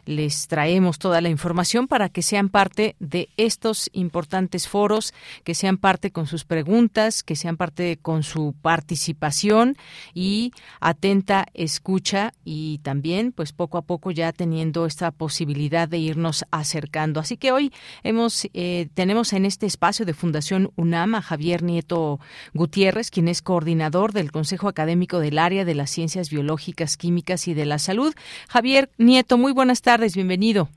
les 0.06 0.48
traemos 0.48 1.00
toda 1.00 1.22
la 1.22 1.30
información 1.30 1.88
para 1.88 2.10
que 2.10 2.22
sean 2.22 2.50
parte 2.50 2.96
de 3.00 3.30
estos 3.38 3.90
importantes 3.94 4.68
foros, 4.68 5.14
que 5.44 5.56
sean 5.56 5.78
parte 5.78 6.12
con 6.12 6.28
sus 6.28 6.44
preguntas, 6.46 7.24
que 7.24 7.36
sean 7.36 7.58
parte 7.58 7.98
con 8.02 8.24
su 8.24 8.54
participación 8.62 9.78
y 10.14 10.52
atenta 10.80 11.46
escucha 11.54 12.34
y 12.44 12.80
también 12.80 13.32
pues 13.32 13.54
poco 13.54 13.78
a 13.78 13.84
poco 13.84 14.12
ya 14.12 14.32
teniendo 14.32 14.86
esta 14.86 15.12
posibilidad 15.12 15.88
de 15.88 15.98
irnos 15.98 16.46
acercando. 16.52 17.20
Así 17.20 17.38
que 17.38 17.52
hoy 17.52 17.72
hemos 18.04 18.48
eh, 18.54 18.88
tenemos 18.94 19.34
en 19.34 19.46
este 19.46 19.66
espacio 19.66 20.06
de 20.06 20.14
Fundación 20.14 20.72
UNAM 20.76 21.16
a 21.16 21.22
Javier 21.22 21.64
Nieto 21.64 22.20
Gutiérrez, 22.54 23.12
quien 23.12 23.28
es 23.28 23.42
coordinador 23.42 24.14
del 24.14 24.32
Consejo 24.32 24.68
Académico 24.68 25.20
del 25.20 25.40
Área 25.40 25.66
de 25.66 25.76
las 25.76 25.90
Ciencias 25.90 26.30
Biológicas, 26.30 26.98
Químicas 26.98 27.48
y 27.48 27.54
de 27.54 27.66
la 27.66 27.80
Salud. 27.80 28.14
Javier 28.50 28.90
Nieto, 28.98 29.38
muy 29.44 29.52
buenas 29.52 29.82
tardes, 29.82 30.16
bienvenido. 30.16 30.70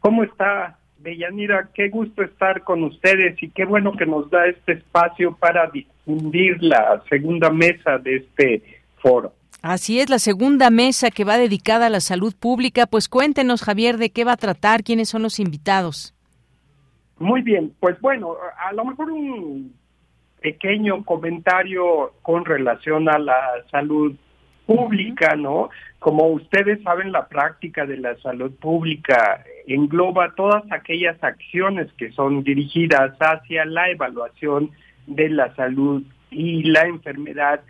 ¿Cómo 0.00 0.24
está, 0.24 0.76
Deyanira? 0.98 1.68
Qué 1.72 1.88
gusto 1.88 2.24
estar 2.24 2.64
con 2.64 2.82
ustedes 2.82 3.40
y 3.40 3.48
qué 3.50 3.64
bueno 3.64 3.92
que 3.92 4.06
nos 4.06 4.28
da 4.28 4.44
este 4.46 4.72
espacio 4.72 5.36
para 5.36 5.70
difundir 5.70 6.60
la 6.60 7.00
segunda 7.08 7.48
mesa 7.50 7.98
de 7.98 8.16
este 8.16 8.82
foro. 8.96 9.32
Así 9.62 10.00
es, 10.00 10.10
la 10.10 10.18
segunda 10.18 10.68
mesa 10.70 11.12
que 11.12 11.22
va 11.22 11.38
dedicada 11.38 11.86
a 11.86 11.90
la 11.90 12.00
salud 12.00 12.34
pública. 12.34 12.88
Pues 12.88 13.08
cuéntenos, 13.08 13.62
Javier, 13.62 13.98
de 13.98 14.10
qué 14.10 14.24
va 14.24 14.32
a 14.32 14.36
tratar, 14.36 14.82
quiénes 14.82 15.08
son 15.08 15.22
los 15.22 15.38
invitados. 15.38 16.12
Muy 17.20 17.40
bien, 17.42 17.72
pues 17.78 18.00
bueno, 18.00 18.34
a 18.68 18.72
lo 18.72 18.84
mejor 18.84 19.12
un 19.12 19.76
pequeño 20.40 21.04
comentario 21.04 22.14
con 22.22 22.44
relación 22.44 23.08
a 23.08 23.20
la 23.20 23.38
salud 23.70 24.16
pública, 24.66 25.36
¿no? 25.36 25.70
Como 25.98 26.28
ustedes 26.28 26.82
saben, 26.82 27.12
la 27.12 27.28
práctica 27.28 27.86
de 27.86 27.96
la 27.96 28.16
salud 28.16 28.52
pública 28.52 29.44
engloba 29.66 30.34
todas 30.34 30.64
aquellas 30.72 31.22
acciones 31.22 31.92
que 31.94 32.10
son 32.12 32.42
dirigidas 32.42 33.16
hacia 33.20 33.64
la 33.64 33.90
evaluación 33.90 34.70
de 35.06 35.28
la 35.28 35.54
salud 35.54 36.02
y 36.30 36.64
la 36.64 36.82
enfermedad 36.82 37.60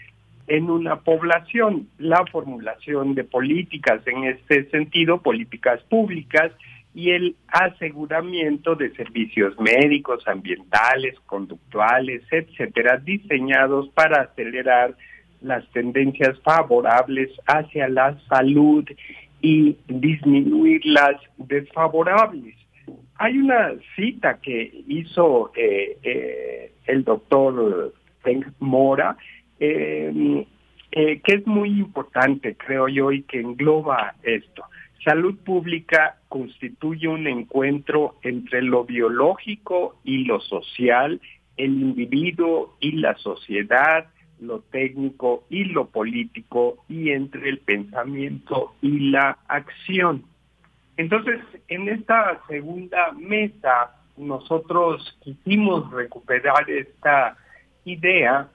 en 0.47 0.70
una 0.70 0.97
población, 0.97 1.89
la 1.98 2.24
formulación 2.31 3.14
de 3.14 3.24
políticas 3.24 4.01
en 4.06 4.24
este 4.24 4.69
sentido, 4.70 5.23
políticas 5.23 5.81
públicas, 5.85 6.52
y 6.94 7.10
el 7.10 7.36
aseguramiento 7.48 8.74
de 8.74 8.94
servicios 8.94 9.59
médicos, 9.59 10.27
ambientales, 10.28 11.19
conductuales, 11.27 12.23
etcétera, 12.31 12.98
diseñados 12.98 13.89
para 13.90 14.23
acelerar 14.23 14.94
las 15.43 15.69
tendencias 15.73 16.39
favorables 16.40 17.31
hacia 17.47 17.89
la 17.89 18.19
salud 18.28 18.85
y 19.40 19.77
disminuir 19.89 20.85
las 20.86 21.16
desfavorables. 21.36 22.55
Hay 23.16 23.39
una 23.39 23.73
cita 23.97 24.39
que 24.40 24.82
hizo 24.89 25.52
eh, 25.56 25.98
eh, 26.02 26.73
el 26.86 27.05
doctor 27.05 27.93
Mora, 28.60 29.16
eh, 29.59 30.47
que 30.90 31.35
es 31.35 31.47
muy 31.47 31.70
importante, 31.70 32.56
creo 32.56 32.89
yo, 32.89 33.12
y 33.12 33.23
que 33.23 33.40
engloba 33.40 34.14
esto. 34.23 34.64
Salud 35.05 35.36
pública 35.39 36.19
constituye 36.28 37.09
un 37.09 37.27
encuentro 37.27 38.16
entre 38.23 38.62
lo 38.62 38.85
biológico 38.85 39.97
y 40.05 40.24
lo 40.24 40.40
social, 40.40 41.20
el 41.56 41.73
individuo 41.73 42.77
y 42.81 42.93
la 42.93 43.16
sociedad, 43.16 44.06
lo 44.43 44.60
técnico 44.60 45.44
y 45.48 45.64
lo 45.64 45.86
político, 45.86 46.78
y 46.89 47.10
entre 47.10 47.48
el 47.48 47.59
pensamiento 47.59 48.74
y 48.82 49.10
la 49.10 49.39
acción. 49.48 50.24
Entonces, 50.97 51.40
en 51.69 51.89
esta 51.89 52.40
segunda 52.48 53.12
mesa, 53.12 53.97
nosotros 54.16 55.16
quisimos 55.23 55.90
recuperar 55.90 56.69
esta 56.70 57.36
idea 57.85 58.48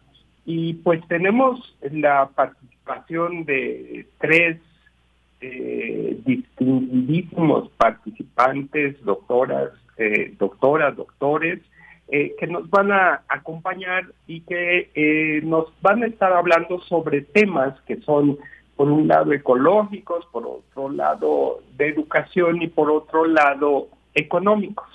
y 0.46 0.76
pues 0.76 1.06
tenemos 1.08 1.76
la 1.92 2.30
participación 2.30 3.44
de 3.46 4.08
tres 4.20 4.60
eh, 5.42 6.20
distinguidísimos 6.26 7.70
participantes, 7.72 9.04
doctoras, 9.04 9.72
eh, 9.98 10.34
doctoras, 10.40 10.96
doctores, 10.96 11.60
eh, 12.10 12.36
que 12.40 12.48
nos 12.48 12.70
van 12.70 12.92
a 12.92 13.22
acompañar 13.28 14.06
y 14.28 14.42
que 14.42 14.92
eh, 14.96 15.42
nos 15.44 15.66
van 15.82 16.04
a 16.04 16.08
estar 16.08 16.32
hablando 16.32 16.80
sobre 16.82 17.22
temas 17.22 17.80
que 17.82 17.98
son, 18.02 18.38
por 18.76 18.90
un 18.90 19.08
lado, 19.08 19.34
ecológicos, 19.34 20.26
por 20.28 20.46
otro 20.46 20.90
lado, 20.90 21.62
de 21.76 21.88
educación 21.88 22.62
y 22.62 22.68
por 22.68 22.90
otro 22.92 23.26
lado, 23.26 23.90
económicos. 24.14 24.88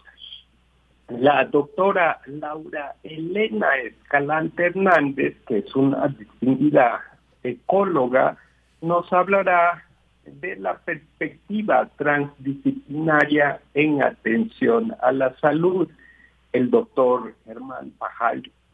La 1.09 1.45
doctora 1.45 2.21
Laura 2.27 2.95
Elena 3.03 3.77
Escalante 3.77 4.67
Hernández, 4.67 5.37
que 5.47 5.59
es 5.59 5.77
una 5.77 6.09
distinguida 6.09 7.03
ecóloga, 7.43 8.39
nos 8.81 9.13
hablará 9.13 9.85
de 10.25 10.57
la 10.57 10.79
perspectiva 10.79 11.89
transdisciplinaria 11.97 13.61
en 13.75 14.03
atención 14.03 14.95
a 15.03 15.13
la 15.13 15.35
salud. 15.41 15.89
El 16.53 16.71
doctor 16.71 17.35
Germán 17.45 17.93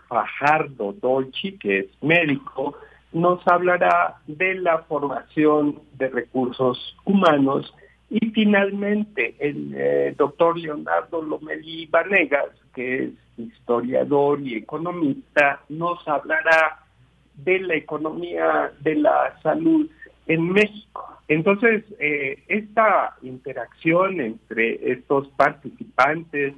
Fajardo 0.08 0.92
Dolci, 0.92 1.58
que 1.58 1.78
es 1.80 2.02
médico, 2.02 2.76
nos 3.12 3.46
hablará 3.46 4.16
de 4.26 4.54
la 4.54 4.78
formación 4.82 5.80
de 5.94 6.08
recursos 6.08 6.96
humanos 7.04 7.72
y 8.10 8.30
finalmente 8.30 9.34
el 9.38 9.74
eh, 9.76 10.14
doctor 10.16 10.58
Leonardo 10.58 11.22
Lomelí 11.22 11.86
Vanegas, 11.86 12.50
que 12.74 13.04
es 13.04 13.10
historiador 13.36 14.40
y 14.40 14.56
economista, 14.56 15.60
nos 15.68 16.06
hablará 16.08 16.84
de 17.34 17.60
la 17.60 17.74
economía 17.76 18.72
de 18.80 18.96
la 18.96 19.38
salud 19.42 19.88
en 20.26 20.50
México. 20.50 21.18
Entonces, 21.28 21.84
eh, 22.00 22.42
esta 22.48 23.16
interacción 23.22 24.20
entre 24.20 24.92
estos 24.92 25.28
participantes 25.30 26.54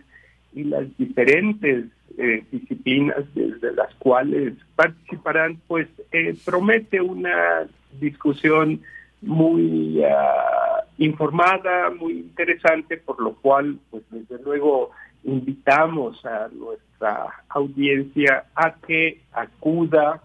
y 0.52 0.64
las 0.64 0.84
diferentes 0.96 1.86
eh, 2.18 2.44
disciplinas 2.50 3.24
desde 3.34 3.72
las 3.72 3.94
cuales 3.96 4.54
participarán, 4.74 5.60
pues 5.66 5.88
eh, 6.12 6.36
promete 6.44 7.00
una 7.00 7.66
discusión 8.00 8.80
muy 9.22 10.02
ah, 10.04 10.84
informada, 10.98 11.90
muy 11.90 12.12
interesante, 12.14 12.96
por 12.96 13.20
lo 13.20 13.34
cual, 13.34 13.78
pues 13.90 14.02
desde 14.10 14.42
luego 14.42 14.90
invitamos 15.24 16.24
a 16.24 16.48
nuestra 16.48 17.26
audiencia 17.48 18.44
a 18.54 18.74
que 18.74 19.20
acuda 19.32 20.22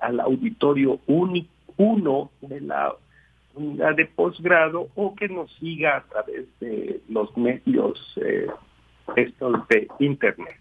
al 0.00 0.20
auditorio 0.20 0.98
único 1.06 1.48
uno 1.76 2.30
de 2.40 2.60
la 2.60 2.94
unidad 3.56 3.96
de 3.96 4.06
posgrado 4.06 4.88
o 4.94 5.14
que 5.14 5.28
nos 5.28 5.52
siga 5.54 5.96
a 5.98 6.02
través 6.02 6.46
de 6.60 7.00
los 7.08 7.36
medios 7.36 7.98
eh, 8.22 8.46
estos 9.16 9.66
de 9.68 9.88
internet. 9.98 10.58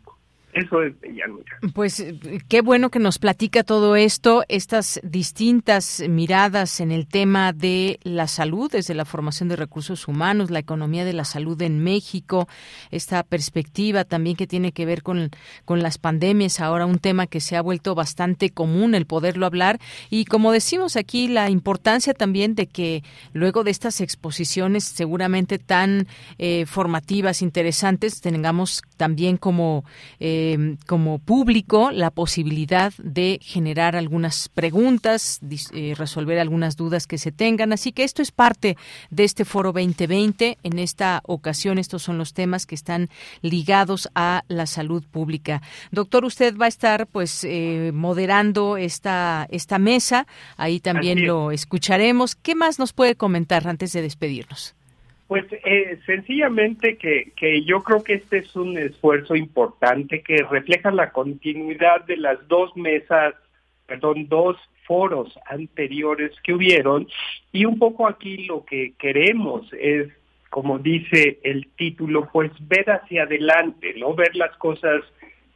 Eso 0.56 0.82
es 0.82 0.98
Deyanira. 1.02 1.58
Pues 1.74 2.00
eh, 2.00 2.18
qué 2.48 2.62
bueno 2.62 2.90
que 2.90 3.00
nos 3.00 3.20
platica 3.20 3.66
todo 3.66 3.98
esto, 3.98 4.46
estas 4.48 5.02
distintas 5.04 6.02
miradas 6.08 6.80
en 6.80 6.94
el 6.94 7.08
tema 7.08 7.52
de 7.52 8.00
la 8.04 8.28
salud, 8.28 8.72
desde 8.72 8.94
la 8.94 9.04
formación 9.04 9.50
de 9.50 9.58
recursos 9.58 10.08
humanos, 10.08 10.52
la 10.52 10.60
economía 10.60 11.04
de 11.04 11.12
la 11.12 11.26
salud 11.26 11.62
en 11.62 11.84
México, 11.84 12.48
esta 12.90 13.22
perspectiva 13.24 14.06
también 14.06 14.38
que 14.38 14.48
tiene 14.48 14.72
que 14.72 14.86
ver 14.86 15.04
con, 15.04 15.30
con 15.66 15.84
las 15.84 15.98
pandemias, 15.98 16.62
ahora 16.62 16.86
un 16.86 17.00
tema 17.00 17.28
que 17.28 17.42
se 17.42 17.58
ha 17.58 17.62
vuelto 17.62 17.94
bastante 17.94 18.50
común 18.50 18.96
el 18.96 19.06
poderlo 19.06 19.46
hablar 19.46 19.82
y 20.10 20.24
como 20.24 20.54
decimos 20.54 20.96
aquí, 20.96 21.28
la 21.28 21.50
importancia 21.50 22.14
también 22.14 22.56
de 22.56 22.68
que 22.68 23.04
luego 23.34 23.66
de 23.66 23.72
estas 23.72 24.00
exposiciones 24.00 24.86
seguramente 24.86 25.60
tan 25.60 26.08
eh, 26.38 26.66
formativas, 26.66 27.42
interesantes, 27.42 28.22
tengamos 28.22 28.84
también 28.98 29.38
como... 29.38 29.84
Eh, 30.20 30.78
como 30.86 31.20
público 31.20 31.92
la 31.92 32.12
posibilidad 32.12 32.94
de 32.98 33.40
generar 33.42 33.96
algunas 33.96 34.50
preguntas, 34.50 35.40
eh, 35.74 35.94
resolver 35.98 36.40
algunas 36.40 36.76
dudas 36.76 37.08
que 37.08 37.18
se 37.18 37.32
tengan. 37.32 37.74
Así 37.74 37.92
que 37.92 38.04
esto 38.04 38.22
es 38.22 38.32
parte 38.32 38.78
de 39.10 39.24
este 39.24 39.46
foro 39.46 39.72
2020. 39.72 40.58
En 40.64 40.80
esta 40.80 41.22
ocasión 41.26 41.78
estos 41.78 42.04
son 42.04 42.18
los 42.18 42.34
temas 42.34 42.66
que 42.66 42.76
están 42.76 43.10
ligados 43.42 44.10
a 44.16 44.44
la 44.48 44.66
salud 44.66 45.04
pública. 45.10 45.62
Doctor, 45.92 46.26
usted 46.26 46.56
va 46.58 46.66
a 46.66 46.70
estar 46.70 47.08
pues 47.08 47.44
eh, 47.44 47.92
moderando 47.94 48.78
esta, 48.78 49.48
esta 49.50 49.80
mesa. 49.80 50.28
Ahí 50.58 50.80
también 50.80 51.26
lo 51.26 51.52
escucharemos. 51.52 52.36
¿Qué 52.36 52.56
más 52.56 52.80
nos 52.80 52.94
puede 52.94 53.16
comentar 53.16 53.68
antes 53.68 53.92
de 53.94 54.02
despedirnos? 54.02 54.76
Pues 55.28 55.46
eh, 55.52 56.00
sencillamente 56.06 56.98
que, 56.98 57.32
que 57.36 57.64
yo 57.64 57.82
creo 57.84 58.04
que 58.04 58.14
este 58.14 58.40
es 58.40 58.56
un 58.56 58.78
esfuerzo 58.78 59.36
importante 59.36 60.22
que 60.22 60.44
refleja 60.44 60.92
la 60.92 61.12
continuidad 61.12 62.06
de 62.06 62.18
las 62.18 62.48
dos 62.48 62.76
mesas, 62.78 63.34
perdón, 63.88 64.28
dos 64.28 64.58
foros 64.86 65.38
anteriores 65.48 66.32
que 66.44 66.54
hubieron. 66.54 67.08
Y 67.52 67.66
un 67.66 67.80
poco 67.80 68.08
aquí 68.08 68.46
lo 68.46 68.66
que 68.66 68.94
queremos 69.00 69.68
es 69.74 70.10
como 70.56 70.80
dice 70.80 71.42
el 71.44 71.68
título, 71.76 72.30
pues 72.32 72.50
ver 72.62 72.90
hacia 72.90 73.24
adelante, 73.24 73.94
no 73.98 74.14
ver 74.14 74.38
las 74.38 74.56
cosas 74.56 75.02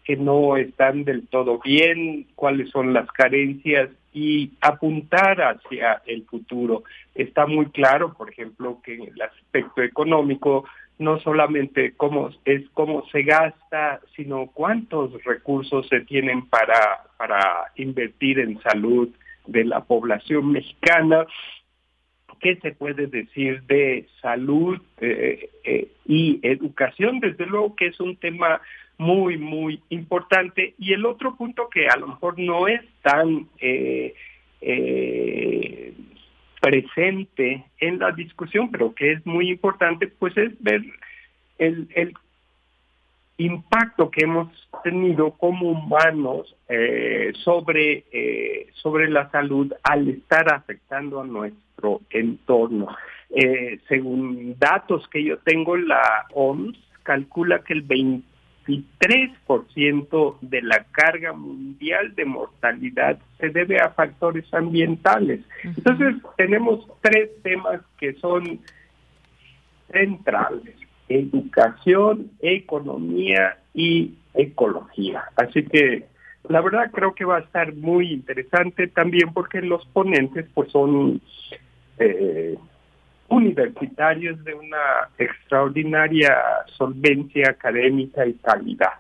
que 0.09 0.17
no 0.17 0.57
están 0.57 1.03
del 1.03 1.27
todo 1.27 1.59
bien, 1.59 2.25
cuáles 2.33 2.71
son 2.71 2.93
las 2.93 3.05
carencias 3.11 3.91
y 4.11 4.53
apuntar 4.59 5.39
hacia 5.39 6.01
el 6.07 6.25
futuro. 6.25 6.81
Está 7.13 7.45
muy 7.45 7.67
claro, 7.67 8.15
por 8.15 8.31
ejemplo, 8.31 8.79
que 8.83 8.95
en 8.95 9.03
el 9.03 9.21
aspecto 9.21 9.83
económico 9.83 10.65
no 10.97 11.19
solamente 11.19 11.93
cómo 11.95 12.31
es 12.43 12.67
cómo 12.73 13.05
se 13.11 13.21
gasta, 13.21 14.01
sino 14.15 14.47
cuántos 14.47 15.23
recursos 15.23 15.87
se 15.87 15.99
tienen 15.99 16.47
para 16.47 17.03
para 17.19 17.71
invertir 17.75 18.39
en 18.39 18.59
salud 18.63 19.09
de 19.45 19.63
la 19.63 19.81
población 19.81 20.51
mexicana. 20.53 21.27
¿Qué 22.39 22.55
se 22.63 22.71
puede 22.71 23.05
decir 23.05 23.61
de 23.67 24.07
salud 24.23 24.81
eh, 25.01 25.51
eh, 25.63 25.91
y 26.07 26.39
educación? 26.41 27.19
Desde 27.19 27.45
luego 27.45 27.75
que 27.75 27.87
es 27.87 27.99
un 27.99 28.17
tema 28.17 28.59
muy, 28.99 29.37
muy 29.37 29.81
importante. 29.89 30.75
Y 30.77 30.93
el 30.93 31.05
otro 31.05 31.35
punto 31.35 31.69
que 31.69 31.87
a 31.87 31.97
lo 31.97 32.07
mejor 32.07 32.37
no 32.37 32.67
es 32.67 32.81
tan 33.01 33.47
eh, 33.59 34.13
eh, 34.61 35.93
presente 36.61 37.65
en 37.79 37.97
la 37.97 38.11
discusión, 38.11 38.69
pero 38.69 38.93
que 38.93 39.13
es 39.13 39.25
muy 39.25 39.49
importante, 39.49 40.07
pues 40.07 40.37
es 40.37 40.51
ver 40.61 40.81
el, 41.57 41.87
el 41.95 42.13
impacto 43.37 44.11
que 44.11 44.25
hemos 44.25 44.49
tenido 44.83 45.31
como 45.31 45.69
humanos 45.69 46.53
eh, 46.67 47.31
sobre, 47.45 48.03
eh, 48.11 48.67
sobre 48.73 49.09
la 49.09 49.31
salud 49.31 49.71
al 49.81 50.09
estar 50.09 50.53
afectando 50.53 51.21
a 51.21 51.25
nuestro 51.25 52.01
entorno. 52.11 52.87
Según 53.87 54.55
datos 54.57 55.07
que 55.09 55.23
yo 55.23 55.37
tengo, 55.37 55.77
la 55.77 56.25
OMS 56.33 56.75
calcula 57.03 57.59
que 57.59 57.73
el 57.73 57.83
20 57.83 58.27
23% 58.69 60.37
de 60.41 60.61
la 60.61 60.85
carga 60.91 61.33
mundial 61.33 62.13
de 62.15 62.25
mortalidad 62.25 63.17
se 63.39 63.49
debe 63.49 63.79
a 63.79 63.89
factores 63.89 64.45
ambientales. 64.53 65.41
Entonces, 65.63 66.15
tenemos 66.37 66.85
tres 67.01 67.29
temas 67.41 67.81
que 67.97 68.13
son 68.13 68.59
centrales, 69.91 70.75
educación, 71.07 72.31
economía 72.39 73.57
y 73.73 74.15
ecología. 74.33 75.23
Así 75.35 75.63
que 75.63 76.05
la 76.47 76.61
verdad 76.61 76.91
creo 76.91 77.13
que 77.13 77.25
va 77.25 77.37
a 77.37 77.41
estar 77.41 77.73
muy 77.73 78.11
interesante 78.11 78.87
también 78.87 79.33
porque 79.33 79.61
los 79.61 79.85
ponentes 79.87 80.45
pues 80.53 80.71
son 80.71 81.21
eh, 81.97 82.55
universitarios 83.29 84.43
de 84.43 84.53
una 84.53 85.09
extraordinaria 85.17 86.35
solvencia 86.77 87.51
académica 87.51 88.25
y 88.25 88.33
calidad. 88.33 88.93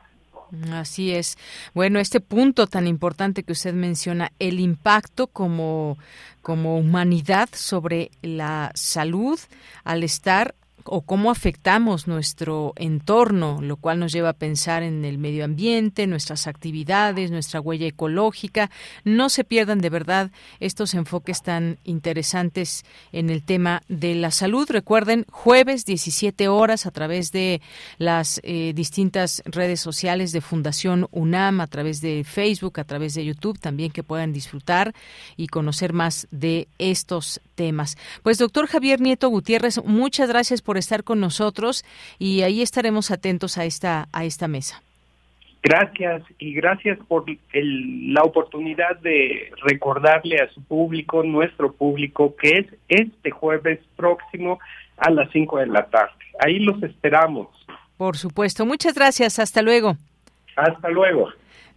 Así 0.71 1.13
es. 1.13 1.37
Bueno, 1.73 1.99
este 1.99 2.19
punto 2.19 2.67
tan 2.67 2.87
importante 2.87 3.43
que 3.43 3.51
usted 3.51 3.73
menciona, 3.73 4.31
el 4.39 4.59
impacto 4.59 5.27
como, 5.27 5.97
como 6.41 6.77
humanidad 6.77 7.49
sobre 7.53 8.09
la 8.21 8.71
salud 8.73 9.39
al 9.83 10.03
estar 10.03 10.55
o 10.91 11.01
cómo 11.01 11.29
afectamos 11.29 12.07
nuestro 12.07 12.73
entorno, 12.75 13.61
lo 13.61 13.77
cual 13.77 13.99
nos 13.99 14.11
lleva 14.11 14.29
a 14.29 14.33
pensar 14.33 14.81
en 14.83 15.05
el 15.05 15.17
medio 15.17 15.45
ambiente, 15.45 16.07
nuestras 16.07 16.47
actividades, 16.47 17.31
nuestra 17.31 17.61
huella 17.61 17.87
ecológica. 17.87 18.71
No 19.03 19.29
se 19.29 19.43
pierdan 19.43 19.81
de 19.81 19.89
verdad 19.89 20.31
estos 20.59 20.93
enfoques 20.95 21.43
tan 21.43 21.77
interesantes 21.83 22.85
en 23.11 23.29
el 23.29 23.43
tema 23.43 23.83
de 23.87 24.15
la 24.15 24.31
salud. 24.31 24.67
Recuerden, 24.69 25.25
jueves 25.29 25.85
17 25.85 26.47
horas 26.47 26.85
a 26.85 26.91
través 26.91 27.31
de 27.31 27.61
las 27.97 28.41
eh, 28.43 28.73
distintas 28.75 29.43
redes 29.45 29.79
sociales 29.79 30.31
de 30.31 30.41
Fundación 30.41 31.07
UNAM, 31.11 31.61
a 31.61 31.67
través 31.67 32.01
de 32.01 32.23
Facebook, 32.23 32.79
a 32.79 32.83
través 32.83 33.13
de 33.13 33.25
YouTube, 33.25 33.59
también 33.59 33.91
que 33.91 34.03
puedan 34.03 34.33
disfrutar 34.33 34.93
y 35.37 35.47
conocer 35.47 35.93
más 35.93 36.27
de 36.31 36.67
estos 36.79 37.41
temas. 37.59 37.97
Pues 38.23 38.37
doctor 38.37 38.67
Javier 38.67 39.01
Nieto 39.01 39.27
Gutiérrez, 39.27 39.83
muchas 39.83 40.29
gracias 40.29 40.61
por 40.61 40.77
estar 40.77 41.03
con 41.03 41.19
nosotros 41.19 41.83
y 42.17 42.43
ahí 42.43 42.61
estaremos 42.61 43.11
atentos 43.11 43.57
a 43.57 43.65
esta, 43.65 44.07
a 44.13 44.23
esta 44.23 44.47
mesa. 44.47 44.81
Gracias 45.61 46.23
y 46.37 46.53
gracias 46.53 46.97
por 47.09 47.25
la 47.51 48.23
oportunidad 48.23 48.97
de 49.01 49.51
recordarle 49.65 50.37
a 50.39 50.49
su 50.53 50.63
público, 50.63 51.21
nuestro 51.21 51.73
público, 51.73 52.33
que 52.37 52.59
es 52.59 52.67
este 52.87 53.29
jueves 53.29 53.79
próximo 53.97 54.59
a 54.95 55.09
las 55.09 55.29
5 55.31 55.57
de 55.57 55.67
la 55.67 55.85
tarde. 55.87 56.13
Ahí 56.39 56.59
los 56.59 56.81
esperamos. 56.81 57.49
Por 57.97 58.15
supuesto. 58.15 58.65
Muchas 58.65 58.93
gracias. 58.93 59.37
Hasta 59.37 59.61
luego. 59.61 59.97
Hasta 60.55 60.87
luego. 60.87 61.27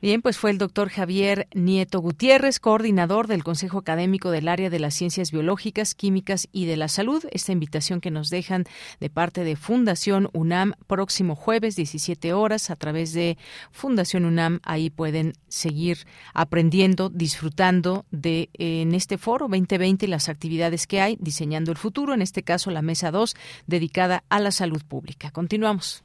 Bien, 0.03 0.21
pues 0.21 0.37
fue 0.37 0.51
el 0.51 0.59
doctor 0.59 0.89
Javier 0.89 1.47
Nieto 1.55 2.01
Gutiérrez, 2.01 2.59
coordinador 2.59 3.29
del 3.29 3.45
Consejo 3.45 3.79
Académico 3.79 4.33
del 4.33 4.49
Área 4.49 4.69
de 4.69 4.81
las 4.81 4.95
Ciencias 4.95 5.31
Biológicas, 5.31 5.95
Químicas 5.95 6.49
y 6.51 6.67
de 6.67 6.77
la 6.77 6.89
Salud. 6.89 7.25
Esta 7.31 7.53
invitación 7.53 8.01
que 8.01 8.11
nos 8.11 8.29
dejan 8.29 8.65
de 8.99 9.11
parte 9.11 9.45
de 9.45 9.55
Fundación 9.55 10.29
UNAM 10.33 10.73
próximo 10.89 11.37
jueves 11.37 11.77
17 11.77 12.33
horas 12.33 12.71
a 12.71 12.75
través 12.75 13.13
de 13.13 13.39
Fundación 13.71 14.25
UNAM. 14.25 14.59
Ahí 14.65 14.91
pueden 14.91 15.35
seguir 15.47 15.99
aprendiendo, 16.35 17.09
disfrutando 17.09 18.05
de 18.11 18.51
en 18.55 18.97
este 18.97 19.19
foro 19.19 19.47
2020 19.47 20.09
las 20.09 20.29
actividades 20.29 20.89
que 20.89 21.01
hay, 21.01 21.17
diseñando 21.21 21.71
el 21.71 21.79
futuro, 21.79 22.13
en 22.13 22.23
este 22.23 22.43
caso 22.43 22.73
la 22.73 22.83
mesa 22.83 23.13
2 23.13 23.37
dedicada 23.69 24.25
a 24.31 24.41
la 24.41 24.51
salud 24.51 24.83
pública. 24.83 25.31
Continuamos. 25.31 26.03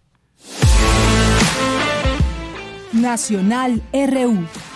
Nacional 2.93 3.81
RU. 3.91 4.66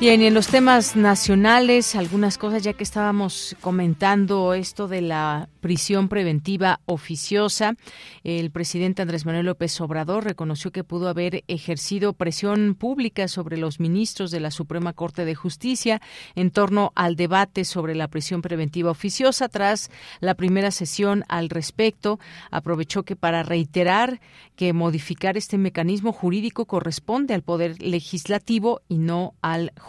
Bien, 0.00 0.22
y 0.22 0.26
en 0.26 0.34
los 0.34 0.46
temas 0.46 0.94
nacionales, 0.94 1.96
algunas 1.96 2.38
cosas 2.38 2.62
ya 2.62 2.72
que 2.72 2.84
estábamos 2.84 3.56
comentando 3.60 4.54
esto 4.54 4.86
de 4.86 5.00
la 5.00 5.48
prisión 5.58 6.08
preventiva 6.08 6.78
oficiosa, 6.86 7.74
el 8.22 8.52
presidente 8.52 9.02
Andrés 9.02 9.26
Manuel 9.26 9.46
López 9.46 9.80
Obrador 9.80 10.22
reconoció 10.22 10.70
que 10.70 10.84
pudo 10.84 11.08
haber 11.08 11.42
ejercido 11.48 12.12
presión 12.12 12.76
pública 12.76 13.26
sobre 13.26 13.56
los 13.56 13.80
ministros 13.80 14.30
de 14.30 14.38
la 14.38 14.52
Suprema 14.52 14.92
Corte 14.92 15.24
de 15.24 15.34
Justicia 15.34 16.00
en 16.36 16.52
torno 16.52 16.92
al 16.94 17.16
debate 17.16 17.64
sobre 17.64 17.96
la 17.96 18.06
prisión 18.06 18.40
preventiva 18.40 18.92
oficiosa 18.92 19.48
tras 19.48 19.90
la 20.20 20.36
primera 20.36 20.70
sesión 20.70 21.24
al 21.28 21.50
respecto. 21.50 22.20
Aprovechó 22.52 23.02
que 23.02 23.16
para 23.16 23.42
reiterar 23.42 24.20
que 24.54 24.72
modificar 24.72 25.36
este 25.36 25.58
mecanismo 25.58 26.12
jurídico 26.12 26.66
corresponde 26.66 27.34
al 27.34 27.42
poder 27.42 27.82
legislativo 27.82 28.80
y 28.88 28.98
no 28.98 29.34
al 29.42 29.72
judicial, 29.76 29.87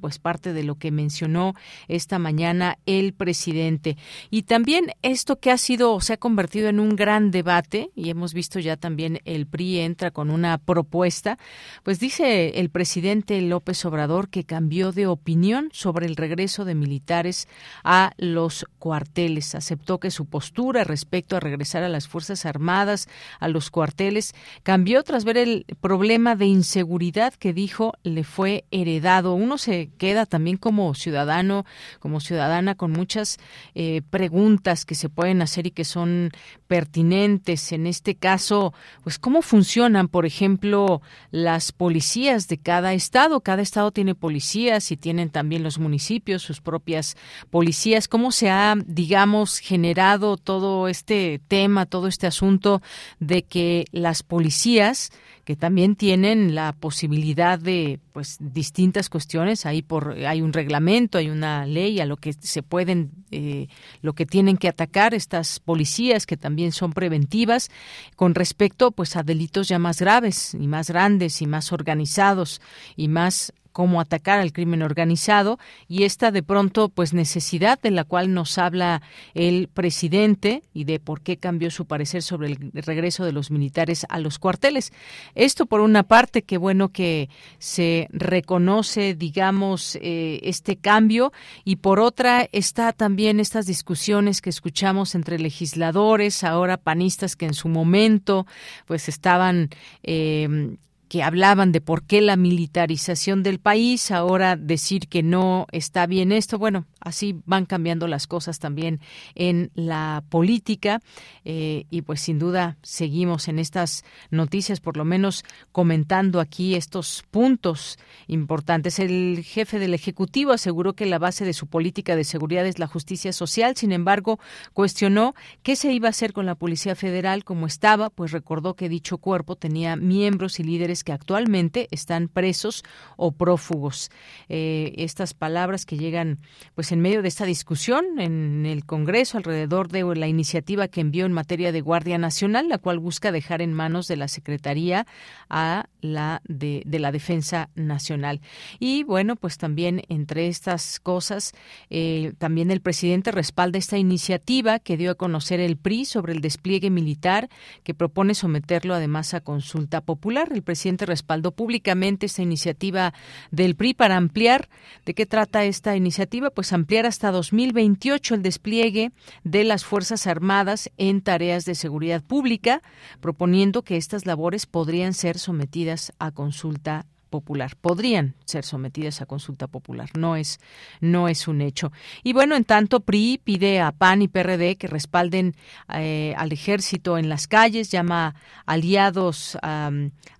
pues 0.00 0.18
parte 0.18 0.52
de 0.52 0.62
lo 0.62 0.76
que 0.76 0.90
mencionó 0.90 1.54
esta 1.88 2.18
mañana 2.18 2.78
el 2.86 3.12
presidente. 3.12 3.96
Y 4.30 4.42
también 4.42 4.92
esto 5.02 5.38
que 5.38 5.50
ha 5.50 5.58
sido 5.58 5.94
o 5.94 6.00
se 6.00 6.14
ha 6.14 6.16
convertido 6.16 6.68
en 6.68 6.80
un 6.80 6.96
gran 6.96 7.30
debate, 7.30 7.90
y 7.94 8.10
hemos 8.10 8.34
visto 8.34 8.60
ya 8.60 8.76
también 8.76 9.20
el 9.24 9.46
PRI 9.46 9.80
entra 9.80 10.10
con 10.10 10.30
una 10.30 10.58
propuesta, 10.58 11.38
pues 11.82 11.98
dice 11.98 12.60
el 12.60 12.70
presidente 12.70 13.40
López 13.40 13.84
Obrador 13.84 14.28
que 14.28 14.44
cambió 14.44 14.92
de 14.92 15.06
opinión 15.06 15.70
sobre 15.72 16.06
el 16.06 16.16
regreso 16.16 16.64
de 16.64 16.74
militares 16.74 17.48
a 17.84 18.12
los 18.18 18.66
cuarteles. 18.78 19.54
Aceptó 19.54 19.98
que 19.98 20.10
su 20.10 20.26
postura 20.26 20.84
respecto 20.84 21.36
a 21.36 21.40
regresar 21.40 21.82
a 21.82 21.88
las 21.88 22.06
Fuerzas 22.06 22.46
Armadas, 22.46 23.08
a 23.40 23.48
los 23.48 23.70
cuarteles, 23.70 24.34
cambió 24.62 25.02
tras 25.02 25.24
ver 25.24 25.38
el 25.38 25.64
problema 25.80 26.36
de 26.36 26.46
inseguridad 26.46 27.34
que 27.34 27.52
dijo 27.52 27.94
le 28.02 28.24
fue 28.24 28.64
heredado 28.70 29.21
uno 29.34 29.58
se 29.58 29.90
queda 29.98 30.26
también 30.26 30.56
como 30.56 30.94
ciudadano, 30.94 31.64
como 31.98 32.20
ciudadana, 32.20 32.74
con 32.74 32.92
muchas 32.92 33.38
eh, 33.74 34.02
preguntas 34.10 34.84
que 34.84 34.94
se 34.94 35.08
pueden 35.08 35.42
hacer 35.42 35.66
y 35.66 35.70
que 35.70 35.84
son 35.84 36.30
pertinentes. 36.66 37.72
En 37.72 37.86
este 37.86 38.14
caso, 38.14 38.74
pues, 39.02 39.18
¿cómo 39.18 39.42
funcionan, 39.42 40.08
por 40.08 40.26
ejemplo, 40.26 41.02
las 41.30 41.72
policías 41.72 42.48
de 42.48 42.58
cada 42.58 42.92
estado? 42.92 43.40
Cada 43.40 43.62
estado 43.62 43.92
tiene 43.92 44.14
policías 44.14 44.90
y 44.90 44.96
tienen 44.96 45.30
también 45.30 45.62
los 45.62 45.78
municipios 45.78 46.42
sus 46.42 46.60
propias 46.60 47.16
policías. 47.50 48.08
¿Cómo 48.08 48.32
se 48.32 48.50
ha, 48.50 48.74
digamos, 48.84 49.58
generado 49.58 50.36
todo 50.36 50.88
este 50.88 51.40
tema, 51.48 51.86
todo 51.86 52.08
este 52.08 52.26
asunto 52.26 52.82
de 53.18 53.42
que 53.42 53.86
las 53.92 54.22
policías 54.22 55.10
que 55.44 55.56
también 55.56 55.96
tienen 55.96 56.54
la 56.54 56.72
posibilidad 56.72 57.58
de 57.58 57.98
pues 58.12 58.36
distintas 58.40 59.08
cuestiones. 59.08 59.66
Hay 59.66 59.82
por 59.82 60.12
hay 60.24 60.40
un 60.40 60.52
reglamento 60.52 61.18
hay 61.18 61.30
una 61.30 61.66
ley 61.66 62.00
a 62.00 62.06
lo 62.06 62.16
que 62.16 62.32
se 62.32 62.62
pueden 62.62 63.10
eh, 63.30 63.68
lo 64.02 64.12
que 64.12 64.26
tienen 64.26 64.56
que 64.56 64.68
atacar 64.68 65.14
estas 65.14 65.58
policías 65.58 66.26
que 66.26 66.36
también 66.36 66.72
son 66.72 66.92
preventivas 66.92 67.70
con 68.14 68.34
respecto 68.34 68.92
pues 68.92 69.16
a 69.16 69.22
delitos 69.22 69.68
ya 69.68 69.78
más 69.78 70.00
graves 70.00 70.54
y 70.54 70.68
más 70.68 70.88
grandes 70.88 71.42
y 71.42 71.46
más 71.46 71.72
organizados 71.72 72.60
y 72.96 73.08
más 73.08 73.52
cómo 73.72 74.00
atacar 74.00 74.38
al 74.38 74.52
crimen 74.52 74.82
organizado 74.82 75.58
y 75.88 76.04
esta 76.04 76.30
de 76.30 76.42
pronto 76.42 76.88
pues 76.88 77.12
necesidad 77.12 77.80
de 77.80 77.90
la 77.90 78.04
cual 78.04 78.32
nos 78.34 78.58
habla 78.58 79.02
el 79.34 79.68
presidente 79.68 80.62
y 80.72 80.84
de 80.84 81.00
por 81.00 81.22
qué 81.22 81.36
cambió 81.38 81.70
su 81.70 81.86
parecer 81.86 82.22
sobre 82.22 82.48
el 82.48 82.72
regreso 82.74 83.24
de 83.24 83.32
los 83.32 83.50
militares 83.50 84.06
a 84.08 84.18
los 84.18 84.38
cuarteles. 84.38 84.92
Esto 85.34 85.66
por 85.66 85.80
una 85.80 86.02
parte, 86.02 86.42
qué 86.42 86.58
bueno 86.58 86.90
que 86.90 87.28
se 87.58 88.08
reconoce, 88.10 89.14
digamos, 89.14 89.96
eh, 89.96 90.40
este 90.42 90.76
cambio 90.76 91.32
y 91.64 91.76
por 91.76 92.00
otra 92.00 92.48
está 92.52 92.92
también 92.92 93.40
estas 93.40 93.66
discusiones 93.66 94.40
que 94.40 94.50
escuchamos 94.50 95.14
entre 95.14 95.38
legisladores, 95.38 96.44
ahora 96.44 96.76
panistas 96.76 97.36
que 97.36 97.46
en 97.46 97.54
su 97.54 97.68
momento 97.68 98.46
pues 98.86 99.08
estaban 99.08 99.70
eh, 100.02 100.76
que 101.12 101.22
hablaban 101.22 101.72
de 101.72 101.82
por 101.82 102.04
qué 102.04 102.22
la 102.22 102.36
militarización 102.36 103.42
del 103.42 103.58
país, 103.58 104.10
ahora 104.10 104.56
decir 104.56 105.08
que 105.08 105.22
no 105.22 105.66
está 105.70 106.06
bien 106.06 106.32
esto, 106.32 106.56
bueno, 106.56 106.86
así 107.04 107.40
van 107.44 107.66
cambiando 107.66 108.06
las 108.06 108.26
cosas 108.26 108.58
también 108.58 109.00
en 109.34 109.70
la 109.74 110.22
política 110.28 111.00
eh, 111.44 111.84
y 111.90 112.02
pues 112.02 112.20
sin 112.20 112.38
duda 112.38 112.76
seguimos 112.82 113.48
en 113.48 113.58
estas 113.58 114.04
noticias, 114.30 114.80
por 114.80 114.96
lo 114.96 115.04
menos 115.04 115.44
comentando 115.72 116.40
aquí 116.40 116.74
estos 116.74 117.24
puntos 117.30 117.98
importantes. 118.26 118.98
El 118.98 119.42
jefe 119.44 119.78
del 119.78 119.94
Ejecutivo 119.94 120.52
aseguró 120.52 120.94
que 120.94 121.06
la 121.06 121.18
base 121.18 121.44
de 121.44 121.52
su 121.52 121.66
política 121.66 122.16
de 122.16 122.24
seguridad 122.24 122.66
es 122.66 122.78
la 122.78 122.86
justicia 122.86 123.32
social, 123.32 123.76
sin 123.76 123.92
embargo, 123.92 124.38
cuestionó 124.72 125.34
qué 125.62 125.76
se 125.76 125.92
iba 125.92 126.08
a 126.08 126.10
hacer 126.10 126.32
con 126.32 126.46
la 126.46 126.54
Policía 126.54 126.94
Federal 126.94 127.44
como 127.44 127.66
estaba, 127.66 128.10
pues 128.10 128.32
recordó 128.32 128.74
que 128.74 128.88
dicho 128.88 129.18
cuerpo 129.18 129.56
tenía 129.56 129.96
miembros 129.96 130.60
y 130.60 130.64
líderes 130.64 131.04
que 131.04 131.12
actualmente 131.12 131.88
están 131.90 132.28
presos 132.28 132.84
o 133.16 133.32
prófugos. 133.32 134.10
Eh, 134.48 134.92
estas 134.96 135.34
palabras 135.34 135.86
que 135.86 135.96
llegan 135.96 136.38
pues 136.74 136.91
en 136.92 137.00
medio 137.00 137.22
de 137.22 137.28
esta 137.28 137.44
discusión 137.44 138.20
en 138.20 138.66
el 138.66 138.84
Congreso 138.84 139.38
alrededor 139.38 139.88
de 139.88 140.02
la 140.14 140.28
iniciativa 140.28 140.88
que 140.88 141.00
envió 141.00 141.26
en 141.26 141.32
materia 141.32 141.72
de 141.72 141.80
Guardia 141.80 142.18
Nacional, 142.18 142.68
la 142.68 142.78
cual 142.78 142.98
busca 142.98 143.32
dejar 143.32 143.62
en 143.62 143.72
manos 143.72 144.06
de 144.08 144.16
la 144.16 144.28
Secretaría 144.28 145.06
a 145.48 145.86
la 146.02 146.42
de, 146.44 146.82
la 146.84 147.10
Defensa 147.10 147.70
Nacional. 147.74 148.40
Y 148.78 149.04
bueno, 149.04 149.36
pues 149.36 149.56
también 149.56 150.02
entre 150.08 150.48
estas 150.48 151.00
cosas, 151.00 151.52
eh, 151.88 152.34
también 152.38 152.70
el 152.70 152.82
presidente 152.82 153.30
respalda 153.30 153.78
esta 153.78 153.96
iniciativa 153.96 154.78
que 154.78 154.98
dio 154.98 155.12
a 155.12 155.14
conocer 155.14 155.60
el 155.60 155.76
PRI 155.76 156.04
sobre 156.04 156.34
el 156.34 156.40
despliegue 156.40 156.90
militar 156.90 157.48
que 157.84 157.94
propone 157.94 158.34
someterlo 158.34 158.94
además 158.94 159.32
a 159.32 159.40
consulta 159.40 160.00
popular. 160.00 160.50
El 160.52 160.62
presidente 160.62 161.06
respaldó 161.06 161.52
públicamente 161.52 162.26
esta 162.26 162.42
iniciativa 162.42 163.14
del 163.50 163.76
PRI 163.76 163.94
para 163.94 164.16
ampliar. 164.16 164.68
¿De 165.06 165.14
qué 165.14 165.24
trata 165.24 165.64
esta 165.64 165.96
iniciativa? 165.96 166.50
Pues 166.50 166.72
ampliar 166.72 167.06
hasta 167.06 167.30
2028 167.30 168.34
el 168.34 168.42
despliegue 168.42 169.12
de 169.44 169.64
las 169.64 169.84
Fuerzas 169.84 170.26
Armadas 170.26 170.90
en 170.98 171.22
tareas 171.22 171.64
de 171.64 171.74
seguridad 171.74 172.22
pública, 172.22 172.82
proponiendo 173.20 173.82
que 173.82 173.96
estas 173.96 174.26
labores 174.26 174.66
podrían 174.66 175.14
ser 175.14 175.38
sometidas 175.38 175.91
a 176.18 176.30
consulta 176.30 177.06
popular. 177.32 177.74
Podrían 177.80 178.34
ser 178.44 178.64
sometidas 178.64 179.20
a 179.22 179.26
consulta 179.26 179.66
popular. 179.66 180.10
No 180.16 180.36
es, 180.36 180.60
no 181.00 181.26
es 181.26 181.48
un 181.48 181.62
hecho. 181.62 181.90
Y 182.22 182.34
bueno, 182.34 182.54
en 182.54 182.64
tanto, 182.64 183.00
PRI 183.00 183.40
pide 183.42 183.80
a 183.80 183.90
PAN 183.90 184.22
y 184.22 184.28
PRD 184.28 184.76
que 184.76 184.86
respalden 184.86 185.56
eh, 185.92 186.34
al 186.36 186.52
ejército 186.52 187.16
en 187.18 187.28
las 187.28 187.48
calles, 187.48 187.90
llama 187.90 188.36
aliados, 188.66 189.58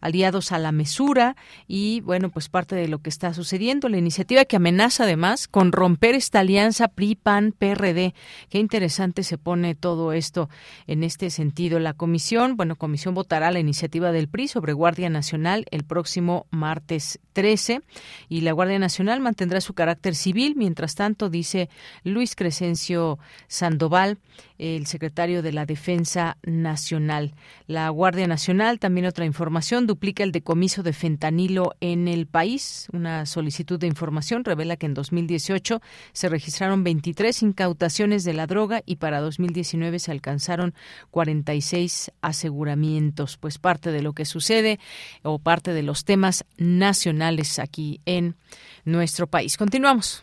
aliados 0.01 0.53
a 0.53 0.59
la 0.59 0.71
mesura 0.71 1.35
y 1.67 2.01
bueno, 2.03 2.29
pues 2.31 2.49
parte 2.49 2.77
de 2.77 2.89
lo 2.89 2.99
que 3.01 3.09
está 3.09 3.33
sucediendo. 3.33 3.89
La 3.89 3.99
iniciativa 3.99 4.45
que 4.45 4.57
amenaza 4.57 5.05
además 5.05 5.49
con 5.49 5.73
romper 5.73 6.15
esta 6.15 6.41
alianza 6.41 6.89
PRI-PAN-PRD. 6.89 8.15
Qué 8.51 8.59
interesante 8.59 9.23
se 9.23 9.39
pone 9.39 9.75
todo 9.75 10.13
esto 10.13 10.51
en 10.87 11.03
este 11.03 11.31
sentido. 11.31 11.79
La 11.79 11.95
comisión, 11.95 12.57
bueno, 12.57 12.77
comisión 12.77 13.15
votará 13.15 13.51
la 13.51 13.61
iniciativa 13.61 14.13
del 14.13 14.29
PRI 14.29 14.49
sobre 14.49 14.75
Guardia 14.75 15.09
Nacional 15.09 15.65
el 15.71 15.85
próximo 15.85 16.47
martes 16.51 16.82
13 16.87 17.83
y 18.29 18.41
la 18.43 18.53
Guardia 18.53 18.79
Nacional 18.79 19.21
mantendrá 19.21 19.61
su 19.61 19.75
carácter 19.75 20.15
civil. 20.15 20.55
Mientras 20.57 20.95
tanto, 20.95 21.29
dice 21.29 21.69
Luis 22.05 22.37
Crescencio 22.37 23.19
Sandoval, 23.49 24.19
el 24.63 24.87
secretario 24.87 25.43
de 25.43 25.53
la 25.53 25.67
Defensa 25.67 26.37
Nacional. 26.45 27.35
La 27.67 27.89
Guardia 27.89 28.29
Nacional, 28.29 28.79
también 28.79 29.07
otra 29.07 29.25
información, 29.25 29.89
duplica 29.89 30.23
el 30.23 30.31
decomiso 30.31 30.85
de 30.85 30.93
fentanilo 30.93 31.75
en 31.81 32.07
el 32.07 32.27
país. 32.27 32.87
Una 32.93 33.27
solicitud 33.27 33.81
de 33.81 33.89
información 33.89 34.45
revela 34.45 34.77
que 34.77 34.87
en 34.87 34.95
2018 34.95 35.83
se 36.13 36.29
registraron 36.29 36.85
23 36.85 37.43
incautaciones 37.43 38.23
de 38.23 38.35
la 38.35 38.47
droga 38.47 38.83
y 38.87 38.97
para 38.97 39.21
2019 39.21 39.99
se 39.99 40.13
alcanzaron 40.13 40.75
46 41.11 42.13
aseguramientos. 42.21 43.39
Pues 43.39 43.59
parte 43.59 43.91
de 43.91 44.03
lo 44.03 44.13
que 44.13 44.25
sucede 44.25 44.79
o 45.23 45.41
parte 45.41 45.73
de 45.73 45.83
los 45.83 46.05
temas 46.05 46.45
nacionales 46.57 47.59
aquí 47.59 48.01
en 48.07 48.37
nuestro 48.85 49.27
país. 49.27 49.57
Continuamos. 49.57 50.23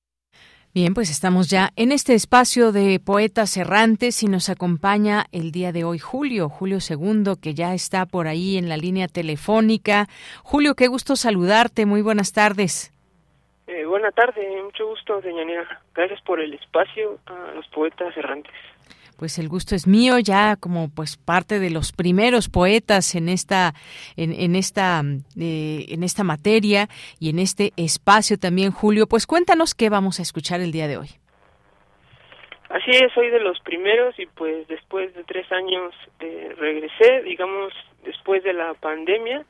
Bien, 0.73 0.93
pues 0.93 1.11
estamos 1.11 1.49
ya 1.49 1.71
en 1.75 1.91
este 1.91 2.13
espacio 2.13 2.71
de 2.71 3.01
poetas 3.05 3.57
errantes 3.57 4.23
y 4.23 4.27
nos 4.27 4.47
acompaña 4.47 5.25
el 5.33 5.51
día 5.51 5.73
de 5.73 5.83
hoy 5.83 5.99
Julio, 5.99 6.47
Julio 6.47 6.77
II, 6.77 7.33
que 7.43 7.53
ya 7.53 7.73
está 7.73 8.05
por 8.05 8.29
ahí 8.29 8.57
en 8.57 8.69
la 8.69 8.77
línea 8.77 9.09
telefónica. 9.09 10.07
Julio, 10.43 10.75
qué 10.75 10.87
gusto 10.87 11.17
saludarte, 11.17 11.85
muy 11.85 12.01
buenas 12.01 12.31
tardes. 12.31 12.93
Eh, 13.67 13.83
buenas 13.83 14.15
tardes, 14.15 14.45
mucho 14.63 14.87
gusto, 14.87 15.19
doña 15.19 15.67
Gracias 15.93 16.21
por 16.21 16.39
el 16.39 16.53
espacio 16.53 17.19
a 17.25 17.51
los 17.53 17.67
poetas 17.67 18.15
errantes 18.15 18.53
pues 19.21 19.37
el 19.37 19.49
gusto 19.49 19.75
es 19.75 19.85
mío 19.85 20.17
ya 20.17 20.55
como 20.59 20.89
pues 20.89 21.15
parte 21.15 21.59
de 21.59 21.69
los 21.69 21.91
primeros 21.91 22.49
poetas 22.49 23.13
en 23.13 23.29
esta 23.29 23.75
en, 24.17 24.55
esta 24.55 25.03
eh, 25.39 25.85
en 25.89 26.01
esta 26.01 26.23
materia 26.23 26.87
y 27.19 27.29
en 27.29 27.37
este 27.37 27.71
espacio 27.77 28.39
también 28.39 28.71
Julio. 28.71 29.05
Pues 29.05 29.27
cuéntanos 29.27 29.75
qué 29.75 29.89
vamos 29.91 30.17
a 30.17 30.23
escuchar 30.23 30.59
el 30.59 30.71
día 30.71 30.87
de 30.87 30.97
hoy. 30.97 31.09
Así 32.69 32.89
es 32.89 33.13
soy 33.13 33.29
de 33.29 33.39
los 33.41 33.59
primeros 33.59 34.17
y 34.17 34.25
pues 34.25 34.67
después 34.67 35.13
de 35.13 35.23
tres 35.23 35.45
años 35.51 35.93
eh, 36.19 36.55
regresé 36.57 37.21
digamos 37.21 37.73
después 38.03 38.41
de 38.41 38.53
la 38.53 38.73
pandemia. 38.73 39.45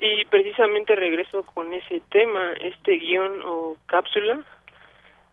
Y 0.00 0.26
precisamente 0.26 0.94
regreso 0.94 1.44
con 1.44 1.72
ese 1.72 2.02
tema 2.10 2.52
este 2.60 2.98
guion 2.98 3.40
o 3.46 3.78
cápsula. 3.86 4.44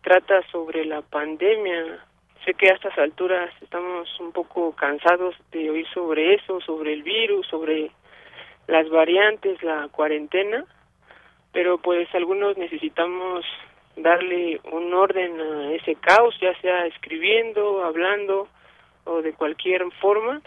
Trata 0.01 0.49
sobre 0.49 0.85
la 0.85 1.01
pandemia 1.01 2.04
Sé 2.45 2.53
que 2.53 2.69
a 2.69 2.75
estas 2.75 2.95
alturas 2.99 3.49
estamos 3.59 4.07
un 4.19 4.31
poco 4.31 4.71
cansados 4.75 5.35
de 5.51 5.67
oír 5.71 5.87
sobre 5.91 6.35
eso, 6.35 6.61
sobre 6.61 6.93
el 6.93 7.01
virus, 7.01 7.47
sobre 7.47 7.89
las 8.67 8.87
variantes, 8.89 9.63
la 9.63 9.87
cuarentena, 9.87 10.63
pero 11.51 11.79
pues 11.79 12.07
algunos 12.13 12.55
necesitamos 12.55 13.43
darle 13.97 14.61
un 14.71 14.93
orden 14.93 15.41
a 15.41 15.71
ese 15.73 15.95
caos, 15.95 16.37
ya 16.39 16.53
sea 16.61 16.85
escribiendo, 16.85 17.83
hablando 17.83 18.47
o 19.05 19.23
de 19.23 19.33
cualquier 19.33 19.83
forma. 19.99 20.39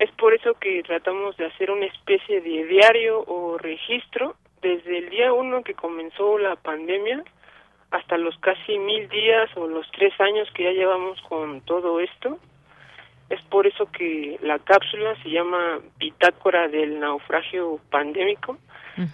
Es 0.00 0.10
por 0.12 0.34
eso 0.34 0.54
que 0.54 0.82
tratamos 0.82 1.36
de 1.36 1.46
hacer 1.46 1.70
una 1.70 1.86
especie 1.86 2.40
de 2.40 2.64
diario 2.64 3.22
o 3.28 3.58
registro 3.58 4.34
desde 4.60 4.98
el 4.98 5.10
día 5.10 5.32
uno 5.32 5.62
que 5.62 5.74
comenzó 5.74 6.36
la 6.36 6.56
pandemia 6.56 7.22
hasta 7.90 8.16
los 8.16 8.36
casi 8.38 8.78
mil 8.78 9.08
días 9.08 9.50
o 9.56 9.66
los 9.66 9.90
tres 9.92 10.12
años 10.20 10.48
que 10.54 10.64
ya 10.64 10.70
llevamos 10.70 11.20
con 11.22 11.60
todo 11.62 12.00
esto. 12.00 12.38
Es 13.28 13.40
por 13.42 13.66
eso 13.66 13.86
que 13.92 14.38
la 14.42 14.58
cápsula 14.58 15.14
se 15.22 15.30
llama 15.30 15.80
Bitácora 15.98 16.68
del 16.68 16.98
naufragio 16.98 17.78
pandémico, 17.90 18.58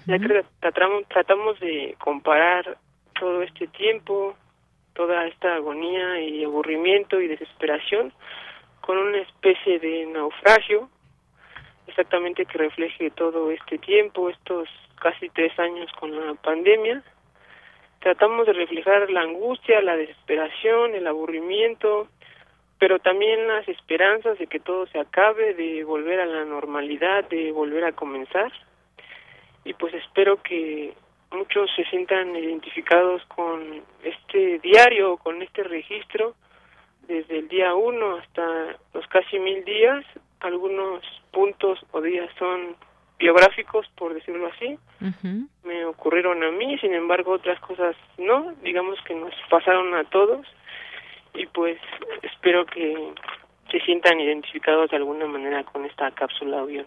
ya 0.07 0.19
que 0.19 0.45
tratamos, 0.61 1.07
tratamos 1.09 1.61
de 1.61 1.95
comparar 1.99 2.79
todo 3.19 3.43
este 3.43 3.67
tiempo, 3.69 4.35
toda 4.95 5.27
esta 5.27 5.57
agonía 5.57 6.21
y 6.21 6.45
aburrimiento 6.45 7.21
y 7.21 7.29
desesperación 7.29 8.13
con 8.81 8.97
una 8.97 9.19
especie 9.19 9.79
de 9.79 10.07
naufragio 10.07 10.89
exactamente 11.87 12.45
que 12.45 12.59
refleje 12.59 13.11
todo 13.11 13.51
este 13.51 13.79
tiempo, 13.79 14.29
estos 14.29 14.69
casi 15.01 15.29
tres 15.31 15.57
años 15.59 15.91
con 15.99 16.15
la 16.15 16.35
pandemia. 16.35 17.03
Tratamos 18.07 18.47
de 18.47 18.53
reflejar 18.53 19.11
la 19.11 19.23
angustia, 19.23 19.81
la 19.81 19.97
desesperación, 19.97 20.95
el 20.95 21.09
aburrimiento, 21.09 22.07
pero 22.79 23.01
también 23.01 23.49
las 23.49 23.67
esperanzas 23.67 24.39
de 24.39 24.47
que 24.47 24.61
todo 24.61 24.87
se 24.87 25.01
acabe, 25.01 25.55
de 25.55 25.83
volver 25.83 26.21
a 26.21 26.27
la 26.27 26.45
normalidad, 26.45 27.25
de 27.25 27.51
volver 27.51 27.85
a 27.85 27.91
comenzar. 27.91 28.53
Y 29.65 29.75
pues 29.75 29.93
espero 29.95 30.41
que 30.41 30.95
muchos 31.33 31.69
se 31.75 31.83
sientan 31.87 32.37
identificados 32.37 33.25
con 33.27 33.83
este 34.05 34.61
diario, 34.61 35.17
con 35.17 35.43
este 35.43 35.65
registro, 35.65 36.37
desde 37.09 37.41
el 37.41 37.49
día 37.49 37.75
uno 37.75 38.19
hasta 38.19 38.77
los 38.95 39.05
casi 39.09 39.41
mil 39.41 39.65
días. 39.65 40.05
Algunos 40.39 41.03
puntos 41.33 41.85
o 41.91 42.01
días 42.01 42.31
son 42.39 42.77
biográficos, 43.19 43.87
por 43.97 44.15
decirlo 44.15 44.49
así. 44.49 44.79
Me 45.65 45.85
ocurrieron 45.85 46.43
a 46.43 46.51
mí, 46.51 46.79
sin 46.79 46.95
embargo, 46.95 47.33
otras 47.33 47.59
cosas 47.61 47.97
no. 48.19 48.53
Digamos 48.63 48.99
que 49.03 49.15
nos 49.15 49.35
pasaron 49.51 49.95
a 49.95 50.05
todos 50.05 50.47
y 51.35 51.47
pues 51.47 51.79
espero 52.23 52.65
que 52.67 53.13
se 53.71 53.81
sientan 53.81 54.21
identificados 54.21 54.91
de 54.91 54.97
alguna 54.97 55.27
manera 55.27 55.65
con 55.65 55.85
esta 55.85 56.11
cápsula 56.13 56.61
audio. 56.61 56.85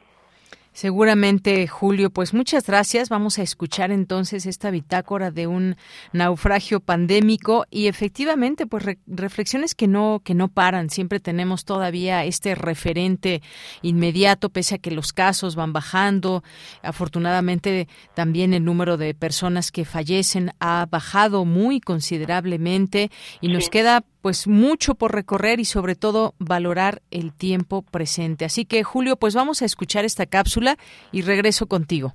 Seguramente, 0.71 1.67
Julio, 1.67 2.09
pues 2.09 2.33
muchas 2.33 2.65
gracias. 2.67 3.09
Vamos 3.09 3.39
a 3.39 3.41
escuchar 3.41 3.91
entonces 3.91 4.45
esta 4.45 4.69
bitácora 4.69 5.31
de 5.31 5.47
un 5.47 5.75
naufragio 6.13 6.79
pandémico 6.79 7.65
y 7.69 7.87
efectivamente, 7.87 8.65
pues 8.67 8.85
reflexiones 9.07 9.75
que 9.75 9.87
no 9.87 10.21
que 10.23 10.35
no 10.35 10.47
paran. 10.47 10.89
Siempre 10.89 11.19
tenemos 11.19 11.65
todavía 11.65 12.23
este 12.23 12.55
referente 12.55 13.41
inmediato, 13.81 14.49
pese 14.49 14.75
a 14.75 14.77
que 14.77 14.91
los 14.91 15.11
casos 15.11 15.55
van 15.55 15.73
bajando. 15.73 16.43
Afortunadamente, 16.83 17.87
también 18.13 18.53
el 18.53 18.63
número 18.63 18.97
de 18.97 19.13
personas 19.13 19.71
que 19.71 19.85
fallecen 19.85 20.51
ha 20.59 20.87
bajado 20.89 21.45
muy 21.45 21.81
considerablemente 21.81 23.11
y 23.41 23.49
nos 23.49 23.69
queda 23.69 24.03
pues 24.21 24.47
mucho 24.47 24.95
por 24.95 25.13
recorrer 25.13 25.59
y 25.59 25.65
sobre 25.65 25.95
todo 25.95 26.35
valorar 26.39 27.01
el 27.11 27.33
tiempo 27.33 27.81
presente. 27.81 28.45
Así 28.45 28.65
que 28.65 28.83
Julio, 28.83 29.17
pues 29.17 29.35
vamos 29.35 29.61
a 29.61 29.65
escuchar 29.65 30.05
esta 30.05 30.25
cápsula 30.25 30.77
y 31.11 31.21
regreso 31.21 31.67
contigo. 31.67 32.13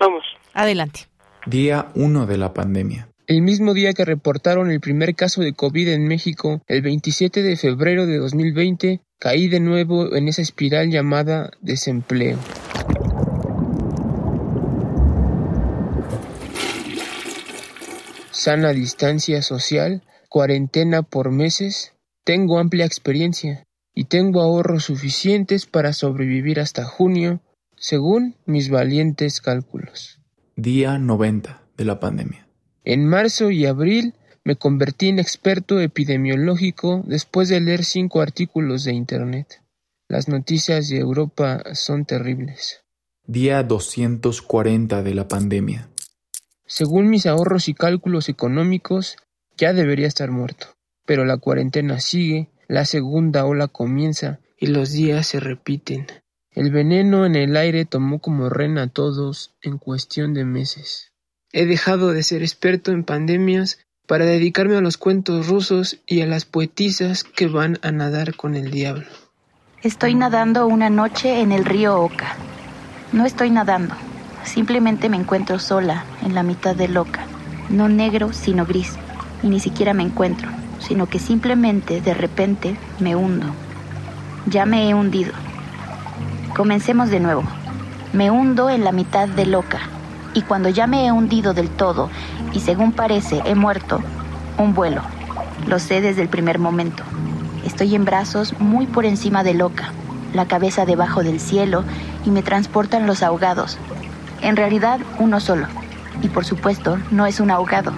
Vamos. 0.00 0.24
Adelante. 0.52 1.08
Día 1.46 1.90
1 1.94 2.26
de 2.26 2.38
la 2.38 2.52
pandemia. 2.52 3.08
El 3.26 3.42
mismo 3.42 3.74
día 3.74 3.92
que 3.92 4.04
reportaron 4.04 4.70
el 4.70 4.80
primer 4.80 5.16
caso 5.16 5.42
de 5.42 5.52
COVID 5.52 5.88
en 5.88 6.06
México, 6.06 6.62
el 6.68 6.82
27 6.82 7.42
de 7.42 7.56
febrero 7.56 8.06
de 8.06 8.18
2020, 8.18 9.00
caí 9.18 9.48
de 9.48 9.58
nuevo 9.58 10.14
en 10.14 10.28
esa 10.28 10.42
espiral 10.42 10.90
llamada 10.90 11.50
desempleo. 11.60 12.38
Sana 18.30 18.72
distancia 18.72 19.42
social 19.42 20.02
cuarentena 20.36 21.00
por 21.00 21.30
meses, 21.30 21.94
tengo 22.22 22.58
amplia 22.58 22.84
experiencia 22.84 23.64
y 23.94 24.04
tengo 24.04 24.42
ahorros 24.42 24.84
suficientes 24.84 25.64
para 25.64 25.94
sobrevivir 25.94 26.60
hasta 26.60 26.84
junio, 26.84 27.40
según 27.74 28.36
mis 28.44 28.68
valientes 28.68 29.40
cálculos. 29.40 30.20
Día 30.54 30.98
90 30.98 31.62
de 31.78 31.84
la 31.86 32.00
pandemia. 32.00 32.46
En 32.84 33.06
marzo 33.06 33.50
y 33.50 33.64
abril 33.64 34.12
me 34.44 34.56
convertí 34.56 35.08
en 35.08 35.20
experto 35.20 35.80
epidemiológico 35.80 37.02
después 37.06 37.48
de 37.48 37.62
leer 37.62 37.82
cinco 37.82 38.20
artículos 38.20 38.84
de 38.84 38.92
Internet. 38.92 39.62
Las 40.06 40.28
noticias 40.28 40.90
de 40.90 40.98
Europa 40.98 41.62
son 41.72 42.04
terribles. 42.04 42.82
Día 43.26 43.62
240 43.62 45.02
de 45.02 45.14
la 45.14 45.28
pandemia. 45.28 45.88
Según 46.66 47.08
mis 47.08 47.24
ahorros 47.24 47.70
y 47.70 47.74
cálculos 47.74 48.28
económicos, 48.28 49.16
ya 49.56 49.72
debería 49.72 50.06
estar 50.06 50.30
muerto. 50.30 50.76
Pero 51.04 51.24
la 51.24 51.38
cuarentena 51.38 52.00
sigue, 52.00 52.50
la 52.68 52.84
segunda 52.84 53.44
ola 53.44 53.68
comienza 53.68 54.40
y 54.58 54.66
los 54.66 54.92
días 54.92 55.26
se 55.26 55.40
repiten. 55.40 56.06
El 56.50 56.70
veneno 56.70 57.26
en 57.26 57.36
el 57.36 57.56
aire 57.56 57.84
tomó 57.84 58.18
como 58.18 58.48
reina 58.48 58.84
a 58.84 58.86
todos 58.88 59.54
en 59.62 59.78
cuestión 59.78 60.34
de 60.34 60.44
meses. 60.44 61.12
He 61.52 61.66
dejado 61.66 62.12
de 62.12 62.22
ser 62.22 62.42
experto 62.42 62.90
en 62.90 63.04
pandemias 63.04 63.78
para 64.06 64.24
dedicarme 64.24 64.76
a 64.76 64.80
los 64.80 64.96
cuentos 64.96 65.48
rusos 65.48 66.00
y 66.06 66.22
a 66.22 66.26
las 66.26 66.44
poetisas 66.44 67.24
que 67.24 67.46
van 67.46 67.78
a 67.82 67.92
nadar 67.92 68.34
con 68.36 68.54
el 68.54 68.70
diablo. 68.70 69.06
Estoy 69.82 70.14
nadando 70.14 70.66
una 70.66 70.90
noche 70.90 71.40
en 71.40 71.52
el 71.52 71.64
río 71.64 72.00
Oca. 72.00 72.36
No 73.12 73.24
estoy 73.24 73.50
nadando, 73.50 73.94
simplemente 74.44 75.08
me 75.08 75.16
encuentro 75.16 75.58
sola 75.58 76.04
en 76.24 76.34
la 76.34 76.42
mitad 76.42 76.74
del 76.74 76.96
Oca, 76.96 77.26
no 77.68 77.88
negro 77.88 78.32
sino 78.32 78.66
gris 78.66 78.98
y 79.42 79.48
ni 79.48 79.60
siquiera 79.60 79.94
me 79.94 80.02
encuentro, 80.02 80.48
sino 80.78 81.06
que 81.06 81.18
simplemente 81.18 82.00
de 82.00 82.14
repente 82.14 82.76
me 83.00 83.16
hundo. 83.16 83.46
Ya 84.46 84.66
me 84.66 84.88
he 84.88 84.94
hundido. 84.94 85.32
Comencemos 86.54 87.10
de 87.10 87.20
nuevo. 87.20 87.42
Me 88.12 88.30
hundo 88.30 88.70
en 88.70 88.84
la 88.84 88.92
mitad 88.92 89.28
de 89.28 89.46
loca 89.46 89.80
y 90.34 90.42
cuando 90.42 90.68
ya 90.68 90.86
me 90.86 91.06
he 91.06 91.12
hundido 91.12 91.54
del 91.54 91.68
todo 91.68 92.10
y 92.52 92.60
según 92.60 92.92
parece 92.92 93.42
he 93.44 93.54
muerto, 93.54 94.00
un 94.58 94.74
vuelo. 94.74 95.02
Lo 95.66 95.78
sé 95.78 96.00
desde 96.00 96.22
el 96.22 96.28
primer 96.28 96.58
momento. 96.58 97.02
Estoy 97.64 97.94
en 97.94 98.04
brazos 98.04 98.54
muy 98.60 98.86
por 98.86 99.04
encima 99.04 99.42
de 99.42 99.54
loca, 99.54 99.92
la 100.32 100.46
cabeza 100.46 100.86
debajo 100.86 101.22
del 101.22 101.40
cielo 101.40 101.84
y 102.24 102.30
me 102.30 102.42
transportan 102.42 103.06
los 103.06 103.22
ahogados. 103.22 103.78
En 104.40 104.56
realidad 104.56 105.00
uno 105.18 105.40
solo. 105.40 105.66
Y 106.22 106.28
por 106.28 106.44
supuesto 106.44 106.98
no 107.10 107.26
es 107.26 107.40
un 107.40 107.50
ahogado, 107.50 107.92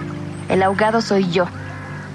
el 0.49 0.63
ahogado 0.63 1.01
soy 1.01 1.29
yo, 1.29 1.45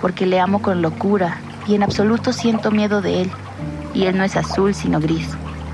porque 0.00 0.26
le 0.26 0.40
amo 0.40 0.60
con 0.60 0.82
locura 0.82 1.40
y 1.66 1.74
en 1.74 1.82
absoluto 1.82 2.32
siento 2.32 2.70
miedo 2.70 3.00
de 3.00 3.22
él. 3.22 3.30
Y 3.94 4.04
él 4.04 4.18
no 4.18 4.24
es 4.24 4.36
azul, 4.36 4.74
sino 4.74 5.00
gris. 5.00 5.28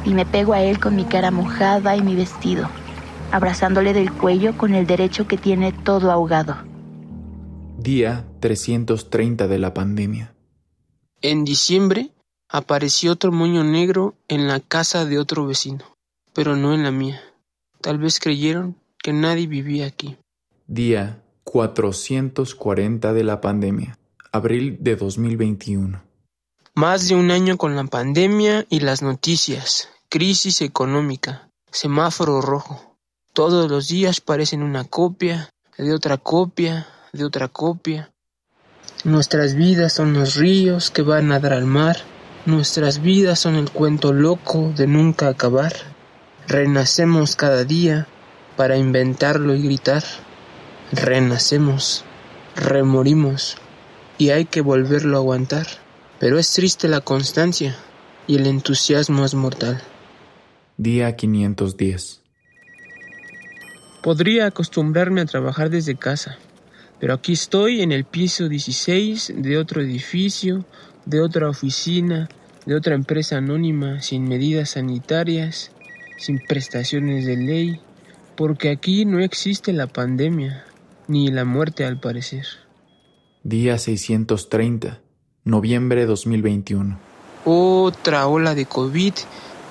Y 0.05 0.15
me 0.15 0.27
pego 0.27 0.53
a 0.53 0.63
él 0.63 0.79
con 0.79 0.95
mi 0.95 1.05
cara 1.05 1.31
mojada 1.31 1.97
y 1.97 2.03
mi 2.03 2.15
vestido, 2.15 2.69
abrazándole 3.33 3.93
del 3.93 4.13
cuello 4.13 4.57
con 4.57 4.75
el 4.75 4.87
derecho 4.87 5.27
que 5.27 5.37
tiene 5.37 5.73
todo 5.73 6.11
ahogado. 6.11 6.57
Día 7.79 8.27
330 8.41 9.49
de 9.49 9.59
la 9.59 9.73
pandemia. 9.73 10.35
En 11.23 11.45
diciembre 11.45 12.11
apareció 12.49 13.13
otro 13.13 13.33
moño 13.33 13.65
negro 13.65 14.15
en 14.29 14.49
la 14.49 14.61
casa 14.61 15.07
de 15.07 15.19
otro 15.19 15.47
vecino, 15.47 15.85
pero 16.35 16.57
no 16.57 16.75
en 16.75 16.83
la 16.83 16.91
mía. 16.91 17.21
Tal 17.81 17.99
vez 17.99 18.21
creyeron 18.21 18.77
que 19.03 19.13
nadie 19.15 19.47
vivía 19.47 19.87
aquí. 19.87 20.17
Día 20.67 21.23
440 21.51 23.13
de 23.13 23.25
la 23.25 23.41
pandemia, 23.41 23.99
abril 24.31 24.77
de 24.79 24.95
2021. 24.95 26.01
Más 26.75 27.09
de 27.09 27.17
un 27.17 27.33
año 27.33 27.59
con 27.59 27.75
la 27.75 27.83
pandemia 27.83 28.67
y 28.71 28.79
las 28.79 29.03
noticias, 29.03 29.89
crisis 30.09 30.63
económica, 30.63 31.51
semáforo 31.73 32.41
rojo. 32.41 32.97
Todos 33.33 33.69
los 33.69 33.89
días 33.89 34.21
parecen 34.21 34.63
una 34.63 34.85
copia, 34.85 35.51
de 35.77 35.93
otra 35.93 36.19
copia, 36.19 36.87
de 37.13 37.25
otra 37.25 37.49
copia. 37.49 38.13
Nuestras 39.03 39.57
vidas 39.57 39.93
son 39.93 40.13
los 40.13 40.37
ríos 40.37 40.93
que 40.93 41.03
van 41.03 41.33
a 41.33 41.41
dar 41.41 41.55
al 41.55 41.67
mar. 41.67 41.97
Nuestras 42.47 43.03
vidas 43.03 43.41
son 43.41 43.57
el 43.57 43.73
cuento 43.73 44.13
loco 44.13 44.73
de 44.77 44.87
nunca 44.87 45.27
acabar. 45.27 45.75
Renacemos 46.47 47.35
cada 47.35 47.65
día 47.65 48.07
para 48.57 48.77
inventarlo 48.77 49.57
y 49.57 49.63
gritar 49.63 50.05
renacemos, 50.93 52.05
remorimos 52.57 53.57
y 54.19 54.31
hay 54.31 54.45
que 54.45 54.61
volverlo 54.61 55.17
a 55.17 55.21
aguantar. 55.21 55.67
Pero 56.19 56.39
es 56.39 56.53
triste 56.53 56.87
la 56.89 57.01
constancia 57.01 57.77
y 58.27 58.37
el 58.37 58.47
entusiasmo 58.47 59.25
es 59.25 59.35
mortal. 59.35 59.81
Día 60.77 61.17
510. 61.17 62.21
Podría 64.03 64.47
acostumbrarme 64.47 65.23
a 65.23 65.27
trabajar 65.27 65.71
desde 65.71 65.95
casa, 65.97 66.39
pero 66.99 67.15
aquí 67.15 67.33
estoy 67.33 67.83
en 67.83 67.93
el 67.93 68.05
piso 68.05 68.49
16 68.49 69.35
de 69.37 69.59
otro 69.59 69.83
edificio, 69.83 70.65
de 71.07 71.21
otra 71.21 71.49
oficina, 71.49 72.29
de 72.67 72.75
otra 72.75 72.95
empresa 72.95 73.39
anónima 73.39 74.01
sin 74.01 74.29
medidas 74.29 74.71
sanitarias, 74.71 75.71
sin 76.19 76.39
prestaciones 76.39 77.25
de 77.25 77.37
ley, 77.37 77.81
porque 78.37 78.71
aquí 78.71 79.05
no 79.05 79.21
existe 79.21 79.73
la 79.73 79.87
pandemia, 79.87 80.65
ni 81.11 81.27
la 81.27 81.45
muerte 81.45 81.85
al 81.85 81.99
parecer. 81.99 82.47
Día 83.43 83.79
630, 83.79 85.01
noviembre 85.43 86.07
2021. 86.07 87.01
otra 87.45 88.29
ola 88.29 88.55
de 88.55 88.67
COVID 88.67 89.15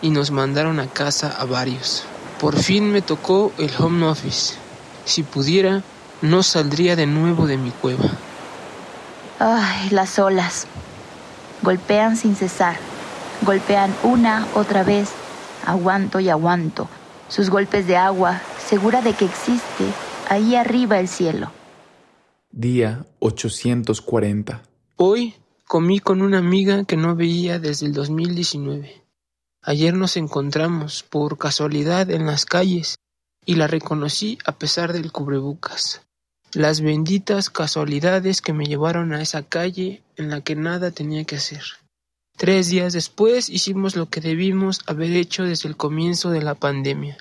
y 0.01 0.09
nos 0.09 0.31
mandaron 0.31 0.81
a 0.81 0.87
casa 0.87 1.33
a 1.39 1.45
varios. 1.45 2.03
Por 2.41 2.57
fin 2.57 2.91
me 2.91 3.01
tocó 3.01 3.53
el 3.57 3.71
home 3.79 4.05
office. 4.07 4.55
Si 5.05 5.23
pudiera, 5.23 5.81
no 6.21 6.43
saldría 6.43 6.97
de 6.97 7.07
nuevo 7.07 7.47
de 7.47 7.57
mi 7.57 7.71
cueva. 7.71 8.09
Ay, 9.39 9.91
las 9.91 10.19
olas. 10.19 10.67
Golpean 11.61 12.17
sin 12.17 12.35
cesar. 12.35 12.75
Golpean 13.43 13.95
una, 14.03 14.45
otra 14.55 14.83
vez. 14.83 15.09
Aguanto 15.65 16.19
y 16.19 16.27
aguanto. 16.27 16.89
Sus 17.29 17.49
golpes 17.49 17.87
de 17.87 17.95
agua, 17.95 18.41
segura 18.67 19.01
de 19.01 19.13
que 19.13 19.23
existe 19.23 19.85
ahí 20.29 20.55
arriba 20.55 20.99
el 20.99 21.07
cielo. 21.07 21.51
Día 22.51 23.05
840. 23.19 24.61
Hoy 24.95 25.33
comí 25.67 25.99
con 25.99 26.21
una 26.21 26.37
amiga 26.37 26.85
que 26.85 26.97
no 26.97 27.15
veía 27.15 27.59
desde 27.59 27.87
el 27.87 27.93
2019. 27.93 29.03
Ayer 29.61 29.93
nos 29.93 30.17
encontramos 30.17 31.03
por 31.03 31.37
casualidad 31.37 32.09
en 32.11 32.25
las 32.25 32.45
calles 32.45 32.97
y 33.45 33.55
la 33.55 33.67
reconocí 33.67 34.37
a 34.45 34.53
pesar 34.53 34.93
del 34.93 35.11
cubrebocas. 35.11 36.01
Las 36.53 36.81
benditas 36.81 37.49
casualidades 37.49 38.41
que 38.41 38.53
me 38.53 38.65
llevaron 38.65 39.13
a 39.13 39.21
esa 39.21 39.43
calle 39.43 40.03
en 40.15 40.29
la 40.29 40.41
que 40.41 40.55
nada 40.55 40.91
tenía 40.91 41.23
que 41.25 41.35
hacer. 41.35 41.63
Tres 42.37 42.69
días 42.69 42.93
después 42.93 43.49
hicimos 43.49 43.95
lo 43.95 44.09
que 44.09 44.21
debimos 44.21 44.81
haber 44.87 45.11
hecho 45.11 45.43
desde 45.43 45.67
el 45.67 45.75
comienzo 45.75 46.29
de 46.29 46.41
la 46.41 46.55
pandemia. 46.55 47.17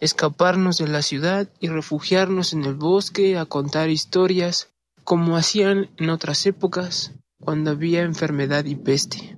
Escaparnos 0.00 0.78
de 0.78 0.88
la 0.88 1.02
ciudad 1.02 1.48
y 1.60 1.68
refugiarnos 1.68 2.52
en 2.52 2.64
el 2.64 2.74
bosque 2.74 3.36
a 3.36 3.46
contar 3.46 3.90
historias 3.90 4.70
como 5.02 5.36
hacían 5.36 5.90
en 5.96 6.10
otras 6.10 6.46
épocas 6.46 7.14
cuando 7.40 7.70
había 7.70 8.02
enfermedad 8.02 8.64
y 8.64 8.76
peste. 8.76 9.36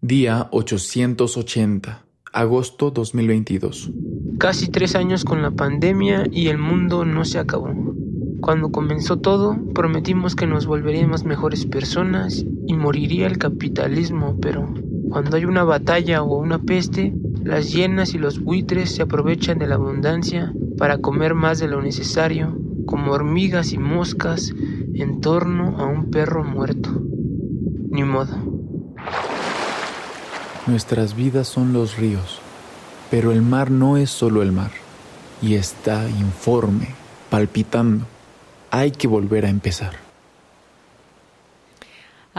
Día 0.00 0.48
880, 0.52 2.06
agosto 2.32 2.90
2022. 2.90 3.90
Casi 4.38 4.68
tres 4.68 4.94
años 4.94 5.24
con 5.24 5.42
la 5.42 5.50
pandemia 5.50 6.24
y 6.30 6.48
el 6.48 6.58
mundo 6.58 7.04
no 7.04 7.24
se 7.24 7.38
acabó. 7.38 7.74
Cuando 8.48 8.70
comenzó 8.70 9.18
todo, 9.18 9.58
prometimos 9.74 10.34
que 10.34 10.46
nos 10.46 10.64
volveríamos 10.64 11.22
mejores 11.24 11.66
personas 11.66 12.46
y 12.66 12.72
moriría 12.72 13.26
el 13.26 13.36
capitalismo, 13.36 14.38
pero 14.40 14.72
cuando 15.10 15.36
hay 15.36 15.44
una 15.44 15.64
batalla 15.64 16.22
o 16.22 16.38
una 16.38 16.58
peste, 16.58 17.12
las 17.44 17.70
hienas 17.70 18.14
y 18.14 18.18
los 18.18 18.42
buitres 18.42 18.94
se 18.94 19.02
aprovechan 19.02 19.58
de 19.58 19.66
la 19.66 19.74
abundancia 19.74 20.54
para 20.78 20.96
comer 20.96 21.34
más 21.34 21.58
de 21.58 21.68
lo 21.68 21.82
necesario, 21.82 22.56
como 22.86 23.12
hormigas 23.12 23.74
y 23.74 23.78
moscas 23.78 24.54
en 24.94 25.20
torno 25.20 25.76
a 25.76 25.84
un 25.84 26.10
perro 26.10 26.42
muerto. 26.42 26.88
Ni 27.90 28.02
modo. 28.02 28.34
Nuestras 30.66 31.14
vidas 31.14 31.48
son 31.48 31.74
los 31.74 31.98
ríos, 31.98 32.40
pero 33.10 33.30
el 33.30 33.42
mar 33.42 33.70
no 33.70 33.98
es 33.98 34.08
solo 34.08 34.40
el 34.40 34.52
mar, 34.52 34.70
y 35.42 35.56
está 35.56 36.08
informe, 36.08 36.94
palpitando. 37.28 38.06
Hay 38.70 38.90
que 38.90 39.08
volver 39.08 39.46
a 39.46 39.48
empezar. 39.48 40.07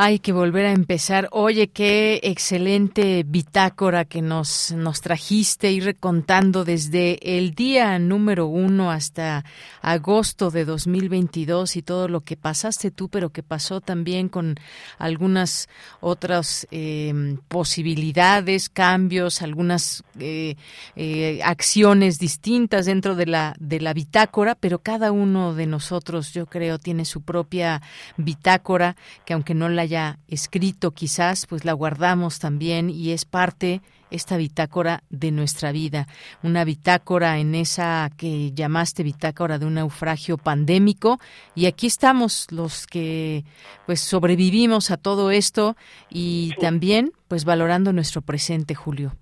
Hay 0.02 0.20
que 0.20 0.32
volver 0.32 0.66
a 0.66 0.72
empezar. 0.72 1.28
Oye, 1.34 1.72
qué 1.72 2.22
excelente 2.24 3.26
bitácora 3.28 4.06
que 4.06 4.22
nos, 4.22 4.72
nos 4.72 5.02
trajiste, 5.02 5.74
ir 5.74 5.84
recontando 5.84 6.64
desde 6.64 7.38
el 7.38 7.54
día 7.54 8.00
número 8.00 8.48
uno 8.48 8.92
hasta 8.92 9.44
agosto 9.82 10.52
de 10.52 10.64
2022 10.64 11.76
y 11.76 11.82
todo 11.82 12.08
lo 12.08 12.22
que 12.22 12.38
pasaste 12.38 12.92
tú, 12.92 13.10
pero 13.10 13.32
que 13.32 13.44
pasó 13.44 13.82
también 13.82 14.30
con 14.30 14.56
algunas 15.00 15.68
otras 16.00 16.66
eh, 16.72 17.36
posibilidades, 17.50 18.70
cambios, 18.70 19.42
algunas 19.42 20.06
eh, 20.18 20.56
eh, 20.96 21.42
acciones 21.44 22.20
distintas 22.20 22.86
dentro 22.86 23.16
de 23.16 23.26
la, 23.26 23.54
de 23.60 23.82
la 23.82 23.92
bitácora, 23.92 24.56
pero 24.56 24.80
cada 24.80 25.12
uno 25.12 25.54
de 25.56 25.66
nosotros, 25.66 26.32
yo 26.32 26.46
creo, 26.46 26.80
tiene 26.80 27.04
su 27.04 27.22
propia 27.22 27.82
bitácora, 28.16 28.96
que 29.26 29.34
aunque 29.34 29.54
no 29.54 29.68
la 29.68 29.89
haya 29.90 30.18
escrito 30.28 30.92
quizás, 30.92 31.48
pues 31.48 31.66
la 31.66 31.74
guardamos 31.74 32.38
también 32.38 32.92
y 32.92 33.12
es 33.12 33.26
parte 33.26 33.82
esta 34.12 34.38
bitácora 34.38 35.02
de 35.10 35.32
nuestra 35.32 35.72
vida, 35.72 36.06
una 36.44 36.64
bitácora 36.64 37.40
en 37.40 37.56
esa 37.56 38.10
que 38.16 38.52
llamaste 38.54 39.02
bitácora 39.02 39.58
de 39.58 39.66
un 39.66 39.76
naufragio 39.76 40.38
pandémico. 40.38 41.18
Y 41.56 41.66
aquí 41.66 41.88
estamos 41.88 42.52
los 42.52 42.86
que 42.86 43.44
pues 43.88 44.00
sobrevivimos 44.00 44.92
a 44.92 44.98
todo 44.98 45.32
esto 45.32 45.76
y 46.10 46.54
también 46.60 47.12
pues 47.28 47.44
valorando 47.46 47.92
nuestro 47.92 48.22
presente, 48.22 48.76
Julio. 48.76 49.14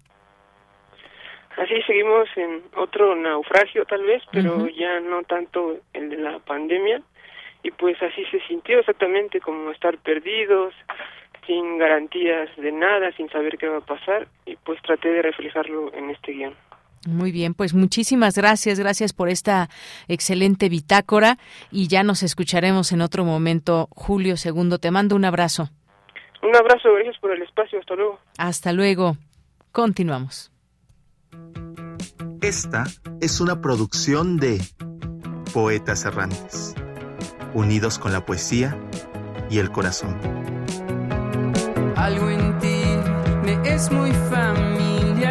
Así 1.57 1.81
seguimos 1.87 2.27
en 2.35 2.61
otro 2.75 3.15
naufragio 3.15 3.85
tal 3.85 4.03
vez, 4.03 4.21
pero 4.33 4.67
ya 4.67 4.99
no 4.99 5.23
tanto 5.23 5.77
el 5.93 6.09
de 6.09 6.17
la 6.17 6.39
pandemia 6.39 7.01
y 7.63 7.71
pues 7.71 8.01
así 8.01 8.23
se 8.31 8.39
sintió 8.47 8.79
exactamente 8.79 9.39
como 9.39 9.71
estar 9.71 9.97
perdidos, 9.97 10.73
sin 11.45 11.77
garantías 11.77 12.49
de 12.57 12.71
nada, 12.71 13.11
sin 13.13 13.29
saber 13.29 13.57
qué 13.57 13.67
va 13.67 13.77
a 13.77 13.85
pasar 13.85 14.27
y 14.45 14.55
pues 14.57 14.81
traté 14.81 15.09
de 15.09 15.21
reflejarlo 15.21 15.93
en 15.93 16.09
este 16.11 16.33
guion. 16.33 16.53
Muy 17.07 17.31
bien, 17.31 17.53
pues 17.53 17.73
muchísimas 17.73 18.37
gracias, 18.37 18.79
gracias 18.79 19.13
por 19.13 19.29
esta 19.29 19.69
excelente 20.09 20.67
bitácora 20.67 21.37
y 21.71 21.87
ya 21.87 22.03
nos 22.03 22.21
escucharemos 22.21 22.91
en 22.91 23.01
otro 23.01 23.23
momento. 23.23 23.87
Julio 23.91 24.35
Segundo, 24.35 24.77
te 24.77 24.91
mando 24.91 25.15
un 25.15 25.23
abrazo. 25.23 25.69
Un 26.43 26.55
abrazo, 26.55 26.93
gracias 26.93 27.17
por 27.19 27.31
el 27.31 27.41
espacio, 27.41 27.79
hasta 27.79 27.95
luego. 27.95 28.19
Hasta 28.37 28.73
luego. 28.73 29.17
Continuamos. 29.71 30.51
Esta 32.41 32.83
es 33.21 33.39
una 33.39 33.61
producción 33.61 34.37
de 34.37 34.59
Poetas 35.53 36.05
Errantes 36.05 36.75
unidos 37.53 37.99
con 37.99 38.11
la 38.11 38.25
poesía 38.25 38.77
y 39.49 39.59
el 39.59 39.71
corazón. 39.71 40.17
Algo 41.95 42.29
en 42.29 42.59
ti 42.59 42.81
me 43.43 43.73
es 43.73 43.91
muy 43.91 44.11
familiar. 44.29 45.25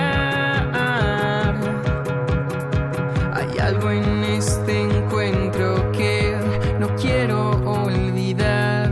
Hay 3.32 3.58
algo 3.58 3.90
en 3.90 4.24
este 4.24 4.82
encuentro 4.82 5.92
que 5.92 6.36
no 6.80 6.94
quiero 6.96 7.50
olvidar. 7.70 8.90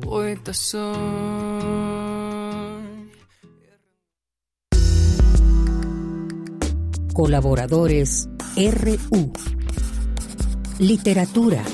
Poeta 0.00 0.52
soy. 0.52 1.48
Colaboradores 7.14 8.28
RU. 8.56 9.32
Literatura. 10.78 11.64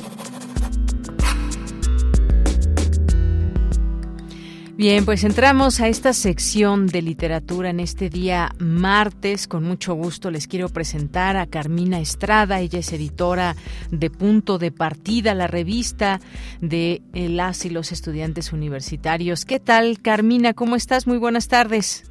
Bien, 4.76 5.04
pues 5.04 5.22
entramos 5.22 5.80
a 5.80 5.86
esta 5.86 6.12
sección 6.12 6.88
de 6.88 7.00
literatura 7.00 7.70
en 7.70 7.78
este 7.78 8.10
día 8.10 8.48
martes. 8.58 9.46
Con 9.46 9.62
mucho 9.62 9.94
gusto 9.94 10.32
les 10.32 10.48
quiero 10.48 10.68
presentar 10.68 11.36
a 11.36 11.46
Carmina 11.46 12.00
Estrada. 12.00 12.58
Ella 12.58 12.80
es 12.80 12.92
editora 12.92 13.54
de 13.92 14.10
Punto 14.10 14.58
de 14.58 14.72
Partida, 14.72 15.32
la 15.32 15.46
revista 15.46 16.18
de 16.60 17.02
las 17.12 17.64
y 17.64 17.70
los 17.70 17.92
estudiantes 17.92 18.52
universitarios. 18.52 19.44
¿Qué 19.44 19.60
tal, 19.60 20.02
Carmina? 20.02 20.54
¿Cómo 20.54 20.74
estás? 20.74 21.06
Muy 21.06 21.18
buenas 21.18 21.46
tardes. 21.46 22.10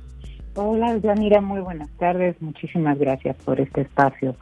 Hola, 0.56 0.98
Yanira, 1.00 1.42
muy 1.42 1.60
buenas 1.60 1.90
tardes. 1.98 2.42
Muchísimas 2.42 2.98
gracias 2.98 3.36
por 3.44 3.60
este 3.60 3.82
espacio 3.82 4.38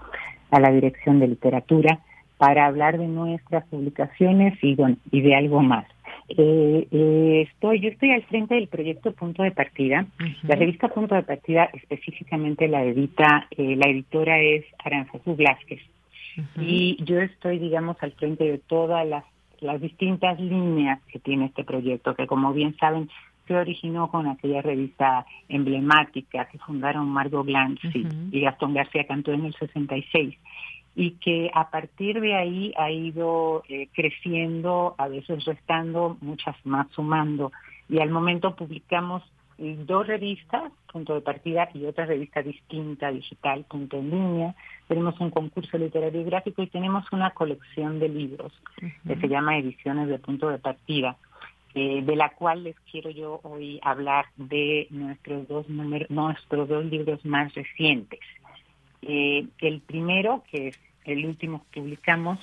a 0.52 0.60
la 0.60 0.70
Dirección 0.70 1.20
de 1.20 1.28
Literatura 1.28 2.02
para 2.38 2.68
hablar 2.68 3.00
de 3.00 3.08
nuestras 3.08 3.66
publicaciones 3.66 4.54
y, 4.62 4.78
y 5.12 5.22
de 5.22 5.36
algo 5.36 5.64
más. 5.64 5.88
Eh, 6.38 6.88
eh, 6.92 7.48
estoy, 7.50 7.82
yo 7.82 7.90
estoy 7.90 8.12
al 8.12 8.24
frente 8.24 8.56
del 8.56 8.68
proyecto 8.68 9.12
Punto 9.12 9.44
de 9.44 9.52
Partida. 9.52 10.06
La 10.44 10.56
revista 10.56 10.88
Punto 10.88 11.16
de 11.16 11.24
Partida 11.24 11.70
específicamente 11.74 12.68
la 12.68 12.84
edita, 12.84 13.48
eh, 13.52 13.76
la 13.76 13.90
editora 13.90 14.40
es 14.40 14.66
Aranzazú 14.84 15.36
Blázquez. 15.36 15.82
Y 16.58 16.98
yo 17.04 17.20
estoy, 17.20 17.60
digamos, 17.60 17.98
al 18.02 18.14
frente 18.14 18.46
de 18.46 18.58
todas 18.58 19.06
las, 19.06 19.26
las 19.60 19.82
distintas 19.82 20.40
líneas 20.40 21.02
que 21.12 21.20
tiene 21.20 21.48
este 21.48 21.66
proyecto, 21.66 22.16
que 22.16 22.26
como 22.26 22.54
bien 22.54 22.78
saben, 22.78 23.10
se 23.48 23.56
originó 23.56 24.10
con 24.10 24.28
aquella 24.28 24.62
revista 24.62 25.26
emblemática 25.50 26.46
que 26.46 26.58
fundaron 26.60 27.10
Margot 27.10 27.46
Glantz 27.46 27.82
y, 27.94 28.40
Gastón 28.40 28.74
García 28.74 29.06
Cantó 29.06 29.34
en 29.34 29.46
el 29.46 29.54
66 29.56 30.38
y 30.96 31.12
que 31.12 31.50
a 31.54 31.70
partir 31.70 32.20
de 32.20 32.36
ahí 32.36 32.74
ha 32.78 32.92
ido 32.92 33.64
eh, 33.70 33.88
creciendo, 33.94 34.96
a 34.98 35.08
veces 35.08 35.46
restando, 35.46 36.18
muchas 36.22 36.56
más 36.66 36.88
sumando. 36.92 37.52
Y 37.90 38.00
al 38.00 38.10
momento 38.10 38.56
publicamos 38.56 39.24
eh, 39.58 39.78
dos 39.86 40.08
revistas, 40.08 40.72
punto 40.92 41.14
de 41.14 41.22
partida, 41.22 41.70
y 41.74 41.86
otra 41.86 42.06
revista 42.06 42.42
distinta, 42.42 43.12
digital, 43.12 43.64
punto 43.70 43.98
en 43.98 44.10
línea. 44.10 44.56
Tenemos 44.88 45.20
un 45.20 45.30
concurso 45.30 45.78
literario 45.78 46.22
y 46.22 46.26
gráfico 46.26 46.62
y 46.62 46.68
tenemos 46.68 47.06
una 47.12 47.32
colección 47.32 48.00
de 48.00 48.10
libros 48.10 48.52
que 49.08 49.16
se 49.16 49.28
llama 49.28 49.58
Ediciones 49.58 50.10
de 50.10 50.20
Punto 50.20 50.50
de 50.50 50.58
Partida 50.58 51.18
eh, 51.74 52.02
de 52.04 52.16
la 52.18 52.30
cual 52.32 52.66
les 52.66 52.76
quiero 52.92 53.12
yo 53.12 53.40
hoy 53.44 53.80
hablar 53.82 54.26
de 54.36 54.88
nuestros 54.90 55.48
dos, 55.48 55.70
números, 55.70 56.10
nuestros 56.10 56.68
dos 56.68 56.84
libros 56.84 57.24
más 57.24 57.54
recientes. 57.54 58.20
Eh, 59.02 59.48
el 59.60 59.82
primero, 59.82 60.44
que 60.52 60.70
es 60.70 60.80
el 61.06 61.26
último 61.26 61.66
que 61.72 61.82
publicamos, 61.82 62.40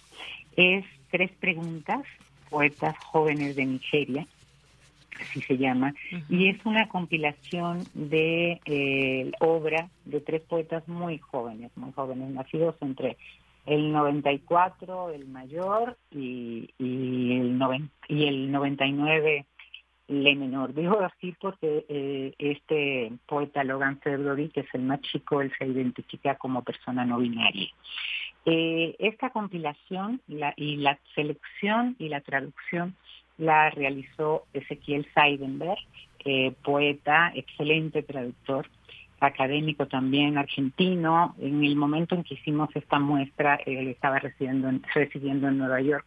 es 0.57 0.85
Tres 1.11 1.31
Preguntas, 1.39 2.03
Poetas 2.51 2.97
Jóvenes 2.99 3.57
de 3.57 3.67
Nigeria, 3.67 4.27
así 5.21 5.41
se 5.43 5.57
llama, 5.57 5.95
y 6.29 6.49
es 6.49 6.65
una 6.65 6.89
compilación 6.89 7.85
de 7.95 8.61
eh, 8.65 9.33
obra 9.41 9.89
de 10.05 10.21
tres 10.21 10.43
poetas 10.43 10.87
muy 10.89 11.19
jóvenes, 11.19 11.71
muy 11.77 11.93
jóvenes, 11.93 12.31
nacidos 12.31 12.77
entre 12.81 13.17
el 13.67 13.93
94, 13.93 15.11
el 15.11 15.27
mayor, 15.27 15.99
y, 16.11 16.71
y, 16.79 17.39
el, 17.39 17.59
noven, 17.59 17.91
y 18.09 18.25
el 18.25 18.51
99, 18.51 19.45
el 20.09 20.37
menor. 20.37 20.75
Digo 20.75 20.99
así 21.01 21.35
porque 21.41 21.85
eh, 21.89 22.35
este 22.39 23.13
poeta 23.27 23.63
Logan 23.63 24.01
February, 24.01 24.49
que 24.49 24.61
es 24.61 24.75
el 24.75 24.83
más 24.83 25.01
chico, 25.03 25.43
él 25.43 25.53
se 25.59 25.67
identifica 25.67 26.37
como 26.37 26.65
persona 26.65 27.05
no 27.05 27.19
binaria. 27.19 27.69
Eh, 28.47 28.97
esta 28.99 29.31
compilación 29.31 30.23
la, 30.27 30.55
y 30.57 30.77
la 30.77 30.99
selección 31.15 31.97
y 31.99 32.09
la 32.09 32.23
traducción 32.23 32.97
la 33.37 33.71
realizó 33.71 34.45
Ezequiel 34.55 35.07
Seidenberg, 35.15 35.79
eh, 36.25 36.53
poeta, 36.65 37.31
excelente 37.35 38.03
traductor, 38.03 38.67
académico 39.21 39.87
también 39.87 40.39
argentino. 40.39 41.35
En 41.39 41.63
el 41.63 41.77
momento 41.77 42.15
en 42.15 42.25
que 42.25 42.35
hicimos 42.35 42.71
esta 42.75 42.99
muestra, 42.99 43.57
él 43.67 43.89
estaba 43.89 44.19
residiendo 44.19 44.69
en, 44.69 44.83
residiendo 44.95 45.49
en 45.49 45.59
Nueva 45.59 45.81
York, 45.83 46.07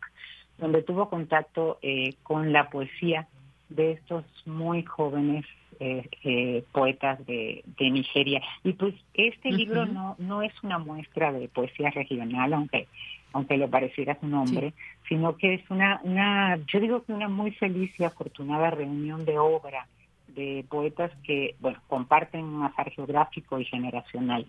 donde 0.58 0.82
tuvo 0.82 1.10
contacto 1.10 1.80
con 2.24 2.52
la 2.52 2.70
poesía 2.70 3.28
de 3.76 3.94
estos 3.94 4.26
muy 4.46 4.84
jóvenes 4.84 5.46
eh, 5.80 6.08
eh, 6.24 6.64
poetas 6.72 7.26
de, 7.26 7.64
de, 7.78 7.90
Nigeria. 7.90 8.42
Y 8.64 8.74
pues 8.74 8.94
este 9.14 9.52
libro 9.52 9.86
no, 9.86 10.16
no 10.20 10.44
es 10.44 10.54
una 10.64 10.78
muestra 10.78 11.32
de 11.32 11.48
poesía 11.48 11.90
regional, 11.90 12.54
aunque 12.54 12.88
aunque 13.34 13.58
lo 13.58 13.70
pareciera 13.70 14.20
su 14.20 14.28
nombre, 14.28 14.74
sino 15.08 15.38
que 15.38 15.54
es 15.56 15.70
una, 15.70 16.02
una, 16.04 16.58
yo 16.68 16.80
digo 16.80 17.04
que 17.04 17.14
una 17.14 17.30
muy 17.30 17.52
feliz 17.52 17.92
y 17.98 18.04
afortunada 18.04 18.72
reunión 18.72 19.26
de 19.26 19.38
obra 19.40 19.88
de 20.36 20.66
poetas 20.70 21.12
que, 21.24 21.56
bueno, 21.60 21.80
comparten 21.88 22.44
un 22.44 22.64
azar 22.64 22.92
geográfico 22.92 23.60
y 23.60 23.66
generacional, 23.66 24.46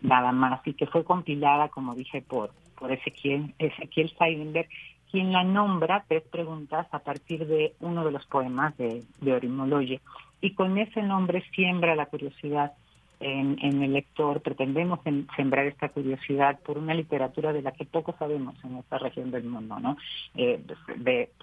nada 0.00 0.32
más, 0.32 0.60
y 0.66 0.74
que 0.74 0.86
fue 0.86 1.04
compilada, 1.04 1.68
como 1.68 1.94
dije, 1.94 2.22
por, 2.22 2.50
por 2.78 2.92
Ezequiel, 2.92 3.54
Ezequiel 3.58 4.12
Seidenberg, 4.18 4.68
quien 5.14 5.30
la 5.30 5.44
nombra 5.44 6.04
tres 6.08 6.24
preguntas 6.24 6.88
a 6.90 6.98
partir 6.98 7.46
de 7.46 7.74
uno 7.78 8.04
de 8.04 8.10
los 8.10 8.26
poemas 8.26 8.76
de, 8.76 9.04
de 9.20 9.32
Orimoloye, 9.32 10.00
y 10.40 10.54
con 10.54 10.76
ese 10.76 11.02
nombre 11.02 11.44
siembra 11.54 11.94
la 11.94 12.06
curiosidad 12.06 12.72
en, 13.20 13.80
el 13.80 13.92
lector, 13.92 14.42
pretendemos 14.42 14.98
sembrar 15.36 15.66
esta 15.66 15.88
curiosidad 15.90 16.58
por 16.66 16.78
una 16.78 16.94
literatura 16.94 17.52
de 17.52 17.62
la 17.62 17.70
que 17.70 17.84
poco 17.84 18.16
sabemos 18.18 18.56
en 18.64 18.76
esta 18.78 18.98
región 18.98 19.30
del 19.30 19.44
mundo, 19.44 19.78
¿no? 19.78 19.96
Eh, 20.34 20.60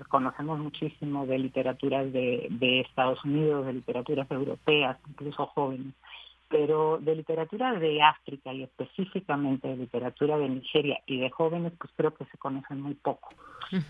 conocemos 0.09 0.59
muchísimo 0.59 1.25
de 1.25 1.39
literaturas 1.39 2.11
de, 2.11 2.47
de 2.49 2.81
Estados 2.81 3.23
Unidos, 3.23 3.65
de 3.67 3.71
literaturas 3.71 4.29
europeas, 4.29 4.97
incluso 5.11 5.45
jóvenes, 5.45 5.93
pero 6.51 6.99
de 7.01 7.15
literatura 7.15 7.73
de 7.73 8.01
África 8.01 8.53
y 8.53 8.63
específicamente 8.63 9.69
de 9.69 9.77
literatura 9.77 10.37
de 10.37 10.49
Nigeria 10.49 10.99
y 11.05 11.19
de 11.19 11.29
jóvenes, 11.29 11.71
pues 11.79 11.91
creo 11.95 12.13
que 12.13 12.25
se 12.25 12.37
conocen 12.37 12.81
muy 12.81 12.93
poco. 12.93 13.29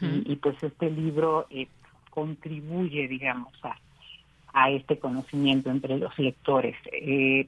y, 0.02 0.36
pues 0.36 0.62
este 0.62 0.92
libro 0.92 1.48
eh, 1.50 1.68
contribuye, 2.12 3.08
digamos, 3.08 3.54
a, 3.64 3.76
a 4.54 4.70
este 4.70 5.00
conocimiento 5.00 5.72
entre 5.72 5.98
los 5.98 6.18
lectores. 6.20 6.76
Eh, 6.92 7.48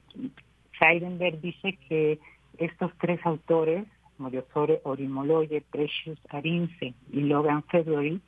Seidenberg 0.78 1.40
dice 1.40 1.78
que 1.88 2.18
estos 2.58 2.90
tres 2.98 3.24
autores, 3.24 3.86
Moriosore 4.18 4.80
Orimoloye, 4.82 5.60
Precious 5.70 6.18
Arinze 6.30 6.92
y 7.12 7.20
Logan 7.20 7.62
February, 7.64 8.20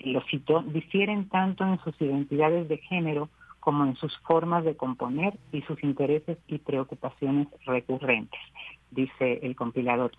lo 0.00 0.20
citó, 0.22 0.62
difieren 0.62 1.28
tanto 1.30 1.64
en 1.64 1.78
sus 1.80 1.98
identidades 2.00 2.68
de 2.68 2.76
género 2.78 3.30
como 3.66 3.84
en 3.84 3.96
sus 3.96 4.16
formas 4.18 4.64
de 4.64 4.76
componer 4.76 5.34
y 5.50 5.60
sus 5.62 5.82
intereses 5.82 6.38
y 6.46 6.58
preocupaciones 6.58 7.48
recurrentes, 7.64 8.38
dice 8.92 9.40
el 9.42 9.56
compilador. 9.56 10.12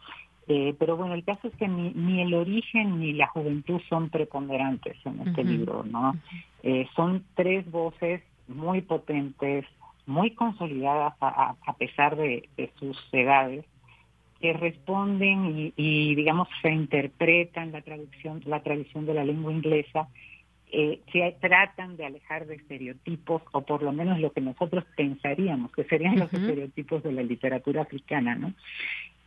Eh, 0.49 0.75
pero 0.77 0.97
bueno, 0.97 1.13
el 1.13 1.23
caso 1.23 1.47
es 1.47 1.55
que 1.55 1.69
ni, 1.69 1.91
ni, 1.91 2.21
el 2.21 2.33
origen 2.33 2.99
ni 2.99 3.13
la 3.13 3.27
juventud 3.27 3.79
son 3.87 4.09
preponderantes 4.09 4.97
en 5.05 5.25
este 5.25 5.45
libro, 5.45 5.85
¿no? 5.85 6.17
Eh, 6.61 6.89
son 6.93 7.23
tres 7.35 7.71
voces 7.71 8.21
muy 8.49 8.81
potentes, 8.81 9.63
muy 10.05 10.31
consolidadas 10.31 11.13
a, 11.21 11.55
a 11.65 11.73
pesar 11.77 12.17
de, 12.17 12.49
sus 12.77 12.97
edades, 13.13 13.63
que 14.41 14.51
responden 14.51 15.57
y, 15.57 15.73
y, 15.77 16.15
digamos 16.15 16.49
se 16.61 16.69
interpretan 16.69 17.71
la 17.71 17.81
traducción, 17.81 18.41
la 18.45 18.61
tradición 18.61 19.05
de 19.05 19.13
la 19.13 19.23
lengua 19.23 19.53
inglesa, 19.53 20.09
eh, 20.71 21.01
se 21.11 21.35
tratan 21.39 21.95
de 21.97 22.05
alejar 22.05 22.45
de 22.45 22.55
estereotipos 22.55 23.41
o 23.51 23.61
por 23.61 23.83
lo 23.83 23.91
menos 23.93 24.19
lo 24.19 24.31
que 24.31 24.41
nosotros 24.41 24.83
pensaríamos 24.95 25.71
que 25.71 25.85
serían 25.85 26.19
los 26.19 26.33
estereotipos 26.33 27.03
de 27.03 27.11
la 27.13 27.23
literatura 27.23 27.83
africana, 27.83 28.35
¿no? 28.35 28.53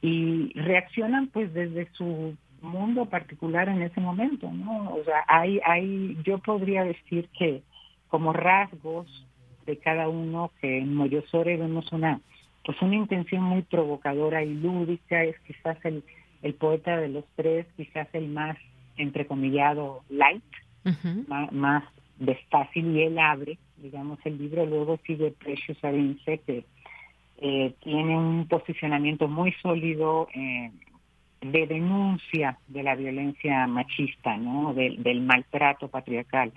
y 0.02 0.52
reaccionan 0.54 1.28
pues 1.28 1.52
desde 1.52 1.88
su 1.92 2.36
mundo 2.62 3.06
particular 3.06 3.68
en 3.68 3.82
ese 3.82 4.00
momento, 4.00 4.50
¿no? 4.50 4.94
O 4.94 5.04
sea, 5.04 5.24
hay, 5.26 5.60
hay, 5.64 6.18
yo 6.24 6.38
podría 6.38 6.84
decir 6.84 7.28
que 7.38 7.62
como 8.08 8.32
rasgos 8.32 9.26
de 9.66 9.76
cada 9.78 10.08
uno 10.08 10.50
que 10.60 10.78
en 10.78 10.94
Moyosore 10.94 11.56
vemos 11.56 11.92
una, 11.92 12.20
pues 12.64 12.80
una 12.82 12.96
intención 12.96 13.42
muy 13.42 13.62
provocadora 13.62 14.42
y 14.42 14.54
lúdica, 14.54 15.22
es 15.24 15.38
quizás 15.40 15.78
el, 15.84 16.02
el 16.42 16.54
poeta 16.54 16.96
de 16.96 17.08
los 17.08 17.24
tres, 17.36 17.66
quizás 17.76 18.08
el 18.14 18.28
más 18.28 18.56
entrecomillado 18.96 20.02
light, 20.08 20.42
más, 21.28 21.52
más 21.52 21.84
desfácil 22.18 22.96
y 22.96 23.02
él 23.02 23.18
abre, 23.18 23.58
digamos, 23.78 24.18
el 24.24 24.38
libro, 24.38 24.66
luego 24.66 24.98
sigue 25.06 25.32
Precious 25.32 25.82
Arince, 25.82 26.38
que 26.46 26.64
eh, 27.38 27.74
tiene 27.82 28.16
un 28.16 28.46
posicionamiento 28.48 29.26
muy 29.26 29.52
sólido 29.62 30.28
eh, 30.34 30.70
de 31.40 31.66
denuncia 31.66 32.58
de 32.68 32.82
la 32.82 32.94
violencia 32.94 33.66
machista, 33.66 34.36
¿no? 34.36 34.74
Del, 34.74 35.22
maltrato 35.22 35.88
patriarcal. 35.88 36.52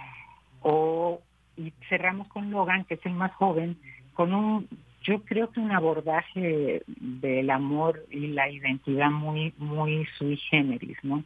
O 0.62 1.22
y 1.56 1.72
cerramos 1.88 2.28
con 2.28 2.52
Logan, 2.52 2.84
que 2.84 2.95
es 2.95 3.06
el 3.06 3.14
más 3.14 3.32
joven, 3.36 3.78
con 4.14 4.34
un, 4.34 4.68
yo 5.04 5.24
creo 5.24 5.52
que 5.52 5.60
un 5.60 5.72
abordaje 5.72 6.84
del 6.88 7.50
amor 7.50 8.06
y 8.10 8.28
la 8.28 8.50
identidad 8.50 9.12
muy, 9.12 9.54
muy 9.58 10.06
sui 10.18 10.36
generis, 10.36 10.98
¿no? 11.04 11.24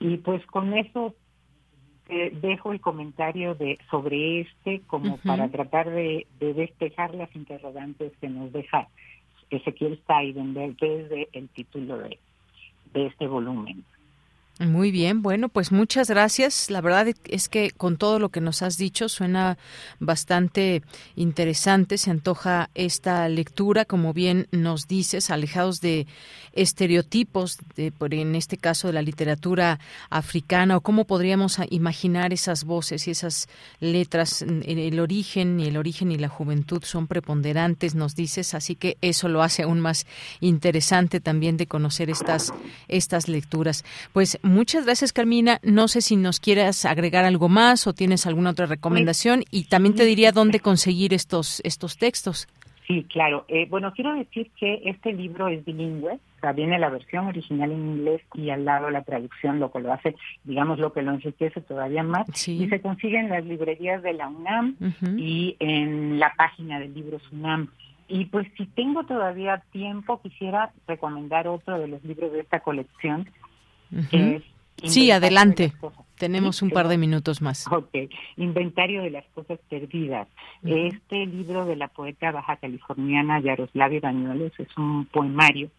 Y 0.00 0.18
pues 0.18 0.44
con 0.46 0.74
eso 0.74 1.14
dejo 2.08 2.72
el 2.72 2.80
comentario 2.80 3.54
de 3.54 3.78
sobre 3.90 4.40
este 4.40 4.80
como 4.86 5.16
para 5.18 5.48
tratar 5.48 5.90
de, 5.90 6.26
despejar 6.38 7.14
las 7.14 7.34
interrogantes 7.34 8.12
que 8.20 8.28
nos 8.28 8.52
deja 8.52 8.88
Ezequiel 9.50 9.98
Steidenberg 10.04 10.76
desde 10.76 11.28
el 11.32 11.48
título 11.48 11.98
de, 11.98 12.18
de 12.92 13.06
este 13.06 13.26
volumen. 13.26 13.84
Muy 14.58 14.90
bien, 14.90 15.20
bueno, 15.20 15.50
pues 15.50 15.70
muchas 15.70 16.08
gracias. 16.08 16.70
La 16.70 16.80
verdad 16.80 17.08
es 17.28 17.50
que 17.50 17.72
con 17.72 17.98
todo 17.98 18.18
lo 18.18 18.30
que 18.30 18.40
nos 18.40 18.62
has 18.62 18.78
dicho 18.78 19.10
suena 19.10 19.58
bastante 20.00 20.82
interesante. 21.14 21.98
Se 21.98 22.10
antoja 22.10 22.70
esta 22.74 23.28
lectura, 23.28 23.84
como 23.84 24.14
bien 24.14 24.48
nos 24.52 24.88
dices, 24.88 25.28
alejados 25.28 25.82
de 25.82 26.06
estereotipos, 26.54 27.58
de, 27.76 27.92
en 28.00 28.34
este 28.34 28.56
caso 28.56 28.86
de 28.86 28.94
la 28.94 29.02
literatura 29.02 29.78
africana, 30.08 30.78
o 30.78 30.80
cómo 30.80 31.04
podríamos 31.04 31.58
imaginar 31.68 32.32
esas 32.32 32.64
voces 32.64 33.06
y 33.08 33.10
esas 33.10 33.50
letras. 33.80 34.40
El 34.40 34.98
origen 35.00 35.60
y 35.60 35.66
el 35.66 35.76
origen 35.76 36.12
y 36.12 36.16
la 36.16 36.28
juventud 36.28 36.82
son 36.82 37.08
preponderantes, 37.08 37.94
nos 37.94 38.14
dices, 38.14 38.54
así 38.54 38.74
que 38.74 38.96
eso 39.02 39.28
lo 39.28 39.42
hace 39.42 39.64
aún 39.64 39.80
más 39.80 40.06
interesante 40.40 41.20
también 41.20 41.58
de 41.58 41.66
conocer 41.66 42.08
estas, 42.08 42.54
estas 42.88 43.28
lecturas. 43.28 43.84
Pues 44.14 44.38
Muchas 44.46 44.84
gracias, 44.84 45.12
Carmina. 45.12 45.58
No 45.64 45.88
sé 45.88 46.00
si 46.00 46.14
nos 46.14 46.38
quieras 46.38 46.84
agregar 46.84 47.24
algo 47.24 47.48
más 47.48 47.88
o 47.88 47.92
tienes 47.92 48.26
alguna 48.26 48.50
otra 48.50 48.66
recomendación 48.66 49.42
y 49.50 49.64
también 49.64 49.96
te 49.96 50.04
diría 50.04 50.30
dónde 50.30 50.60
conseguir 50.60 51.12
estos, 51.12 51.60
estos 51.64 51.98
textos. 51.98 52.46
Sí, 52.86 53.04
claro. 53.10 53.44
Eh, 53.48 53.66
bueno, 53.68 53.92
quiero 53.92 54.14
decir 54.14 54.48
que 54.56 54.82
este 54.84 55.12
libro 55.12 55.48
es 55.48 55.64
bilingüe, 55.64 56.12
o 56.12 56.40
sea, 56.40 56.52
viene 56.52 56.78
la 56.78 56.90
versión 56.90 57.26
original 57.26 57.72
en 57.72 57.96
inglés 57.96 58.22
y 58.34 58.50
al 58.50 58.64
lado 58.64 58.88
la 58.90 59.02
traducción, 59.02 59.58
lo 59.58 59.72
que 59.72 59.80
lo 59.80 59.92
hace, 59.92 60.14
digamos, 60.44 60.78
lo 60.78 60.92
que 60.92 61.02
lo 61.02 61.10
enriquece 61.10 61.60
todavía 61.60 62.04
más. 62.04 62.28
Y 62.46 62.68
se 62.68 62.80
consigue 62.80 63.18
en 63.18 63.30
las 63.30 63.44
librerías 63.44 64.00
de 64.04 64.12
la 64.12 64.28
UNAM 64.28 64.76
y 65.16 65.56
en 65.58 66.20
la 66.20 66.32
página 66.36 66.78
del 66.78 66.94
libro 66.94 67.18
UNAM. 67.32 67.68
Y 68.06 68.26
pues 68.26 68.46
si 68.56 68.66
tengo 68.66 69.02
todavía 69.04 69.64
tiempo, 69.72 70.20
quisiera 70.22 70.70
recomendar 70.86 71.48
otro 71.48 71.80
de 71.80 71.88
los 71.88 72.04
libros 72.04 72.32
de 72.32 72.38
esta 72.38 72.60
colección, 72.60 73.28
es 74.12 74.42
Sí, 74.84 75.10
adelante. 75.10 75.72
Tenemos 76.18 76.62
un 76.62 76.70
par 76.70 76.88
de 76.88 76.98
minutos 76.98 77.42
más. 77.42 77.66
Ok, 77.70 77.94
Inventario 78.36 79.02
de 79.02 79.10
las 79.10 79.24
cosas 79.34 79.58
perdidas. 79.68 80.28
Este 80.64 81.26
libro 81.26 81.66
de 81.66 81.76
la 81.76 81.88
poeta 81.88 82.32
baja 82.32 82.56
californiana 82.56 83.40
Yaroslavia 83.40 84.00
Bañuelos 84.00 84.52
es 84.58 84.68
un 84.76 85.06
poemario 85.06 85.70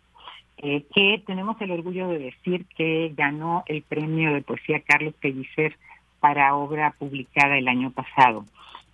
eh, 0.60 0.86
que 0.94 1.24
tenemos 1.26 1.60
el 1.62 1.72
orgullo 1.72 2.08
de 2.08 2.20
decir 2.20 2.66
que 2.76 3.12
ganó 3.16 3.64
el 3.68 3.82
premio 3.84 4.34
de 4.34 4.42
poesía 4.42 4.82
Carlos 4.82 5.14
Pellicer 5.20 5.78
para 6.20 6.56
obra 6.56 6.96
publicada 6.98 7.58
el 7.58 7.68
año 7.68 7.92
pasado. 7.92 8.44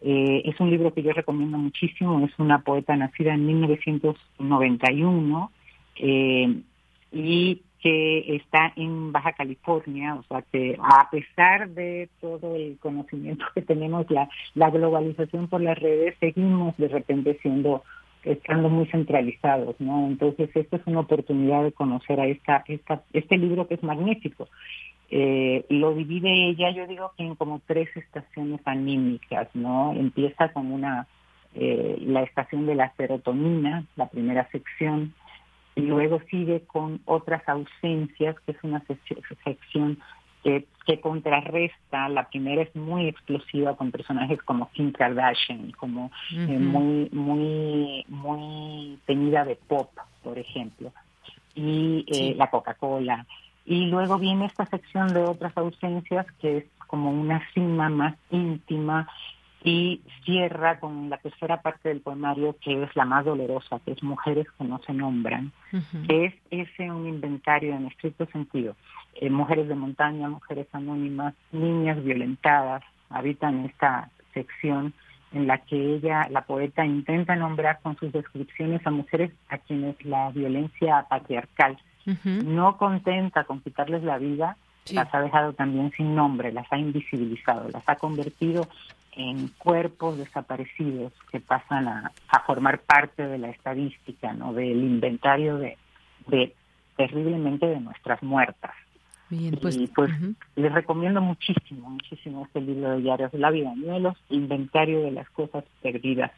Eh, 0.02 0.41
es 0.44 0.60
un 0.60 0.69
libro 0.69 0.94
que 0.94 1.03
yo 1.03 1.14
recomiendo 1.14 1.57
muchísimo, 1.57 2.26
es 2.26 2.38
una 2.38 2.60
poeta 2.60 2.98
nacida 2.98 3.34
en 3.34 3.45
1991 3.45 5.52
eh, 5.95 6.53
y 7.14 7.61
que 7.84 8.38
está 8.38 8.72
en 8.77 9.11
Baja 9.11 9.34
California, 9.34 10.15
o 10.15 10.23
sea 10.23 10.41
que 10.41 10.77
a 10.81 11.10
pesar 11.11 11.69
de 11.69 12.07
todo 12.22 12.55
el 12.55 12.77
conocimiento 12.80 13.43
que 13.53 13.61
tenemos, 13.61 14.10
la, 14.10 14.30
la 14.55 14.69
globalización 14.69 15.49
por 15.49 15.60
las 15.61 15.77
redes, 15.77 16.15
seguimos 16.22 16.76
de 16.77 16.88
repente 16.88 17.38
siendo 17.41 17.84
estando 18.23 18.69
muy 18.69 18.85
centralizados, 18.85 19.76
¿no? 19.80 20.07
Entonces, 20.07 20.49
esta 20.55 20.77
es 20.77 20.81
una 20.85 21.01
oportunidad 21.01 21.61
de 21.61 21.73
conocer 21.73 22.22
a 22.22 22.27
esta, 22.27 22.64
esta, 22.68 23.03
este 23.11 23.38
libro 23.38 23.68
que 23.68 23.73
es 23.73 23.84
magnífico. 23.84 24.47
Eh, 25.10 25.65
lo 25.68 25.93
divide 25.93 26.49
ella, 26.49 26.72
yo 26.72 26.88
digo 26.88 27.11
en 27.18 27.35
como 27.35 27.61
tres 27.68 27.89
estaciones 27.97 28.61
anímicas, 28.64 29.49
¿no? 29.53 29.91
Empieza 29.91 30.53
con 30.53 30.72
una, 30.72 31.05
eh, 31.53 31.97
la 31.99 32.23
estación 32.23 32.65
de 32.65 32.76
la 32.76 32.93
serotonina, 32.95 33.84
la 33.97 34.07
primera 34.07 34.49
sección, 34.51 35.14
y 35.76 35.82
luego 35.82 36.22
sigue 36.30 36.62
con 36.66 37.02
otras 37.06 37.48
ausencias, 37.48 38.36
que 38.41 38.52
es 38.52 38.58
una 38.64 38.84
sección 39.44 39.98
que, 40.44 40.68
que, 40.86 41.00
contrarresta, 41.00 42.10
la 42.10 42.28
primera 42.28 42.62
es 42.62 42.76
muy 42.76 43.08
explosiva 43.08 43.76
con 43.76 43.91
personajes 43.91 44.41
como 44.44 44.70
Kim 44.72 44.91
Kardashian, 44.91 45.72
como 45.72 46.12
eh, 46.32 46.60
muy, 46.60 47.10
muy, 47.12 48.06
muy 48.10 49.00
tenida 49.06 49.45
de 49.45 49.56
pop, 49.56 49.90
por 50.22 50.38
ejemplo, 50.38 50.91
y 51.56 52.06
eh, 52.08 52.36
la 52.36 52.50
Coca-Cola. 52.50 53.26
Y 53.66 53.86
luego 53.86 54.18
viene 54.18 54.45
esta 54.45 54.66
sección 54.66 55.08
de 55.14 55.24
otras 55.24 55.58
ausencias 55.58 56.26
que 56.41 56.58
es 56.58 56.66
como 56.88 57.10
una 57.10 57.41
cima 57.54 57.90
más 57.90 58.16
íntima 58.30 59.08
y 59.64 60.02
cierra 60.26 60.80
con 60.80 61.10
la 61.10 61.18
tercera 61.18 61.61
parte 61.61 61.90
del 61.90 62.02
poemario 62.02 62.56
que 62.61 62.84
es 62.84 62.95
la 62.95 63.06
más 63.06 63.23
dolorosa, 63.23 63.80
que 63.80 63.94
es 63.94 64.03
Mujeres 64.03 64.45
que 64.57 64.65
no 64.65 64.81
se 64.85 64.94
nombran, 64.94 65.52
que 66.07 66.26
es 66.26 66.34
ese 66.52 66.91
un 66.91 67.07
inventario 67.07 67.73
en 67.73 67.88
estricto 67.88 68.26
sentido. 68.27 68.76
Eh, 69.15 69.30
mujeres 69.30 69.69
de 69.69 69.76
montaña, 69.76 70.27
mujeres 70.27 70.68
anónimas, 70.73 71.34
niñas 71.52 72.03
violentadas 72.03 72.84
habitan 73.10 73.65
esta 73.65 74.10
sección 74.34 74.94
en 75.31 75.48
la 75.48 75.60
que 75.60 75.95
ella, 75.95 76.27
la 76.30 76.41
poeta, 76.41 76.85
intenta 76.85 77.35
nombrar 77.35 77.80
con 77.81 77.95
sus 77.98 78.11
descripciones 78.11 78.85
a 78.85 78.91
mujeres 78.91 79.31
a 79.49 79.57
quienes 79.57 80.03
la 80.03 80.30
violencia 80.31 81.06
patriarcal 81.10 81.77
no 82.26 82.77
contenta 82.77 83.45
con 83.45 83.61
quitarles 83.61 84.03
la 84.03 84.18
vida, 84.18 84.57
las 84.91 85.14
ha 85.14 85.22
dejado 85.22 85.53
también 85.53 85.91
sin 85.91 86.14
nombre, 86.14 86.52
las 86.52 86.72
ha 86.72 86.77
invisibilizado, 86.77 87.69
las 87.69 87.88
ha 87.88 87.95
convertido 87.95 88.68
en 89.15 89.48
cuerpos 89.57 90.18
desaparecidos 90.18 91.14
que 91.31 91.40
pasan 91.40 91.88
a, 91.88 92.11
formar 92.45 92.81
parte 92.81 93.26
de 93.26 93.38
la 93.38 93.49
estadística, 93.49 94.34
¿no? 94.34 94.53
del 94.53 94.84
inventario 94.84 95.57
de, 95.57 95.77
de 96.27 96.53
terriblemente 96.98 97.65
de 97.65 97.80
nuestras 97.80 98.22
muertas. 98.22 98.72
Bien, 99.30 99.57
pues, 99.60 99.76
y 99.76 99.88
pues 99.88 100.11
les 100.56 100.72
recomiendo 100.72 101.22
muchísimo, 101.22 101.90
muchísimo 101.90 102.45
este 102.45 102.61
libro 102.61 102.91
de 102.91 103.02
Diarios 103.02 103.34
La 103.34 103.49
Vida 103.49 103.73
Nielos, 103.76 104.18
Inventario 104.30 105.02
de 105.02 105.11
las 105.11 105.30
Cosas 105.30 105.64
Perdidas 105.81 106.31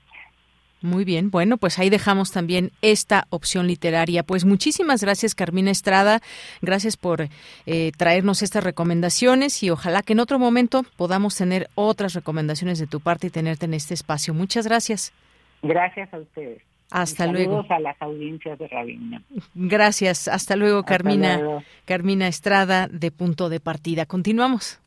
muy 0.81 1.03
bien, 1.03 1.31
bueno, 1.31 1.57
pues 1.57 1.79
ahí 1.79 1.89
dejamos 1.89 2.31
también 2.31 2.71
esta 2.81 3.25
opción 3.29 3.67
literaria. 3.67 4.23
Pues 4.23 4.45
muchísimas 4.45 5.01
gracias, 5.01 5.35
Carmina 5.35 5.71
Estrada. 5.71 6.21
Gracias 6.61 6.97
por 6.97 7.27
eh, 7.65 7.91
traernos 7.97 8.41
estas 8.41 8.63
recomendaciones 8.63 9.63
y 9.63 9.69
ojalá 9.69 10.03
que 10.03 10.13
en 10.13 10.19
otro 10.19 10.39
momento 10.39 10.83
podamos 10.95 11.35
tener 11.35 11.69
otras 11.75 12.13
recomendaciones 12.13 12.79
de 12.79 12.87
tu 12.87 12.99
parte 12.99 13.27
y 13.27 13.29
tenerte 13.29 13.65
en 13.65 13.73
este 13.73 13.93
espacio. 13.93 14.33
Muchas 14.33 14.67
gracias. 14.67 15.13
Gracias 15.61 16.13
a 16.13 16.19
ustedes. 16.19 16.61
Hasta 16.91 17.27
luego. 17.27 17.65
a 17.67 17.79
las 17.79 17.99
audiencias 18.01 18.59
de 18.59 18.67
Rabina. 18.67 19.21
Gracias. 19.55 20.27
Hasta 20.27 20.55
luego, 20.55 20.83
Carmina. 20.83 21.63
Carmina 21.85 22.27
Estrada 22.27 22.87
de 22.87 23.11
Punto 23.11 23.49
de 23.49 23.59
Partida. 23.59 24.05
Continuamos. 24.05 24.79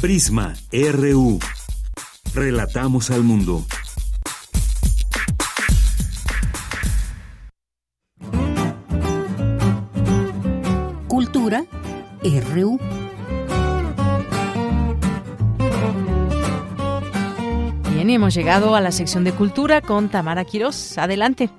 Prisma 0.00 0.54
RU. 0.72 1.38
Relatamos 2.34 3.10
al 3.10 3.22
mundo. 3.24 3.64
Cultura 11.08 11.64
RU. 12.22 12.78
Bien, 17.92 18.10
hemos 18.10 18.32
llegado 18.32 18.76
a 18.76 18.80
la 18.80 18.92
sección 18.92 19.24
de 19.24 19.32
cultura 19.32 19.80
con 19.82 20.08
Tamara 20.08 20.44
Quirós. 20.44 20.98
Adelante. 20.98 21.50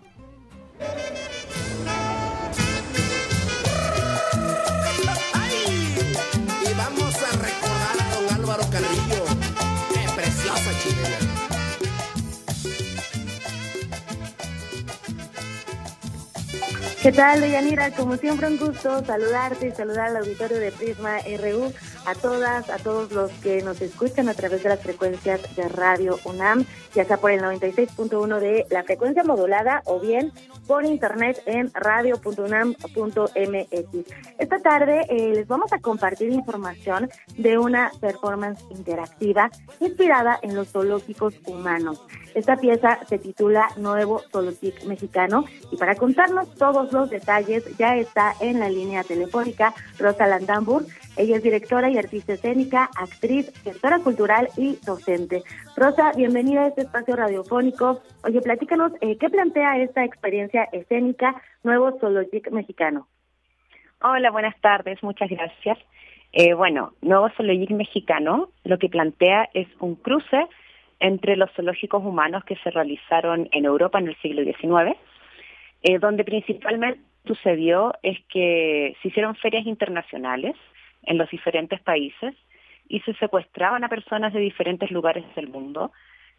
¿Qué 17.02 17.11
tal, 17.11 17.41
Deyanira? 17.41 17.90
Como 17.90 18.15
siempre, 18.15 18.45
un 18.45 18.60
gusto 18.60 19.03
saludarte 19.03 19.69
y 19.69 19.72
saludar 19.72 20.10
al 20.10 20.18
auditorio 20.18 20.60
de 20.60 20.72
Prisma 20.72 21.18
RU, 21.18 21.73
a 22.06 22.15
todas, 22.15 22.69
a 22.69 22.78
todos 22.78 23.11
los 23.11 23.32
que 23.34 23.61
nos 23.61 23.82
escuchan 23.82 24.30
a 24.30 24.34
través 24.34 24.64
de 24.64 24.69
las 24.69 24.82
frecuencias 24.82 25.56
de 25.56 25.68
Radio 25.69 26.18
UNAM, 26.26 26.65
ya 26.94 27.06
sea 27.06 27.18
por 27.18 27.32
el 27.32 27.41
96.1 27.41 28.40
de 28.40 28.65
la 28.69 28.84
frecuencia 28.84 29.23
modulada 29.23 29.82
o 29.86 29.99
bien 29.99 30.32
por 30.68 30.86
internet 30.86 31.41
en 31.45 31.72
radio.unam.mx. 31.73 32.78
Esta 34.38 34.60
tarde 34.60 35.06
eh, 35.10 35.34
les 35.36 35.48
vamos 35.48 35.73
a 35.73 35.80
compartir 35.80 36.32
información 36.32 37.10
de 37.38 37.57
una 37.57 37.91
performance 37.99 38.64
interactiva 38.72 39.49
inspirada 39.80 40.40
en 40.41 40.56
los 40.56 40.69
zoológicos 40.69 41.36
humanos. 41.45 42.02
Esta 42.34 42.56
pieza 42.56 42.99
se 43.07 43.18
titula 43.18 43.68
Nuevo 43.78 44.22
Zoológico 44.32 44.86
Mexicano 44.86 45.45
y 45.72 45.78
para 45.78 45.95
contarnos 45.95 46.53
todos 46.56 46.91
los 46.94 47.10
detalles 47.10 47.65
ya 47.78 47.95
está 47.95 48.34
en 48.40 48.60
la 48.60 48.69
línea 48.69 49.03
telefónica 49.03 49.73
Rosa 49.98 50.28
Landambur. 50.28 50.86
Ella 51.22 51.35
es 51.35 51.43
directora 51.43 51.88
y 51.91 51.99
artista 51.99 52.34
escénica, 52.34 52.89
actriz, 52.98 53.53
gestora 53.64 53.99
cultural 53.99 54.48
y 54.57 54.77
docente. 54.84 55.43
Rosa, 55.77 56.14
bienvenida 56.18 56.64
a 56.64 56.68
este 56.69 56.81
espacio 56.81 57.15
radiofónico. 57.15 58.02
Oye, 58.23 58.41
platícanos, 58.41 58.93
eh, 59.02 59.19
¿qué 59.19 59.30
plantea 59.30 59.77
esta 59.77 60.03
experiencia 60.03 60.64
escénica 60.72 61.39
Nuevo 61.61 61.95
Zoologic 61.99 62.49
Mexicano? 62.49 63.07
Hola, 64.02 64.31
buenas 64.31 64.60
tardes, 64.61 65.03
muchas 65.03 65.30
gracias. 65.30 65.77
Eh, 66.34 66.56
bueno, 66.56 66.93
Nuevo 67.03 67.30
Zoologic 67.38 67.69
Mexicano 67.69 68.49
lo 68.64 68.80
que 68.80 68.89
plantea 68.89 69.48
es 69.53 69.68
un 69.80 69.93
cruce 69.93 70.48
entre 70.99 71.35
los 71.35 71.52
zoológicos 71.52 72.03
humanos 72.03 72.43
que 72.45 72.56
se 72.64 72.72
realizaron 72.72 73.48
en 73.52 73.65
Europa 73.65 73.99
en 73.99 74.07
el 74.07 74.15
siglo 74.23 74.43
XIX, 74.43 74.98
eh, 75.84 75.99
donde 75.99 76.23
principalmente 76.23 76.99
sucedió 77.27 77.93
es 78.02 78.18
que 78.27 78.95
se 79.03 79.10
hicieron 79.10 79.35
ferias 79.35 79.68
internacionales 79.68 80.56
en 81.03 81.18
los 81.18 81.30
diferentes 81.30 81.82
países 81.82 82.36
y 82.88 82.99
se 83.02 83.14
secuestraban 83.15 83.84
a 83.84 83.90
personas 83.90 84.34
de 84.34 84.40
diferentes 84.40 84.91
lugares 84.91 85.23
del 85.36 85.48
mundo, 85.48 85.91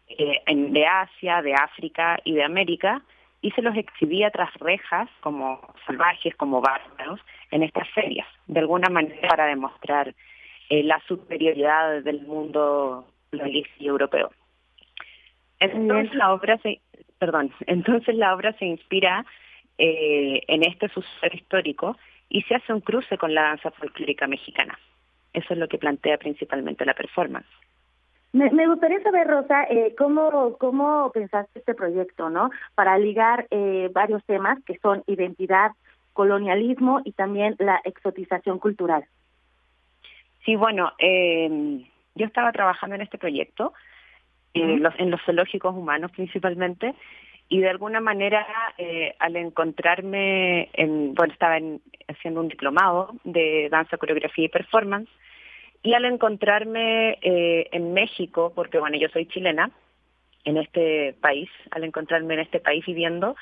eh, 0.07 0.41
de 0.47 0.85
Asia, 0.85 1.41
de 1.41 1.53
África 1.53 2.19
y 2.23 2.33
de 2.33 2.43
América, 2.43 3.01
y 3.41 3.51
se 3.51 3.61
los 3.61 3.75
exhibía 3.75 4.29
tras 4.31 4.53
rejas 4.55 5.09
como 5.21 5.59
salvajes, 5.85 6.35
como 6.35 6.61
bárbaros, 6.61 7.19
en 7.51 7.63
estas 7.63 7.89
ferias, 7.89 8.27
de 8.47 8.59
alguna 8.59 8.89
manera 8.89 9.27
para 9.27 9.45
demostrar 9.45 10.13
eh, 10.69 10.83
la 10.83 11.01
superioridad 11.07 12.01
del 12.03 12.21
mundo 12.21 13.07
y 13.31 13.65
europeo. 13.79 14.31
Entonces 15.59 16.13
la 16.15 16.33
obra 16.33 16.57
se, 16.59 16.81
perdón, 17.19 17.51
entonces 17.67 18.15
la 18.15 18.33
obra 18.33 18.53
se 18.53 18.65
inspira 18.65 19.25
eh, 19.77 20.41
en 20.47 20.63
este 20.63 20.87
suceso 20.89 21.27
histórico 21.33 21.97
y 22.33 22.41
se 22.41 22.55
hace 22.55 22.73
un 22.73 22.81
cruce 22.81 23.17
con 23.17 23.33
la 23.33 23.43
danza 23.43 23.71
folclórica 23.71 24.27
mexicana. 24.27 24.77
Eso 25.31 25.53
es 25.53 25.59
lo 25.59 25.67
que 25.67 25.77
plantea 25.77 26.17
principalmente 26.17 26.83
la 26.83 26.95
performance. 26.95 27.47
Me, 28.33 28.67
gustaría 28.67 28.99
saber, 29.03 29.27
Rosa, 29.27 29.65
eh, 29.69 29.93
cómo, 29.95 30.57
cómo 30.57 31.11
pensaste 31.11 31.59
este 31.59 31.75
proyecto, 31.75 32.31
¿no? 32.31 32.49
Para 32.73 32.97
ligar 32.97 33.45
eh, 33.51 33.91
varios 33.93 34.25
temas 34.25 34.57
que 34.65 34.79
son 34.79 35.03
identidad, 35.05 35.71
colonialismo 36.13 37.01
y 37.05 37.11
también 37.11 37.55
la 37.59 37.79
exotización 37.83 38.57
cultural. 38.57 39.05
Sí, 40.43 40.55
bueno, 40.55 40.91
eh, 40.97 41.85
yo 42.15 42.25
estaba 42.25 42.51
trabajando 42.51 42.95
en 42.95 43.03
este 43.03 43.19
proyecto, 43.19 43.73
eh, 44.55 44.77
los, 44.77 44.93
en 44.97 45.11
los 45.11 45.21
zoológicos 45.21 45.75
humanos 45.75 46.11
principalmente, 46.11 46.95
y 47.49 47.59
de 47.59 47.69
alguna 47.69 47.99
manera 47.99 48.45
eh, 48.77 49.15
al 49.19 49.35
encontrarme, 49.35 50.69
en, 50.73 51.13
bueno, 51.13 51.33
estaba 51.33 51.57
haciendo 52.07 52.41
un 52.41 52.47
diplomado 52.47 53.15
de 53.23 53.69
danza, 53.69 53.97
coreografía 53.97 54.45
y 54.45 54.49
performance, 54.49 55.09
y 55.81 55.93
al 55.93 56.05
encontrarme 56.05 57.19
eh, 57.21 57.67
en 57.71 57.93
México, 57.93 58.53
porque 58.55 58.79
bueno, 58.79 58.97
yo 58.97 59.09
soy 59.09 59.27
chilena, 59.27 59.69
en 60.45 60.57
este 60.57 61.15
país, 61.21 61.49
al 61.71 61.83
encontrarme 61.83 62.33
en 62.33 62.41
este 62.41 62.59
país 62.59 62.85
viviendo, 62.85 63.35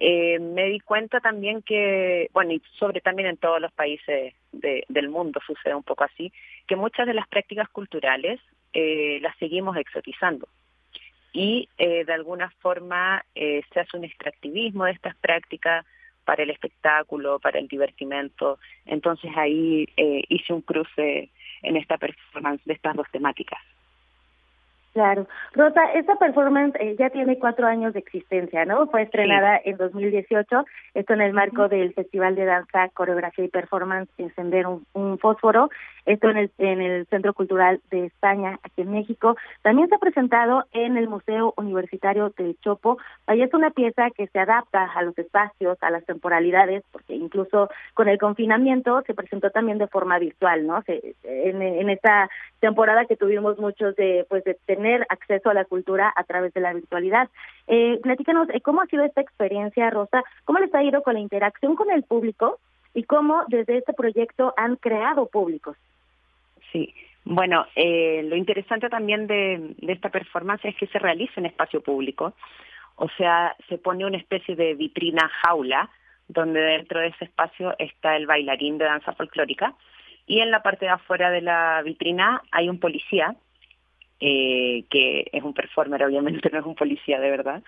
eh, 0.00 0.38
me 0.38 0.64
di 0.64 0.80
cuenta 0.80 1.20
también 1.20 1.62
que, 1.62 2.30
bueno, 2.32 2.52
y 2.52 2.62
sobre 2.78 3.00
también 3.00 3.28
en 3.28 3.36
todos 3.36 3.60
los 3.60 3.72
países 3.72 4.34
del 4.52 5.08
mundo 5.08 5.40
sucede 5.46 5.74
un 5.74 5.82
poco 5.82 6.04
así, 6.04 6.32
que 6.66 6.74
muchas 6.74 7.06
de 7.06 7.14
las 7.14 7.28
prácticas 7.28 7.68
culturales 7.68 8.40
las 8.72 9.36
seguimos 9.36 9.76
exotizando. 9.76 10.48
Y 11.32 11.68
eh, 11.78 12.04
de 12.04 12.12
alguna 12.12 12.50
forma 12.60 13.24
se 13.34 13.80
hace 13.80 13.96
un 13.96 14.04
extractivismo 14.04 14.84
de 14.84 14.92
estas 14.92 15.16
prácticas 15.16 15.86
para 16.24 16.42
el 16.42 16.50
espectáculo, 16.50 17.38
para 17.38 17.58
el 17.58 17.68
divertimento. 17.68 18.58
Entonces 18.86 19.30
ahí 19.36 19.88
hice 19.96 20.52
un 20.52 20.60
cruce 20.60 21.30
en 21.62 21.76
esta 21.76 21.96
performance 21.98 22.62
de 22.64 22.74
estas 22.74 22.94
dos 22.94 23.06
temáticas. 23.10 23.60
Claro. 24.92 25.26
Rosa, 25.54 25.84
esta 25.94 26.16
performance 26.16 26.76
eh, 26.78 26.96
ya 26.98 27.08
tiene 27.08 27.38
cuatro 27.38 27.66
años 27.66 27.94
de 27.94 28.00
existencia, 28.00 28.66
¿no? 28.66 28.86
Fue 28.88 29.02
estrenada 29.02 29.58
en 29.64 29.78
2018, 29.78 30.66
esto 30.92 31.14
en 31.14 31.22
el 31.22 31.32
marco 31.32 31.68
del 31.68 31.94
Festival 31.94 32.34
de 32.34 32.44
Danza, 32.44 32.90
Coreografía 32.90 33.46
y 33.46 33.48
Performance 33.48 34.10
Encender 34.18 34.66
un, 34.66 34.84
un, 34.92 35.18
Fósforo, 35.18 35.70
esto 36.04 36.28
en 36.28 36.36
el, 36.36 36.50
en 36.58 36.82
el 36.82 37.06
Centro 37.06 37.32
Cultural 37.32 37.80
de 37.90 38.06
España, 38.06 38.58
aquí 38.62 38.82
en 38.82 38.92
México. 38.92 39.34
También 39.62 39.88
se 39.88 39.94
ha 39.94 39.98
presentado 39.98 40.66
en 40.72 40.98
el 40.98 41.08
Museo 41.08 41.54
Universitario 41.56 42.30
del 42.36 42.58
Chopo. 42.60 42.98
Ahí 43.26 43.40
es 43.40 43.54
una 43.54 43.70
pieza 43.70 44.10
que 44.10 44.26
se 44.26 44.38
adapta 44.40 44.90
a 44.94 45.02
los 45.02 45.16
espacios, 45.16 45.78
a 45.80 45.90
las 45.90 46.04
temporalidades, 46.04 46.84
porque 46.92 47.14
incluso 47.14 47.70
con 47.94 48.08
el 48.08 48.18
confinamiento 48.18 49.02
se 49.06 49.14
presentó 49.14 49.48
también 49.48 49.78
de 49.78 49.86
forma 49.86 50.18
virtual, 50.18 50.66
¿no? 50.66 50.82
Se, 50.82 51.14
en, 51.22 51.62
en 51.62 51.88
esta 51.88 52.28
temporada 52.60 53.06
que 53.06 53.16
tuvimos 53.16 53.58
muchos 53.58 53.96
de, 53.96 54.26
pues, 54.28 54.44
de 54.44 54.54
tener 54.66 54.81
tener 54.82 55.06
acceso 55.08 55.48
a 55.48 55.54
la 55.54 55.64
cultura 55.64 56.12
a 56.14 56.24
través 56.24 56.52
de 56.54 56.60
la 56.60 56.72
virtualidad. 56.72 57.28
Eh, 57.68 58.00
platícanos, 58.02 58.48
eh, 58.50 58.60
¿cómo 58.60 58.80
ha 58.80 58.86
sido 58.86 59.04
esta 59.04 59.20
experiencia, 59.20 59.90
Rosa? 59.90 60.24
¿Cómo 60.44 60.58
les 60.58 60.74
ha 60.74 60.82
ido 60.82 61.02
con 61.02 61.14
la 61.14 61.20
interacción 61.20 61.76
con 61.76 61.90
el 61.90 62.02
público 62.02 62.58
y 62.94 63.04
cómo 63.04 63.44
desde 63.46 63.78
este 63.78 63.92
proyecto 63.92 64.52
han 64.56 64.76
creado 64.76 65.26
públicos? 65.26 65.76
Sí, 66.72 66.92
bueno, 67.24 67.66
eh, 67.76 68.22
lo 68.24 68.34
interesante 68.34 68.88
también 68.88 69.26
de, 69.28 69.74
de 69.78 69.92
esta 69.92 70.08
performance 70.08 70.64
es 70.64 70.76
que 70.76 70.88
se 70.88 70.98
realiza 70.98 71.34
en 71.36 71.46
espacio 71.46 71.80
público, 71.80 72.32
o 72.96 73.08
sea, 73.16 73.54
se 73.68 73.78
pone 73.78 74.04
una 74.04 74.18
especie 74.18 74.56
de 74.56 74.74
vitrina 74.74 75.30
jaula 75.42 75.88
donde 76.28 76.60
dentro 76.60 77.00
de 77.00 77.08
ese 77.08 77.26
espacio 77.26 77.74
está 77.78 78.16
el 78.16 78.26
bailarín 78.26 78.78
de 78.78 78.86
danza 78.86 79.12
folclórica 79.12 79.74
y 80.26 80.40
en 80.40 80.50
la 80.50 80.62
parte 80.62 80.86
de 80.86 80.92
afuera 80.92 81.30
de 81.30 81.40
la 81.40 81.82
vitrina 81.84 82.42
hay 82.50 82.68
un 82.68 82.78
policía 82.78 83.36
eh, 84.24 84.84
que 84.88 85.28
es 85.32 85.42
un 85.42 85.52
performer, 85.52 86.04
obviamente 86.04 86.48
no 86.52 86.60
es 86.60 86.64
un 86.64 86.76
policía 86.76 87.18
de 87.18 87.28
verdad. 87.28 87.60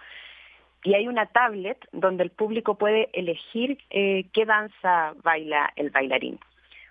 Y 0.85 0.95
hay 0.95 1.09
una 1.09 1.27
tablet 1.27 1.79
donde 1.91 2.23
el 2.23 2.31
público 2.31 2.77
puede 2.77 3.09
elegir 3.13 3.79
eh, 3.91 4.27
qué 4.33 4.45
danza 4.45 5.15
baila 5.25 5.73
el 5.75 5.91
bailarín. 5.91 6.39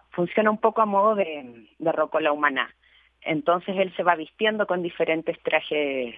Funciona 0.10 0.52
un 0.52 0.58
poco 0.58 0.82
a 0.82 0.86
modo 0.86 1.16
de, 1.16 1.66
de 1.80 1.92
rocola 1.94 2.34
humana. 2.34 2.76
Entonces 3.22 3.78
él 3.78 3.94
se 3.96 4.04
va 4.04 4.16
vistiendo 4.16 4.68
con 4.68 4.84
diferentes 4.84 5.40
trajes 5.44 6.14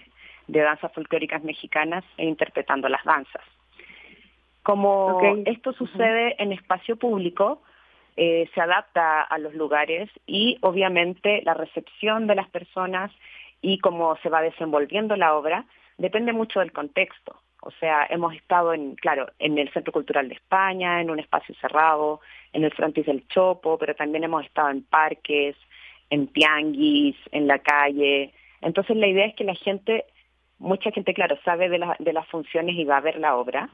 de 0.48 0.60
danzas 0.62 0.92
folclóricas 0.94 1.44
mexicanas 1.44 2.04
e 2.18 2.26
interpretando 2.26 2.90
las 2.90 3.04
danzas. 3.04 3.44
Como 4.64 5.22
esto 5.46 5.74
sucede 5.74 6.36
en 6.42 6.52
espacio 6.52 6.96
público, 6.96 7.62
eh, 8.18 8.50
se 8.54 8.62
adapta 8.62 9.22
a 9.22 9.38
los 9.38 9.54
lugares 9.54 10.10
y 10.26 10.58
obviamente 10.62 11.42
la 11.44 11.54
recepción 11.54 12.28
de 12.28 12.36
las 12.36 12.50
personas 12.50 13.12
y 13.62 13.80
cómo 13.80 14.16
se 14.24 14.30
va 14.30 14.42
desenvolviendo 14.42 15.16
la 15.16 15.36
obra 15.36 15.66
depende 15.98 16.34
mucho 16.34 16.60
del 16.60 16.72
contexto. 16.72 17.36
O 17.62 17.72
sea, 17.72 18.06
hemos 18.10 18.36
estado 18.36 18.74
en, 18.74 18.96
claro, 18.96 19.28
en 19.40 19.58
el 19.58 19.72
Centro 19.74 19.92
Cultural 19.92 20.30
de 20.30 20.36
España, 20.36 21.02
en 21.02 21.10
un 21.10 21.20
espacio 21.20 21.56
cerrado, 21.56 22.22
en 22.54 22.64
el 22.64 22.72
Frontis 22.72 23.08
del 23.08 23.28
Chopo, 23.28 23.78
pero 23.78 23.96
también 23.96 24.24
hemos 24.24 24.46
estado 24.46 24.70
en 24.70 24.84
parques, 24.84 25.56
en 26.10 26.28
tianguis, 26.28 27.16
en 27.32 27.48
la 27.48 27.60
calle. 27.60 28.34
Entonces 28.62 28.96
la 28.96 29.08
idea 29.08 29.26
es 29.26 29.36
que 29.36 29.44
la 29.44 29.56
gente, 29.56 30.06
mucha 30.60 30.92
gente, 30.92 31.14
claro, 31.14 31.38
sabe 31.44 31.70
de, 31.70 31.84
de 32.00 32.14
las 32.14 32.28
funciones 32.28 32.76
y 32.76 32.84
va 32.86 32.98
a 32.98 33.02
ver 33.02 33.18
la 33.18 33.36
obra, 33.36 33.70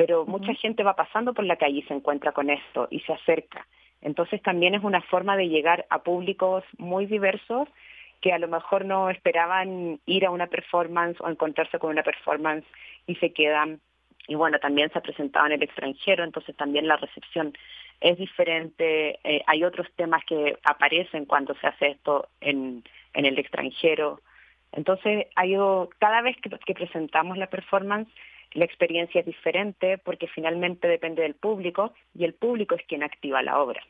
pero 0.00 0.24
mucha 0.24 0.54
gente 0.54 0.82
va 0.82 0.96
pasando 0.96 1.34
por 1.34 1.44
la 1.44 1.56
calle 1.56 1.80
y 1.80 1.82
se 1.82 1.92
encuentra 1.92 2.32
con 2.32 2.48
esto 2.48 2.88
y 2.90 3.00
se 3.00 3.12
acerca. 3.12 3.66
Entonces 4.00 4.40
también 4.40 4.74
es 4.74 4.82
una 4.82 5.02
forma 5.02 5.36
de 5.36 5.50
llegar 5.50 5.84
a 5.90 5.98
públicos 5.98 6.64
muy 6.78 7.04
diversos 7.04 7.68
que 8.22 8.32
a 8.32 8.38
lo 8.38 8.48
mejor 8.48 8.86
no 8.86 9.10
esperaban 9.10 10.00
ir 10.06 10.24
a 10.24 10.30
una 10.30 10.46
performance 10.46 11.20
o 11.20 11.28
encontrarse 11.28 11.78
con 11.78 11.90
una 11.90 12.02
performance 12.02 12.64
y 13.06 13.16
se 13.16 13.34
quedan. 13.34 13.78
Y 14.26 14.36
bueno, 14.36 14.58
también 14.58 14.90
se 14.90 14.98
ha 14.98 15.02
presentado 15.02 15.44
en 15.44 15.52
el 15.52 15.62
extranjero, 15.62 16.24
entonces 16.24 16.56
también 16.56 16.88
la 16.88 16.96
recepción 16.96 17.52
es 18.00 18.16
diferente. 18.16 19.18
Eh, 19.22 19.42
hay 19.46 19.64
otros 19.64 19.86
temas 19.96 20.24
que 20.24 20.56
aparecen 20.64 21.26
cuando 21.26 21.54
se 21.56 21.66
hace 21.66 21.88
esto 21.88 22.26
en, 22.40 22.84
en 23.12 23.26
el 23.26 23.38
extranjero. 23.38 24.22
Entonces, 24.72 25.26
hay, 25.34 25.56
cada 25.98 26.22
vez 26.22 26.38
que, 26.40 26.48
que 26.48 26.72
presentamos 26.72 27.36
la 27.36 27.48
performance, 27.48 28.08
la 28.52 28.64
experiencia 28.64 29.20
es 29.20 29.26
diferente 29.26 29.98
porque 29.98 30.26
finalmente 30.28 30.88
depende 30.88 31.22
del 31.22 31.34
público 31.34 31.92
y 32.14 32.24
el 32.24 32.34
público 32.34 32.74
es 32.74 32.84
quien 32.86 33.02
activa 33.02 33.42
la 33.42 33.60
obra. 33.60 33.80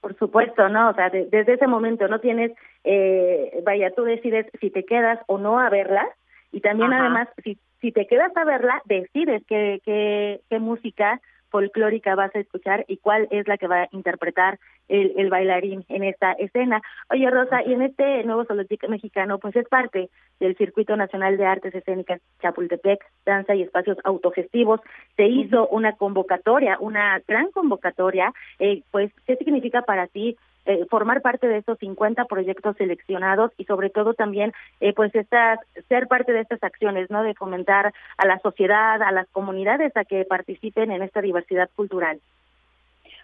Por 0.00 0.16
supuesto, 0.18 0.68
¿no? 0.68 0.90
O 0.90 0.94
sea, 0.94 1.10
desde 1.10 1.52
ese 1.52 1.66
momento 1.68 2.08
no 2.08 2.18
tienes, 2.18 2.52
eh, 2.82 3.60
vaya, 3.64 3.92
tú 3.92 4.02
decides 4.02 4.46
si 4.60 4.70
te 4.70 4.84
quedas 4.84 5.20
o 5.26 5.38
no 5.38 5.60
a 5.60 5.70
verla 5.70 6.08
y 6.50 6.60
también 6.60 6.92
además, 6.92 7.28
si, 7.44 7.56
si 7.80 7.92
te 7.92 8.06
quedas 8.06 8.36
a 8.36 8.44
verla, 8.44 8.82
decides 8.84 9.42
qué, 9.46 9.80
qué, 9.84 10.40
qué 10.50 10.58
música 10.58 11.20
folclórica 11.52 12.16
vas 12.16 12.34
a 12.34 12.40
escuchar 12.40 12.84
y 12.88 12.96
cuál 12.96 13.28
es 13.30 13.46
la 13.46 13.58
que 13.58 13.68
va 13.68 13.82
a 13.82 13.88
interpretar 13.92 14.58
el, 14.88 15.12
el 15.16 15.30
bailarín 15.30 15.84
en 15.88 16.02
esta 16.02 16.32
escena. 16.32 16.82
Oye, 17.10 17.30
Rosa, 17.30 17.62
y 17.62 17.74
en 17.74 17.82
este 17.82 18.24
nuevo 18.24 18.44
zoológico 18.44 18.88
mexicano, 18.88 19.38
pues 19.38 19.54
es 19.54 19.68
parte 19.68 20.08
del 20.40 20.56
Circuito 20.56 20.96
Nacional 20.96 21.36
de 21.36 21.46
Artes 21.46 21.74
Escénicas 21.74 22.20
Chapultepec, 22.40 23.04
Danza 23.24 23.54
y 23.54 23.62
Espacios 23.62 23.98
Autogestivos. 24.02 24.80
Se 25.16 25.26
hizo 25.26 25.68
una 25.68 25.92
convocatoria, 25.92 26.78
una 26.80 27.20
gran 27.28 27.50
convocatoria. 27.52 28.32
Eh, 28.58 28.82
pues, 28.90 29.12
¿qué 29.26 29.36
significa 29.36 29.82
para 29.82 30.06
ti 30.06 30.36
eh, 30.64 30.86
formar 30.88 31.22
parte 31.22 31.48
de 31.48 31.58
estos 31.58 31.78
50 31.78 32.24
proyectos 32.26 32.76
seleccionados 32.76 33.50
y 33.58 33.64
sobre 33.64 33.90
todo 33.90 34.14
también 34.14 34.52
eh, 34.80 34.92
pues 34.92 35.12
estas 35.14 35.58
ser 35.88 36.06
parte 36.06 36.32
de 36.32 36.40
estas 36.40 36.62
acciones 36.62 37.10
no 37.10 37.24
de 37.24 37.34
fomentar 37.34 37.92
a 38.16 38.26
la 38.26 38.38
sociedad 38.38 39.02
a 39.02 39.10
las 39.10 39.28
comunidades 39.30 39.96
a 39.96 40.04
que 40.04 40.24
participen 40.24 40.92
en 40.92 41.02
esta 41.02 41.20
diversidad 41.20 41.68
cultural. 41.74 42.20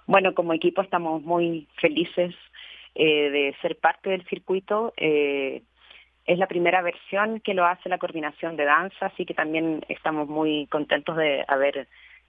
Bueno 0.06 0.34
como 0.34 0.52
equipo 0.52 0.82
estamos 0.82 1.22
muy 1.22 1.68
felices 1.80 2.34
eh, 2.96 3.30
de 3.30 3.56
ser 3.62 3.76
parte 3.76 4.10
del 4.10 4.24
circuito. 4.26 4.92
Es 4.96 6.38
la 6.38 6.46
primera 6.48 6.82
versión 6.82 7.40
que 7.40 7.54
lo 7.54 7.64
hace 7.64 7.88
la 7.88 7.98
coordinación 7.98 8.56
de 8.56 8.64
danza 8.64 9.06
así 9.06 9.24
que 9.24 9.34
también 9.34 9.84
estamos 9.88 10.28
muy 10.28 10.66
contentos 10.66 11.16
de 11.16 11.44
haber 11.46 11.86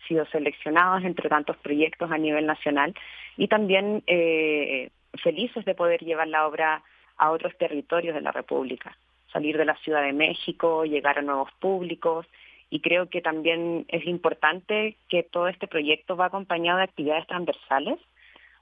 sido 0.08 0.26
seleccionados 0.28 1.04
entre 1.04 1.30
tantos 1.30 1.58
proyectos 1.58 2.12
a 2.12 2.18
nivel 2.18 2.46
nacional. 2.46 2.94
Y 3.38 3.48
también 3.48 4.04
eh, 4.08 4.90
felices 5.22 5.66
de 5.66 5.76
poder 5.76 6.02
llevar 6.02 6.28
la 6.28 6.48
obra 6.48 6.84
a 7.18 7.32
otros 7.32 7.58
territorios 7.58 8.16
de 8.16 8.22
la 8.22 8.32
República, 8.32 8.98
salir 9.32 9.58
de 9.58 9.66
la 9.66 9.76
Ciudad 9.78 10.02
de 10.02 10.14
México, 10.14 10.86
llegar 10.86 11.20
a 11.20 11.22
nuevos 11.22 11.52
públicos 11.60 12.26
y 12.70 12.82
creo 12.82 13.10
que 13.10 13.22
también 13.22 13.86
es 13.88 14.06
importante 14.06 14.96
que 15.10 15.24
todo 15.24 15.48
este 15.48 15.68
proyecto 15.68 16.16
va 16.16 16.26
acompañado 16.26 16.78
de 16.78 16.84
actividades 16.84 17.28
transversales 17.28 18.00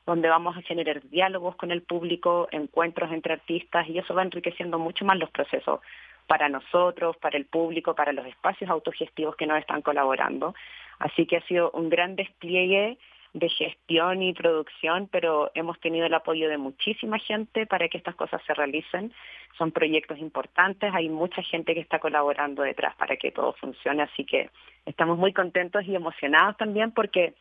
donde 0.07 0.29
vamos 0.29 0.55
a 0.55 0.61
generar 0.61 1.01
diálogos 1.09 1.57
con 1.57 1.69
el 1.69 1.81
público, 1.81 2.47
encuentros 2.51 3.11
entre 3.11 3.33
artistas 3.33 3.87
y 3.89 3.99
eso 3.99 4.15
va 4.15 4.23
enriqueciendo 4.23 4.79
mucho 4.79 5.03
más 5.03 5.17
los 5.19 5.29
procesos 5.29 5.81
para 6.27 6.47
nosotros, 6.47 7.17
para 7.17 7.37
el 7.37 7.45
público, 7.45 7.93
para 7.93 8.13
los 8.13 8.25
espacios 8.25 8.69
autogestivos 8.69 9.35
que 9.35 9.45
nos 9.45 9.59
están 9.59 9.81
colaborando. 9.81 10.55
Así 10.99 11.25
que 11.25 11.37
ha 11.37 11.41
sido 11.41 11.71
un 11.71 11.89
gran 11.89 12.15
despliegue 12.15 12.97
de 13.39 13.49
gestión 13.49 14.21
y 14.21 14.33
producción, 14.33 15.07
pero 15.11 15.51
hemos 15.53 15.79
tenido 15.79 16.05
el 16.05 16.13
apoyo 16.13 16.49
de 16.49 16.57
muchísima 16.57 17.19
gente 17.19 17.65
para 17.65 17.87
que 17.87 17.97
estas 17.97 18.15
cosas 18.15 18.41
se 18.45 18.53
realicen. 18.53 19.13
Son 19.57 19.71
proyectos 19.71 20.17
importantes, 20.19 20.93
hay 20.93 21.09
mucha 21.09 21.41
gente 21.43 21.73
que 21.73 21.79
está 21.79 21.99
colaborando 21.99 22.63
detrás 22.63 22.95
para 22.95 23.17
que 23.17 23.31
todo 23.31 23.53
funcione, 23.53 24.03
así 24.03 24.25
que 24.25 24.49
estamos 24.85 25.17
muy 25.17 25.33
contentos 25.33 25.83
y 25.85 25.95
emocionados 25.95 26.57
también 26.57 26.91
porque 26.91 27.33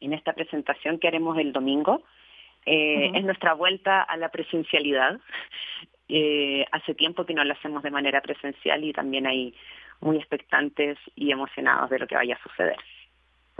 en 0.00 0.12
esta 0.12 0.32
presentación 0.32 0.98
que 0.98 1.08
haremos 1.08 1.38
el 1.38 1.52
domingo. 1.52 2.02
Eh, 2.66 3.10
es 3.14 3.24
nuestra 3.24 3.54
vuelta 3.54 4.02
a 4.02 4.16
la 4.16 4.28
presencialidad. 4.30 5.18
Eh, 6.12 6.66
hace 6.72 6.92
tiempo 6.96 7.24
que 7.24 7.34
no 7.34 7.44
lo 7.44 7.52
hacemos 7.52 7.84
de 7.84 7.90
manera 7.92 8.20
presencial 8.20 8.82
y 8.82 8.92
también 8.92 9.28
hay 9.28 9.54
muy 10.00 10.16
expectantes 10.16 10.98
y 11.14 11.30
emocionados 11.30 11.88
de 11.88 12.00
lo 12.00 12.08
que 12.08 12.16
vaya 12.16 12.34
a 12.34 12.42
suceder. 12.42 12.74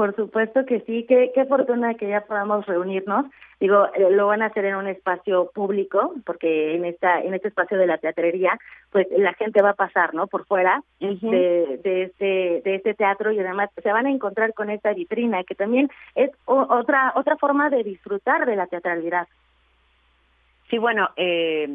Por 0.01 0.16
supuesto 0.16 0.64
que 0.64 0.81
sí, 0.86 1.05
qué, 1.06 1.31
qué 1.35 1.44
fortuna 1.44 1.93
que 1.93 2.09
ya 2.09 2.22
podamos 2.22 2.64
reunirnos. 2.64 3.27
Digo, 3.60 3.85
eh, 3.93 4.09
lo 4.10 4.28
van 4.28 4.40
a 4.40 4.47
hacer 4.47 4.64
en 4.64 4.77
un 4.77 4.86
espacio 4.86 5.51
público, 5.55 6.14
porque 6.24 6.74
en 6.74 6.86
esta 6.86 7.20
en 7.20 7.35
este 7.35 7.48
espacio 7.48 7.77
de 7.77 7.86
la 7.86 7.98
teatrería, 7.98 8.59
pues 8.90 9.06
la 9.10 9.35
gente 9.35 9.60
va 9.60 9.72
a 9.72 9.74
pasar, 9.74 10.14
¿no? 10.14 10.27
Por 10.27 10.47
fuera 10.47 10.82
de, 11.01 11.81
de 11.85 12.02
este 12.05 12.62
de 12.64 12.77
este 12.77 12.94
teatro 12.94 13.31
y 13.31 13.40
además 13.40 13.68
se 13.82 13.93
van 13.93 14.06
a 14.06 14.10
encontrar 14.10 14.55
con 14.55 14.70
esta 14.70 14.94
vitrina 14.94 15.44
que 15.44 15.55
también 15.55 15.90
es 16.14 16.31
otra 16.47 17.12
otra 17.14 17.36
forma 17.36 17.68
de 17.68 17.85
disfrutar 17.85 18.47
de 18.47 18.56
la 18.56 18.68
teatralidad. 18.68 19.28
Sí, 20.70 20.78
bueno, 20.78 21.10
eh, 21.16 21.68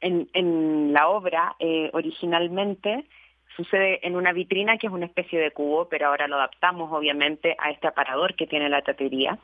en, 0.00 0.28
en 0.32 0.92
la 0.92 1.08
obra 1.08 1.56
eh, 1.58 1.90
originalmente 1.92 3.04
sucede 3.56 4.06
en 4.06 4.16
una 4.16 4.32
vitrina 4.32 4.78
que 4.78 4.86
es 4.86 4.92
una 4.92 5.06
especie 5.06 5.38
de 5.40 5.50
cubo, 5.50 5.88
pero 5.88 6.06
ahora 6.06 6.28
lo 6.28 6.36
adaptamos 6.36 6.90
obviamente 6.92 7.56
a 7.58 7.70
este 7.70 7.88
aparador 7.88 8.34
que 8.34 8.46
tiene 8.46 8.68
la 8.68 8.82
tatería. 8.82 9.38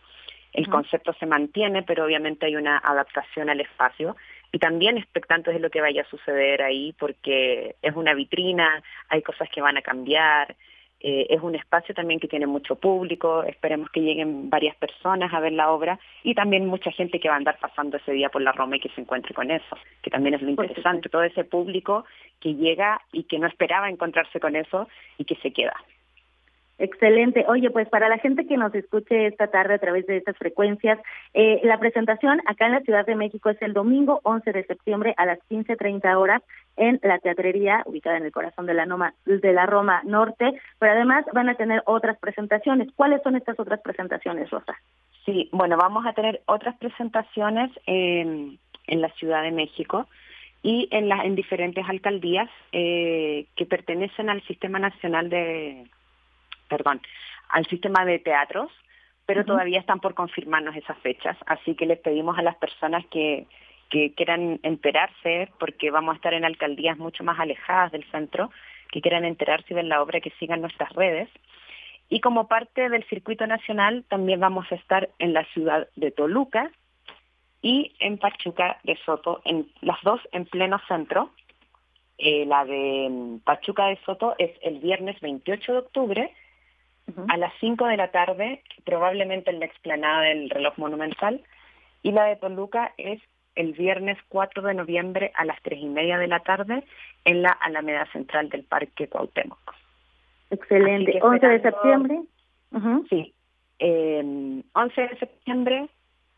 El 0.53 0.69
concepto 0.69 1.13
se 1.15 1.27
mantiene, 1.27 1.83
pero 1.83 2.05
obviamente 2.05 2.47
hay 2.47 2.57
una 2.57 2.79
adaptación 2.79 3.51
al 3.51 3.61
espacio. 3.61 4.17
Y 4.51 4.59
también 4.59 4.97
expectantes 4.97 5.53
de 5.53 5.61
lo 5.61 5.69
que 5.71 5.83
vaya 5.83 6.03
a 6.03 6.11
suceder 6.11 6.63
ahí 6.63 6.95
porque 6.99 7.77
es 7.83 7.95
una 7.95 8.15
vitrina, 8.15 8.83
hay 9.11 9.23
cosas 9.23 9.49
que 9.51 9.61
van 9.61 9.77
a 9.77 9.83
cambiar, 9.83 10.57
eh, 11.01 11.27
es 11.31 11.41
un 11.41 11.55
espacio 11.55 11.95
también 11.95 12.19
que 12.19 12.27
tiene 12.27 12.47
mucho 12.47 12.75
público, 12.77 13.45
esperemos 13.45 13.89
que 13.91 14.01
lleguen 14.01 14.51
varias 14.51 14.77
personas 14.77 15.33
a 15.33 15.41
ver 15.41 15.53
la 15.53 15.71
obra 15.71 15.99
y 16.25 16.35
también 16.35 16.67
mucha 16.67 16.91
gente 16.91 17.21
que 17.21 17.29
va 17.29 17.35
a 17.35 17.39
andar 17.39 17.59
pasando 17.61 17.97
ese 17.97 18.13
día 18.13 18.31
por 18.31 18.43
la 18.43 18.53
Roma 18.53 18.77
y 18.77 18.81
que 18.81 18.89
se 18.91 19.01
encuentre 19.01 19.33
con 19.35 19.51
eso, 19.51 19.77
que 20.03 20.11
también 20.11 20.35
es 20.35 20.43
lo 20.43 20.51
interesante, 20.51 21.09
todo 21.09 21.23
ese 21.23 21.45
público 21.45 22.05
que 22.41 22.55
llega 22.55 23.01
y 23.13 23.25
que 23.25 23.39
no 23.39 23.47
esperaba 23.47 23.89
encontrarse 23.89 24.41
con 24.41 24.57
eso 24.57 24.89
y 25.19 25.25
que 25.25 25.37
se 25.37 25.53
queda. 25.53 25.75
Excelente. 26.79 27.45
Oye, 27.49 27.71
pues 27.71 27.89
para 27.89 28.09
la 28.09 28.19
gente 28.19 28.47
que 28.47 28.57
nos 28.57 28.73
escuche 28.73 29.27
esta 29.27 29.49
tarde 29.49 29.75
a 29.75 29.79
través 29.79 30.07
de 30.07 30.17
estas 30.17 30.37
frecuencias, 30.37 30.99
eh, 31.35 31.61
la 31.65 31.79
presentación 31.79 32.41
acá 32.47 32.67
en 32.67 32.73
la 32.73 32.81
Ciudad 32.83 33.05
de 33.05 33.17
México 33.17 33.51
es 33.51 33.61
el 33.63 33.73
domingo 33.73 34.21
11 34.23 34.53
de 34.53 34.65
septiembre 34.65 35.13
a 35.17 35.27
las 35.27 35.41
15.30 35.51 36.17
horas 36.17 36.41
en 36.77 37.01
la 37.03 37.19
teatrería 37.19 37.83
ubicada 37.85 38.17
en 38.17 38.25
el 38.25 38.33
corazón 38.33 38.67
de 38.67 38.75
la, 38.75 38.87
Noma, 38.87 39.15
de 39.27 39.53
la 39.53 39.67
Roma 39.67 40.03
Norte, 40.05 40.61
pero 40.79 40.93
además 40.93 41.25
van 41.33 41.49
a 41.49 41.57
tener 41.57 41.83
otras 41.85 42.17
presentaciones. 42.19 42.89
¿Cuáles 42.95 43.23
son 43.23 43.35
estas 43.35 43.59
otras 43.59 43.81
presentaciones, 43.81 44.49
Rosa? 44.49 44.79
Sí, 45.27 45.49
bueno, 45.53 45.77
vamos 45.77 46.07
a 46.07 46.13
tener 46.13 46.43
otras 46.47 46.77
presentaciones 46.79 47.73
en, 47.87 48.59
la 48.87 49.11
Ciudad 49.11 49.43
de 49.43 49.51
México 49.51 50.07
y 50.63 50.89
en, 50.93 51.09
las 51.09 51.25
en 51.25 51.35
diferentes 51.35 51.85
alcaldías 51.89 52.49
eh, 52.73 53.47
que 53.57 53.67
pertenecen 53.67 54.31
al 54.31 54.43
Sistema 54.43 54.79
Nacional 54.79 55.29
de 55.29 55.85
perdón, 56.69 57.01
al 57.49 57.67
sistema 57.67 58.05
de 58.05 58.19
teatros, 58.19 58.71
pero 59.27 59.45
todavía 59.45 59.81
están 59.81 60.01
por 60.01 60.15
confirmarnos 60.15 60.75
esas 60.75 60.97
fechas. 60.99 61.37
Así 61.47 61.75
que 61.75 61.85
les 61.85 61.99
pedimos 61.99 62.39
a 62.39 62.43
las 62.43 62.57
personas 62.57 63.05
que, 63.11 63.47
que 63.91 64.15
quieran 64.15 64.59
enterarse, 64.63 65.51
porque 65.59 65.91
vamos 65.91 66.15
a 66.15 66.17
estar 66.17 66.33
en 66.35 66.45
alcaldías 66.45 66.97
mucho 66.97 67.25
más 67.25 67.39
alejadas 67.39 67.93
del 67.93 68.05
centro, 68.11 68.51
que 68.91 69.03
quieran 69.03 69.25
enterarse 69.25 69.67
y 69.71 69.75
ver 69.75 69.85
la 69.85 70.03
obra, 70.03 70.21
que 70.21 70.33
sigan 70.39 70.63
nuestras 70.63 70.93
redes. 70.95 71.29
Y 72.09 72.21
como 72.21 72.49
parte 72.49 72.89
del 72.89 73.05
circuito 73.05 73.47
nacional, 73.47 74.05
también 74.09 74.41
vamos 74.41 74.67
a 74.71 74.77
estar 74.77 75.11
en 75.19 75.35
la 75.35 75.45
ciudad 75.53 75.89
de 75.97 76.11
Toluca 76.11 76.71
y 77.61 77.93
en 77.99 78.19
Pachuca 78.19 78.79
de 78.85 78.97
Soto, 79.05 79.43
en 79.45 79.71
las 79.83 80.01
dos 80.03 80.21
en 80.33 80.47
pleno 80.47 80.81
centro. 80.89 81.33
Eh, 82.17 82.47
la 82.47 82.65
de 82.65 83.09
mm, 83.11 83.39
Pachuca 83.41 83.87
de 83.87 83.99
Soto 84.07 84.35
es 84.39 84.51
el 84.63 84.79
viernes 84.79 85.21
28 85.21 85.73
de 85.73 85.79
octubre 85.79 86.35
a 87.29 87.37
las 87.37 87.53
5 87.61 87.87
de 87.87 87.97
la 87.97 88.11
tarde, 88.11 88.63
probablemente 88.85 89.51
en 89.51 89.61
la 89.61 89.67
explanada 89.67 90.23
del 90.23 90.51
reloj 90.51 90.77
monumental, 90.77 91.43
y 92.03 92.13
la 92.13 92.25
de 92.25 92.37
Toluca 92.37 92.93
es 92.97 93.21
el 93.55 93.73
viernes 93.73 94.19
4 94.29 94.63
de 94.63 94.75
noviembre 94.75 95.33
a 95.35 95.45
las 95.45 95.61
3 95.63 95.81
y 95.81 95.87
media 95.87 96.19
de 96.19 96.29
la 96.29 96.41
tarde 96.41 96.85
en 97.25 97.43
la 97.43 97.51
Alameda 97.51 98.07
Central 98.13 98.49
del 98.51 98.63
Parque 98.63 99.09
Cuauhtémoc. 99.09 99.59
Excelente. 100.51 101.19
11 101.21 101.47
de 101.47 101.61
septiembre. 101.61 102.21
Sí. 103.09 103.35
Eh, 103.81 104.63
11 104.73 105.01
de 105.01 105.19
septiembre, 105.19 105.89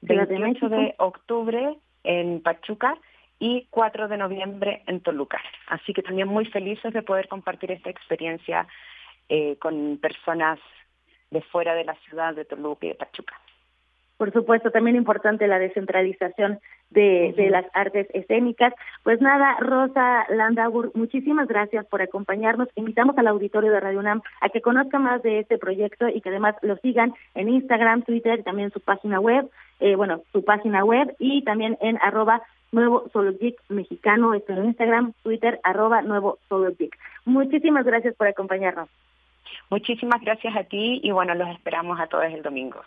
28 0.02 0.68
de, 0.68 0.94
octubre 0.98 1.76
en 2.04 2.40
Pachuca 2.42 2.96
y 3.38 3.66
4 3.70 4.08
de 4.08 4.16
noviembre 4.16 4.82
en 4.86 5.00
Toluca. 5.00 5.40
Así 5.68 5.92
que 5.92 6.02
también 6.02 6.28
muy 6.28 6.46
felices 6.46 6.92
de 6.92 7.02
poder 7.02 7.28
compartir 7.28 7.70
esta 7.70 7.90
experiencia 7.90 8.66
eh, 9.30 9.56
con 9.60 9.96
personas 9.98 10.58
de 11.30 11.40
fuera 11.40 11.74
de 11.74 11.84
la 11.84 11.94
ciudad 12.06 12.34
de 12.34 12.44
Toluca 12.44 12.84
y 12.84 12.88
de 12.88 12.94
Pachuca. 12.96 13.34
Por 14.16 14.32
supuesto, 14.32 14.70
también 14.70 14.96
importante 14.96 15.46
la 15.46 15.60
descentralización 15.60 16.58
de, 16.90 17.32
de, 17.36 17.48
las 17.48 17.64
artes 17.72 18.08
escénicas. 18.12 18.74
Pues 19.04 19.20
nada, 19.20 19.56
Rosa 19.60 20.26
Landauer, 20.28 20.90
muchísimas 20.94 21.46
gracias 21.46 21.86
por 21.86 22.02
acompañarnos. 22.02 22.68
Invitamos 22.74 23.16
al 23.16 23.28
auditorio 23.28 23.70
de 23.70 23.80
Radio 23.80 24.00
UNAM 24.00 24.20
a 24.40 24.48
que 24.48 24.60
conozca 24.60 24.98
más 24.98 25.22
de 25.22 25.38
este 25.38 25.58
proyecto 25.58 26.08
y 26.08 26.20
que 26.20 26.28
además 26.28 26.56
lo 26.60 26.76
sigan 26.78 27.14
en 27.34 27.48
Instagram, 27.48 28.02
Twitter, 28.02 28.42
también 28.42 28.72
su 28.72 28.80
página 28.80 29.20
web, 29.20 29.48
eh, 29.78 29.94
bueno, 29.94 30.22
su 30.32 30.44
página 30.44 30.84
web 30.84 31.14
y 31.18 31.42
también 31.44 31.78
en 31.80 31.96
arroba 32.02 32.42
nuevo 32.72 33.08
solo 33.12 33.32
mexicano, 33.68 34.34
esto 34.34 34.52
en 34.52 34.66
Instagram, 34.66 35.12
Twitter, 35.22 35.60
arroba 35.62 36.02
nuevo 36.02 36.38
solo 36.48 36.72
Muchísimas 37.24 37.86
gracias 37.86 38.14
por 38.16 38.26
acompañarnos. 38.26 38.88
Muchísimas 39.70 40.20
gracias 40.20 40.56
a 40.56 40.64
ti 40.64 41.00
y 41.02 41.10
bueno, 41.12 41.34
los 41.34 41.48
esperamos 41.48 42.00
a 42.00 42.08
todos 42.08 42.24
el 42.24 42.42
domingo. 42.42 42.82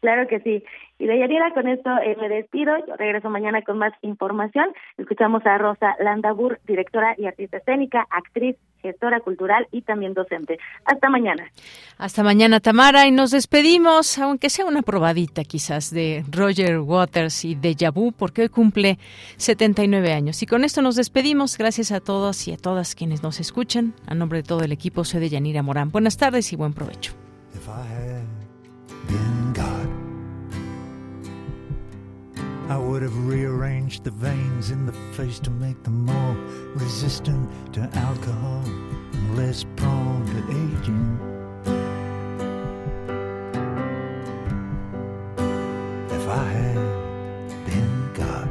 Claro 0.00 0.28
que 0.28 0.40
sí. 0.40 0.62
Y 0.98 1.06
de 1.06 1.18
Yariela, 1.18 1.52
con 1.54 1.66
esto 1.68 1.90
eh, 2.04 2.16
me 2.20 2.28
despido. 2.28 2.72
Yo 2.86 2.96
regreso 2.96 3.30
mañana 3.30 3.62
con 3.62 3.78
más 3.78 3.92
información. 4.02 4.66
Escuchamos 4.96 5.44
a 5.46 5.58
Rosa 5.58 5.96
Landabur, 6.00 6.60
directora 6.66 7.14
y 7.18 7.26
artista 7.26 7.58
escénica, 7.58 8.06
actriz, 8.10 8.56
gestora 8.80 9.20
cultural 9.20 9.66
y 9.72 9.82
también 9.82 10.14
docente. 10.14 10.58
Hasta 10.84 11.08
mañana. 11.08 11.50
Hasta 11.98 12.22
mañana, 12.22 12.60
Tamara. 12.60 13.06
Y 13.06 13.10
nos 13.10 13.32
despedimos, 13.32 14.18
aunque 14.18 14.50
sea 14.50 14.66
una 14.66 14.82
probadita 14.82 15.42
quizás 15.42 15.92
de 15.92 16.24
Roger 16.30 16.78
Waters 16.78 17.44
y 17.44 17.56
de 17.56 17.74
Yabu, 17.74 18.12
porque 18.12 18.42
hoy 18.42 18.48
cumple 18.48 18.98
79 19.36 20.12
años. 20.12 20.42
Y 20.42 20.46
con 20.46 20.64
esto 20.64 20.80
nos 20.80 20.94
despedimos. 20.94 21.58
Gracias 21.58 21.90
a 21.90 22.00
todos 22.00 22.46
y 22.46 22.52
a 22.52 22.56
todas 22.56 22.94
quienes 22.94 23.22
nos 23.22 23.40
escuchan. 23.40 23.94
A 24.06 24.14
nombre 24.14 24.38
de 24.38 24.42
todo 24.44 24.62
el 24.62 24.70
equipo, 24.70 25.04
soy 25.04 25.20
de 25.20 25.28
Yanira 25.28 25.62
Morán. 25.62 25.90
Buenas 25.90 26.16
tardes 26.16 26.52
y 26.52 26.56
buen 26.56 26.72
provecho. 26.72 27.14
I 27.68 28.37
would 32.76 33.00
have 33.00 33.26
rearranged 33.26 34.04
the 34.04 34.10
veins 34.10 34.70
in 34.70 34.84
the 34.84 34.92
face 34.92 35.38
to 35.40 35.50
make 35.50 35.82
them 35.84 36.04
more 36.04 36.36
resistant 36.74 37.48
to 37.72 37.88
alcohol 37.94 38.62
and 38.66 39.36
less 39.36 39.64
prone 39.76 40.26
to 40.26 40.38
aging. 40.50 41.18
If 46.10 46.28
I 46.28 46.44
had 46.44 47.64
been 47.64 48.12
God, 48.12 48.50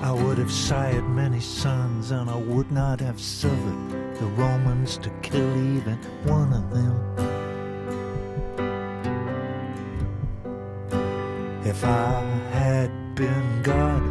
I 0.00 0.12
would 0.12 0.38
have 0.38 0.50
sired 0.50 1.06
many 1.10 1.40
sons, 1.40 2.10
and 2.10 2.30
I 2.30 2.36
would 2.36 2.72
not 2.72 3.00
have 3.00 3.20
suffered 3.20 4.14
the 4.18 4.26
Romans 4.36 4.96
to 4.98 5.10
kill 5.20 5.56
even 5.76 5.98
one 6.24 6.54
of 6.54 6.70
them. 6.70 7.43
If 11.64 11.82
I 11.82 12.22
had 12.52 12.90
been 13.14 13.62
God. 13.62 14.02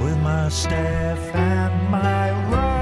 With 0.00 0.18
my 0.22 0.48
staff 0.48 1.18
and 1.34 1.90
my 1.90 2.30
rod. 2.50 2.81